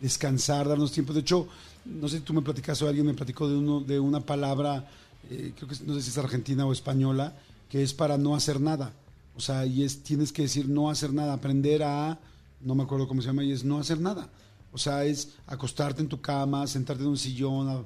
Descansar, 0.01 0.67
darnos 0.67 0.91
tiempo. 0.91 1.13
De 1.13 1.19
hecho, 1.19 1.47
no 1.85 2.07
sé 2.07 2.17
si 2.17 2.23
tú 2.23 2.33
me 2.33 2.41
platicas 2.41 2.81
o 2.81 2.87
alguien 2.87 3.05
me 3.05 3.13
platicó 3.13 3.47
de, 3.47 3.55
uno, 3.55 3.81
de 3.81 3.99
una 3.99 4.21
palabra, 4.21 4.87
eh, 5.29 5.53
creo 5.55 5.69
que 5.69 5.75
no 5.85 5.93
sé 5.93 6.01
si 6.01 6.09
es 6.09 6.17
argentina 6.17 6.65
o 6.65 6.71
española, 6.71 7.35
que 7.69 7.83
es 7.83 7.93
para 7.93 8.17
no 8.17 8.35
hacer 8.35 8.59
nada. 8.59 8.91
O 9.35 9.41
sea, 9.41 9.65
y 9.65 9.83
es, 9.83 10.01
tienes 10.01 10.33
que 10.33 10.43
decir 10.43 10.67
no 10.67 10.89
hacer 10.89 11.13
nada, 11.13 11.33
aprender 11.33 11.83
a, 11.83 12.19
no 12.61 12.75
me 12.75 12.83
acuerdo 12.83 13.07
cómo 13.07 13.21
se 13.21 13.27
llama, 13.27 13.43
y 13.43 13.51
es 13.51 13.63
no 13.63 13.79
hacer 13.79 13.99
nada. 13.99 14.29
O 14.71 14.77
sea, 14.77 15.05
es 15.05 15.29
acostarte 15.47 16.01
en 16.01 16.09
tu 16.09 16.21
cama, 16.21 16.65
sentarte 16.67 17.03
en 17.03 17.09
un 17.09 17.17
sillón, 17.17 17.69
a 17.69 17.83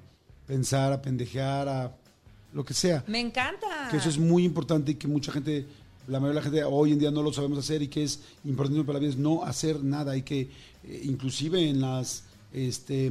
pensar, 0.47 0.93
a 0.93 1.01
pendejear, 1.01 1.67
a 1.67 1.95
lo 2.53 2.63
que 2.63 2.73
sea. 2.73 3.03
Me 3.07 3.19
encanta. 3.19 3.87
Que 3.89 3.97
eso 3.97 4.09
es 4.09 4.17
muy 4.17 4.43
importante 4.43 4.91
y 4.91 4.95
que 4.95 5.07
mucha 5.07 5.31
gente, 5.31 5.65
la 6.07 6.19
mayoría 6.19 6.41
de 6.41 6.49
la 6.49 6.51
gente 6.51 6.63
hoy 6.63 6.93
en 6.93 6.99
día 6.99 7.11
no 7.11 7.21
lo 7.21 7.33
sabemos 7.33 7.57
hacer 7.59 7.81
y 7.81 7.87
que 7.87 8.03
es 8.03 8.19
importante 8.45 8.83
para 8.83 8.93
la 8.93 8.99
vida 8.99 9.11
es 9.11 9.17
no 9.17 9.43
hacer 9.43 9.83
nada 9.83 10.15
y 10.15 10.21
que 10.21 10.41
eh, 10.83 11.01
inclusive 11.03 11.67
en 11.69 11.81
las 11.81 12.23
este, 12.51 13.07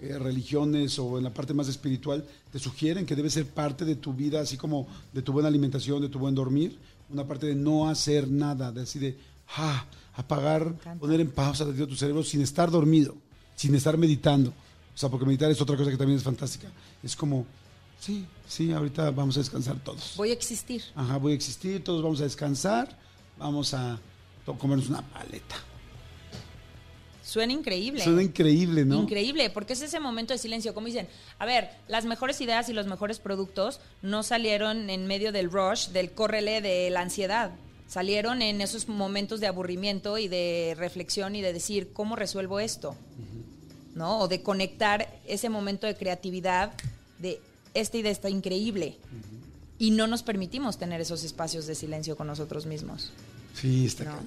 eh, 0.00 0.18
religiones 0.18 0.98
o 0.98 1.18
en 1.18 1.24
la 1.24 1.30
parte 1.30 1.54
más 1.54 1.68
espiritual 1.68 2.24
te 2.50 2.58
sugieren 2.58 3.06
que 3.06 3.16
debe 3.16 3.30
ser 3.30 3.46
parte 3.46 3.84
de 3.84 3.96
tu 3.96 4.12
vida, 4.12 4.40
así 4.40 4.56
como 4.56 4.86
de 5.12 5.22
tu 5.22 5.32
buena 5.32 5.48
alimentación, 5.48 6.02
de 6.02 6.08
tu 6.08 6.18
buen 6.18 6.34
dormir, 6.34 6.76
una 7.08 7.26
parte 7.26 7.46
de 7.46 7.54
no 7.54 7.88
hacer 7.88 8.28
nada, 8.28 8.72
de 8.72 8.82
así 8.82 8.98
de 8.98 9.16
ah, 9.56 9.86
apagar, 10.14 10.74
poner 10.98 11.20
en 11.20 11.30
pausa 11.30 11.64
tantito 11.64 11.86
tu 11.86 11.96
cerebro 11.96 12.22
sin 12.22 12.42
estar 12.42 12.70
dormido, 12.70 13.14
sin 13.54 13.74
estar 13.74 13.96
meditando. 13.96 14.50
O 14.50 14.98
sea, 14.98 15.08
porque 15.08 15.24
meditar 15.24 15.50
es 15.50 15.60
otra 15.60 15.76
cosa 15.76 15.90
que 15.90 15.96
también 15.96 16.18
es 16.18 16.24
fantástica. 16.24 16.68
Es 17.02 17.16
como, 17.16 17.46
sí, 18.02 18.26
sí, 18.48 18.72
ahorita 18.72 19.10
vamos 19.12 19.36
a 19.36 19.40
descansar 19.40 19.78
todos. 19.82 20.14
Voy 20.16 20.30
a 20.30 20.32
existir. 20.32 20.82
Ajá, 20.94 21.16
voy 21.18 21.32
a 21.32 21.34
existir, 21.36 21.82
todos 21.84 22.02
vamos 22.02 22.20
a 22.20 22.24
descansar, 22.24 22.98
vamos 23.38 23.72
a 23.74 24.00
comernos 24.58 24.88
una 24.88 25.02
paleta. 25.02 25.56
Suena 27.22 27.52
increíble. 27.52 28.02
Suena 28.02 28.22
increíble, 28.22 28.84
¿no? 28.84 29.02
Increíble, 29.02 29.48
porque 29.50 29.74
es 29.74 29.82
ese 29.82 30.00
momento 30.00 30.34
de 30.34 30.38
silencio. 30.38 30.74
Como 30.74 30.88
dicen, 30.88 31.08
a 31.38 31.46
ver, 31.46 31.70
las 31.86 32.04
mejores 32.04 32.40
ideas 32.40 32.68
y 32.68 32.72
los 32.72 32.86
mejores 32.86 33.20
productos 33.20 33.80
no 34.02 34.22
salieron 34.24 34.90
en 34.90 35.06
medio 35.06 35.30
del 35.30 35.50
rush, 35.50 35.88
del 35.88 36.10
córrele, 36.10 36.60
de 36.60 36.90
la 36.90 37.00
ansiedad. 37.00 37.52
Salieron 37.86 38.42
en 38.42 38.60
esos 38.60 38.88
momentos 38.88 39.38
de 39.38 39.46
aburrimiento 39.46 40.18
y 40.18 40.26
de 40.26 40.74
reflexión 40.76 41.36
y 41.36 41.42
de 41.42 41.52
decir, 41.52 41.92
¿cómo 41.92 42.16
resuelvo 42.16 42.58
esto? 42.58 42.96
¿No? 43.94 44.20
O 44.20 44.28
de 44.28 44.42
conectar 44.42 45.20
ese 45.24 45.48
momento 45.48 45.86
de 45.86 45.96
creatividad 45.96 46.72
de 47.18 47.40
esta 47.74 47.98
idea 47.98 48.10
está 48.12 48.28
increíble. 48.30 48.98
Y 49.78 49.90
no 49.90 50.06
nos 50.06 50.22
permitimos 50.22 50.78
tener 50.78 51.00
esos 51.00 51.24
espacios 51.24 51.66
de 51.66 51.74
silencio 51.74 52.16
con 52.16 52.26
nosotros 52.26 52.66
mismos. 52.66 53.10
Sí, 53.54 53.86
está 53.86 54.04
No. 54.04 54.18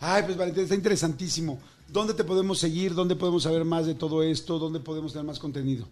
Ay, 0.00 0.22
pues 0.24 0.36
Valentín, 0.36 0.64
está 0.64 0.74
interesantísimo. 0.74 1.58
¿Dónde 1.88 2.12
te 2.14 2.24
podemos 2.24 2.58
seguir? 2.58 2.94
¿Dónde 2.94 3.16
podemos 3.16 3.42
saber 3.44 3.64
más 3.64 3.86
de 3.86 3.94
todo 3.94 4.22
esto? 4.22 4.58
¿Dónde 4.58 4.80
podemos 4.80 5.12
tener 5.12 5.24
más 5.24 5.38
contenido? 5.38 5.88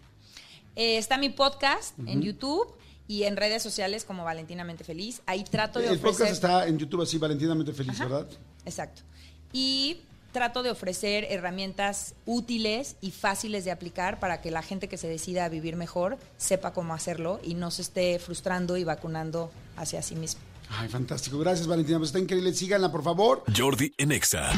Eh, 0.75 0.97
está 0.97 1.17
mi 1.17 1.29
podcast 1.29 1.97
en 2.05 2.21
YouTube 2.21 2.67
y 3.07 3.23
en 3.23 3.35
redes 3.35 3.63
sociales 3.63 4.05
como 4.05 4.23
Valentinamente 4.23 4.83
Feliz. 4.83 5.21
Ahí 5.25 5.43
trato 5.43 5.79
de 5.79 5.87
El 5.87 5.95
ofrecer... 5.95 6.11
podcast 6.11 6.31
está 6.31 6.67
en 6.67 6.77
YouTube 6.77 7.01
así, 7.01 7.17
Valentinamente 7.17 7.73
Feliz, 7.73 7.99
Ajá. 7.99 8.03
¿verdad? 8.05 8.27
Exacto. 8.65 9.01
Y 9.51 9.97
trato 10.31 10.63
de 10.63 10.71
ofrecer 10.71 11.25
herramientas 11.29 12.15
útiles 12.25 12.95
y 13.01 13.11
fáciles 13.11 13.65
de 13.65 13.71
aplicar 13.71 14.19
para 14.19 14.41
que 14.41 14.51
la 14.51 14.61
gente 14.61 14.87
que 14.87 14.97
se 14.97 15.07
decida 15.07 15.45
a 15.45 15.49
vivir 15.49 15.75
mejor 15.75 16.17
sepa 16.37 16.73
cómo 16.73 16.93
hacerlo 16.93 17.39
y 17.43 17.53
no 17.53 17.71
se 17.71 17.81
esté 17.81 18.19
frustrando 18.19 18.77
y 18.77 18.83
vacunando 18.83 19.51
hacia 19.75 20.01
sí 20.01 20.15
mismo. 20.15 20.41
Ay, 20.69 20.89
fantástico. 20.89 21.39
Gracias, 21.39 21.67
Valentina. 21.67 21.97
Pues 21.97 22.09
está 22.09 22.19
increíble. 22.19 22.53
Síganla, 22.53 22.91
por 22.91 23.03
favor. 23.03 23.43
Jordi 23.55 23.93
en 23.97 24.11
Exa. 24.11 24.51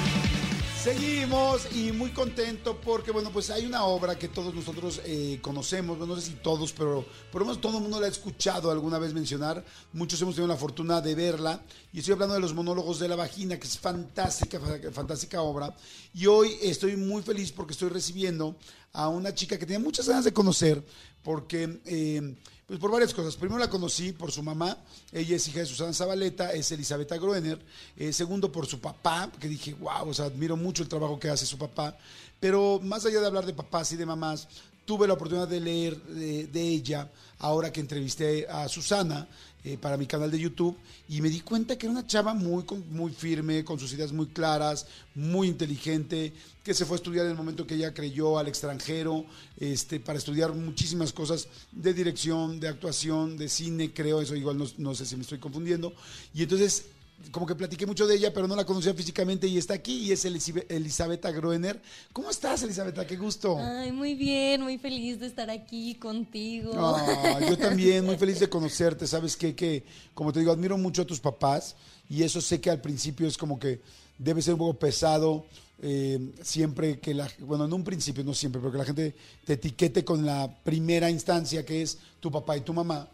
Seguimos 0.84 1.67
y 1.75 1.91
muy 1.91 2.11
contento 2.11 2.80
porque, 2.80 3.11
bueno, 3.11 3.32
pues 3.32 3.49
hay 3.49 3.65
una 3.65 3.84
obra 3.84 4.17
que 4.17 4.30
todos 4.30 4.55
nosotros 4.55 5.01
eh, 5.05 5.38
conocemos, 5.41 5.97
bueno, 5.97 6.15
no 6.15 6.21
sé 6.21 6.27
si 6.27 6.34
todos, 6.36 6.71
pero 6.71 7.05
por 7.32 7.41
lo 7.41 7.47
menos 7.47 7.59
todo 7.59 7.77
el 7.77 7.84
mundo 7.84 7.99
la 7.99 8.05
ha 8.07 8.09
escuchado 8.09 8.71
alguna 8.71 8.97
vez 8.97 9.13
mencionar. 9.13 9.63
Muchos 9.91 10.21
hemos 10.21 10.36
tenido 10.36 10.47
la 10.47 10.55
fortuna 10.57 11.01
de 11.01 11.15
verla 11.15 11.61
y 11.91 11.99
estoy 11.99 12.13
hablando 12.13 12.36
de 12.36 12.39
los 12.39 12.53
monólogos 12.53 12.97
de 12.99 13.09
la 13.09 13.17
vagina, 13.17 13.59
que 13.59 13.67
es 13.67 13.77
fantástica, 13.77 14.57
fa- 14.57 14.91
fantástica 14.93 15.41
obra. 15.41 15.75
Y 16.13 16.27
hoy 16.27 16.55
estoy 16.61 16.95
muy 16.95 17.21
feliz 17.23 17.51
porque 17.51 17.73
estoy 17.73 17.89
recibiendo 17.89 18.55
a 18.93 19.09
una 19.09 19.36
chica 19.36 19.59
que 19.59 19.65
tenía 19.65 19.80
muchas 19.80 20.07
ganas 20.07 20.23
de 20.23 20.32
conocer 20.34 20.82
porque... 21.21 21.82
eh, 21.86 22.36
pues 22.70 22.80
por 22.80 22.91
varias 22.91 23.15
cosas. 23.15 23.36
Primero 23.36 23.59
la 23.59 23.67
conocí 23.67 24.11
por 24.11 24.32
su 24.32 24.43
mamá, 24.43 24.78
ella 25.11 25.36
es 25.36 25.47
hija 25.47 25.61
de 25.61 25.65
Susana 25.65 25.91
Zabaleta, 25.91 26.53
es 26.53 26.72
Elizabeth 26.72 27.11
Groener. 27.13 27.57
Eh, 27.97 28.13
segundo 28.13 28.51
por 28.51 28.67
su 28.67 28.80
papá, 28.80 29.32
que 29.39 29.47
dije, 29.47 29.74
wow, 29.74 30.07
o 30.07 30.13
sea, 30.13 30.26
admiro 30.26 30.55
mucho 30.55 30.84
el 30.84 30.88
trabajo 30.88 31.20
que 31.20 31.32
hace 31.32 31.47
su 31.47 31.57
papá. 31.57 31.97
Pero 32.39 32.80
más 32.84 33.07
allá 33.07 33.22
de 33.22 33.26
hablar 33.26 33.47
de 33.47 33.53
papás 33.53 33.91
y 33.91 33.95
de 33.95 34.05
mamás, 34.05 34.47
tuve 34.86 35.07
la 35.07 35.15
oportunidad 35.15 35.47
de 35.47 35.59
leer 35.59 35.99
de, 36.03 36.45
de 36.45 36.61
ella 36.61 37.09
ahora 37.39 37.74
que 37.74 37.80
entrevisté 37.80 38.47
a 38.47 38.70
Susana 38.70 39.28
eh, 39.64 39.78
para 39.78 39.97
mi 39.97 40.05
canal 40.05 40.32
de 40.32 40.39
YouTube 40.39 40.78
y 41.10 41.22
me 41.22 41.30
di 41.30 41.41
cuenta 41.41 41.78
que 41.78 41.86
era 41.86 41.91
una 41.91 42.07
chava 42.07 42.34
muy, 42.34 42.64
muy 42.91 43.12
firme, 43.12 43.66
con 43.66 43.80
sus 43.80 43.91
ideas 43.93 44.12
muy 44.12 44.28
claras, 44.28 44.88
muy 45.16 45.47
inteligente, 45.47 46.32
que 46.64 46.74
se 46.74 46.86
fue 46.86 46.95
a 46.95 46.99
estudiar 46.99 47.26
en 47.26 47.32
el 47.32 47.38
momento 47.38 47.68
que 47.68 47.76
ella 47.76 47.93
creyó 47.93 48.39
al 48.39 48.47
extranjero, 48.47 49.26
este, 49.57 49.99
para 49.99 50.18
estudiar 50.18 50.53
muchísimas 50.53 51.12
cosas 51.12 51.47
de 51.72 51.93
dirección, 51.93 52.60
de 52.60 52.70
actuación, 52.70 53.38
de 53.38 53.49
cine, 53.49 53.93
creo, 53.93 54.22
eso 54.22 54.36
igual 54.36 54.57
no, 54.57 54.66
no 54.78 54.95
sé 54.95 55.05
si 55.05 55.16
me 55.16 55.24
estoy 55.24 55.39
confundiendo. 55.39 55.93
Y 56.34 56.43
entonces 56.43 56.86
como 57.32 57.45
que 57.45 57.55
platiqué 57.55 57.86
mucho 57.86 58.07
de 58.07 58.15
ella, 58.15 58.34
pero 58.34 58.47
no 58.47 58.55
la 58.55 58.65
conocía 58.65 58.93
físicamente 58.93 59.47
y 59.47 59.57
está 59.57 59.74
aquí 59.76 59.97
y 60.07 60.11
es 60.11 60.26
Elisabetta 60.26 61.32
Groener. 61.32 61.82
¿Cómo 62.13 62.30
estás, 62.30 62.63
Elisabetta? 62.63 63.05
Qué 63.05 63.17
gusto. 63.17 63.57
Ay, 63.59 63.91
muy 63.91 64.15
bien, 64.15 64.61
muy 64.61 64.78
feliz 64.78 65.20
de 65.20 65.28
estar 65.28 65.49
aquí 65.49 65.95
contigo. 65.95 66.72
Ah, 66.76 67.39
yo 67.47 67.57
también, 67.57 68.05
muy 68.05 68.17
feliz 68.17 68.39
de 68.39 68.49
conocerte. 68.49 69.05
Sabes 69.05 69.36
qué? 69.36 69.53
que, 69.55 69.84
como 70.13 70.32
te 70.34 70.39
digo, 70.39 70.51
admiro 70.51 70.78
mucho 70.78 71.01
a 71.03 71.05
tus 71.05 71.20
papás 71.20 71.76
y 72.09 72.24
eso 72.24 72.41
sé 72.41 72.59
que 72.59 72.70
al 72.70 72.82
principio 72.82 73.28
es 73.28 73.38
como 73.38 73.59
que 73.59 73.82
debe 74.17 74.41
ser 74.41 74.53
un 74.53 74.59
poco 74.59 74.80
pesado. 74.80 75.45
eh, 75.82 76.20
siempre 76.41 76.99
que 76.99 77.13
la, 77.13 77.30
bueno, 77.39 77.65
en 77.65 77.74
un 77.74 77.84
principio, 77.84 78.24
no 78.24 78.34
siempre, 78.34 78.59
pero 78.59 78.72
que 78.72 78.78
la 78.80 78.86
gente 78.86 79.15
te 79.45 79.53
etiquete 79.53 80.03
con 80.03 80.26
la 80.26 80.49
primera 80.63 81.09
instancia 81.09 81.65
que 81.65 81.82
es 81.82 81.97
tu 82.20 82.30
papá 82.32 82.57
y 82.57 82.61
tu 82.61 82.74
mamá. 82.74 83.07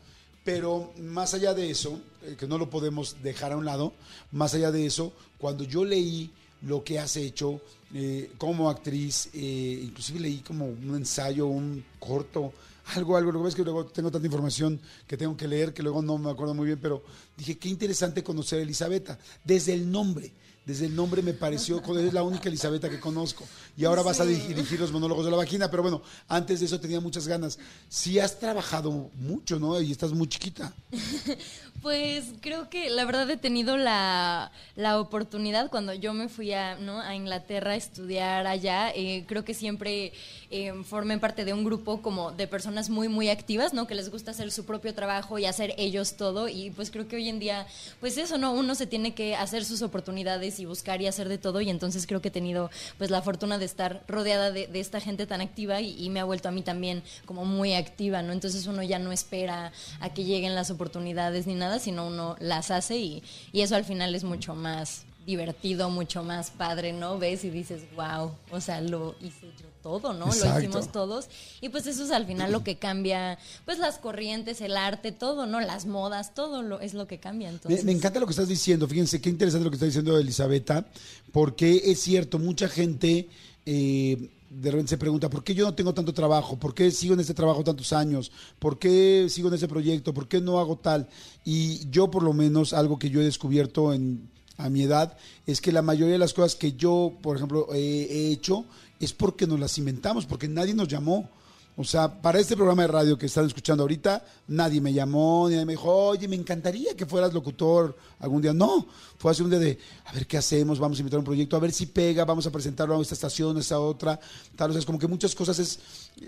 Pero 0.46 0.94
más 1.02 1.34
allá 1.34 1.54
de 1.54 1.70
eso, 1.70 2.00
eh, 2.24 2.36
que 2.40 2.48
no 2.48 2.58
lo 2.58 2.70
podemos 2.70 3.18
dejar 3.22 3.52
a 3.52 3.58
un 3.58 3.66
lado, 3.66 3.94
más 4.32 4.54
allá 4.54 4.72
de 4.72 4.86
eso, 4.86 5.12
cuando 5.40 5.64
yo 5.64 5.84
leí 5.84 6.32
lo 6.62 6.84
que 6.84 7.00
has 7.00 7.18
hecho 7.18 7.60
eh, 7.94 8.32
como 8.38 8.70
actriz, 8.70 9.30
eh, 9.34 9.82
inclusive 9.84 10.20
leí 10.20 10.38
como 10.38 10.66
un 10.68 10.96
ensayo, 10.96 11.48
un 11.48 11.84
corto, 12.00 12.54
algo, 12.94 13.18
algo, 13.18 13.32
lo 13.32 13.40
que 13.40 13.44
pasa 13.44 13.50
es 13.50 13.56
que 13.56 13.64
luego 13.64 13.86
tengo 13.88 14.12
tanta 14.12 14.28
información 14.28 14.80
que 15.08 15.18
tengo 15.18 15.36
que 15.36 15.48
leer 15.48 15.74
que 15.74 15.82
luego 15.82 16.04
no 16.04 16.20
me 16.20 16.30
acuerdo 16.30 16.54
muy 16.54 16.68
bien, 16.68 16.80
pero 16.80 17.04
dije, 17.36 17.58
qué 17.58 17.68
interesante 17.68 18.24
conocer 18.24 18.60
a 18.60 18.62
Elisabetta, 18.62 19.18
desde 19.44 19.74
el 19.74 19.90
nombre. 19.90 20.32
Desde 20.66 20.88
el 20.88 20.96
nombre 20.96 21.22
me 21.22 21.34
pareció, 21.34 21.80
es 22.00 22.14
la 22.14 22.24
única 22.24 22.50
Elizabeta 22.50 22.90
que 22.90 23.00
conozco. 23.00 23.46
Y 23.78 23.86
ahora 23.86 24.02
vas 24.02 24.20
a 24.20 24.26
di- 24.26 24.34
dirigir 24.36 24.80
los 24.80 24.92
monólogos 24.92 25.24
de 25.26 25.30
la 25.32 25.38
vagina, 25.38 25.70
pero 25.70 25.84
bueno, 25.84 26.02
antes 26.28 26.60
de 26.60 26.66
eso 26.66 26.80
tenía 26.80 27.00
muchas 27.00 27.28
ganas. 27.28 27.60
Sí 27.88 28.18
has 28.18 28.40
trabajado 28.40 29.12
mucho, 29.16 29.60
¿no? 29.60 29.80
Y 29.80 29.92
estás 29.92 30.12
muy 30.12 30.28
chiquita. 30.28 30.74
Pues 31.82 32.34
creo 32.42 32.68
que 32.68 32.90
la 32.90 33.06
verdad 33.06 33.30
he 33.30 33.38
tenido 33.38 33.78
la, 33.78 34.52
la 34.76 35.00
oportunidad 35.00 35.70
cuando 35.70 35.94
yo 35.94 36.14
me 36.14 36.30
fui 36.30 36.52
a, 36.52 36.78
¿no? 36.78 37.00
a 37.00 37.14
Inglaterra 37.14 37.72
a 37.72 37.76
estudiar 37.76 38.48
allá. 38.48 38.90
eh, 38.96 39.24
creo 39.28 39.46
que 39.46 39.54
siempre 39.54 40.12
eh, 40.50 40.74
parte 41.22 41.46
de 41.46 41.54
un 41.54 41.64
grupo 41.64 42.02
como 42.02 42.32
de 42.32 42.48
personas 42.48 42.90
muy, 42.90 43.08
muy 43.08 43.30
activas, 43.30 43.74
¿no? 43.74 43.86
Que 43.86 43.94
les 43.94 44.10
gusta 44.10 44.32
hacer 44.32 44.52
su 44.52 44.66
propio 44.66 44.96
trabajo 44.96 45.38
y 45.38 45.46
hacer 45.46 45.76
ellos 45.78 46.16
todo. 46.18 46.48
Y 46.48 46.72
pues 46.72 46.90
creo 46.90 47.08
que 47.08 47.18
hoy 47.18 47.30
en 47.30 47.38
día, 47.40 47.68
pues 48.00 48.18
eso, 48.18 48.40
¿no? 48.40 48.52
Uno 48.54 48.74
se 48.74 48.88
tiene 48.88 49.14
que 49.14 49.36
hacer 49.36 49.64
sus 49.64 49.84
oportunidades 49.84 50.60
y 50.60 50.66
buscar 50.66 51.02
y 51.04 51.08
hacer 51.08 51.30
de 51.30 51.38
todo. 51.38 51.62
Y 51.62 51.70
entonces 51.70 52.08
creo 52.08 52.20
que 52.22 52.30
he 52.30 52.32
tenido 52.32 52.72
pues 52.98 53.12
la 53.12 53.22
fortuna 53.22 53.60
de 53.60 53.66
estar 53.66 54.02
rodeada 54.08 54.50
de, 54.52 54.66
de 54.66 54.80
esta 54.80 55.00
gente 55.00 55.28
tan 55.28 55.42
activa 55.42 55.82
y, 55.82 56.04
y 56.04 56.10
me 56.10 56.20
ha 56.20 56.24
vuelto 56.24 56.50
a 56.50 56.52
mí 56.52 56.64
también 56.64 57.04
como 57.26 57.46
muy 57.46 57.74
activa, 57.74 58.24
¿no? 58.24 58.34
Entonces 58.34 58.66
uno 58.66 58.82
ya 58.82 58.98
no 58.98 59.12
espera 59.12 59.72
a 60.00 60.10
que 60.14 60.24
lleguen 60.24 60.56
las 60.56 60.72
oportunidades 60.72 61.46
ni 61.46 61.54
nada, 61.54 61.65
sino 61.80 62.08
uno 62.08 62.36
las 62.40 62.72
hace 62.72 62.98
y, 62.98 63.24
y 63.52 63.62
eso 63.62 63.76
al 63.76 63.86
final 63.86 64.16
es 64.16 64.24
mucho 64.24 64.56
más 64.56 65.06
divertido, 65.26 65.90
mucho 65.90 66.24
más 66.24 66.52
padre, 66.52 66.94
¿no? 66.94 67.18
Ves 67.18 67.44
y 67.44 67.50
dices, 67.50 67.82
wow, 67.96 68.32
o 68.52 68.62
sea, 68.62 68.80
lo 68.82 69.16
hice 69.20 69.48
yo 69.60 69.66
todo, 69.82 70.14
¿no? 70.14 70.28
Exacto. 70.28 70.54
Lo 70.54 70.60
hicimos 70.60 70.92
todos. 70.92 71.30
Y 71.62 71.70
pues 71.70 71.88
eso 71.88 72.04
es 72.04 72.12
al 72.12 72.26
final 72.26 72.52
lo 72.52 72.64
que 72.64 72.78
cambia, 72.78 73.40
pues 73.66 73.80
las 73.80 73.98
corrientes, 73.98 74.62
el 74.62 74.78
arte, 74.78 75.12
todo, 75.12 75.46
¿no? 75.46 75.60
Las 75.62 75.86
modas, 75.86 76.34
todo 76.34 76.62
lo, 76.62 76.80
es 76.80 76.94
lo 76.94 77.08
que 77.08 77.20
cambia. 77.20 77.50
Me, 77.50 77.56
Entonces, 77.56 77.86
me 77.86 77.92
encanta 77.92 78.20
lo 78.20 78.28
que 78.28 78.32
estás 78.32 78.48
diciendo. 78.48 78.88
Fíjense 78.88 79.20
qué 79.20 79.30
interesante 79.30 79.66
lo 79.66 79.72
que 79.72 79.76
está 79.76 79.88
diciendo 79.88 80.18
Elizabeta, 80.18 80.86
porque 81.32 81.82
es 81.86 82.02
cierto, 82.02 82.38
mucha 82.38 82.68
gente 82.68 83.28
eh, 83.66 84.30
de 84.62 84.72
repente 84.72 84.90
se 84.92 84.98
pregunta, 84.98 85.30
¿por 85.30 85.44
qué 85.44 85.54
yo 85.54 85.66
no 85.66 85.74
tengo 85.76 85.94
tanto 85.94 86.14
trabajo? 86.14 86.58
¿Por 86.58 86.74
qué 86.74 86.90
sigo 86.92 87.14
en 87.14 87.20
este 87.20 87.34
trabajo 87.34 87.64
tantos 87.64 87.92
años? 87.94 88.32
¿Por 88.60 88.80
qué 88.80 89.28
sigo 89.30 89.50
en 89.50 89.56
ese 89.56 89.68
proyecto? 89.68 90.14
¿Por 90.14 90.28
qué 90.28 90.40
no 90.42 90.60
hago 90.60 90.78
tal? 90.78 91.10
Y 91.44 91.90
yo 91.90 92.10
por 92.10 92.24
lo 92.24 92.34
menos 92.34 92.74
algo 92.74 92.98
que 92.98 93.10
yo 93.10 93.22
he 93.22 93.26
descubierto 93.26 93.94
en, 93.94 94.30
a 94.58 94.70
mi 94.70 94.84
edad 94.84 95.18
es 95.46 95.60
que 95.62 95.72
la 95.72 95.82
mayoría 95.82 96.14
de 96.14 96.20
las 96.20 96.34
cosas 96.34 96.56
que 96.56 96.74
yo, 96.74 97.14
por 97.22 97.36
ejemplo, 97.36 97.68
he- 97.74 98.08
he 98.10 98.32
hecho 98.32 98.66
es 99.00 99.12
porque 99.14 99.46
nos 99.46 99.60
las 99.60 99.78
inventamos, 99.78 100.26
porque 100.26 100.48
nadie 100.48 100.74
nos 100.74 100.88
llamó. 100.88 101.30
O 101.78 101.84
sea, 101.84 102.22
para 102.22 102.40
este 102.40 102.56
programa 102.56 102.84
de 102.84 102.88
radio 102.88 103.18
que 103.18 103.26
están 103.26 103.46
escuchando 103.46 103.84
ahorita, 103.84 104.24
nadie 104.48 104.80
me 104.80 104.94
llamó, 104.94 105.50
nadie 105.50 105.66
me 105.66 105.74
dijo, 105.74 105.94
oye, 105.94 106.26
me 106.26 106.38
encantaría 106.38 106.96
que 106.96 107.06
fueras 107.06 107.34
locutor 107.34 107.98
algún 108.20 108.42
día. 108.42 108.54
No, 108.54 108.88
fue 109.18 109.32
hace 109.32 109.44
un 109.44 109.50
día 109.50 109.60
de, 109.60 109.78
a 110.06 110.14
ver 110.14 110.26
qué 110.26 110.38
hacemos, 110.38 110.80
vamos 110.80 110.98
a 110.98 111.02
invitar 111.02 111.20
un 111.20 111.26
proyecto, 111.26 111.58
a 111.58 111.60
ver 111.60 111.74
si 111.74 111.88
pega, 111.88 112.24
vamos 112.24 112.48
a 112.48 112.52
presentarlo 112.52 112.98
a 112.98 113.02
esta 113.02 113.16
estación, 113.16 113.58
a 113.58 113.60
esta 113.60 113.78
otra, 113.78 114.18
tal. 114.56 114.70
O 114.70 114.74
sea, 114.74 114.80
es 114.80 114.86
como 114.86 114.98
que 114.98 115.08
muchas 115.08 115.36
cosas 115.36 115.60
es, 115.60 115.80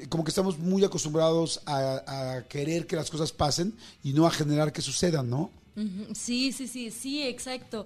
como 0.10 0.26
que 0.26 0.32
estamos 0.32 0.60
muy 0.60 0.84
acostumbrados 0.84 1.62
a, 1.66 2.43
querer 2.50 2.86
que 2.86 2.98
las 2.98 3.10
cosas 3.10 3.32
pasen 3.32 3.74
y 4.04 4.12
no 4.12 4.28
a 4.28 4.32
generar 4.32 4.74
que 4.74 4.82
sucedan, 4.82 5.30
¿no? 5.30 5.50
Sí, 6.14 6.52
sí, 6.52 6.68
sí, 6.68 6.91
sí, 6.91 7.24
exacto. 7.24 7.86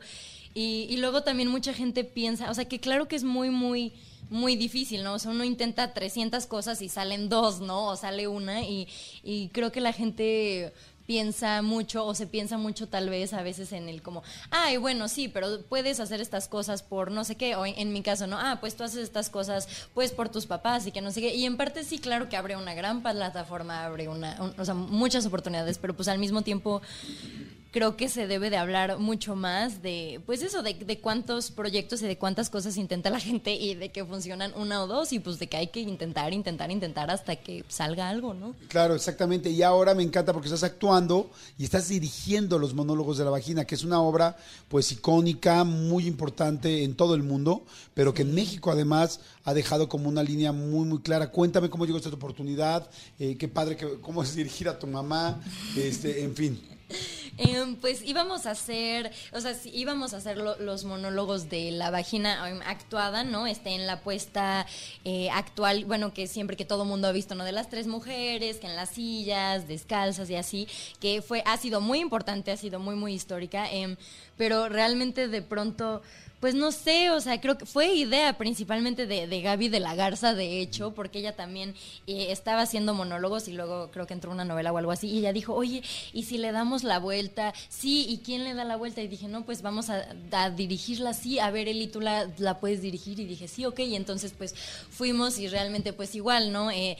Y, 0.55 0.87
y 0.89 0.97
luego 0.97 1.21
también 1.21 1.49
mucha 1.49 1.73
gente 1.73 2.03
piensa, 2.05 2.49
o 2.49 2.55
sea, 2.55 2.65
que 2.65 2.79
claro 2.79 3.07
que 3.07 3.15
es 3.15 3.23
muy, 3.23 3.51
muy, 3.51 3.93
muy 4.31 4.55
difícil, 4.55 5.03
¿no? 5.03 5.13
O 5.13 5.19
sea, 5.19 5.29
uno 5.31 5.43
intenta 5.43 5.93
300 5.93 6.47
cosas 6.47 6.81
y 6.81 6.89
salen 6.89 7.29
dos, 7.29 7.59
¿no? 7.61 7.89
O 7.89 7.95
sale 7.95 8.27
una 8.27 8.63
y, 8.63 8.87
y 9.23 9.49
creo 9.49 9.71
que 9.71 9.81
la 9.81 9.93
gente 9.93 10.73
piensa 11.05 11.61
mucho 11.61 12.05
o 12.05 12.15
se 12.15 12.25
piensa 12.25 12.57
mucho 12.57 12.87
tal 12.87 13.09
vez 13.09 13.33
a 13.33 13.41
veces 13.43 13.73
en 13.73 13.89
el 13.89 14.01
como, 14.01 14.23
ay, 14.49 14.77
bueno, 14.77 15.09
sí, 15.09 15.27
pero 15.27 15.61
puedes 15.63 15.99
hacer 15.99 16.21
estas 16.21 16.47
cosas 16.47 16.83
por 16.83 17.11
no 17.11 17.25
sé 17.25 17.35
qué, 17.35 17.55
o 17.57 17.65
en, 17.65 17.77
en 17.77 17.91
mi 17.91 18.01
caso, 18.01 18.27
¿no? 18.27 18.37
Ah, 18.39 18.59
pues 18.61 18.75
tú 18.77 18.83
haces 18.85 18.99
estas 19.03 19.29
cosas 19.29 19.67
pues 19.93 20.11
por 20.13 20.29
tus 20.29 20.45
papás 20.45 20.87
y 20.87 20.91
que 20.91 21.01
no 21.01 21.11
sé 21.11 21.19
qué. 21.19 21.35
Y 21.35 21.45
en 21.45 21.57
parte 21.57 21.83
sí, 21.83 21.99
claro 21.99 22.29
que 22.29 22.37
abre 22.37 22.55
una 22.55 22.73
gran 22.73 23.01
plataforma, 23.03 23.83
abre 23.85 24.07
una, 24.07 24.37
un- 24.41 24.53
o 24.57 24.63
sea, 24.63 24.73
muchas 24.73 25.25
oportunidades, 25.25 25.77
pero 25.77 25.93
pues 25.93 26.07
al 26.07 26.19
mismo 26.19 26.43
tiempo 26.43 26.81
creo 27.71 27.95
que 27.95 28.09
se 28.09 28.27
debe 28.27 28.49
de 28.49 28.57
hablar 28.57 28.99
mucho 28.99 29.35
más 29.35 29.81
de, 29.81 30.21
pues 30.25 30.41
eso, 30.41 30.61
de, 30.61 30.73
de 30.73 30.99
cuántos 30.99 31.51
proyectos 31.51 32.01
y 32.01 32.07
de 32.07 32.17
cuántas 32.17 32.49
cosas 32.49 32.77
intenta 32.77 33.09
la 33.09 33.19
gente 33.19 33.53
y 33.53 33.75
de 33.75 33.91
que 33.91 34.05
funcionan 34.05 34.53
una 34.55 34.83
o 34.83 34.87
dos 34.87 35.13
y 35.13 35.19
pues 35.19 35.39
de 35.39 35.47
que 35.47 35.57
hay 35.57 35.67
que 35.67 35.79
intentar, 35.79 36.33
intentar, 36.33 36.69
intentar 36.69 37.09
hasta 37.09 37.37
que 37.37 37.63
salga 37.69 38.09
algo, 38.09 38.33
¿no? 38.33 38.55
Claro, 38.67 38.93
exactamente. 38.93 39.49
Y 39.49 39.63
ahora 39.63 39.95
me 39.95 40.03
encanta 40.03 40.33
porque 40.33 40.47
estás 40.47 40.63
actuando 40.63 41.31
y 41.57 41.63
estás 41.63 41.87
dirigiendo 41.87 42.59
los 42.59 42.73
monólogos 42.73 43.17
de 43.17 43.23
la 43.23 43.31
vagina, 43.31 43.65
que 43.65 43.75
es 43.75 43.83
una 43.83 44.01
obra 44.01 44.35
pues 44.67 44.91
icónica, 44.91 45.63
muy 45.63 46.07
importante 46.07 46.83
en 46.83 46.95
todo 46.95 47.15
el 47.15 47.23
mundo, 47.23 47.63
pero 47.93 48.13
que 48.13 48.23
en 48.23 48.33
México 48.33 48.71
además 48.71 49.21
ha 49.45 49.53
dejado 49.53 49.87
como 49.87 50.09
una 50.09 50.23
línea 50.23 50.51
muy, 50.51 50.85
muy 50.85 50.99
clara. 50.99 51.31
Cuéntame 51.31 51.69
cómo 51.69 51.85
llegó 51.85 51.97
esta 51.97 52.09
oportunidad, 52.09 52.89
eh, 53.17 53.37
qué 53.37 53.47
padre, 53.47 53.77
que, 53.77 53.99
cómo 54.01 54.23
es 54.23 54.35
dirigir 54.35 54.67
a 54.67 54.77
tu 54.77 54.87
mamá, 54.87 55.41
este, 55.77 56.23
en 56.23 56.35
fin. 56.35 56.61
Em, 57.37 57.75
pues 57.77 58.01
íbamos 58.03 58.45
a 58.45 58.51
hacer, 58.51 59.11
o 59.31 59.39
sea, 59.41 59.53
sí, 59.53 59.71
íbamos 59.73 60.13
a 60.13 60.17
hacer 60.17 60.37
lo- 60.37 60.57
los 60.59 60.83
monólogos 60.83 61.49
de 61.49 61.71
la 61.71 61.89
vagina 61.89 62.49
em, 62.49 62.59
actuada, 62.65 63.23
¿no? 63.23 63.47
Este, 63.47 63.69
en 63.71 63.87
la 63.87 64.01
puesta 64.01 64.65
eh, 65.05 65.29
actual, 65.31 65.85
bueno, 65.85 66.13
que 66.13 66.27
siempre 66.27 66.57
que 66.57 66.65
todo 66.65 66.85
mundo 66.85 67.07
ha 67.07 67.11
visto, 67.11 67.33
¿no? 67.35 67.43
De 67.45 67.51
las 67.51 67.69
tres 67.69 67.87
mujeres, 67.87 68.57
que 68.57 68.67
en 68.67 68.75
las 68.75 68.89
sillas, 68.91 69.67
descalzas 69.67 70.29
y 70.29 70.35
así, 70.35 70.67
que 70.99 71.21
fue, 71.21 71.41
ha 71.45 71.57
sido 71.57 71.81
muy 71.81 71.99
importante, 71.99 72.51
ha 72.51 72.57
sido 72.57 72.79
muy, 72.79 72.95
muy 72.95 73.13
histórica, 73.13 73.71
em, 73.71 73.95
pero 74.37 74.69
realmente 74.69 75.27
de 75.27 75.41
pronto... 75.41 76.01
Pues 76.41 76.55
no 76.55 76.71
sé, 76.71 77.11
o 77.11 77.21
sea, 77.21 77.39
creo 77.39 77.55
que 77.55 77.67
fue 77.67 77.93
idea 77.93 78.35
principalmente 78.35 79.05
de, 79.05 79.27
de 79.27 79.41
Gaby 79.41 79.69
de 79.69 79.79
la 79.79 79.93
Garza, 79.93 80.33
de 80.33 80.59
hecho, 80.59 80.91
porque 80.95 81.19
ella 81.19 81.35
también 81.35 81.75
eh, 82.07 82.27
estaba 82.31 82.63
haciendo 82.63 82.95
monólogos 82.95 83.47
y 83.47 83.53
luego 83.53 83.91
creo 83.91 84.07
que 84.07 84.15
entró 84.15 84.31
una 84.31 84.43
novela 84.43 84.73
o 84.73 84.77
algo 84.79 84.91
así, 84.91 85.07
y 85.07 85.19
ella 85.19 85.33
dijo, 85.33 85.53
oye, 85.53 85.83
¿y 86.13 86.23
si 86.23 86.39
le 86.39 86.51
damos 86.51 86.83
la 86.83 86.97
vuelta? 86.97 87.53
Sí, 87.69 88.07
¿y 88.09 88.17
quién 88.25 88.43
le 88.43 88.55
da 88.55 88.63
la 88.65 88.75
vuelta? 88.75 89.01
Y 89.03 89.07
dije, 89.07 89.27
no, 89.27 89.45
pues 89.45 89.61
vamos 89.61 89.91
a, 89.91 90.03
dirigirla 90.49 91.11
así, 91.11 91.37
a 91.37 91.51
ver, 91.51 91.67
Eli, 91.67 91.85
tú 91.85 92.01
la, 92.01 92.27
la 92.39 92.59
puedes 92.59 92.81
dirigir, 92.81 93.19
y 93.19 93.25
dije, 93.25 93.47
sí, 93.47 93.65
ok, 93.65 93.79
y 93.81 93.95
entonces 93.95 94.33
pues 94.35 94.55
fuimos 94.89 95.37
y 95.37 95.47
realmente 95.47 95.93
pues 95.93 96.15
igual, 96.15 96.51
¿no? 96.51 96.71
Eh, 96.71 96.97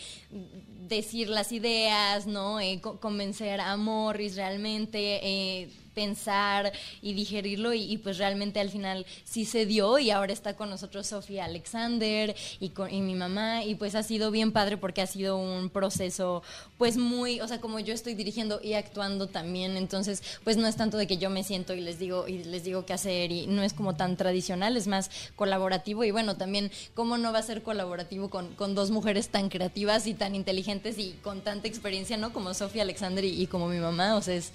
decir 0.88 1.30
las 1.30 1.52
ideas, 1.52 2.28
¿no? 2.28 2.60
Eh, 2.60 2.80
co- 2.80 3.00
convencer 3.00 3.60
a 3.60 3.76
Morris 3.76 4.36
realmente, 4.36 5.20
eh, 5.24 5.70
pensar 5.94 6.72
y 7.02 7.14
digerirlo 7.14 7.74
y, 7.74 7.98
pues 7.98 8.18
realmente 8.18 8.60
al 8.60 8.70
final 8.70 9.06
sí 9.24 9.46
se 9.46 9.66
dio 9.66 10.00
y 10.00 10.12
ahora 10.12 10.34
está 10.34 10.56
con 10.56 10.70
nosotros 10.70 11.08
Sofía 11.08 11.46
Alexander 11.46 12.36
y, 12.60 12.70
con, 12.70 12.94
y 12.94 13.02
mi 13.02 13.16
mamá 13.16 13.64
y 13.64 13.76
pues 13.76 13.96
ha 13.96 14.04
sido 14.04 14.32
bien 14.32 14.52
padre 14.52 14.78
porque 14.78 15.02
ha 15.02 15.08
sido 15.08 15.38
un 15.38 15.70
proceso 15.70 16.44
pues 16.78 16.98
muy, 16.98 17.42
o 17.42 17.48
sea, 17.48 17.62
como 17.62 17.80
yo 17.80 17.94
estoy 17.94 18.16
dirigiendo 18.16 18.60
y 18.64 18.74
actuando 18.74 19.28
también, 19.28 19.78
entonces 19.78 20.24
pues 20.44 20.58
no 20.58 20.68
es 20.68 20.76
tanto 20.76 20.98
de 20.98 21.08
que 21.08 21.18
yo 21.18 21.30
me 21.30 21.44
siento 21.44 21.74
y 21.74 21.82
les 21.82 22.00
digo 22.00 22.28
y 22.28 22.44
les 22.44 22.64
digo 22.64 22.86
qué 22.86 22.94
hacer 22.94 23.32
y 23.32 23.48
no 23.48 23.64
es 23.64 23.74
como 23.74 23.96
tan 23.96 24.18
tradicional, 24.18 24.78
es 24.78 24.88
más 24.88 25.12
colaborativo 25.36 26.04
y 26.04 26.12
bueno, 26.12 26.38
también 26.38 26.72
cómo 26.94 27.18
no 27.18 27.32
va 27.32 27.40
a 27.40 27.44
ser 27.44 27.64
colaborativo 27.64 28.30
con, 28.30 28.54
con 28.56 28.76
dos 28.76 28.92
mujeres 28.92 29.30
tan 29.30 29.50
creativas 29.50 30.08
y 30.08 30.14
tan 30.14 30.36
inteligentes 30.36 30.98
y 30.98 31.14
con 31.22 31.42
tanta 31.42 31.68
experiencia, 31.68 32.18
¿no? 32.18 32.34
Como 32.34 32.54
Sofía 32.54 32.84
Alexander 32.84 33.24
y, 33.24 33.42
y 33.42 33.48
como 33.48 33.68
mi 33.68 33.80
mamá, 33.80 34.16
o 34.16 34.22
sea, 34.22 34.36
es 34.36 34.52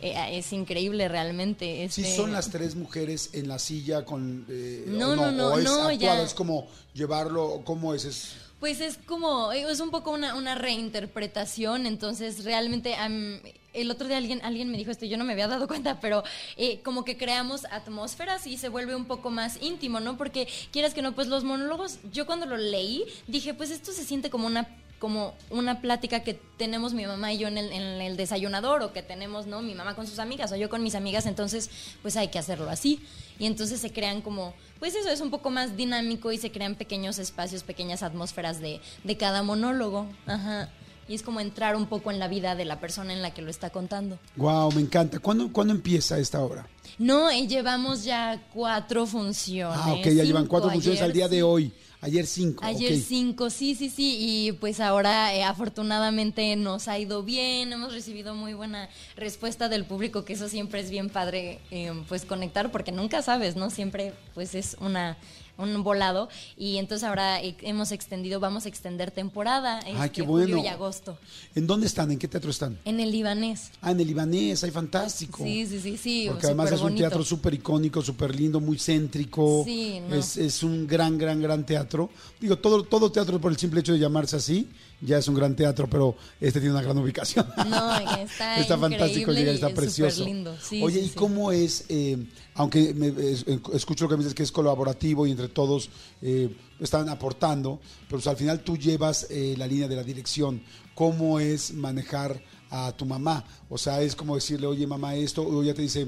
eh, 0.00 0.38
es 0.38 0.52
increíble 0.52 1.08
realmente. 1.08 1.88
Sí, 1.90 2.04
son 2.04 2.32
las 2.32 2.50
tres 2.50 2.74
mujeres 2.74 3.30
en 3.32 3.48
la 3.48 3.58
silla 3.58 4.04
con... 4.04 4.46
eh, 4.48 4.84
No, 4.86 5.10
o 5.10 5.16
no, 5.16 5.32
no, 5.32 5.48
o 5.48 5.58
es 5.58 5.64
no, 5.64 5.90
ya. 5.92 6.20
es 6.22 6.34
como 6.34 6.68
llevarlo, 6.94 7.62
¿cómo 7.64 7.94
es? 7.94 8.04
es 8.04 8.36
Pues 8.60 8.80
es 8.80 8.98
como, 9.06 9.52
es 9.52 9.80
un 9.80 9.90
poco 9.90 10.10
una, 10.10 10.34
una 10.34 10.54
reinterpretación, 10.54 11.86
entonces 11.86 12.44
realmente 12.44 12.94
am, 12.94 13.40
el 13.72 13.90
otro 13.90 14.08
día 14.08 14.16
alguien, 14.16 14.40
alguien 14.42 14.70
me 14.70 14.78
dijo 14.78 14.90
esto, 14.90 15.04
yo 15.06 15.16
no 15.18 15.24
me 15.24 15.32
había 15.34 15.48
dado 15.48 15.68
cuenta, 15.68 16.00
pero 16.00 16.24
eh, 16.56 16.80
como 16.82 17.04
que 17.04 17.16
creamos 17.16 17.66
atmósferas 17.70 18.46
y 18.46 18.56
se 18.56 18.68
vuelve 18.68 18.96
un 18.96 19.04
poco 19.04 19.30
más 19.30 19.58
íntimo, 19.62 20.00
¿no? 20.00 20.16
Porque 20.16 20.48
quieras 20.72 20.94
que 20.94 21.02
no, 21.02 21.14
pues 21.14 21.28
los 21.28 21.44
monólogos, 21.44 21.98
yo 22.12 22.26
cuando 22.26 22.46
lo 22.46 22.56
leí 22.56 23.04
dije, 23.26 23.54
pues 23.54 23.70
esto 23.70 23.92
se 23.92 24.04
siente 24.04 24.30
como 24.30 24.46
una 24.46 24.66
como 24.98 25.34
una 25.50 25.80
plática 25.80 26.20
que 26.20 26.34
tenemos 26.56 26.94
mi 26.94 27.06
mamá 27.06 27.32
y 27.32 27.38
yo 27.38 27.48
en 27.48 27.58
el, 27.58 27.70
en 27.72 27.82
el 28.00 28.16
desayunador 28.16 28.82
o 28.82 28.92
que 28.92 29.02
tenemos, 29.02 29.46
¿no? 29.46 29.60
Mi 29.60 29.74
mamá 29.74 29.94
con 29.94 30.06
sus 30.06 30.18
amigas 30.18 30.52
o 30.52 30.56
yo 30.56 30.70
con 30.70 30.82
mis 30.82 30.94
amigas, 30.94 31.26
entonces 31.26 31.70
pues 32.02 32.16
hay 32.16 32.28
que 32.28 32.38
hacerlo 32.38 32.70
así. 32.70 33.00
Y 33.38 33.46
entonces 33.46 33.80
se 33.80 33.92
crean 33.92 34.22
como, 34.22 34.54
pues 34.78 34.94
eso 34.94 35.10
es 35.10 35.20
un 35.20 35.30
poco 35.30 35.50
más 35.50 35.76
dinámico 35.76 36.32
y 36.32 36.38
se 36.38 36.50
crean 36.50 36.74
pequeños 36.74 37.18
espacios, 37.18 37.62
pequeñas 37.62 38.02
atmósferas 38.02 38.60
de, 38.60 38.80
de 39.04 39.16
cada 39.16 39.42
monólogo. 39.42 40.06
Ajá. 40.26 40.70
Y 41.08 41.14
es 41.14 41.22
como 41.22 41.40
entrar 41.40 41.76
un 41.76 41.86
poco 41.86 42.10
en 42.10 42.18
la 42.18 42.26
vida 42.26 42.56
de 42.56 42.64
la 42.64 42.80
persona 42.80 43.12
en 43.12 43.22
la 43.22 43.32
que 43.32 43.40
lo 43.40 43.50
está 43.50 43.70
contando. 43.70 44.18
Wow, 44.34 44.72
me 44.72 44.80
encanta. 44.80 45.20
¿Cuándo, 45.20 45.52
¿Cuándo 45.52 45.72
empieza 45.72 46.18
esta 46.18 46.40
obra? 46.40 46.66
No, 46.98 47.30
y 47.30 47.46
llevamos 47.46 48.02
ya 48.02 48.42
cuatro 48.52 49.06
funciones. 49.06 49.78
Ah, 49.80 49.92
ok, 49.92 50.06
ya 50.06 50.24
llevan 50.24 50.46
cuatro 50.46 50.70
funciones 50.70 51.02
al 51.02 51.12
día 51.12 51.28
de 51.28 51.42
hoy. 51.44 51.72
Ayer 52.00 52.26
5. 52.26 52.64
Ayer 52.64 52.96
cinco, 52.98 53.50
sí, 53.50 53.74
sí, 53.74 53.88
sí. 53.88 54.16
Y 54.20 54.52
pues 54.52 54.80
ahora 54.80 55.34
eh, 55.34 55.44
afortunadamente 55.44 56.54
nos 56.56 56.88
ha 56.88 56.98
ido 56.98 57.22
bien, 57.22 57.72
hemos 57.72 57.92
recibido 57.92 58.34
muy 58.34 58.54
buena 58.54 58.88
respuesta 59.16 59.68
del 59.68 59.84
público, 59.84 60.24
que 60.24 60.34
eso 60.34 60.48
siempre 60.48 60.80
es 60.80 60.90
bien 60.90 61.08
padre, 61.08 61.60
eh, 61.70 61.92
pues 62.08 62.24
conectar, 62.24 62.70
porque 62.70 62.92
nunca 62.92 63.22
sabes, 63.22 63.56
¿no? 63.56 63.70
Siempre 63.70 64.12
pues 64.34 64.54
es 64.54 64.76
una 64.80 65.16
un 65.58 65.82
volado 65.82 66.28
y 66.56 66.76
entonces 66.76 67.08
ahora 67.08 67.40
hemos 67.40 67.92
extendido, 67.92 68.40
vamos 68.40 68.66
a 68.66 68.68
extender 68.68 69.10
temporada 69.10 69.80
Ay, 69.84 69.94
este, 70.06 70.22
bueno. 70.22 70.56
julio 70.56 70.64
y 70.64 70.68
agosto 70.68 71.18
¿En 71.54 71.66
dónde 71.66 71.86
están? 71.86 72.10
¿En 72.10 72.18
qué 72.18 72.28
teatro 72.28 72.50
están? 72.50 72.78
en 72.84 73.00
el 73.00 73.10
libanés. 73.10 73.70
Ah, 73.80 73.92
en 73.92 74.00
el 74.00 74.06
Libanés, 74.06 74.62
ay, 74.64 74.70
fantástico. 74.70 75.42
Sí, 75.42 75.66
sí, 75.66 75.80
sí, 75.80 75.96
sí. 75.96 76.26
Porque 76.28 76.46
además 76.46 76.72
es 76.72 76.80
un 76.80 76.94
teatro 76.94 77.24
súper 77.24 77.54
icónico, 77.54 78.02
súper 78.02 78.34
lindo, 78.34 78.60
muy 78.60 78.78
céntrico. 78.78 79.62
Sí, 79.64 80.00
no. 80.08 80.14
es, 80.14 80.36
es 80.36 80.62
un 80.62 80.86
gran, 80.86 81.18
gran, 81.18 81.40
gran 81.40 81.64
teatro. 81.64 82.10
Digo, 82.40 82.56
todo, 82.58 82.82
todo 82.84 83.10
teatro 83.10 83.40
por 83.40 83.50
el 83.50 83.58
simple 83.58 83.80
hecho 83.80 83.92
de 83.92 83.98
llamarse 83.98 84.36
así, 84.36 84.68
ya 85.00 85.18
es 85.18 85.28
un 85.28 85.34
gran 85.34 85.54
teatro, 85.54 85.88
pero 85.90 86.16
este 86.40 86.60
tiene 86.60 86.74
una 86.74 86.82
gran 86.82 86.96
ubicación. 86.98 87.46
No, 87.68 87.98
está 88.56 88.78
fantástico 88.78 89.30
increíble 89.32 89.34
llegar, 89.40 89.54
está 89.54 89.68
es 89.68 89.74
precioso. 89.74 90.24
Sí, 90.62 90.82
Oye, 90.82 91.00
sí, 91.00 91.06
¿y 91.06 91.08
sí. 91.08 91.14
cómo 91.14 91.52
es, 91.52 91.84
eh, 91.88 92.26
aunque 92.54 92.94
me- 92.94 93.08
es- 93.08 93.44
escucho 93.74 94.04
lo 94.04 94.10
que 94.10 94.16
me 94.16 94.22
dices 94.22 94.34
que 94.34 94.42
es 94.42 94.52
colaborativo 94.52 95.26
y 95.26 95.30
entre 95.32 95.48
todos 95.48 95.90
eh, 96.22 96.54
están 96.80 97.08
aportando, 97.08 97.78
pero 98.08 98.18
pues, 98.18 98.26
al 98.26 98.36
final 98.36 98.60
tú 98.60 98.76
llevas 98.76 99.26
eh, 99.30 99.54
la 99.58 99.66
línea 99.66 99.88
de 99.88 99.96
la 99.96 100.02
dirección. 100.02 100.62
¿Cómo 100.94 101.38
es 101.40 101.74
manejar 101.74 102.42
a 102.70 102.92
tu 102.96 103.04
mamá? 103.04 103.44
O 103.68 103.76
sea, 103.78 104.00
es 104.00 104.16
como 104.16 104.34
decirle, 104.34 104.66
oye, 104.66 104.86
mamá, 104.86 105.14
esto, 105.14 105.42
o 105.42 105.62
ella 105.62 105.74
te 105.74 105.82
dice, 105.82 106.06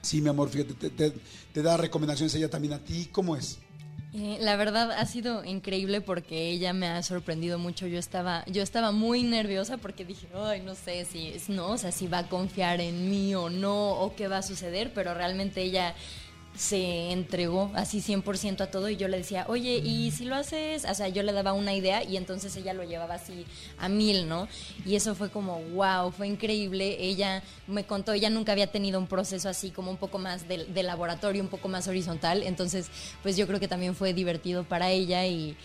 sí, 0.00 0.22
mi 0.22 0.28
amor, 0.30 0.48
fíjate, 0.48 0.72
te, 0.74 0.90
te- 0.90 1.12
te 1.52 1.62
da 1.62 1.76
recomendaciones 1.76 2.34
ella 2.34 2.48
también 2.48 2.72
a 2.74 2.78
ti. 2.78 3.08
¿Cómo 3.12 3.36
es? 3.36 3.58
Eh, 4.18 4.38
la 4.40 4.56
verdad 4.56 4.92
ha 4.92 5.04
sido 5.04 5.44
increíble 5.44 6.00
porque 6.00 6.48
ella 6.48 6.72
me 6.72 6.88
ha 6.88 7.02
sorprendido 7.02 7.58
mucho. 7.58 7.86
Yo 7.86 7.98
estaba, 7.98 8.46
yo 8.46 8.62
estaba 8.62 8.90
muy 8.90 9.22
nerviosa 9.22 9.76
porque 9.76 10.06
dije, 10.06 10.26
ay, 10.34 10.62
no 10.62 10.74
sé 10.74 11.04
si 11.04 11.34
no, 11.48 11.72
o 11.72 11.78
sea, 11.78 11.92
si 11.92 12.06
va 12.06 12.18
a 12.20 12.28
confiar 12.28 12.80
en 12.80 13.10
mí 13.10 13.34
o 13.34 13.50
no, 13.50 13.90
o 13.90 14.16
qué 14.16 14.26
va 14.26 14.38
a 14.38 14.42
suceder, 14.42 14.90
pero 14.94 15.12
realmente 15.12 15.60
ella 15.60 15.94
se 16.56 17.12
entregó 17.12 17.70
así 17.74 18.00
100% 18.00 18.62
a 18.62 18.70
todo 18.70 18.88
y 18.88 18.96
yo 18.96 19.08
le 19.08 19.18
decía, 19.18 19.44
oye, 19.48 19.76
¿y 19.76 20.10
si 20.10 20.24
lo 20.24 20.34
haces? 20.34 20.84
O 20.84 20.94
sea, 20.94 21.08
yo 21.08 21.22
le 21.22 21.32
daba 21.32 21.52
una 21.52 21.74
idea 21.74 22.02
y 22.02 22.16
entonces 22.16 22.56
ella 22.56 22.72
lo 22.72 22.84
llevaba 22.84 23.14
así 23.14 23.44
a 23.78 23.88
mil, 23.88 24.28
¿no? 24.28 24.48
Y 24.84 24.96
eso 24.96 25.14
fue 25.14 25.30
como, 25.30 25.60
wow, 25.74 26.10
fue 26.12 26.28
increíble. 26.28 26.96
Ella 27.00 27.42
me 27.66 27.84
contó, 27.84 28.12
ella 28.12 28.30
nunca 28.30 28.52
había 28.52 28.68
tenido 28.68 28.98
un 28.98 29.06
proceso 29.06 29.48
así 29.48 29.70
como 29.70 29.90
un 29.90 29.96
poco 29.96 30.18
más 30.18 30.48
de, 30.48 30.64
de 30.64 30.82
laboratorio, 30.82 31.42
un 31.42 31.48
poco 31.48 31.68
más 31.68 31.88
horizontal. 31.88 32.42
Entonces, 32.42 32.88
pues 33.22 33.36
yo 33.36 33.46
creo 33.46 33.60
que 33.60 33.68
también 33.68 33.94
fue 33.94 34.14
divertido 34.14 34.64
para 34.64 34.90
ella 34.90 35.26
y... 35.26 35.56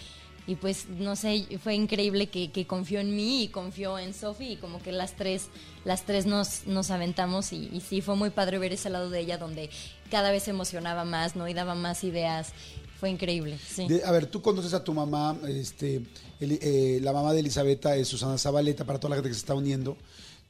Y 0.48 0.56
pues, 0.56 0.88
no 0.90 1.16
sé, 1.16 1.46
fue 1.64 1.76
increíble 1.76 2.28
que, 2.28 2.52
que 2.52 2.66
confió 2.66 3.00
en 3.00 3.16
mí 3.16 3.44
y 3.44 3.48
confió 3.50 4.00
en 4.00 4.14
Sophie 4.14 4.54
y 4.54 4.56
como 4.58 4.82
que 4.82 4.92
las 4.92 5.16
tres, 5.16 5.48
las 5.86 6.04
tres 6.06 6.26
nos, 6.26 6.66
nos 6.66 6.90
aventamos 6.90 7.54
y, 7.54 7.80
sí, 7.88 8.02
fue 8.02 8.16
muy 8.16 8.32
padre 8.32 8.58
ver 8.58 8.74
ese 8.74 8.90
lado 8.90 9.10
de 9.10 9.20
ella 9.20 9.38
donde 9.38 9.70
cada 10.10 10.32
vez 10.32 10.44
se 10.44 10.50
emocionaba 10.50 11.06
más, 11.06 11.36
¿no? 11.36 11.48
Y 11.48 11.54
daba 11.54 11.76
más 11.76 12.04
ideas. 12.04 12.54
Fue 13.00 13.10
increíble, 13.10 13.58
a 14.06 14.12
ver, 14.12 14.28
tú 14.28 14.44
conoces 14.44 14.76
a 14.76 14.84
tu 14.84 14.94
mamá, 14.94 15.36
este, 15.48 16.04
el- 16.40 16.60
eh, 16.62 17.00
la 17.02 17.12
mamá 17.14 17.34
de 17.34 17.40
Elisabetta 17.40 17.96
es 17.96 18.08
Susana 18.08 18.38
Zabaleta, 18.38 18.86
para 18.86 19.00
toda 19.00 19.10
la 19.12 19.16
gente 19.16 19.30
que 19.30 19.34
se 19.34 19.40
está 19.40 19.56
uniendo. 19.56 19.98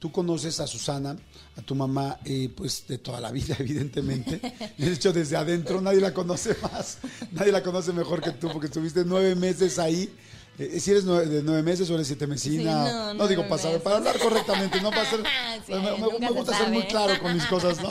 Tú 0.01 0.11
conoces 0.11 0.59
a 0.59 0.65
Susana, 0.65 1.15
a 1.55 1.61
tu 1.61 1.75
mamá, 1.75 2.17
eh, 2.25 2.49
pues 2.57 2.87
de 2.87 2.97
toda 2.97 3.21
la 3.21 3.31
vida, 3.31 3.55
evidentemente. 3.59 4.41
De 4.75 4.91
hecho, 4.91 5.13
desde 5.13 5.37
adentro 5.37 5.79
nadie 5.79 6.01
la 6.01 6.11
conoce 6.11 6.57
más, 6.59 6.97
nadie 7.31 7.51
la 7.51 7.61
conoce 7.61 7.93
mejor 7.93 8.19
que 8.19 8.31
tú, 8.31 8.49
porque 8.51 8.65
estuviste 8.65 9.03
nueve 9.05 9.35
meses 9.35 9.77
ahí. 9.77 10.11
Eh, 10.57 10.79
si 10.79 10.89
eres 10.89 11.03
nueve, 11.03 11.27
de 11.27 11.43
nueve 11.43 11.61
meses 11.61 11.87
o 11.91 11.93
eres 11.93 12.07
siete 12.07 12.25
mesina, 12.25 12.87
Sí, 12.87 12.91
no, 12.91 13.13
no, 13.13 13.27
digo 13.27 13.47
para, 13.47 13.61
saber, 13.61 13.83
para 13.83 13.97
hablar 13.97 14.17
correctamente, 14.17 14.81
no 14.81 14.89
para 14.89 15.07
ser, 15.07 15.19
Sí, 15.67 15.73
me, 15.73 16.27
se 16.27 16.33
gusta 16.33 16.57
ser 16.57 16.69
muy 16.69 16.83
claro 16.87 17.21
con 17.21 17.35
mis 17.35 17.45
cosas, 17.45 17.79
¿no? 17.79 17.89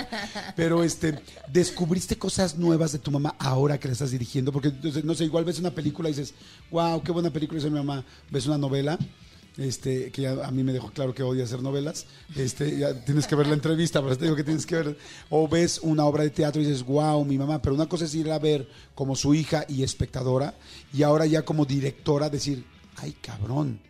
Pero 0.56 0.82
este, 0.82 1.20
descubriste 1.46 2.18
cosas 2.18 2.58
nuevas 2.58 2.90
de 2.90 2.98
tu 2.98 3.12
mamá 3.12 3.36
ahora 3.38 3.78
que 3.78 3.86
la 3.86 3.92
estás 3.92 4.10
dirigiendo, 4.10 4.50
porque 4.50 4.72
no 5.04 5.14
sé, 5.14 5.26
igual 5.26 5.44
ves 5.44 5.60
una 5.60 5.70
película 5.70 6.08
y 6.08 6.12
dices, 6.12 6.34
wow, 6.72 7.00
qué 7.04 7.12
buena 7.12 7.30
película 7.30 7.60
hizo 7.60 7.70
mi 7.70 7.78
mamá. 7.78 8.04
Ves 8.30 8.46
una 8.46 8.58
novela, 8.58 8.98
este, 9.56 10.10
que 10.10 10.22
ya 10.22 10.46
a 10.46 10.50
mí 10.50 10.62
me 10.62 10.72
dejó 10.72 10.90
claro 10.90 11.14
que 11.14 11.22
odia 11.22 11.44
hacer 11.44 11.62
novelas. 11.62 12.06
Este, 12.36 12.78
ya 12.78 13.04
tienes 13.04 13.26
que 13.26 13.34
ver 13.34 13.46
la 13.46 13.54
entrevista, 13.54 14.02
pero 14.02 14.16
te 14.16 14.24
digo 14.24 14.36
que 14.36 14.44
tienes 14.44 14.66
que 14.66 14.76
ver. 14.76 14.98
O 15.30 15.48
ves 15.48 15.80
una 15.82 16.04
obra 16.06 16.22
de 16.22 16.30
teatro 16.30 16.62
y 16.62 16.64
dices, 16.64 16.84
wow, 16.84 17.24
mi 17.24 17.38
mamá. 17.38 17.60
Pero 17.60 17.74
una 17.74 17.88
cosa 17.88 18.04
es 18.04 18.14
ir 18.14 18.30
a 18.30 18.38
ver 18.38 18.68
como 18.94 19.16
su 19.16 19.34
hija 19.34 19.64
y 19.68 19.82
espectadora, 19.82 20.54
y 20.92 21.02
ahora 21.02 21.26
ya 21.26 21.42
como 21.42 21.64
directora 21.64 22.30
decir, 22.30 22.64
ay, 22.96 23.12
cabrón. 23.20 23.80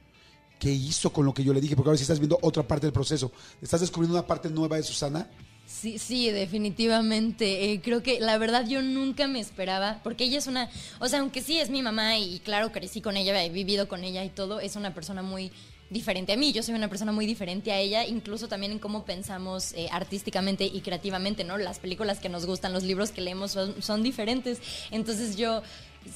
¿Qué 0.59 0.71
hizo 0.71 1.13
con 1.13 1.27
lo 1.27 1.35
que 1.35 1.43
yo 1.43 1.53
le 1.53 1.61
dije? 1.61 1.75
Porque 1.75 1.89
ahora 1.89 1.99
sí 1.99 2.03
estás 2.03 2.21
viendo 2.21 2.39
otra 2.41 2.63
parte 2.63 2.87
del 2.87 2.93
proceso. 2.93 3.33
¿Estás 3.61 3.81
descubriendo 3.81 4.17
una 4.17 4.27
parte 4.27 4.49
nueva 4.49 4.77
de 4.77 4.85
Susana? 4.85 5.29
Sí, 5.73 5.99
sí, 5.99 6.31
definitivamente. 6.31 7.73
Eh, 7.73 7.81
creo 7.83 8.03
que 8.03 8.21
la 8.21 8.37
verdad 8.37 8.67
yo 8.69 8.83
nunca 8.83 9.27
me 9.27 9.41
esperaba, 9.41 10.01
porque 10.05 10.25
ella 10.25 10.39
es 10.39 10.47
una, 10.47 10.69
o 11.01 11.09
sea, 11.09 11.21
aunque 11.21 11.41
sí 11.41 11.59
es 11.59 11.71
mi 11.71 11.83
mamá 11.83 12.19
y 12.19 12.41
claro 12.41 12.73
crecí 12.73 13.01
con 13.01 13.17
ella, 13.17 13.43
he 13.43 13.49
vivido 13.49 13.89
con 13.89 14.05
ella 14.05 14.23
y 14.23 14.29
todo, 14.29 14.61
es 14.61 14.77
una 14.77 14.93
persona 14.95 15.23
muy 15.23 15.51
diferente 15.89 16.35
a 16.35 16.37
mí. 16.37 16.53
Yo 16.53 16.63
soy 16.63 16.75
una 16.75 16.89
persona 16.89 17.11
muy 17.11 17.27
diferente 17.27 17.73
a 17.73 17.79
ella, 17.79 18.07
incluso 18.07 18.49
también 18.49 18.73
en 18.73 18.79
cómo 18.79 19.05
pensamos 19.07 19.73
eh, 19.73 19.89
artísticamente 19.91 20.65
y 20.67 20.83
creativamente, 20.83 21.43
¿no? 21.43 21.57
Las 21.57 21.79
películas 21.79 22.21
que 22.21 22.29
nos 22.29 22.45
gustan, 22.45 22.75
los 22.75 22.83
libros 22.83 23.11
que 23.11 23.23
leemos 23.23 23.59
son 23.81 24.03
diferentes. 24.03 24.61
Entonces 24.91 25.37
yo 25.37 25.63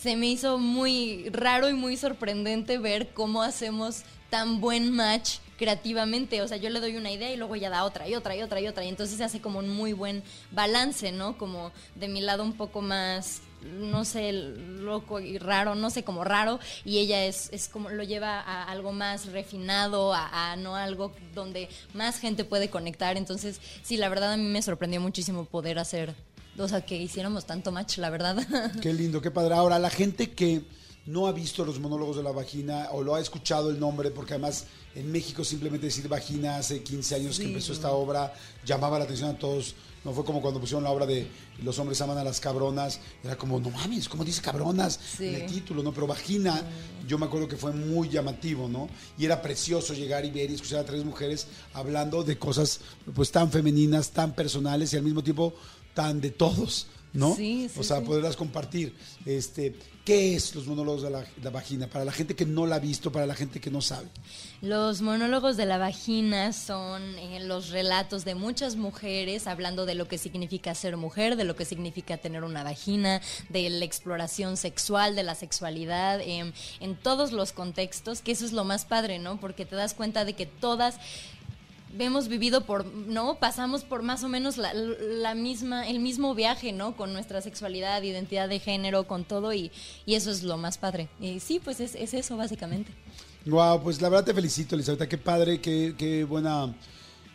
se 0.00 0.16
me 0.16 0.26
hizo 0.26 0.58
muy 0.58 1.30
raro 1.30 1.70
y 1.70 1.74
muy 1.74 1.96
sorprendente 1.96 2.76
ver 2.76 3.08
cómo 3.14 3.42
hacemos 3.42 4.02
tan 4.28 4.60
buen 4.60 4.90
match 4.90 5.38
creativamente. 5.56 6.42
O 6.42 6.48
sea, 6.48 6.56
yo 6.56 6.70
le 6.70 6.80
doy 6.80 6.96
una 6.96 7.10
idea 7.10 7.32
y 7.32 7.36
luego 7.36 7.54
ella 7.54 7.70
da 7.70 7.84
otra 7.84 8.08
y 8.08 8.14
otra 8.14 8.36
y 8.36 8.42
otra 8.42 8.60
y 8.60 8.68
otra. 8.68 8.84
Y 8.84 8.88
entonces 8.88 9.16
se 9.16 9.24
hace 9.24 9.40
como 9.40 9.58
un 9.58 9.68
muy 9.68 9.92
buen 9.92 10.22
balance, 10.50 11.12
¿no? 11.12 11.36
Como 11.38 11.72
de 11.94 12.08
mi 12.08 12.20
lado 12.20 12.42
un 12.42 12.52
poco 12.54 12.82
más, 12.82 13.40
no 13.62 14.04
sé, 14.04 14.32
loco 14.32 15.20
y 15.20 15.38
raro, 15.38 15.74
no 15.74 15.90
sé, 15.90 16.04
como 16.04 16.24
raro. 16.24 16.60
Y 16.84 16.98
ella 16.98 17.24
es, 17.24 17.48
es 17.52 17.68
como 17.68 17.90
lo 17.90 18.02
lleva 18.02 18.40
a 18.40 18.64
algo 18.64 18.92
más 18.92 19.26
refinado, 19.26 20.14
a, 20.14 20.52
a 20.52 20.56
no 20.56 20.76
algo 20.76 21.12
donde 21.34 21.68
más 21.94 22.18
gente 22.18 22.44
puede 22.44 22.70
conectar. 22.70 23.16
Entonces, 23.16 23.60
sí, 23.82 23.96
la 23.96 24.08
verdad 24.08 24.32
a 24.32 24.36
mí 24.36 24.44
me 24.44 24.62
sorprendió 24.62 25.00
muchísimo 25.00 25.44
poder 25.44 25.78
hacer. 25.78 26.14
O 26.58 26.68
sea, 26.68 26.80
que 26.80 26.96
hiciéramos 26.96 27.44
tanto 27.44 27.70
match, 27.70 27.98
la 27.98 28.10
verdad. 28.10 28.36
Qué 28.82 28.92
lindo, 28.92 29.20
qué 29.20 29.30
padre. 29.30 29.54
Ahora, 29.54 29.78
la 29.78 29.90
gente 29.90 30.30
que 30.30 30.62
no 31.06 31.26
ha 31.26 31.32
visto 31.32 31.64
los 31.64 31.78
monólogos 31.78 32.16
de 32.16 32.22
la 32.22 32.32
vagina 32.32 32.88
o 32.92 33.02
lo 33.02 33.14
ha 33.14 33.20
escuchado 33.20 33.70
el 33.70 33.78
nombre, 33.78 34.10
porque 34.10 34.34
además 34.34 34.64
en 34.94 35.10
México 35.10 35.44
simplemente 35.44 35.86
decir 35.86 36.08
vagina 36.08 36.56
hace 36.56 36.82
15 36.82 37.14
años 37.14 37.38
que 37.38 37.44
empezó 37.44 37.72
esta 37.72 37.92
obra 37.92 38.34
llamaba 38.64 38.98
la 38.98 39.04
atención 39.04 39.30
a 39.30 39.38
todos. 39.38 39.74
No 40.04 40.12
fue 40.12 40.24
como 40.24 40.40
cuando 40.40 40.60
pusieron 40.60 40.84
la 40.84 40.90
obra 40.90 41.04
de 41.04 41.26
Los 41.64 41.78
hombres 41.80 42.00
aman 42.00 42.16
a 42.16 42.22
las 42.22 42.38
cabronas. 42.38 43.00
Era 43.24 43.36
como, 43.36 43.58
no 43.58 43.70
mames, 43.70 44.08
¿cómo 44.08 44.24
dice 44.24 44.40
cabronas? 44.40 45.00
Sí. 45.16 45.26
En 45.26 45.34
el 45.34 45.46
título, 45.46 45.82
¿no? 45.82 45.92
Pero 45.92 46.06
vagina, 46.06 46.62
yo 47.08 47.18
me 47.18 47.26
acuerdo 47.26 47.48
que 47.48 47.56
fue 47.56 47.72
muy 47.72 48.08
llamativo, 48.08 48.68
¿no? 48.68 48.88
Y 49.18 49.24
era 49.24 49.42
precioso 49.42 49.94
llegar 49.94 50.24
y 50.24 50.30
ver 50.30 50.50
y 50.50 50.54
escuchar 50.54 50.80
a 50.80 50.84
tres 50.84 51.04
mujeres 51.04 51.48
hablando 51.74 52.22
de 52.22 52.38
cosas 52.38 52.80
pues 53.14 53.32
tan 53.32 53.50
femeninas, 53.50 54.10
tan 54.10 54.34
personales 54.34 54.92
y 54.92 54.96
al 54.96 55.02
mismo 55.02 55.24
tiempo 55.24 55.54
tan 55.96 56.20
de 56.20 56.30
todos, 56.30 56.86
¿no? 57.16 57.34
Sí, 57.34 57.68
sí, 57.72 57.80
o 57.80 57.82
sea, 57.82 57.98
sí. 57.98 58.04
poderlas 58.04 58.36
compartir. 58.36 58.94
Este, 59.24 59.74
¿Qué 60.04 60.36
es 60.36 60.54
los 60.54 60.68
monólogos 60.68 61.02
de 61.02 61.10
la, 61.10 61.24
la 61.42 61.50
vagina? 61.50 61.88
Para 61.88 62.04
la 62.04 62.12
gente 62.12 62.36
que 62.36 62.46
no 62.46 62.64
la 62.64 62.76
ha 62.76 62.78
visto, 62.78 63.10
para 63.10 63.26
la 63.26 63.34
gente 63.34 63.60
que 63.60 63.72
no 63.72 63.80
sabe. 63.80 64.06
Los 64.62 65.02
monólogos 65.02 65.56
de 65.56 65.66
la 65.66 65.78
vagina 65.78 66.52
son 66.52 67.02
eh, 67.18 67.40
los 67.40 67.70
relatos 67.70 68.24
de 68.24 68.36
muchas 68.36 68.76
mujeres 68.76 69.48
hablando 69.48 69.84
de 69.84 69.96
lo 69.96 70.06
que 70.06 70.16
significa 70.16 70.76
ser 70.76 70.96
mujer, 70.96 71.34
de 71.34 71.42
lo 71.42 71.56
que 71.56 71.64
significa 71.64 72.18
tener 72.18 72.44
una 72.44 72.62
vagina, 72.62 73.20
de 73.48 73.68
la 73.68 73.84
exploración 73.84 74.56
sexual, 74.56 75.16
de 75.16 75.24
la 75.24 75.34
sexualidad, 75.34 76.20
em, 76.20 76.52
en 76.78 76.94
todos 76.94 77.32
los 77.32 77.52
contextos, 77.52 78.20
que 78.20 78.30
eso 78.30 78.44
es 78.44 78.52
lo 78.52 78.62
más 78.62 78.84
padre, 78.84 79.18
¿no? 79.18 79.40
Porque 79.40 79.66
te 79.66 79.74
das 79.74 79.94
cuenta 79.94 80.24
de 80.24 80.34
que 80.34 80.46
todas 80.46 81.00
hemos 82.04 82.28
vivido 82.28 82.64
por, 82.64 82.84
¿no? 82.86 83.38
Pasamos 83.38 83.84
por 83.84 84.02
más 84.02 84.22
o 84.24 84.28
menos 84.28 84.56
la, 84.58 84.74
la 84.74 85.34
misma, 85.34 85.88
el 85.88 86.00
mismo 86.00 86.34
viaje, 86.34 86.72
¿no? 86.72 86.96
Con 86.96 87.12
nuestra 87.12 87.40
sexualidad, 87.40 88.02
identidad 88.02 88.48
de 88.48 88.58
género, 88.58 89.06
con 89.06 89.24
todo 89.24 89.52
y, 89.52 89.70
y 90.04 90.14
eso 90.14 90.30
es 90.30 90.42
lo 90.42 90.56
más 90.56 90.78
padre. 90.78 91.08
Y 91.20 91.40
sí, 91.40 91.60
pues 91.62 91.80
es, 91.80 91.94
es 91.94 92.14
eso 92.14 92.36
básicamente. 92.36 92.92
Wow, 93.46 93.82
pues 93.82 94.00
la 94.00 94.08
verdad 94.08 94.24
te 94.24 94.34
felicito, 94.34 94.74
Elizabeth. 94.74 95.08
Qué 95.08 95.18
padre, 95.18 95.60
qué, 95.60 95.94
qué 95.96 96.24
buena. 96.24 96.74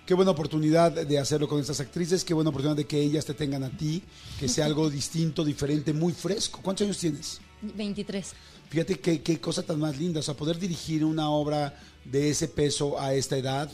Qué 0.05 0.15
buena 0.15 0.31
oportunidad 0.31 0.91
de 0.91 1.19
hacerlo 1.19 1.47
con 1.47 1.61
estas 1.61 1.79
actrices, 1.79 2.25
qué 2.25 2.33
buena 2.33 2.49
oportunidad 2.49 2.75
de 2.75 2.85
que 2.85 2.99
ellas 2.99 3.23
te 3.23 3.33
tengan 3.33 3.63
a 3.63 3.69
ti, 3.69 4.03
que 4.39 4.49
sea 4.49 4.65
algo 4.65 4.89
distinto, 4.89 5.45
diferente, 5.45 5.93
muy 5.93 6.11
fresco. 6.11 6.59
¿Cuántos 6.61 6.85
años 6.85 6.97
tienes? 6.97 7.39
23. 7.61 8.33
Fíjate 8.69 8.99
qué, 8.99 9.21
qué 9.21 9.39
cosa 9.39 9.63
tan 9.63 9.79
más 9.79 9.97
linda, 9.97 10.19
o 10.19 10.23
sea, 10.23 10.33
poder 10.33 10.57
dirigir 10.57 11.05
una 11.05 11.29
obra 11.29 11.77
de 12.03 12.29
ese 12.29 12.47
peso 12.47 12.99
a 12.99 13.13
esta 13.13 13.37
edad, 13.37 13.69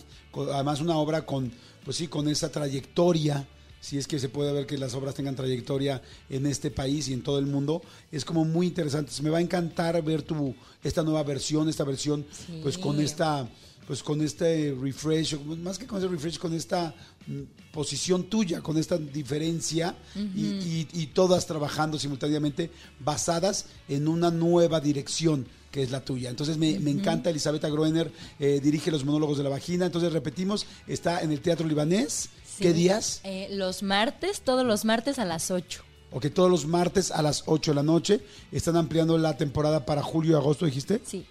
además 0.52 0.82
una 0.82 0.98
obra 0.98 1.26
con, 1.26 1.52
pues 1.84 1.98
sí, 1.98 2.08
con 2.08 2.28
esa 2.28 2.50
trayectoria, 2.52 3.48
si 3.80 3.98
es 3.98 4.08
que 4.08 4.20
se 4.20 4.30
puede 4.30 4.52
ver 4.52 4.66
que 4.66 4.78
las 4.78 4.94
obras 4.96 5.16
tengan 5.16 5.36
trayectoria 5.36 6.02
en 6.30 6.46
este 6.48 6.72
país 6.72 7.08
y 7.10 7.14
en 7.14 7.22
todo 7.22 7.40
el 7.40 7.46
mundo. 7.46 7.82
Es 8.12 8.26
como 8.26 8.44
muy 8.44 8.68
interesante. 8.68 9.12
Me 9.22 9.30
va 9.30 9.38
a 9.38 9.42
encantar 9.42 10.02
ver 10.04 10.24
tu 10.24 10.56
esta 10.84 11.04
nueva 11.04 11.24
versión, 11.24 11.70
esta 11.70 11.84
versión 11.84 12.26
Sí. 12.32 12.60
pues 12.64 12.78
con 12.78 13.00
esta 13.00 13.48
pues 13.88 14.04
con 14.04 14.22
este 14.22 14.76
refresh, 14.82 15.40
más 15.40 15.80
que 15.80 15.88
con 15.88 16.00
ese 16.00 16.10
refresh, 16.10 16.38
con 16.40 16.54
esta 16.54 16.94
mm, 17.26 17.72
posición 17.72 18.26
tuya, 18.26 18.60
con 18.60 18.78
esta 18.78 18.98
diferencia 18.98 19.96
y, 20.14 20.42
y- 20.46 20.88
y 20.92 21.06
todas 21.08 21.46
trabajando 21.46 21.98
simultáneamente 21.98 22.70
basadas 23.00 23.68
en 23.88 24.10
una 24.10 24.30
nueva 24.30 24.82
dirección 24.82 25.48
que 25.72 25.84
es 25.84 25.92
la 25.92 26.02
tuya. 26.02 26.30
Entonces 26.30 26.58
me, 26.58 26.80
me 26.80 26.92
encanta, 26.92 27.30
Elisabetta 27.30 27.70
Groener 27.70 28.12
eh, 28.40 28.60
dirige 28.62 28.92
los 28.92 29.06
monólogos 29.06 29.38
de 29.38 29.44
la 29.44 29.50
vagina. 29.50 29.86
Entonces 29.86 30.14
repetimos, 30.14 30.66
está 30.88 31.22
en 31.22 31.32
el 31.32 31.42
Teatro 31.42 31.68
Libanés. 31.68 32.30
¿Qué 32.60 32.74
días? 32.74 33.22
Eh, 33.24 33.48
los 33.52 33.84
martes, 33.84 34.42
todos 34.42 34.66
los 34.66 34.84
martes 34.86 35.20
a 35.20 35.26
las 35.26 35.52
8. 35.52 35.84
Ok, 36.12 36.28
todos 36.34 36.50
los 36.50 36.66
martes 36.66 37.12
a 37.12 37.22
las 37.22 37.44
8 37.46 37.72
de 37.72 37.76
la 37.76 37.84
noche. 37.84 38.22
Están 38.52 38.78
ampliando 38.78 39.18
la 39.18 39.38
temporada 39.38 39.86
para 39.86 40.02
julio 40.02 40.32
y 40.32 40.36
agosto, 40.36 40.66
dijiste. 40.66 41.02
Sí. 41.06 41.26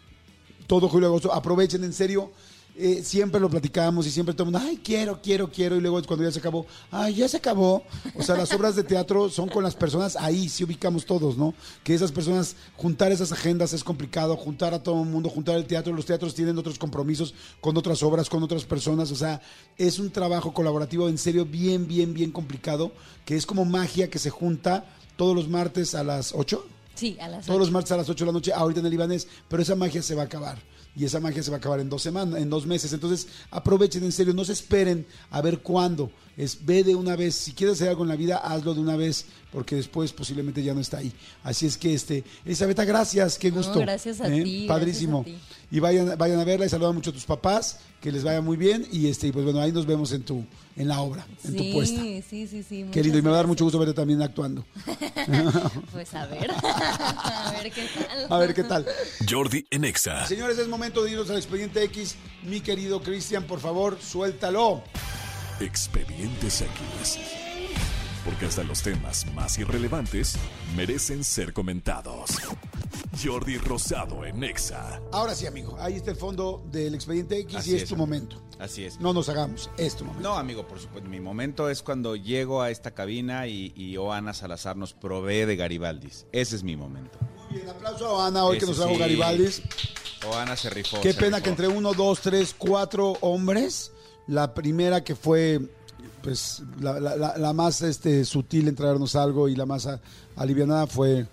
todo 0.67 0.89
julio 0.89 1.09
y 1.09 1.11
agosto. 1.11 1.33
Aprovechen, 1.33 1.83
en 1.83 1.93
serio. 1.93 2.31
Eh, 2.79 3.03
siempre 3.03 3.41
lo 3.41 3.49
platicamos 3.49 4.07
y 4.07 4.11
siempre 4.11 4.35
todo 4.35 4.49
el 4.49 4.53
mundo, 4.53 4.67
ay, 4.69 4.79
quiero, 4.83 5.21
quiero, 5.23 5.51
quiero. 5.51 5.77
Y 5.77 5.81
luego 5.81 6.03
cuando 6.05 6.25
ya 6.25 6.31
se 6.31 6.39
acabó, 6.39 6.67
ay, 6.91 7.15
ya 7.15 7.29
se 7.29 7.39
acabó. 7.39 7.83
O 8.15 8.23
sea, 8.23 8.37
las 8.37 8.53
obras 8.53 8.77
de 8.77 8.83
teatro 8.85 9.29
son 9.31 9.49
con 9.49 9.63
las 9.65 9.75
personas 9.75 10.17
ahí, 10.17 10.49
sí 10.49 10.65
ubicamos 10.65 11.07
todos, 11.07 11.37
¿no? 11.37 11.55
Que 11.83 11.95
esas 11.95 12.13
personas, 12.13 12.57
juntar 12.77 13.13
esas 13.13 13.33
agendas 13.33 13.73
es 13.73 13.83
complicado, 13.83 14.37
juntar 14.37 14.75
a 14.75 14.83
todo 14.83 15.03
el 15.03 15.09
mundo, 15.09 15.29
juntar 15.31 15.57
el 15.57 15.65
teatro. 15.67 15.93
Los 15.95 16.07
teatros 16.07 16.35
tienen 16.35 16.59
otros 16.59 16.79
compromisos 16.79 17.35
con 17.61 17.77
otras 17.77 18.03
obras, 18.03 18.29
con 18.29 18.43
otras 18.43 18.65
personas. 18.65 19.11
O 19.11 19.17
sea, 19.17 19.41
es 19.79 19.99
un 19.99 20.11
trabajo 20.11 20.53
colaborativo 20.53 21.09
en 21.09 21.19
serio 21.19 21.45
bien, 21.47 21.87
bien, 21.87 22.13
bien 22.15 22.31
complicado, 22.31 22.93
que 23.25 23.37
es 23.37 23.47
como 23.47 23.65
magia 23.65 24.11
que 24.11 24.19
se 24.19 24.31
junta 24.31 24.85
todos 25.17 25.35
los 25.35 25.49
martes 25.49 25.95
a 25.95 26.05
las 26.05 26.33
8. 26.35 26.67
Sí, 26.95 27.17
a 27.21 27.29
las 27.29 27.45
Todos 27.47 27.57
8. 27.57 27.59
los 27.59 27.71
martes 27.71 27.93
a 27.93 27.97
las 27.99 28.09
8 28.09 28.25
de 28.25 28.27
la 28.27 28.33
noche, 28.33 28.53
ahorita 28.53 28.81
en 28.81 28.87
el 28.87 28.93
Libanés, 28.93 29.29
pero 29.49 29.63
esa 29.63 29.75
magia 29.75 30.03
se 30.03 30.15
va 30.15 30.23
a 30.23 30.27
acabar. 30.27 30.59
Y 30.97 31.05
esa 31.05 31.21
magia 31.21 31.43
se 31.43 31.51
va 31.51 31.57
a 31.57 31.59
acabar 31.59 31.81
en 31.81 31.91
dos 31.91 32.03
semanas, 32.03 32.41
en 32.41 32.49
dos 32.49 32.67
meses. 32.67 32.93
Entonces, 32.93 33.29
aprovechen 33.51 34.03
en 34.03 34.13
serio, 34.13 34.33
no 34.33 34.45
se 34.45 34.55
esperen 34.55 35.07
a 35.31 35.43
ver 35.43 35.61
cuándo. 35.61 36.11
Es 36.37 36.65
ve 36.67 36.85
de 36.85 36.95
una 36.95 37.17
vez. 37.17 37.35
Si 37.35 37.53
quieres 37.53 37.77
hacer 37.77 37.89
algo 37.89 38.03
en 38.03 38.11
la 38.11 38.17
vida, 38.17 38.37
hazlo 38.37 38.75
de 38.75 38.81
una 38.81 38.95
vez, 38.97 39.25
porque 39.51 39.77
después 39.77 40.13
posiblemente 40.13 40.63
ya 40.63 40.75
no 40.75 40.81
está 40.81 40.99
ahí. 40.99 41.13
Así 41.43 41.65
es 41.67 41.79
que, 41.79 41.95
este, 41.95 42.25
Elisabetta, 42.45 42.85
gracias, 42.85 43.39
qué 43.39 43.51
No, 43.51 43.57
gusto. 43.57 43.79
gracias 43.81 44.21
a 44.21 44.29
¿eh? 44.29 44.43
ti, 44.43 44.67
Padrísimo. 44.69 45.23
gracias 45.23 45.43
a 45.43 45.49
ti. 45.49 45.57
Y 45.77 45.81
vayan, 45.81 46.17
vayan 46.19 46.39
a 46.39 46.45
verla 46.45 46.67
y 46.67 46.69
saludan 46.69 46.95
mucho 46.95 47.11
a 47.11 47.13
tus 47.15 47.25
papás, 47.25 47.79
que 48.01 48.13
les 48.13 48.23
vaya 48.23 48.41
muy 48.43 48.57
bien. 48.59 48.87
Y 48.93 49.09
este, 49.09 49.29
y 49.29 49.33
pues 49.33 49.45
bueno, 49.47 49.61
ahí 49.61 49.73
nos 49.73 49.87
vemos 49.87 50.13
en 50.13 50.23
tu, 50.25 50.45
en 50.77 50.89
la 50.89 51.01
obra, 51.01 51.27
en 51.43 51.57
tu 51.57 51.73
puesta. 51.73 52.01
Sí, 52.03 52.23
sí, 52.29 52.47
sí, 52.47 52.63
sí. 52.63 52.85
Qué 52.93 53.03
lindo, 53.03 53.19
y 53.19 53.23
me 53.23 53.31
va 53.31 53.37
a 53.37 53.39
dar 53.39 53.47
mucho 53.47 53.65
gusto 53.65 53.79
verte 53.79 53.95
también 53.95 54.21
actuando. 54.23 54.65
Pues 55.93 56.13
a 56.15 56.27
ver. 56.27 56.51
a 56.63 57.53
ver 57.63 57.73
qué 57.73 57.83
tal. 57.97 58.27
A 58.29 58.39
ver 58.39 58.55
qué 58.55 58.63
tal. 58.63 58.87
Jordi 59.29 59.67
en 59.71 59.85
Exa. 59.87 60.27
Señores, 60.27 60.59
es 60.59 60.69
momento 60.69 61.03
de 61.03 61.13
irnos 61.13 61.31
al 61.31 61.37
expediente 61.37 61.83
X. 61.85 62.17
Mi 62.45 62.61
querido 62.61 63.03
Cristian, 63.03 63.45
por 63.45 63.59
favor, 63.61 63.99
suéltalo. 64.03 64.83
Expedientes 65.61 66.61
X. 66.61 67.19
Porque 68.25 68.47
hasta 68.47 68.63
los 68.65 68.83
temas 68.83 69.25
más 69.35 69.59
irrelevantes 69.59 70.37
merecen 70.77 71.25
ser 71.25 71.53
comentados. 71.53 72.31
Jordi 73.23 73.57
Rosado 73.57 74.25
en 74.27 74.45
Exa. 74.45 75.01
Ahora 75.13 75.35
sí, 75.35 75.47
amigo, 75.47 75.77
ahí 75.81 75.95
está 75.95 76.11
el 76.11 76.17
fondo 76.17 76.63
del 76.71 76.95
expediente 76.95 77.39
X 77.41 77.57
Así 77.57 77.71
y 77.71 77.77
es, 77.77 77.83
es, 77.85 77.89
tu 77.89 77.95
amigo. 77.95 78.07
momento. 78.07 78.43
Así 78.59 78.85
es. 78.85 79.01
No 79.01 79.13
nos 79.13 79.29
hagamos, 79.29 79.71
es 79.79 79.97
tu 79.97 80.05
momento. 80.05 80.29
No, 80.29 80.37
amigo, 80.37 80.67
por 80.67 80.79
supuesto. 80.79 81.09
Mi 81.09 81.21
momento 81.21 81.71
es 81.71 81.83
cuando 81.83 82.17
llego 82.17 82.61
a 82.61 82.71
esta 82.71 82.91
cabina 82.93 83.47
y, 83.47 83.73
y 83.77 83.97
Oana 83.97 84.35
Salazar 84.35 84.77
nos 84.77 84.93
provee 84.93 85.47
de 85.47 85.57
Garibaldis. 85.57 86.27
Ese 86.33 86.57
es 86.57 86.63
mi 86.65 86.77
momento. 86.77 87.19
Muy 87.49 87.59
bien, 87.61 87.69
aplauso 87.71 88.21
a 88.21 88.27
Ana 88.27 88.45
hoy 88.45 88.59
que 88.59 88.67
nos 88.67 88.77
trajo 88.77 88.93
sí. 88.93 88.99
Garibaldi. 88.99 89.49
Oana 90.29 90.57
se 90.57 90.69
rifó. 90.69 91.01
Qué 91.01 91.13
se 91.13 91.19
pena 91.21 91.37
rifó. 91.37 91.45
que 91.45 91.51
entre 91.51 91.69
uno, 91.69 91.95
dos, 91.95 92.21
tres, 92.21 92.55
cuatro 92.59 93.13
hombres, 93.21 93.93
la 94.27 94.55
primera 94.55 95.03
que 95.05 95.15
fue 95.15 95.61
pues 96.23 96.63
la, 96.81 96.99
la- 97.37 97.53
más 97.53 97.83
este, 97.83 98.25
sutil 98.25 98.67
en 98.69 98.75
traernos 98.75 99.15
algo 99.15 99.49
y 99.49 99.55
la 99.55 99.65
más 99.67 99.87
a- 99.87 100.01
alivianada 100.37 100.87
fue... 100.87 101.27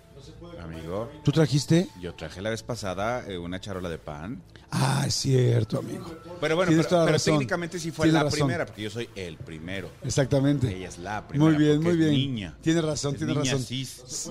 Amigo, 0.62 1.10
¿Tú 1.24 1.32
trajiste? 1.32 1.88
yo 2.00 2.14
traje 2.14 2.40
la 2.40 2.50
vez 2.50 2.62
pasada 2.62 3.24
eh, 3.28 3.36
una 3.36 3.60
charola 3.60 3.88
de 3.88 3.98
pan. 3.98 4.40
Ah, 4.70 5.04
es 5.06 5.14
cierto, 5.14 5.78
amigo. 5.78 6.04
Pero 6.40 6.56
bueno, 6.56 6.70
Tienes 6.70 6.86
pero, 6.86 7.18
técnicamente 7.18 7.78
sí 7.78 7.90
fue 7.90 8.06
Tienes 8.06 8.14
la 8.14 8.24
razón. 8.24 8.38
primera, 8.40 8.66
porque 8.66 8.82
yo 8.82 8.90
soy 8.90 9.08
el 9.14 9.36
primero. 9.36 9.90
Exactamente. 10.02 10.74
Ella 10.74 10.88
es 10.88 10.98
la 10.98 11.26
primera. 11.28 11.50
Muy 11.50 11.58
bien, 11.62 11.80
muy 11.82 11.92
es 11.92 11.98
bien. 11.98 12.10
Niña. 12.12 12.56
Tiene 12.60 12.80
razón, 12.80 13.12
Es 13.12 13.18
tiene 13.18 13.34
niña 13.34 13.52
razón. 13.52 13.66
cis. 13.66 14.02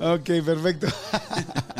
Ok, 0.00 0.24
perfecto. 0.44 0.86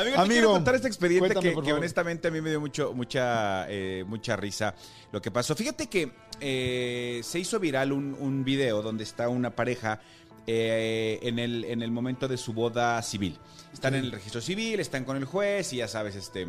Amigo, 0.00 0.16
te 0.16 0.20
Amigo, 0.22 0.32
quiero 0.32 0.50
contar 0.52 0.74
este 0.74 0.88
expediente 0.88 1.28
que, 1.40 1.54
honestamente 1.72 2.28
a 2.28 2.30
mí 2.30 2.40
me 2.40 2.50
dio 2.50 2.60
mucho, 2.60 2.92
mucha, 2.94 3.66
eh, 3.68 4.04
mucha 4.06 4.36
risa 4.36 4.74
lo 5.12 5.20
que 5.22 5.30
pasó. 5.30 5.54
Fíjate 5.54 5.88
que 5.88 6.12
eh, 6.40 7.20
se 7.22 7.38
hizo 7.38 7.58
viral 7.60 7.92
un, 7.92 8.16
un 8.18 8.44
video 8.44 8.82
donde 8.82 9.04
está 9.04 9.28
una 9.28 9.50
pareja 9.54 10.00
eh, 10.46 11.18
en, 11.22 11.38
el, 11.38 11.64
en 11.64 11.82
el 11.82 11.90
momento 11.90 12.26
de 12.28 12.36
su 12.36 12.52
boda 12.52 13.00
civil. 13.02 13.38
Están 13.72 13.94
en 13.94 14.04
el 14.04 14.12
registro 14.12 14.40
civil, 14.40 14.80
están 14.80 15.04
con 15.04 15.16
el 15.16 15.24
juez 15.24 15.72
y 15.72 15.76
ya 15.78 15.88
sabes, 15.88 16.16
este... 16.16 16.48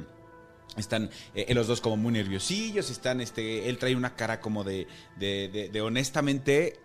Están 0.77 1.09
eh, 1.35 1.53
los 1.53 1.67
dos 1.67 1.81
como 1.81 1.97
muy 1.97 2.13
nerviosillos, 2.13 2.89
están, 2.89 3.19
este, 3.19 3.67
él 3.67 3.77
trae 3.77 3.93
una 3.93 4.15
cara 4.15 4.39
como 4.39 4.63
de, 4.63 4.87
de, 5.17 5.49
de- 5.49 5.67
de 5.67 5.81
honestamente 5.81 6.79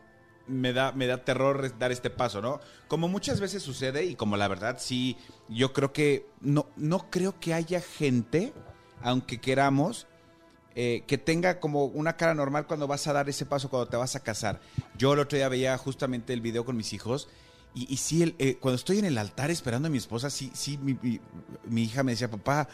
me 0.49 0.73
da, 0.73 0.93
me 0.93 1.07
da 1.07 1.25
terror 1.25 1.77
dar 1.79 1.93
este 1.93 2.11
paso, 2.11 2.41
¿no? 2.41 2.61
Como 2.89 3.09
muchas 3.09 3.41
veces 3.41 3.63
sucede 3.63 4.05
y 4.05 4.15
como 4.15 4.37
la 4.37 4.49
verdad 4.49 4.77
sí, 4.79 5.17
yo 5.49 5.73
creo 5.73 5.93
que 5.93 6.27
no, 6.41 6.67
no 6.77 7.11
creo 7.11 7.39
que 7.41 7.55
haya 7.55 7.81
gente, 7.81 8.53
aunque 9.03 9.41
queramos, 9.41 10.07
eh, 10.75 11.05
que 11.07 11.17
tenga 11.17 11.59
como 11.59 11.87
una 11.87 12.17
cara 12.17 12.35
normal 12.35 12.67
cuando 12.67 12.87
vas 12.87 13.07
a 13.07 13.13
dar 13.13 13.29
ese 13.29 13.47
paso, 13.47 13.71
cuando 13.71 13.89
te 13.89 13.97
vas 13.97 14.15
a 14.15 14.21
casar. 14.21 14.61
Yo 14.99 15.15
el 15.15 15.21
otro 15.21 15.37
día 15.37 15.49
veía 15.49 15.79
justamente 15.79 16.33
el 16.33 16.43
video 16.43 16.65
con 16.65 16.77
mis 16.77 16.93
hijos 16.93 17.29
y, 17.77 17.93
y 17.93 17.97
sí, 17.99 18.23
el- 18.23 18.35
eh, 18.39 18.57
cuando 18.61 18.77
estoy 18.77 18.99
en 18.99 19.05
el 19.05 19.19
altar 19.19 19.51
esperando 19.53 19.87
a 19.87 19.91
mi 19.91 19.99
esposa, 19.99 20.31
sí, 20.31 20.51
sí, 20.55 20.79
mi, 20.79 20.97
mi- 21.03 21.21
mi 21.69 21.85
hija 21.85 22.03
me 22.03 22.13
decía, 22.13 22.29
papá, 22.31 22.69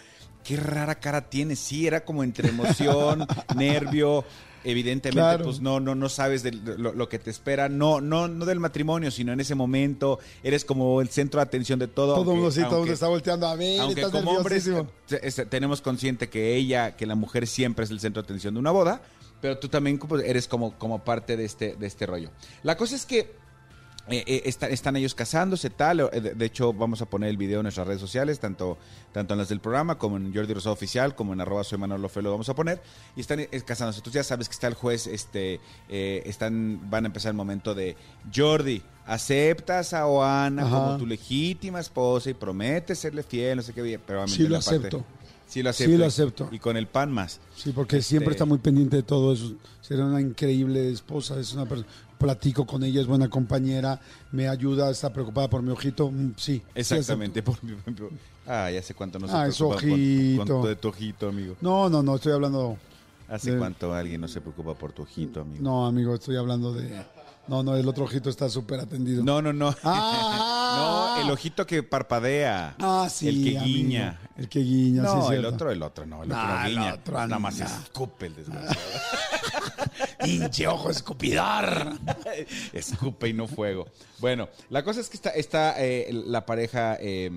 qué 0.44 0.56
rara 0.56 0.94
cara 1.00 1.28
tienes. 1.28 1.58
Sí, 1.58 1.86
era 1.86 2.04
como 2.04 2.22
entre 2.24 2.48
emoción, 2.48 3.26
nervio. 3.56 4.24
Evidentemente, 4.64 5.18
Claro. 5.20 5.44
pues 5.44 5.60
no, 5.60 5.80
no, 5.80 5.96
no 5.96 6.08
sabes 6.08 6.44
de 6.44 6.52
lo, 6.52 6.92
lo 6.92 7.08
que 7.08 7.18
te 7.18 7.30
espera, 7.30 7.68
no, 7.68 8.00
no, 8.00 8.28
no 8.28 8.44
del 8.44 8.60
matrimonio, 8.60 9.10
sino 9.10 9.32
en 9.32 9.40
ese 9.40 9.56
momento. 9.56 10.20
Eres 10.44 10.64
como 10.64 11.00
el 11.00 11.08
centro 11.08 11.40
de 11.40 11.42
atención 11.42 11.80
de 11.80 11.88
todo. 11.88 12.14
todo 12.14 12.20
el 12.32 12.38
mundo 12.38 12.44
aunque- 12.46 12.60
sí, 12.60 12.68
todo 12.68 12.78
mundo 12.78 12.92
está 12.94 13.08
volteando 13.08 13.48
a 13.48 13.56
ver, 13.56 13.80
aunque 13.80 14.02
estás 14.02 14.12
como 14.22 14.36
hombres 14.38 14.68
eh, 14.68 15.46
tenemos 15.50 15.80
consciente 15.82 16.28
que 16.28 16.54
ella, 16.54 16.94
que 16.96 17.06
la 17.06 17.16
mujer 17.16 17.48
siempre 17.48 17.84
es 17.84 17.90
el 17.90 17.98
centro 17.98 18.22
de 18.22 18.26
atención 18.26 18.54
de 18.54 18.60
una 18.60 18.70
boda, 18.70 19.02
pero 19.40 19.58
tú 19.58 19.68
también 19.68 19.98
como- 19.98 20.16
eres 20.18 20.46
como, 20.46 20.78
como 20.78 21.00
parte 21.02 21.36
de 21.36 21.44
este, 21.44 21.74
de 21.74 21.86
este 21.88 22.06
rollo. 22.06 22.30
La 22.62 22.76
cosa 22.76 22.94
es 22.94 23.04
que 23.04 23.32
eh, 24.08 24.24
eh, 24.26 24.42
está- 24.46 24.68
están 24.68 24.96
ellos 24.96 25.14
casándose, 25.14 25.70
tal. 25.70 26.00
eh, 26.00 26.20
De, 26.20 26.34
de 26.34 26.44
hecho, 26.44 26.72
vamos 26.72 27.00
a 27.02 27.06
poner 27.06 27.30
el 27.30 27.36
video 27.36 27.60
en 27.60 27.64
nuestras 27.64 27.86
redes 27.86 28.00
sociales, 28.00 28.40
tanto, 28.40 28.76
tanto 29.12 29.34
en 29.34 29.38
las 29.38 29.48
del 29.48 29.60
programa 29.60 29.96
como 29.98 30.16
en 30.16 30.34
Jordi 30.34 30.52
Rosado 30.54 30.72
Oficial, 30.72 31.14
como 31.14 31.32
en 31.32 31.40
arroba 31.40 31.62
soy 31.64 31.78
Manolo 31.78 32.08
Fe, 32.08 32.20
lo 32.22 32.30
vamos 32.32 32.48
a 32.48 32.54
poner. 32.54 32.82
Y 33.16 33.20
están 33.20 33.40
eh, 33.40 33.48
casándose. 33.64 34.00
Entonces 34.00 34.20
ya 34.20 34.24
sabes 34.24 34.48
que 34.48 34.54
está 34.54 34.66
el 34.66 34.74
juez, 34.74 35.06
este, 35.06 35.60
están, 35.88 36.80
van 36.90 37.04
a 37.04 37.06
empezar 37.08 37.30
el 37.30 37.36
momento 37.36 37.74
de 37.74 37.96
Jordi. 38.34 38.82
¿Aceptas 39.06 39.92
a 39.94 40.06
Oana 40.06 40.62
Ajá. 40.66 40.70
como 40.76 40.96
tu 40.98 41.06
legítima 41.06 41.80
esposa 41.80 42.30
y 42.30 42.34
prometes 42.34 42.98
serle 42.98 43.22
fiel? 43.22 43.56
No 43.56 43.62
sé 43.62 43.72
qué, 43.72 43.98
pero 44.04 44.26
Sí 44.26 44.42
lo 44.44 44.50
la 44.50 44.60
parte- 44.60 44.76
acepto. 44.78 45.04
Sí 45.46 45.62
lo 45.62 45.70
acepto. 45.70 45.92
Sí 45.92 45.98
lo 45.98 46.04
y- 46.04 46.08
acepto. 46.08 46.48
Y 46.50 46.58
con 46.58 46.76
el 46.76 46.86
pan 46.86 47.12
más. 47.12 47.40
Sí, 47.54 47.72
porque 47.72 47.98
Este- 47.98 48.08
siempre 48.10 48.32
está 48.32 48.44
muy 48.46 48.58
pendiente 48.58 48.96
de 48.96 49.02
todo 49.02 49.32
eso. 49.34 49.52
Sería 49.82 50.04
una 50.06 50.20
increíble 50.20 50.90
esposa, 50.90 51.38
es 51.38 51.52
una 51.52 51.66
persona, 51.66 51.88
platico 52.22 52.64
con 52.66 52.82
ella, 52.84 53.00
es 53.00 53.06
buena 53.06 53.28
compañera, 53.28 54.00
me 54.30 54.48
ayuda, 54.48 54.90
está 54.90 55.12
preocupada 55.12 55.50
por 55.50 55.60
mi 55.62 55.70
ojito. 55.72 56.10
Mm, 56.10 56.34
Sí, 56.36 56.58
sí 56.58 56.62
Exactamente. 56.74 57.42
por 57.42 57.62
mi- 57.64 57.74
ah, 58.46 58.70
ya 58.70 58.82
sé 58.82 58.94
cuánto 58.94 59.18
no 59.18 59.26
se 59.26 59.34
Ah, 59.34 59.42
preocupa 59.48 59.80
con- 59.80 59.92
ojito. 59.92 60.44
con- 60.60 60.68
de 60.68 60.76
tu 60.76 60.88
ojito, 60.88 61.28
amigo. 61.28 61.56
No, 61.60 61.88
no, 61.90 62.02
no, 62.02 62.14
estoy 62.16 62.32
hablando. 62.32 62.76
¿Hace 63.28 63.52
de- 63.52 63.58
cuánto 63.58 63.92
alguien 63.94 64.20
no 64.20 64.28
se 64.28 64.40
preocupa 64.40 64.74
por 64.74 64.92
tu 64.92 65.02
ojito, 65.02 65.40
amigo? 65.40 65.62
No, 65.62 65.86
amigo, 65.86 66.14
estoy 66.14 66.36
hablando 66.36 66.72
de. 66.72 67.02
No, 67.48 67.62
no, 67.64 67.74
el 67.76 67.88
otro 67.88 68.04
ojito 68.04 68.30
está 68.30 68.48
súper 68.48 68.78
atendido. 68.78 69.24
No, 69.24 69.42
no, 69.42 69.52
no. 69.52 69.74
Ah. 69.82 71.16
no, 71.18 71.24
el 71.24 71.30
ojito 71.30 71.66
que 71.66 71.82
parpadea. 71.82 72.76
Ah, 72.78 73.08
sí. 73.10 73.28
El 73.28 73.42
que 73.44 73.58
amigo. 73.58 73.64
guiña. 73.78 74.20
El 74.36 74.48
que 74.48 74.60
guiña, 74.60 75.02
sí, 75.02 75.08
No, 75.16 75.32
el 75.32 75.44
otro, 75.44 75.70
el 75.70 75.82
otro, 75.82 76.06
no, 76.06 76.22
el 76.22 76.30
otro 76.32 76.42
No, 76.42 76.48
no 76.58 76.64
el 76.64 76.70
guiña. 76.72 76.94
otro, 76.94 77.14
Nada 77.14 77.38
más 77.38 77.58
no. 77.58 77.64
escupe 77.66 78.26
el 78.26 78.36
desgraciado. 78.36 78.76
Hinche 80.24 80.66
ojo 80.66 80.90
escupidor. 80.90 81.92
Escupe 82.72 83.28
y 83.28 83.32
no 83.32 83.46
fuego. 83.46 83.86
Bueno, 84.18 84.48
la 84.70 84.82
cosa 84.82 85.00
es 85.00 85.08
que 85.08 85.16
está, 85.16 85.30
está 85.30 85.74
eh, 85.84 86.08
la 86.12 86.44
pareja 86.46 86.96
eh, 87.00 87.30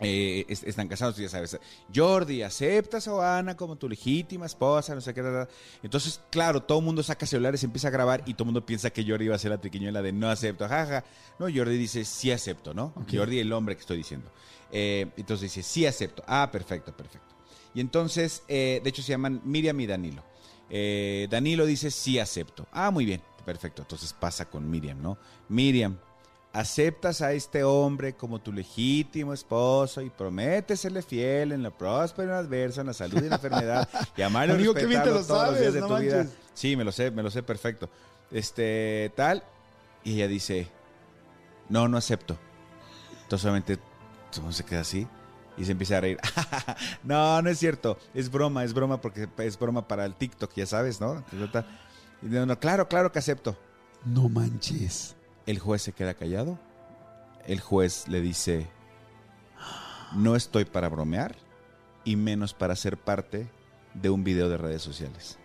eh, 0.00 0.44
es- 0.48 0.64
están 0.64 0.88
casados, 0.88 1.16
ya 1.16 1.28
sabes. 1.28 1.58
Jordi, 1.94 2.42
¿aceptas 2.42 3.06
a 3.08 3.38
Ana 3.38 3.56
como 3.56 3.76
tu 3.76 3.88
legítima 3.88 4.46
esposa? 4.46 4.94
No 4.94 5.00
sé 5.00 5.14
qué. 5.14 5.22
da, 5.22 5.30
da. 5.30 5.48
Entonces, 5.82 6.20
claro, 6.30 6.62
todo 6.62 6.78
el 6.80 6.84
mundo 6.84 7.02
saca 7.02 7.24
celulares, 7.26 7.62
empieza 7.62 7.88
a 7.88 7.92
grabar 7.92 8.22
y 8.26 8.34
todo 8.34 8.44
el 8.44 8.46
mundo 8.46 8.66
piensa 8.66 8.90
que 8.90 9.04
Jordi 9.06 9.28
va 9.28 9.36
a 9.36 9.38
ser 9.38 9.50
la 9.52 9.60
triquiñuela 9.60 10.02
de 10.02 10.12
no 10.12 10.28
acepto, 10.28 10.66
jaja. 10.68 11.04
No, 11.38 11.46
Jordi 11.54 11.76
dice 11.78 12.04
sí 12.04 12.32
acepto, 12.32 12.74
¿no? 12.74 12.92
Jordi, 13.12 13.38
el 13.38 13.52
hombre 13.52 13.74
que 13.76 13.80
estoy 13.80 13.98
diciendo. 13.98 14.30
Eh, 14.72 15.06
entonces 15.16 15.54
dice 15.54 15.62
sí 15.68 15.86
acepto. 15.86 16.24
Ah, 16.26 16.48
perfecto, 16.50 16.96
perfecto. 16.96 17.28
Y 17.74 17.80
entonces, 17.80 18.42
eh, 18.48 18.80
de 18.82 18.90
hecho, 18.90 19.02
se 19.02 19.10
llaman 19.10 19.40
Miriam 19.44 19.78
y 19.80 19.86
Danilo. 19.86 20.22
Eh, 20.74 21.28
Danilo 21.30 21.66
dice 21.66 21.90
sí 21.90 22.18
acepto. 22.18 22.66
Ah, 22.72 22.90
muy 22.90 23.04
bien, 23.04 23.20
perfecto. 23.44 23.82
Entonces 23.82 24.14
pasa 24.14 24.46
con 24.46 24.68
Miriam, 24.70 25.02
¿no? 25.02 25.18
Miriam, 25.50 25.98
aceptas 26.50 27.20
a 27.20 27.34
este 27.34 27.62
hombre 27.62 28.14
como 28.14 28.40
tu 28.40 28.52
legítimo 28.54 29.34
esposo 29.34 30.00
y 30.00 30.08
prometes 30.08 30.80
serle 30.80 31.02
fiel 31.02 31.52
en 31.52 31.62
lo 31.62 31.76
próspero 31.76 32.22
y 32.22 32.30
en 32.30 32.32
lo 32.32 32.38
adverso, 32.38 32.80
en 32.80 32.86
la 32.86 32.94
salud 32.94 33.16
y 33.20 33.24
en 33.24 33.28
la 33.30 33.36
enfermedad, 33.36 33.86
y 34.16 34.22
amarlo 34.22 34.54
Amigo, 34.54 34.72
bien 34.72 35.02
te 35.02 35.10
lo 35.10 35.22
sabes, 35.22 35.74
de 35.74 35.80
no 35.80 35.88
tu 35.88 35.98
vida. 35.98 36.16
manches. 36.16 36.36
Sí, 36.54 36.74
me 36.74 36.84
lo 36.84 36.92
sé, 36.92 37.10
me 37.10 37.22
lo 37.22 37.30
sé 37.30 37.42
perfecto. 37.42 37.90
Este, 38.30 39.12
tal, 39.14 39.42
y 40.04 40.14
ella 40.14 40.26
dice, 40.28 40.68
no, 41.68 41.86
no 41.86 41.98
acepto. 41.98 42.38
Entonces 43.24 43.42
solamente 43.42 43.78
todo 44.30 44.50
se 44.52 44.64
queda 44.64 44.80
así 44.80 45.06
y 45.56 45.64
se 45.64 45.72
empieza 45.72 45.98
a 45.98 46.00
reír. 46.00 46.18
no, 47.02 47.42
no 47.42 47.50
es 47.50 47.58
cierto, 47.58 47.98
es 48.14 48.30
broma, 48.30 48.64
es 48.64 48.72
broma 48.72 49.00
porque 49.00 49.28
es 49.38 49.58
broma 49.58 49.86
para 49.86 50.04
el 50.04 50.14
TikTok, 50.14 50.52
ya 50.54 50.66
sabes, 50.66 51.00
¿no? 51.00 51.24
Y 52.22 52.26
no, 52.26 52.58
claro, 52.58 52.88
claro 52.88 53.12
que 53.12 53.18
acepto. 53.18 53.56
No 54.04 54.28
manches. 54.28 55.16
El 55.46 55.58
juez 55.58 55.82
se 55.82 55.92
queda 55.92 56.14
callado. 56.14 56.58
El 57.46 57.60
juez 57.60 58.06
le 58.08 58.20
dice, 58.20 58.68
no 60.14 60.36
estoy 60.36 60.64
para 60.64 60.88
bromear 60.88 61.36
y 62.04 62.16
menos 62.16 62.54
para 62.54 62.76
ser 62.76 62.96
parte 62.96 63.48
de 63.94 64.10
un 64.10 64.24
video 64.24 64.48
de 64.48 64.56
redes 64.56 64.82
sociales. 64.82 65.38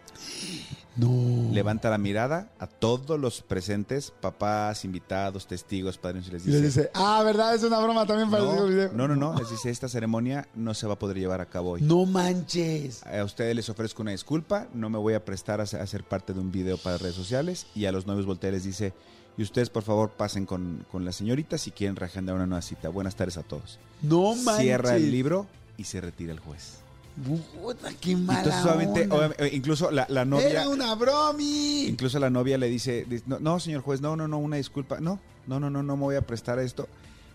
No. 0.98 1.53
Levanta 1.53 1.90
la 1.90 1.98
mirada 1.98 2.49
a 2.60 2.65
todos 2.68 3.19
los 3.19 3.41
presentes, 3.41 4.11
papás, 4.19 4.84
invitados, 4.84 5.45
testigos, 5.48 5.98
padres, 5.98 6.28
y 6.28 6.32
les 6.32 6.48
Y 6.48 6.52
dice, 6.61 6.90
ah, 6.95 7.22
¿verdad? 7.24 7.53
Es 7.56 7.64
una 7.64 7.80
broma 7.80 8.06
también 8.06 8.30
para 8.32 8.44
no, 8.44 8.65
el 8.65 8.74
video. 8.74 8.91
no, 8.94 9.07
no, 9.07 9.15
no, 9.15 9.38
les 9.38 9.49
dice, 9.49 9.69
esta 9.69 9.88
ceremonia 9.88 10.48
no 10.56 10.74
se 10.74 10.88
va 10.88 10.94
a 10.94 10.99
poder 10.99 11.18
llevar 11.18 11.40
a 11.41 11.45
cabo 11.45 11.72
hoy. 11.72 11.82
No 11.82 12.06
manches. 12.06 13.03
A 13.06 13.24
ustedes 13.24 13.56
les 13.56 13.69
ofrezco 13.69 14.02
una 14.02 14.11
disculpa, 14.11 14.68
no 14.74 14.90
me 14.90 14.98
voy 14.98 15.14
a 15.14 15.24
prestar 15.24 15.61
a, 15.61 15.65
ser- 15.68 16.03
parte 16.03 16.34
de 16.34 16.40
un 16.40 16.52
video 16.52 16.78
para 16.78 16.98
redes 16.98 17.15
sociales. 17.15 17.68
Y 17.76 17.86
a 17.86 17.91
los 17.91 18.07
novios 18.07 18.26
voltea 18.26 18.52
les 18.52 18.64
dice, 18.64 18.94
y 19.38 19.44
ustedes 19.44 19.69
por 19.69 19.84
favor 19.84 20.11
pasen 20.11 20.45
con, 20.48 20.86
con 20.91 21.06
la 21.06 21.11
señorita 21.11 21.57
si 21.60 21.69
quieren 21.72 21.95
reagendar 21.95 22.36
una 22.36 22.48
nueva 22.48 22.61
cita. 22.64 22.90
Buenas 22.90 23.15
tardes 23.15 23.38
a 23.38 23.44
todos. 23.44 23.78
No 24.02 24.36
manches. 24.36 24.64
Cierra 24.64 24.95
el 24.95 25.11
libro 25.11 25.45
y 25.78 25.84
se 25.84 26.02
retira 26.02 26.34
el 26.34 26.40
juez. 26.40 26.80
Puta, 27.26 27.89
qué 27.99 28.15
mala 28.15 28.39
Entonces 28.39 28.61
solamente, 28.61 29.02
onda. 29.03 29.15
obviamente, 29.15 29.45
eh, 29.48 29.49
incluso 29.56 29.89
la, 29.91 30.06
la 30.10 30.23
novia... 30.23 30.49
Era 30.49 30.69
una 30.69 30.94
bromi. 30.94 31.85
Incluso 31.88 32.19
la 32.19 32.30
novia 32.30 32.57
le 32.57 32.68
dice, 32.69 33.06
no, 33.26 33.39
no, 33.39 33.60
señor 33.60 33.81
juez, 33.81 34.02
no, 34.02 34.15
no, 34.15 34.27
no, 34.27 34.38
una 34.38 34.57
disculpa, 34.57 34.99
no, 34.99 35.19
no, 35.48 35.60
no, 35.60 35.69
no, 35.69 35.81
no 35.81 35.98
me 35.98 36.03
voy 36.03 36.15
a 36.15 36.22
prestar 36.22 36.60
a 36.60 36.64
esto. 36.64 36.88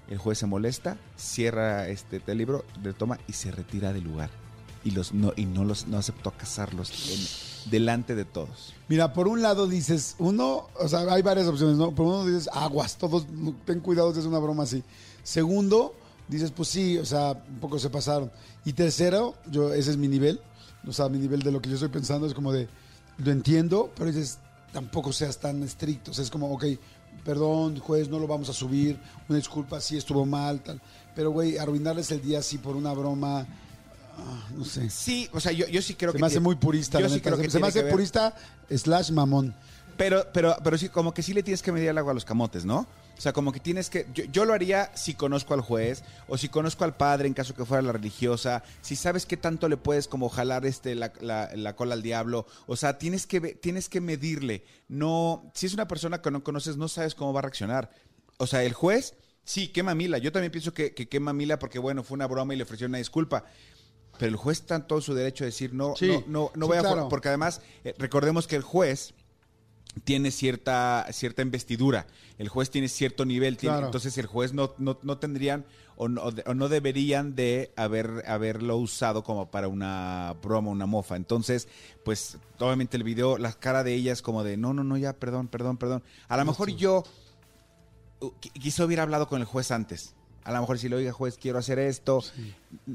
El 0.08 0.18
juez 0.18 0.38
se 0.38 0.46
molesta, 0.46 0.98
cierra 1.16 1.88
este, 1.88 2.22
el 2.26 2.38
libro, 2.38 2.64
retoma 2.82 3.18
y 3.26 3.32
se 3.32 3.50
retira 3.50 3.92
del 3.92 4.04
lugar. 4.04 4.30
Y 4.84 4.90
los 4.92 5.12
no, 5.14 5.32
y 5.36 5.46
no 5.46 5.64
los 5.64 5.86
no 5.86 5.98
aceptó 5.98 6.32
casarlos 6.32 6.90
en- 7.66 7.70
delante 7.70 8.14
de 8.14 8.24
todos. 8.24 8.74
Mira, 8.88 9.12
por 9.12 9.26
un 9.28 9.42
lado 9.42 9.66
dices, 9.68 10.16
uno, 10.18 10.68
o 10.78 10.88
sea, 10.88 11.00
hay 11.12 11.22
varias 11.22 11.46
opciones, 11.46 11.76
¿no? 11.76 11.92
Por 11.92 12.06
uno 12.06 12.26
dices, 12.26 12.48
aguas, 12.52 12.96
todos, 12.98 13.26
ten 13.64 13.80
cuidado, 13.80 14.10
es 14.12 14.24
una 14.26 14.38
broma 14.40 14.64
así. 14.64 14.82
Segundo, 15.22 15.94
dices, 16.28 16.50
pues 16.50 16.68
sí, 16.68 16.98
o 16.98 17.04
sea, 17.06 17.32
un 17.48 17.58
poco 17.60 17.78
se 17.78 17.90
pasaron. 17.90 18.30
Y 18.64 18.72
tercero, 18.74 19.34
yo, 19.50 19.72
ese 19.72 19.90
es 19.90 19.96
mi 19.96 20.08
nivel, 20.08 20.40
o 20.86 20.92
sea, 20.92 21.08
mi 21.08 21.18
nivel 21.18 21.42
de 21.42 21.50
lo 21.52 21.60
que 21.60 21.68
yo 21.68 21.74
estoy 21.74 21.88
pensando 21.90 22.26
es 22.26 22.34
como 22.34 22.52
de, 22.52 22.68
lo 23.18 23.30
entiendo, 23.32 23.90
pero 23.96 24.06
dices, 24.10 24.38
tampoco 24.72 25.12
seas 25.12 25.38
tan 25.38 25.62
estricto, 25.62 26.12
o 26.12 26.14
sea, 26.14 26.24
es 26.24 26.30
como, 26.30 26.52
ok, 26.52 26.64
perdón, 27.24 27.78
juez, 27.78 28.08
no 28.08 28.18
lo 28.18 28.26
vamos 28.26 28.48
a 28.48 28.52
subir, 28.52 28.98
una 29.28 29.36
disculpa, 29.38 29.80
sí 29.80 29.96
estuvo 29.96 30.24
mal, 30.26 30.60
tal. 30.60 30.80
Pero, 31.14 31.30
güey, 31.30 31.58
arruinarles 31.58 32.10
el 32.12 32.22
día 32.22 32.38
así 32.38 32.58
por 32.58 32.74
una 32.76 32.92
broma, 32.92 33.40
ah, 34.18 34.48
no 34.56 34.64
sé. 34.64 34.88
Sí, 34.90 35.28
o 35.32 35.40
sea, 35.40 35.52
yo, 35.52 35.66
yo 35.68 35.82
sí 35.82 35.94
creo 35.94 36.12
Se 36.12 36.16
que... 36.18 36.20
me 36.22 36.26
hace 36.28 36.40
muy 36.40 36.54
purista, 36.54 36.98
Yo 36.98 37.02
la 37.04 37.08
sí 37.10 37.16
neta. 37.16 37.30
creo 37.30 37.42
que 37.42 37.50
Se 37.50 37.58
me 37.58 37.60
tiene 37.60 37.68
hace 37.68 37.78
que 37.80 37.84
ver- 37.84 37.92
purista 37.92 38.34
slash 38.70 39.10
mamón. 39.10 39.54
Pero, 39.96 40.24
pero, 40.32 40.56
pero 40.64 40.78
sí, 40.78 40.88
como 40.88 41.12
que 41.12 41.22
sí 41.22 41.34
le 41.34 41.42
tienes 41.42 41.62
que 41.62 41.70
medir 41.70 41.90
el 41.90 41.98
agua 41.98 42.12
a 42.12 42.14
los 42.14 42.24
camotes, 42.24 42.64
¿no? 42.64 42.86
O 43.22 43.24
sea, 43.24 43.32
como 43.32 43.52
que 43.52 43.60
tienes 43.60 43.88
que. 43.88 44.08
Yo, 44.12 44.24
yo 44.32 44.44
lo 44.44 44.52
haría 44.52 44.90
si 44.96 45.14
conozco 45.14 45.54
al 45.54 45.60
juez, 45.60 46.02
o 46.26 46.36
si 46.36 46.48
conozco 46.48 46.82
al 46.82 46.96
padre 46.96 47.28
en 47.28 47.34
caso 47.34 47.54
que 47.54 47.64
fuera 47.64 47.80
la 47.80 47.92
religiosa, 47.92 48.64
si 48.80 48.96
sabes 48.96 49.26
qué 49.26 49.36
tanto 49.36 49.68
le 49.68 49.76
puedes 49.76 50.08
como 50.08 50.28
jalar 50.28 50.66
este 50.66 50.96
la, 50.96 51.12
la- 51.20 51.48
la 51.54 51.76
cola 51.76 51.94
al 51.94 52.02
diablo. 52.02 52.48
O 52.66 52.74
sea, 52.74 52.98
tienes 52.98 53.28
que 53.28 53.40
tienes 53.54 53.88
que 53.88 54.00
medirle. 54.00 54.64
No, 54.88 55.52
si 55.54 55.66
es 55.66 55.74
una 55.74 55.86
persona 55.86 56.20
que 56.20 56.32
no 56.32 56.42
conoces, 56.42 56.76
no 56.76 56.88
sabes 56.88 57.14
cómo 57.14 57.32
va 57.32 57.38
a 57.38 57.42
reaccionar. 57.42 57.90
O 58.38 58.48
sea, 58.48 58.64
el 58.64 58.72
juez, 58.72 59.14
sí, 59.44 59.68
qué 59.68 59.84
mamila. 59.84 60.18
Yo 60.18 60.32
también 60.32 60.50
pienso 60.50 60.74
que, 60.74 60.92
que 60.92 61.08
qué 61.08 61.20
mamila 61.20 61.60
porque, 61.60 61.78
bueno, 61.78 62.02
fue 62.02 62.16
una 62.16 62.26
broma 62.26 62.54
y 62.54 62.56
le 62.56 62.64
ofrecieron 62.64 62.90
una 62.90 62.98
disculpa. 62.98 63.44
Pero 64.18 64.30
el 64.30 64.36
juez 64.36 64.58
está 64.62 64.74
en 64.74 64.86
todo 64.88 65.00
su 65.00 65.14
derecho 65.14 65.44
de 65.44 65.50
decir 65.50 65.72
no, 65.72 65.94
Sí, 65.96 66.08
no, 66.08 66.24
no, 66.26 66.52
no 66.56 66.66
sí, 66.66 66.68
voy 66.70 66.76
a 66.78 66.80
claro. 66.80 67.08
porque 67.08 67.28
además 67.28 67.60
eh, 67.84 67.94
recordemos 67.98 68.48
que 68.48 68.56
el 68.56 68.62
juez 68.62 69.14
tiene 70.04 70.30
cierta, 70.30 71.06
cierta 71.12 71.42
investidura. 71.42 72.06
El 72.38 72.48
juez 72.48 72.70
tiene 72.70 72.88
cierto 72.88 73.24
nivel. 73.24 73.56
tiene- 73.56 73.74
Claro. 73.74 73.86
entonces 73.86 74.16
el 74.18 74.26
juez 74.26 74.52
no, 74.52 74.74
no, 74.78 74.98
no 75.02 75.18
tendrían 75.18 75.64
o 75.96 76.08
no, 76.08 76.22
o 76.46 76.54
no 76.54 76.68
deberían 76.68 77.34
de 77.36 77.72
haber, 77.76 78.24
haberlo 78.26 78.76
usado 78.78 79.22
como 79.22 79.50
para 79.50 79.68
una 79.68 80.34
broma, 80.42 80.70
una 80.70 80.86
mofa. 80.86 81.16
Entonces, 81.16 81.68
pues 82.04 82.38
obviamente 82.58 82.96
el 82.96 83.04
video, 83.04 83.36
la 83.38 83.52
cara 83.52 83.84
de 83.84 83.94
ella 83.94 84.12
es 84.12 84.22
como 84.22 84.42
de, 84.42 84.56
no, 84.56 84.72
no, 84.72 84.82
no, 84.82 84.96
ya, 84.96 85.12
perdón, 85.12 85.48
perdón, 85.48 85.76
perdón. 85.76 86.02
A 86.28 86.36
lo 86.38 86.44
mejor 86.46 86.70
yo 86.70 87.04
qui- 88.20 88.52
quizá 88.52 88.84
hubiera 88.84 89.02
hablado 89.02 89.28
con 89.28 89.40
el 89.40 89.46
juez 89.46 89.70
antes. 89.70 90.14
A 90.44 90.50
lo 90.52 90.58
mejor 90.60 90.78
si 90.78 90.88
le 90.88 90.96
oiga 90.96 91.12
juez, 91.12 91.36
quiero 91.36 91.58
hacer 91.58 91.78
esto. 91.78 92.20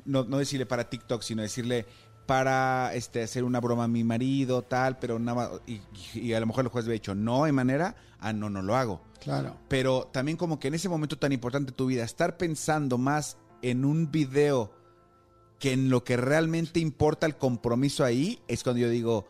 No, 0.04 0.26
no 0.26 0.38
decirle 0.38 0.66
para 0.66 0.90
TikTok, 0.90 1.22
sino 1.22 1.42
decirle 1.42 1.86
para 2.28 2.94
este 2.94 3.24
hacer 3.24 3.44
una 3.44 3.60
broma 3.60 3.86
a 3.86 3.88
mi 3.88 4.04
marido, 4.04 4.62
tal, 4.62 5.00
pero 5.00 5.18
nada 5.18 5.50
más. 5.50 5.62
Y, 5.66 5.82
y 6.14 6.34
a 6.34 6.40
lo 6.40 6.46
mejor 6.46 6.66
el 6.66 6.70
juez 6.70 6.86
hubiera 6.86 6.94
dicho, 7.02 7.16
no 7.16 7.46
hay 7.46 7.52
manera, 7.52 7.96
ah, 8.20 8.34
no, 8.34 8.50
no 8.52 8.62
lo 8.62 8.76
hago. 8.76 9.02
Claro. 9.20 9.58
Pero 9.68 10.10
también 10.14 10.38
como 10.38 10.60
que 10.60 10.68
en 10.68 10.76
ese 10.76 10.90
momento 10.90 11.18
tan 11.18 11.32
importante 11.32 11.72
de 11.72 11.76
tu 11.76 11.88
vida, 11.88 12.04
estar 12.04 12.38
pensando 12.38 13.00
más 13.00 13.38
en 13.64 13.84
un 13.86 14.12
video 14.12 14.72
que 15.60 15.74
en 15.74 15.90
lo 15.90 16.04
que 16.04 16.18
realmente 16.18 16.80
importa 16.80 17.26
el 17.26 17.36
compromiso 17.36 18.04
ahí, 18.04 18.40
es 18.48 18.62
cuando 18.62 18.82
yo 18.82 18.90
digo, 18.90 19.26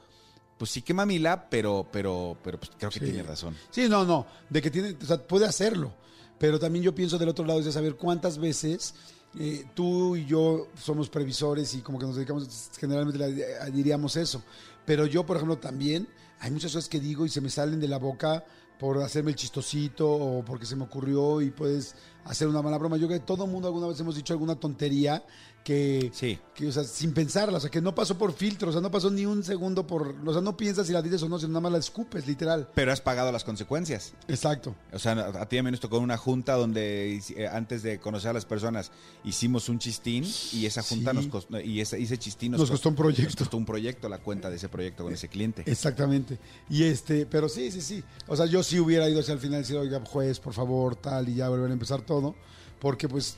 pues 0.58 0.72
sí 0.72 0.82
que 0.82 0.94
mamila, 0.94 1.50
pero, 1.50 1.88
pero, 1.92 2.36
pero 2.44 2.60
pues 2.60 2.72
creo 2.78 2.90
que 2.90 3.00
Sí. 3.00 3.06
tiene 3.06 3.24
razón. 3.24 3.56
Sí, 3.70 3.88
no, 3.88 4.04
no. 4.04 4.26
De 4.50 4.62
que 4.62 4.70
tiene, 4.70 4.98
o 5.02 5.06
sea, 5.06 5.26
puede 5.26 5.46
hacerlo. 5.46 5.94
Pero 6.38 6.60
también 6.60 6.84
yo 6.84 6.94
pienso 6.94 7.18
del 7.18 7.30
otro 7.30 7.46
lado 7.46 7.60
es 7.60 7.66
de 7.66 7.72
saber 7.72 7.96
cuántas 7.96 8.38
veces 8.40 8.94
eh, 9.40 9.66
tú 9.74 10.16
y 10.16 10.26
yo 10.26 10.68
somos 10.76 11.10
previsores 11.10 11.76
y 11.76 11.82
como 11.82 12.00
que 12.00 12.06
nos 12.06 12.16
dedicamos, 12.16 12.70
generalmente 12.80 13.72
diríamos 13.72 14.16
eso. 14.16 14.42
Pero 14.86 15.06
yo, 15.06 15.26
por 15.26 15.38
ejemplo, 15.38 15.58
también 15.58 16.08
hay 16.40 16.52
muchas 16.52 16.74
cosas 16.74 16.90
que 16.90 17.00
digo 17.00 17.26
y 17.26 17.30
se 17.30 17.42
me 17.42 17.50
salen 17.50 17.80
de 17.80 17.88
la 17.88 18.00
boca 18.00 18.44
por 18.80 19.02
hacerme 19.02 19.32
el 19.32 19.36
chistosito 19.36 20.10
o 20.10 20.46
porque 20.46 20.66
se 20.66 20.76
me 20.76 20.84
ocurrió 20.84 21.42
y 21.42 21.52
puedes 21.52 21.96
hacer 22.26 22.48
una 22.48 22.62
mala 22.62 22.78
broma. 22.78 22.98
Yo 22.98 23.08
creo 23.08 23.20
que 23.20 23.26
todo 23.26 23.48
mundo 23.48 23.68
alguna 23.68 23.88
vez 23.88 24.00
hemos 24.00 24.16
dicho 24.16 24.34
alguna 24.34 24.56
tontería 24.56 25.24
que, 25.68 26.12
Sí. 26.14 26.40
que, 26.56 26.68
o 26.70 26.72
sea, 26.72 26.86
sin 26.86 27.12
pensarla, 27.14 27.58
o 27.58 27.60
sea, 27.60 27.70
que 27.70 27.82
no 27.82 27.94
pasó 27.94 28.18
por 28.18 28.32
filtro, 28.32 28.70
o 28.70 28.72
sea, 28.72 28.80
no 28.80 28.90
pasó 28.90 29.12
ni 29.12 29.26
un 29.26 29.44
segundo 29.44 29.86
por, 29.86 30.16
o 30.26 30.32
sea, 30.32 30.42
no 30.42 30.56
piensas 30.56 30.88
si 30.88 30.94
la 30.94 31.02
dices 31.02 31.22
o 31.24 31.28
no, 31.28 31.38
sino 31.38 31.50
nada 31.50 31.60
más 31.60 31.72
la 31.74 31.78
escupes, 31.80 32.26
literal. 32.26 32.70
Pero 32.74 32.94
has 32.94 33.02
pagado 33.02 33.34
las 33.34 33.44
consecuencias. 33.44 34.14
Exacto. 34.30 34.74
O 34.94 34.98
sea, 35.00 35.12
a 35.12 35.50
ti 35.50 35.58
también 35.58 35.72
nos 35.74 35.82
tocó 35.82 36.00
una 36.00 36.16
junta 36.16 36.54
donde 36.54 37.22
eh, 37.36 37.48
antes 37.52 37.84
de 37.84 38.00
conocer 38.00 38.30
a 38.30 38.34
las 38.34 38.46
personas 38.46 38.92
hicimos 39.26 39.68
un 39.68 39.78
chistín 39.80 40.24
y 40.54 40.66
esa 40.66 40.82
junta 40.84 41.12
Sí. 41.12 41.18
nos 41.18 41.28
costó, 41.28 41.60
y 41.60 41.82
ese, 41.82 42.02
ese 42.02 42.18
chistín 42.18 42.54
Nos 42.54 42.72
costó 42.72 42.88
un 42.88 42.96
proyecto. 42.96 43.24
Nos 43.26 43.36
costó 43.36 43.58
un 43.58 43.66
proyecto, 43.66 44.08
la 44.08 44.20
cuenta 44.20 44.50
de 44.50 44.56
ese 44.56 44.70
proyecto 44.70 45.04
con 45.04 45.14
ese 45.14 45.28
cliente. 45.28 45.64
Exactamente. 45.66 46.40
Y 46.70 46.84
este, 46.84 47.26
pero 47.26 47.50
sí, 47.50 47.72
sí, 47.72 47.82
sí. 47.82 48.02
O 48.28 48.38
sea, 48.38 48.46
yo 48.46 48.64
sí 48.64 48.80
hubiera 48.80 49.10
ido 49.10 49.20
hacia 49.20 49.34
el 49.34 49.40
final 49.40 49.60
y 49.60 49.64
decir, 49.64 49.76
oiga, 49.76 50.02
juez, 50.06 50.40
por 50.40 50.54
favor, 50.54 50.96
tal, 50.96 51.28
y 51.28 51.36
ya 51.36 51.50
volver 51.50 51.70
a 51.70 51.74
empezar 51.74 52.02
todo. 52.04 52.36
Porque, 52.80 53.10
pues, 53.10 53.38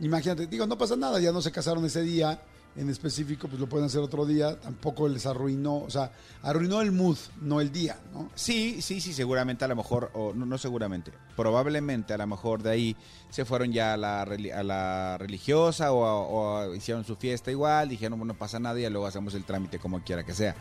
imagínate, 0.00 0.46
digo, 0.46 0.66
no 0.66 0.76
pasa 0.78 0.96
nada, 0.96 1.20
ya 1.20 1.32
no 1.32 1.42
se 1.42 1.52
casaron 1.52 1.84
ese 1.84 2.02
día 2.02 2.42
en 2.76 2.88
específico, 2.88 3.48
pues 3.48 3.58
lo 3.60 3.68
pueden 3.68 3.86
hacer 3.86 4.00
otro 4.00 4.24
día. 4.24 4.58
Tampoco 4.60 5.08
les 5.08 5.26
arruinó, 5.26 5.78
o 5.78 5.90
sea, 5.90 6.12
arruinó 6.42 6.80
el 6.80 6.92
mood, 6.92 7.18
no 7.40 7.60
el 7.60 7.72
día, 7.72 7.98
¿no? 8.12 8.30
Sí, 8.36 8.80
sí, 8.80 9.00
sí, 9.00 9.12
seguramente 9.12 9.64
a 9.64 9.68
lo 9.68 9.74
mejor, 9.74 10.10
o 10.14 10.32
no, 10.32 10.46
no 10.46 10.56
seguramente, 10.56 11.12
probablemente 11.36 12.14
a 12.14 12.18
lo 12.18 12.28
mejor 12.28 12.62
de 12.62 12.70
ahí 12.70 12.96
se 13.28 13.44
fueron 13.44 13.72
ya 13.72 13.94
a 13.94 13.96
la, 13.96 14.22
a 14.22 14.62
la 14.62 15.18
religiosa 15.18 15.92
o, 15.92 16.04
a- 16.06 16.16
o 16.20 16.56
a- 16.58 16.76
hicieron 16.76 17.04
su 17.04 17.16
fiesta 17.16 17.50
igual, 17.50 17.88
dijeron, 17.88 18.18
bueno, 18.20 18.34
no 18.34 18.38
pasa 18.38 18.60
nada 18.60 18.78
y 18.78 18.82
ya 18.82 18.90
luego 18.90 19.06
hacemos 19.06 19.34
el 19.34 19.42
trámite 19.44 19.80
como 19.80 20.00
quiera 20.04 20.24
que 20.24 20.32
sea. 20.32 20.54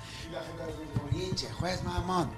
Hinche, 1.14 1.48
juez 1.52 1.84
mamón. 1.84 2.30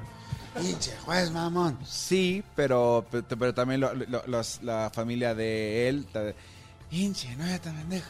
Hinche, 0.62 0.92
juez 1.06 1.32
mamón. 1.32 1.78
Sí, 1.86 2.44
pero, 2.58 3.06
pero, 3.10 3.26
pero 3.26 3.54
también 3.54 3.80
lo- 3.80 3.94
lo- 3.94 4.24
los- 4.28 4.62
la 4.64 4.92
familia 4.94 5.34
de 5.34 5.88
él, 5.88 6.06
hinche, 6.92 7.36
no 7.38 7.46
ya 7.48 7.60
tan 7.60 7.76
pendeja. 7.76 8.10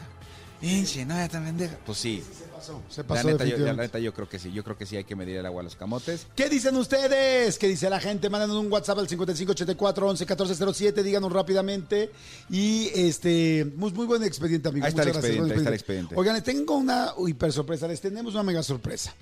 Hinche, 0.60 1.04
no 1.04 1.14
ya 1.14 1.28
tan 1.28 1.44
pendeja. 1.44 1.76
Pues 1.84 1.98
sí. 1.98 2.22
Se 2.22 2.44
pasó, 2.44 2.80
se 2.88 3.00
La 3.02 3.06
pasó 3.08 3.26
neta, 3.28 3.44
yo, 3.44 3.56
la 3.58 3.72
neta, 3.72 3.98
yo 3.98 4.14
creo 4.14 4.28
que 4.28 4.38
sí. 4.38 4.52
Yo 4.52 4.62
creo 4.62 4.78
que 4.78 4.86
sí 4.86 4.96
hay 4.96 5.02
que 5.02 5.16
medir 5.16 5.36
el 5.36 5.46
agua 5.46 5.60
a 5.60 5.64
los 5.64 5.74
camotes. 5.74 6.26
¿Qué 6.36 6.48
dicen 6.48 6.76
ustedes? 6.76 7.58
¿Qué 7.58 7.66
dice 7.66 7.90
la 7.90 7.98
gente? 7.98 8.30
Mándanos 8.30 8.56
un 8.56 8.70
WhatsApp 8.70 8.98
al 8.98 9.08
5584 9.08 10.06
11 10.08 10.24
1407, 10.24 11.02
díganos 11.02 11.32
rápidamente. 11.32 12.10
Y 12.48 12.90
este, 12.94 13.66
muy, 13.76 13.90
muy 13.92 14.06
buen 14.06 14.22
expediente, 14.22 14.68
amigo. 14.68 14.84
Ahí 14.86 14.90
está 14.90 15.02
el 15.02 15.08
Muchas 15.08 15.22
gracias, 15.22 15.36
expediente, 15.36 15.40
buen 15.40 15.52
ahí 15.52 15.58
está 15.58 15.68
el 15.70 15.74
expediente. 15.74 16.14
Oigan, 16.16 16.34
les 16.34 16.44
tengo 16.44 16.76
una 16.76 17.12
hiper 17.26 17.52
sorpresa, 17.52 17.88
les 17.88 18.00
tenemos 18.00 18.34
una 18.34 18.44
mega 18.44 18.62
sorpresa. 18.62 19.12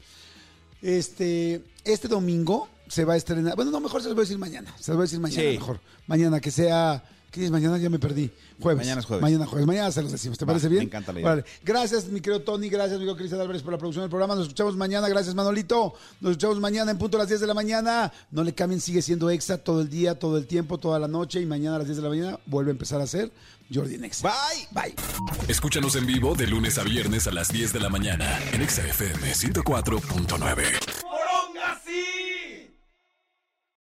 Este, 0.83 1.63
este 1.85 2.09
domingo 2.09 2.69
se 2.89 3.05
va 3.05 3.15
a 3.15 3.17
estrenar, 3.17 3.55
bueno, 3.55 3.71
no, 3.71 3.81
mejor 3.81 4.01
se 4.03 4.09
los 4.09 4.15
voy 4.15 4.23
a 4.23 4.25
decir 4.25 4.39
mañana, 4.39 4.75
se 4.81 4.91
los 4.91 4.97
voy 4.97 5.03
a 5.03 5.07
decir 5.07 5.21
mañana 5.21 5.43
Sí. 5.43 5.59
mejor. 5.59 5.81
Mañana, 6.07 6.41
que 6.41 6.51
sea, 6.51 7.05
¿qué 7.31 7.45
es 7.45 7.51
mañana? 7.51 7.79
Ya 7.79 7.89
me 7.91 7.99
perdí. 7.99 8.31
Jueves. 8.61 8.85
Mañana 8.85 9.01
es 9.01 9.07
jueves. 9.07 9.23
Mañana 9.23 9.47
jueves, 9.47 9.67
mañana 9.67 9.91
se 9.93 10.03
los 10.03 10.13
decimos, 10.13 10.37
¿te 10.39 10.45
Va, 10.45 10.49
parece 10.53 10.69
bien? 10.69 10.81
me 10.81 10.85
encanta 10.85 11.13
la 11.13 11.21
idea. 11.21 11.33
Órale. 11.33 11.49
Gracias, 11.65 12.07
mi 12.07 12.21
querido 12.21 12.43
Tony, 12.43 12.69
gracias, 12.69 12.93
mi 12.99 13.05
querido 13.05 13.17
Cristian 13.17 13.41
Álvarez 13.41 13.63
por 13.63 13.73
la 13.73 13.79
producción 13.79 14.03
del 14.03 14.11
programa. 14.11 14.35
Nos 14.35 14.45
escuchamos 14.45 14.77
mañana, 14.77 15.09
gracias 15.09 15.35
Manolito. 15.35 15.95
Nos 16.21 16.33
escuchamos 16.33 16.61
mañana 16.61 16.91
en 16.91 16.99
punto 16.99 17.17
a 17.17 17.21
las 17.21 17.29
10 17.29 17.41
de 17.41 17.47
la 17.47 17.55
mañana. 17.55 18.13
No 18.31 18.45
le 18.45 18.55
cambien, 18.55 18.81
sigue 18.81 19.03
siendo 19.03 19.31
Exa 19.31 19.59
todo 19.59 19.81
el 19.81 19.89
día, 19.89 20.19
todo 20.19 20.37
el 20.39 20.47
tiempo, 20.47 20.79
toda 20.79 20.99
la 20.99 21.09
noche 21.09 21.41
y 21.41 21.47
mañana 21.47 21.77
a 21.77 21.79
las 21.79 21.87
10 21.89 21.97
de 21.99 22.03
la 22.03 22.09
mañana 22.09 22.41
vuelve 22.47 22.71
a 22.71 22.73
empezar 22.73 23.01
a 23.01 23.07
ser 23.07 23.31
Jordi 23.73 23.95
en 23.95 24.05
Exa. 24.05 24.29
Bye. 24.29 24.69
Bye. 24.73 24.95
Escúchanos 25.49 25.95
en 25.97 26.07
vivo 26.07 26.35
de 26.35 26.47
lunes 26.47 26.77
a 26.79 26.83
viernes 26.83 27.27
a 27.27 27.31
las 27.31 27.49
10 27.49 27.73
de 27.73 27.81
la 27.81 27.89
mañana 27.89 28.39
en 28.53 28.63
Exa 28.63 28.83
FM 28.87 29.33
104.9. 29.33 30.65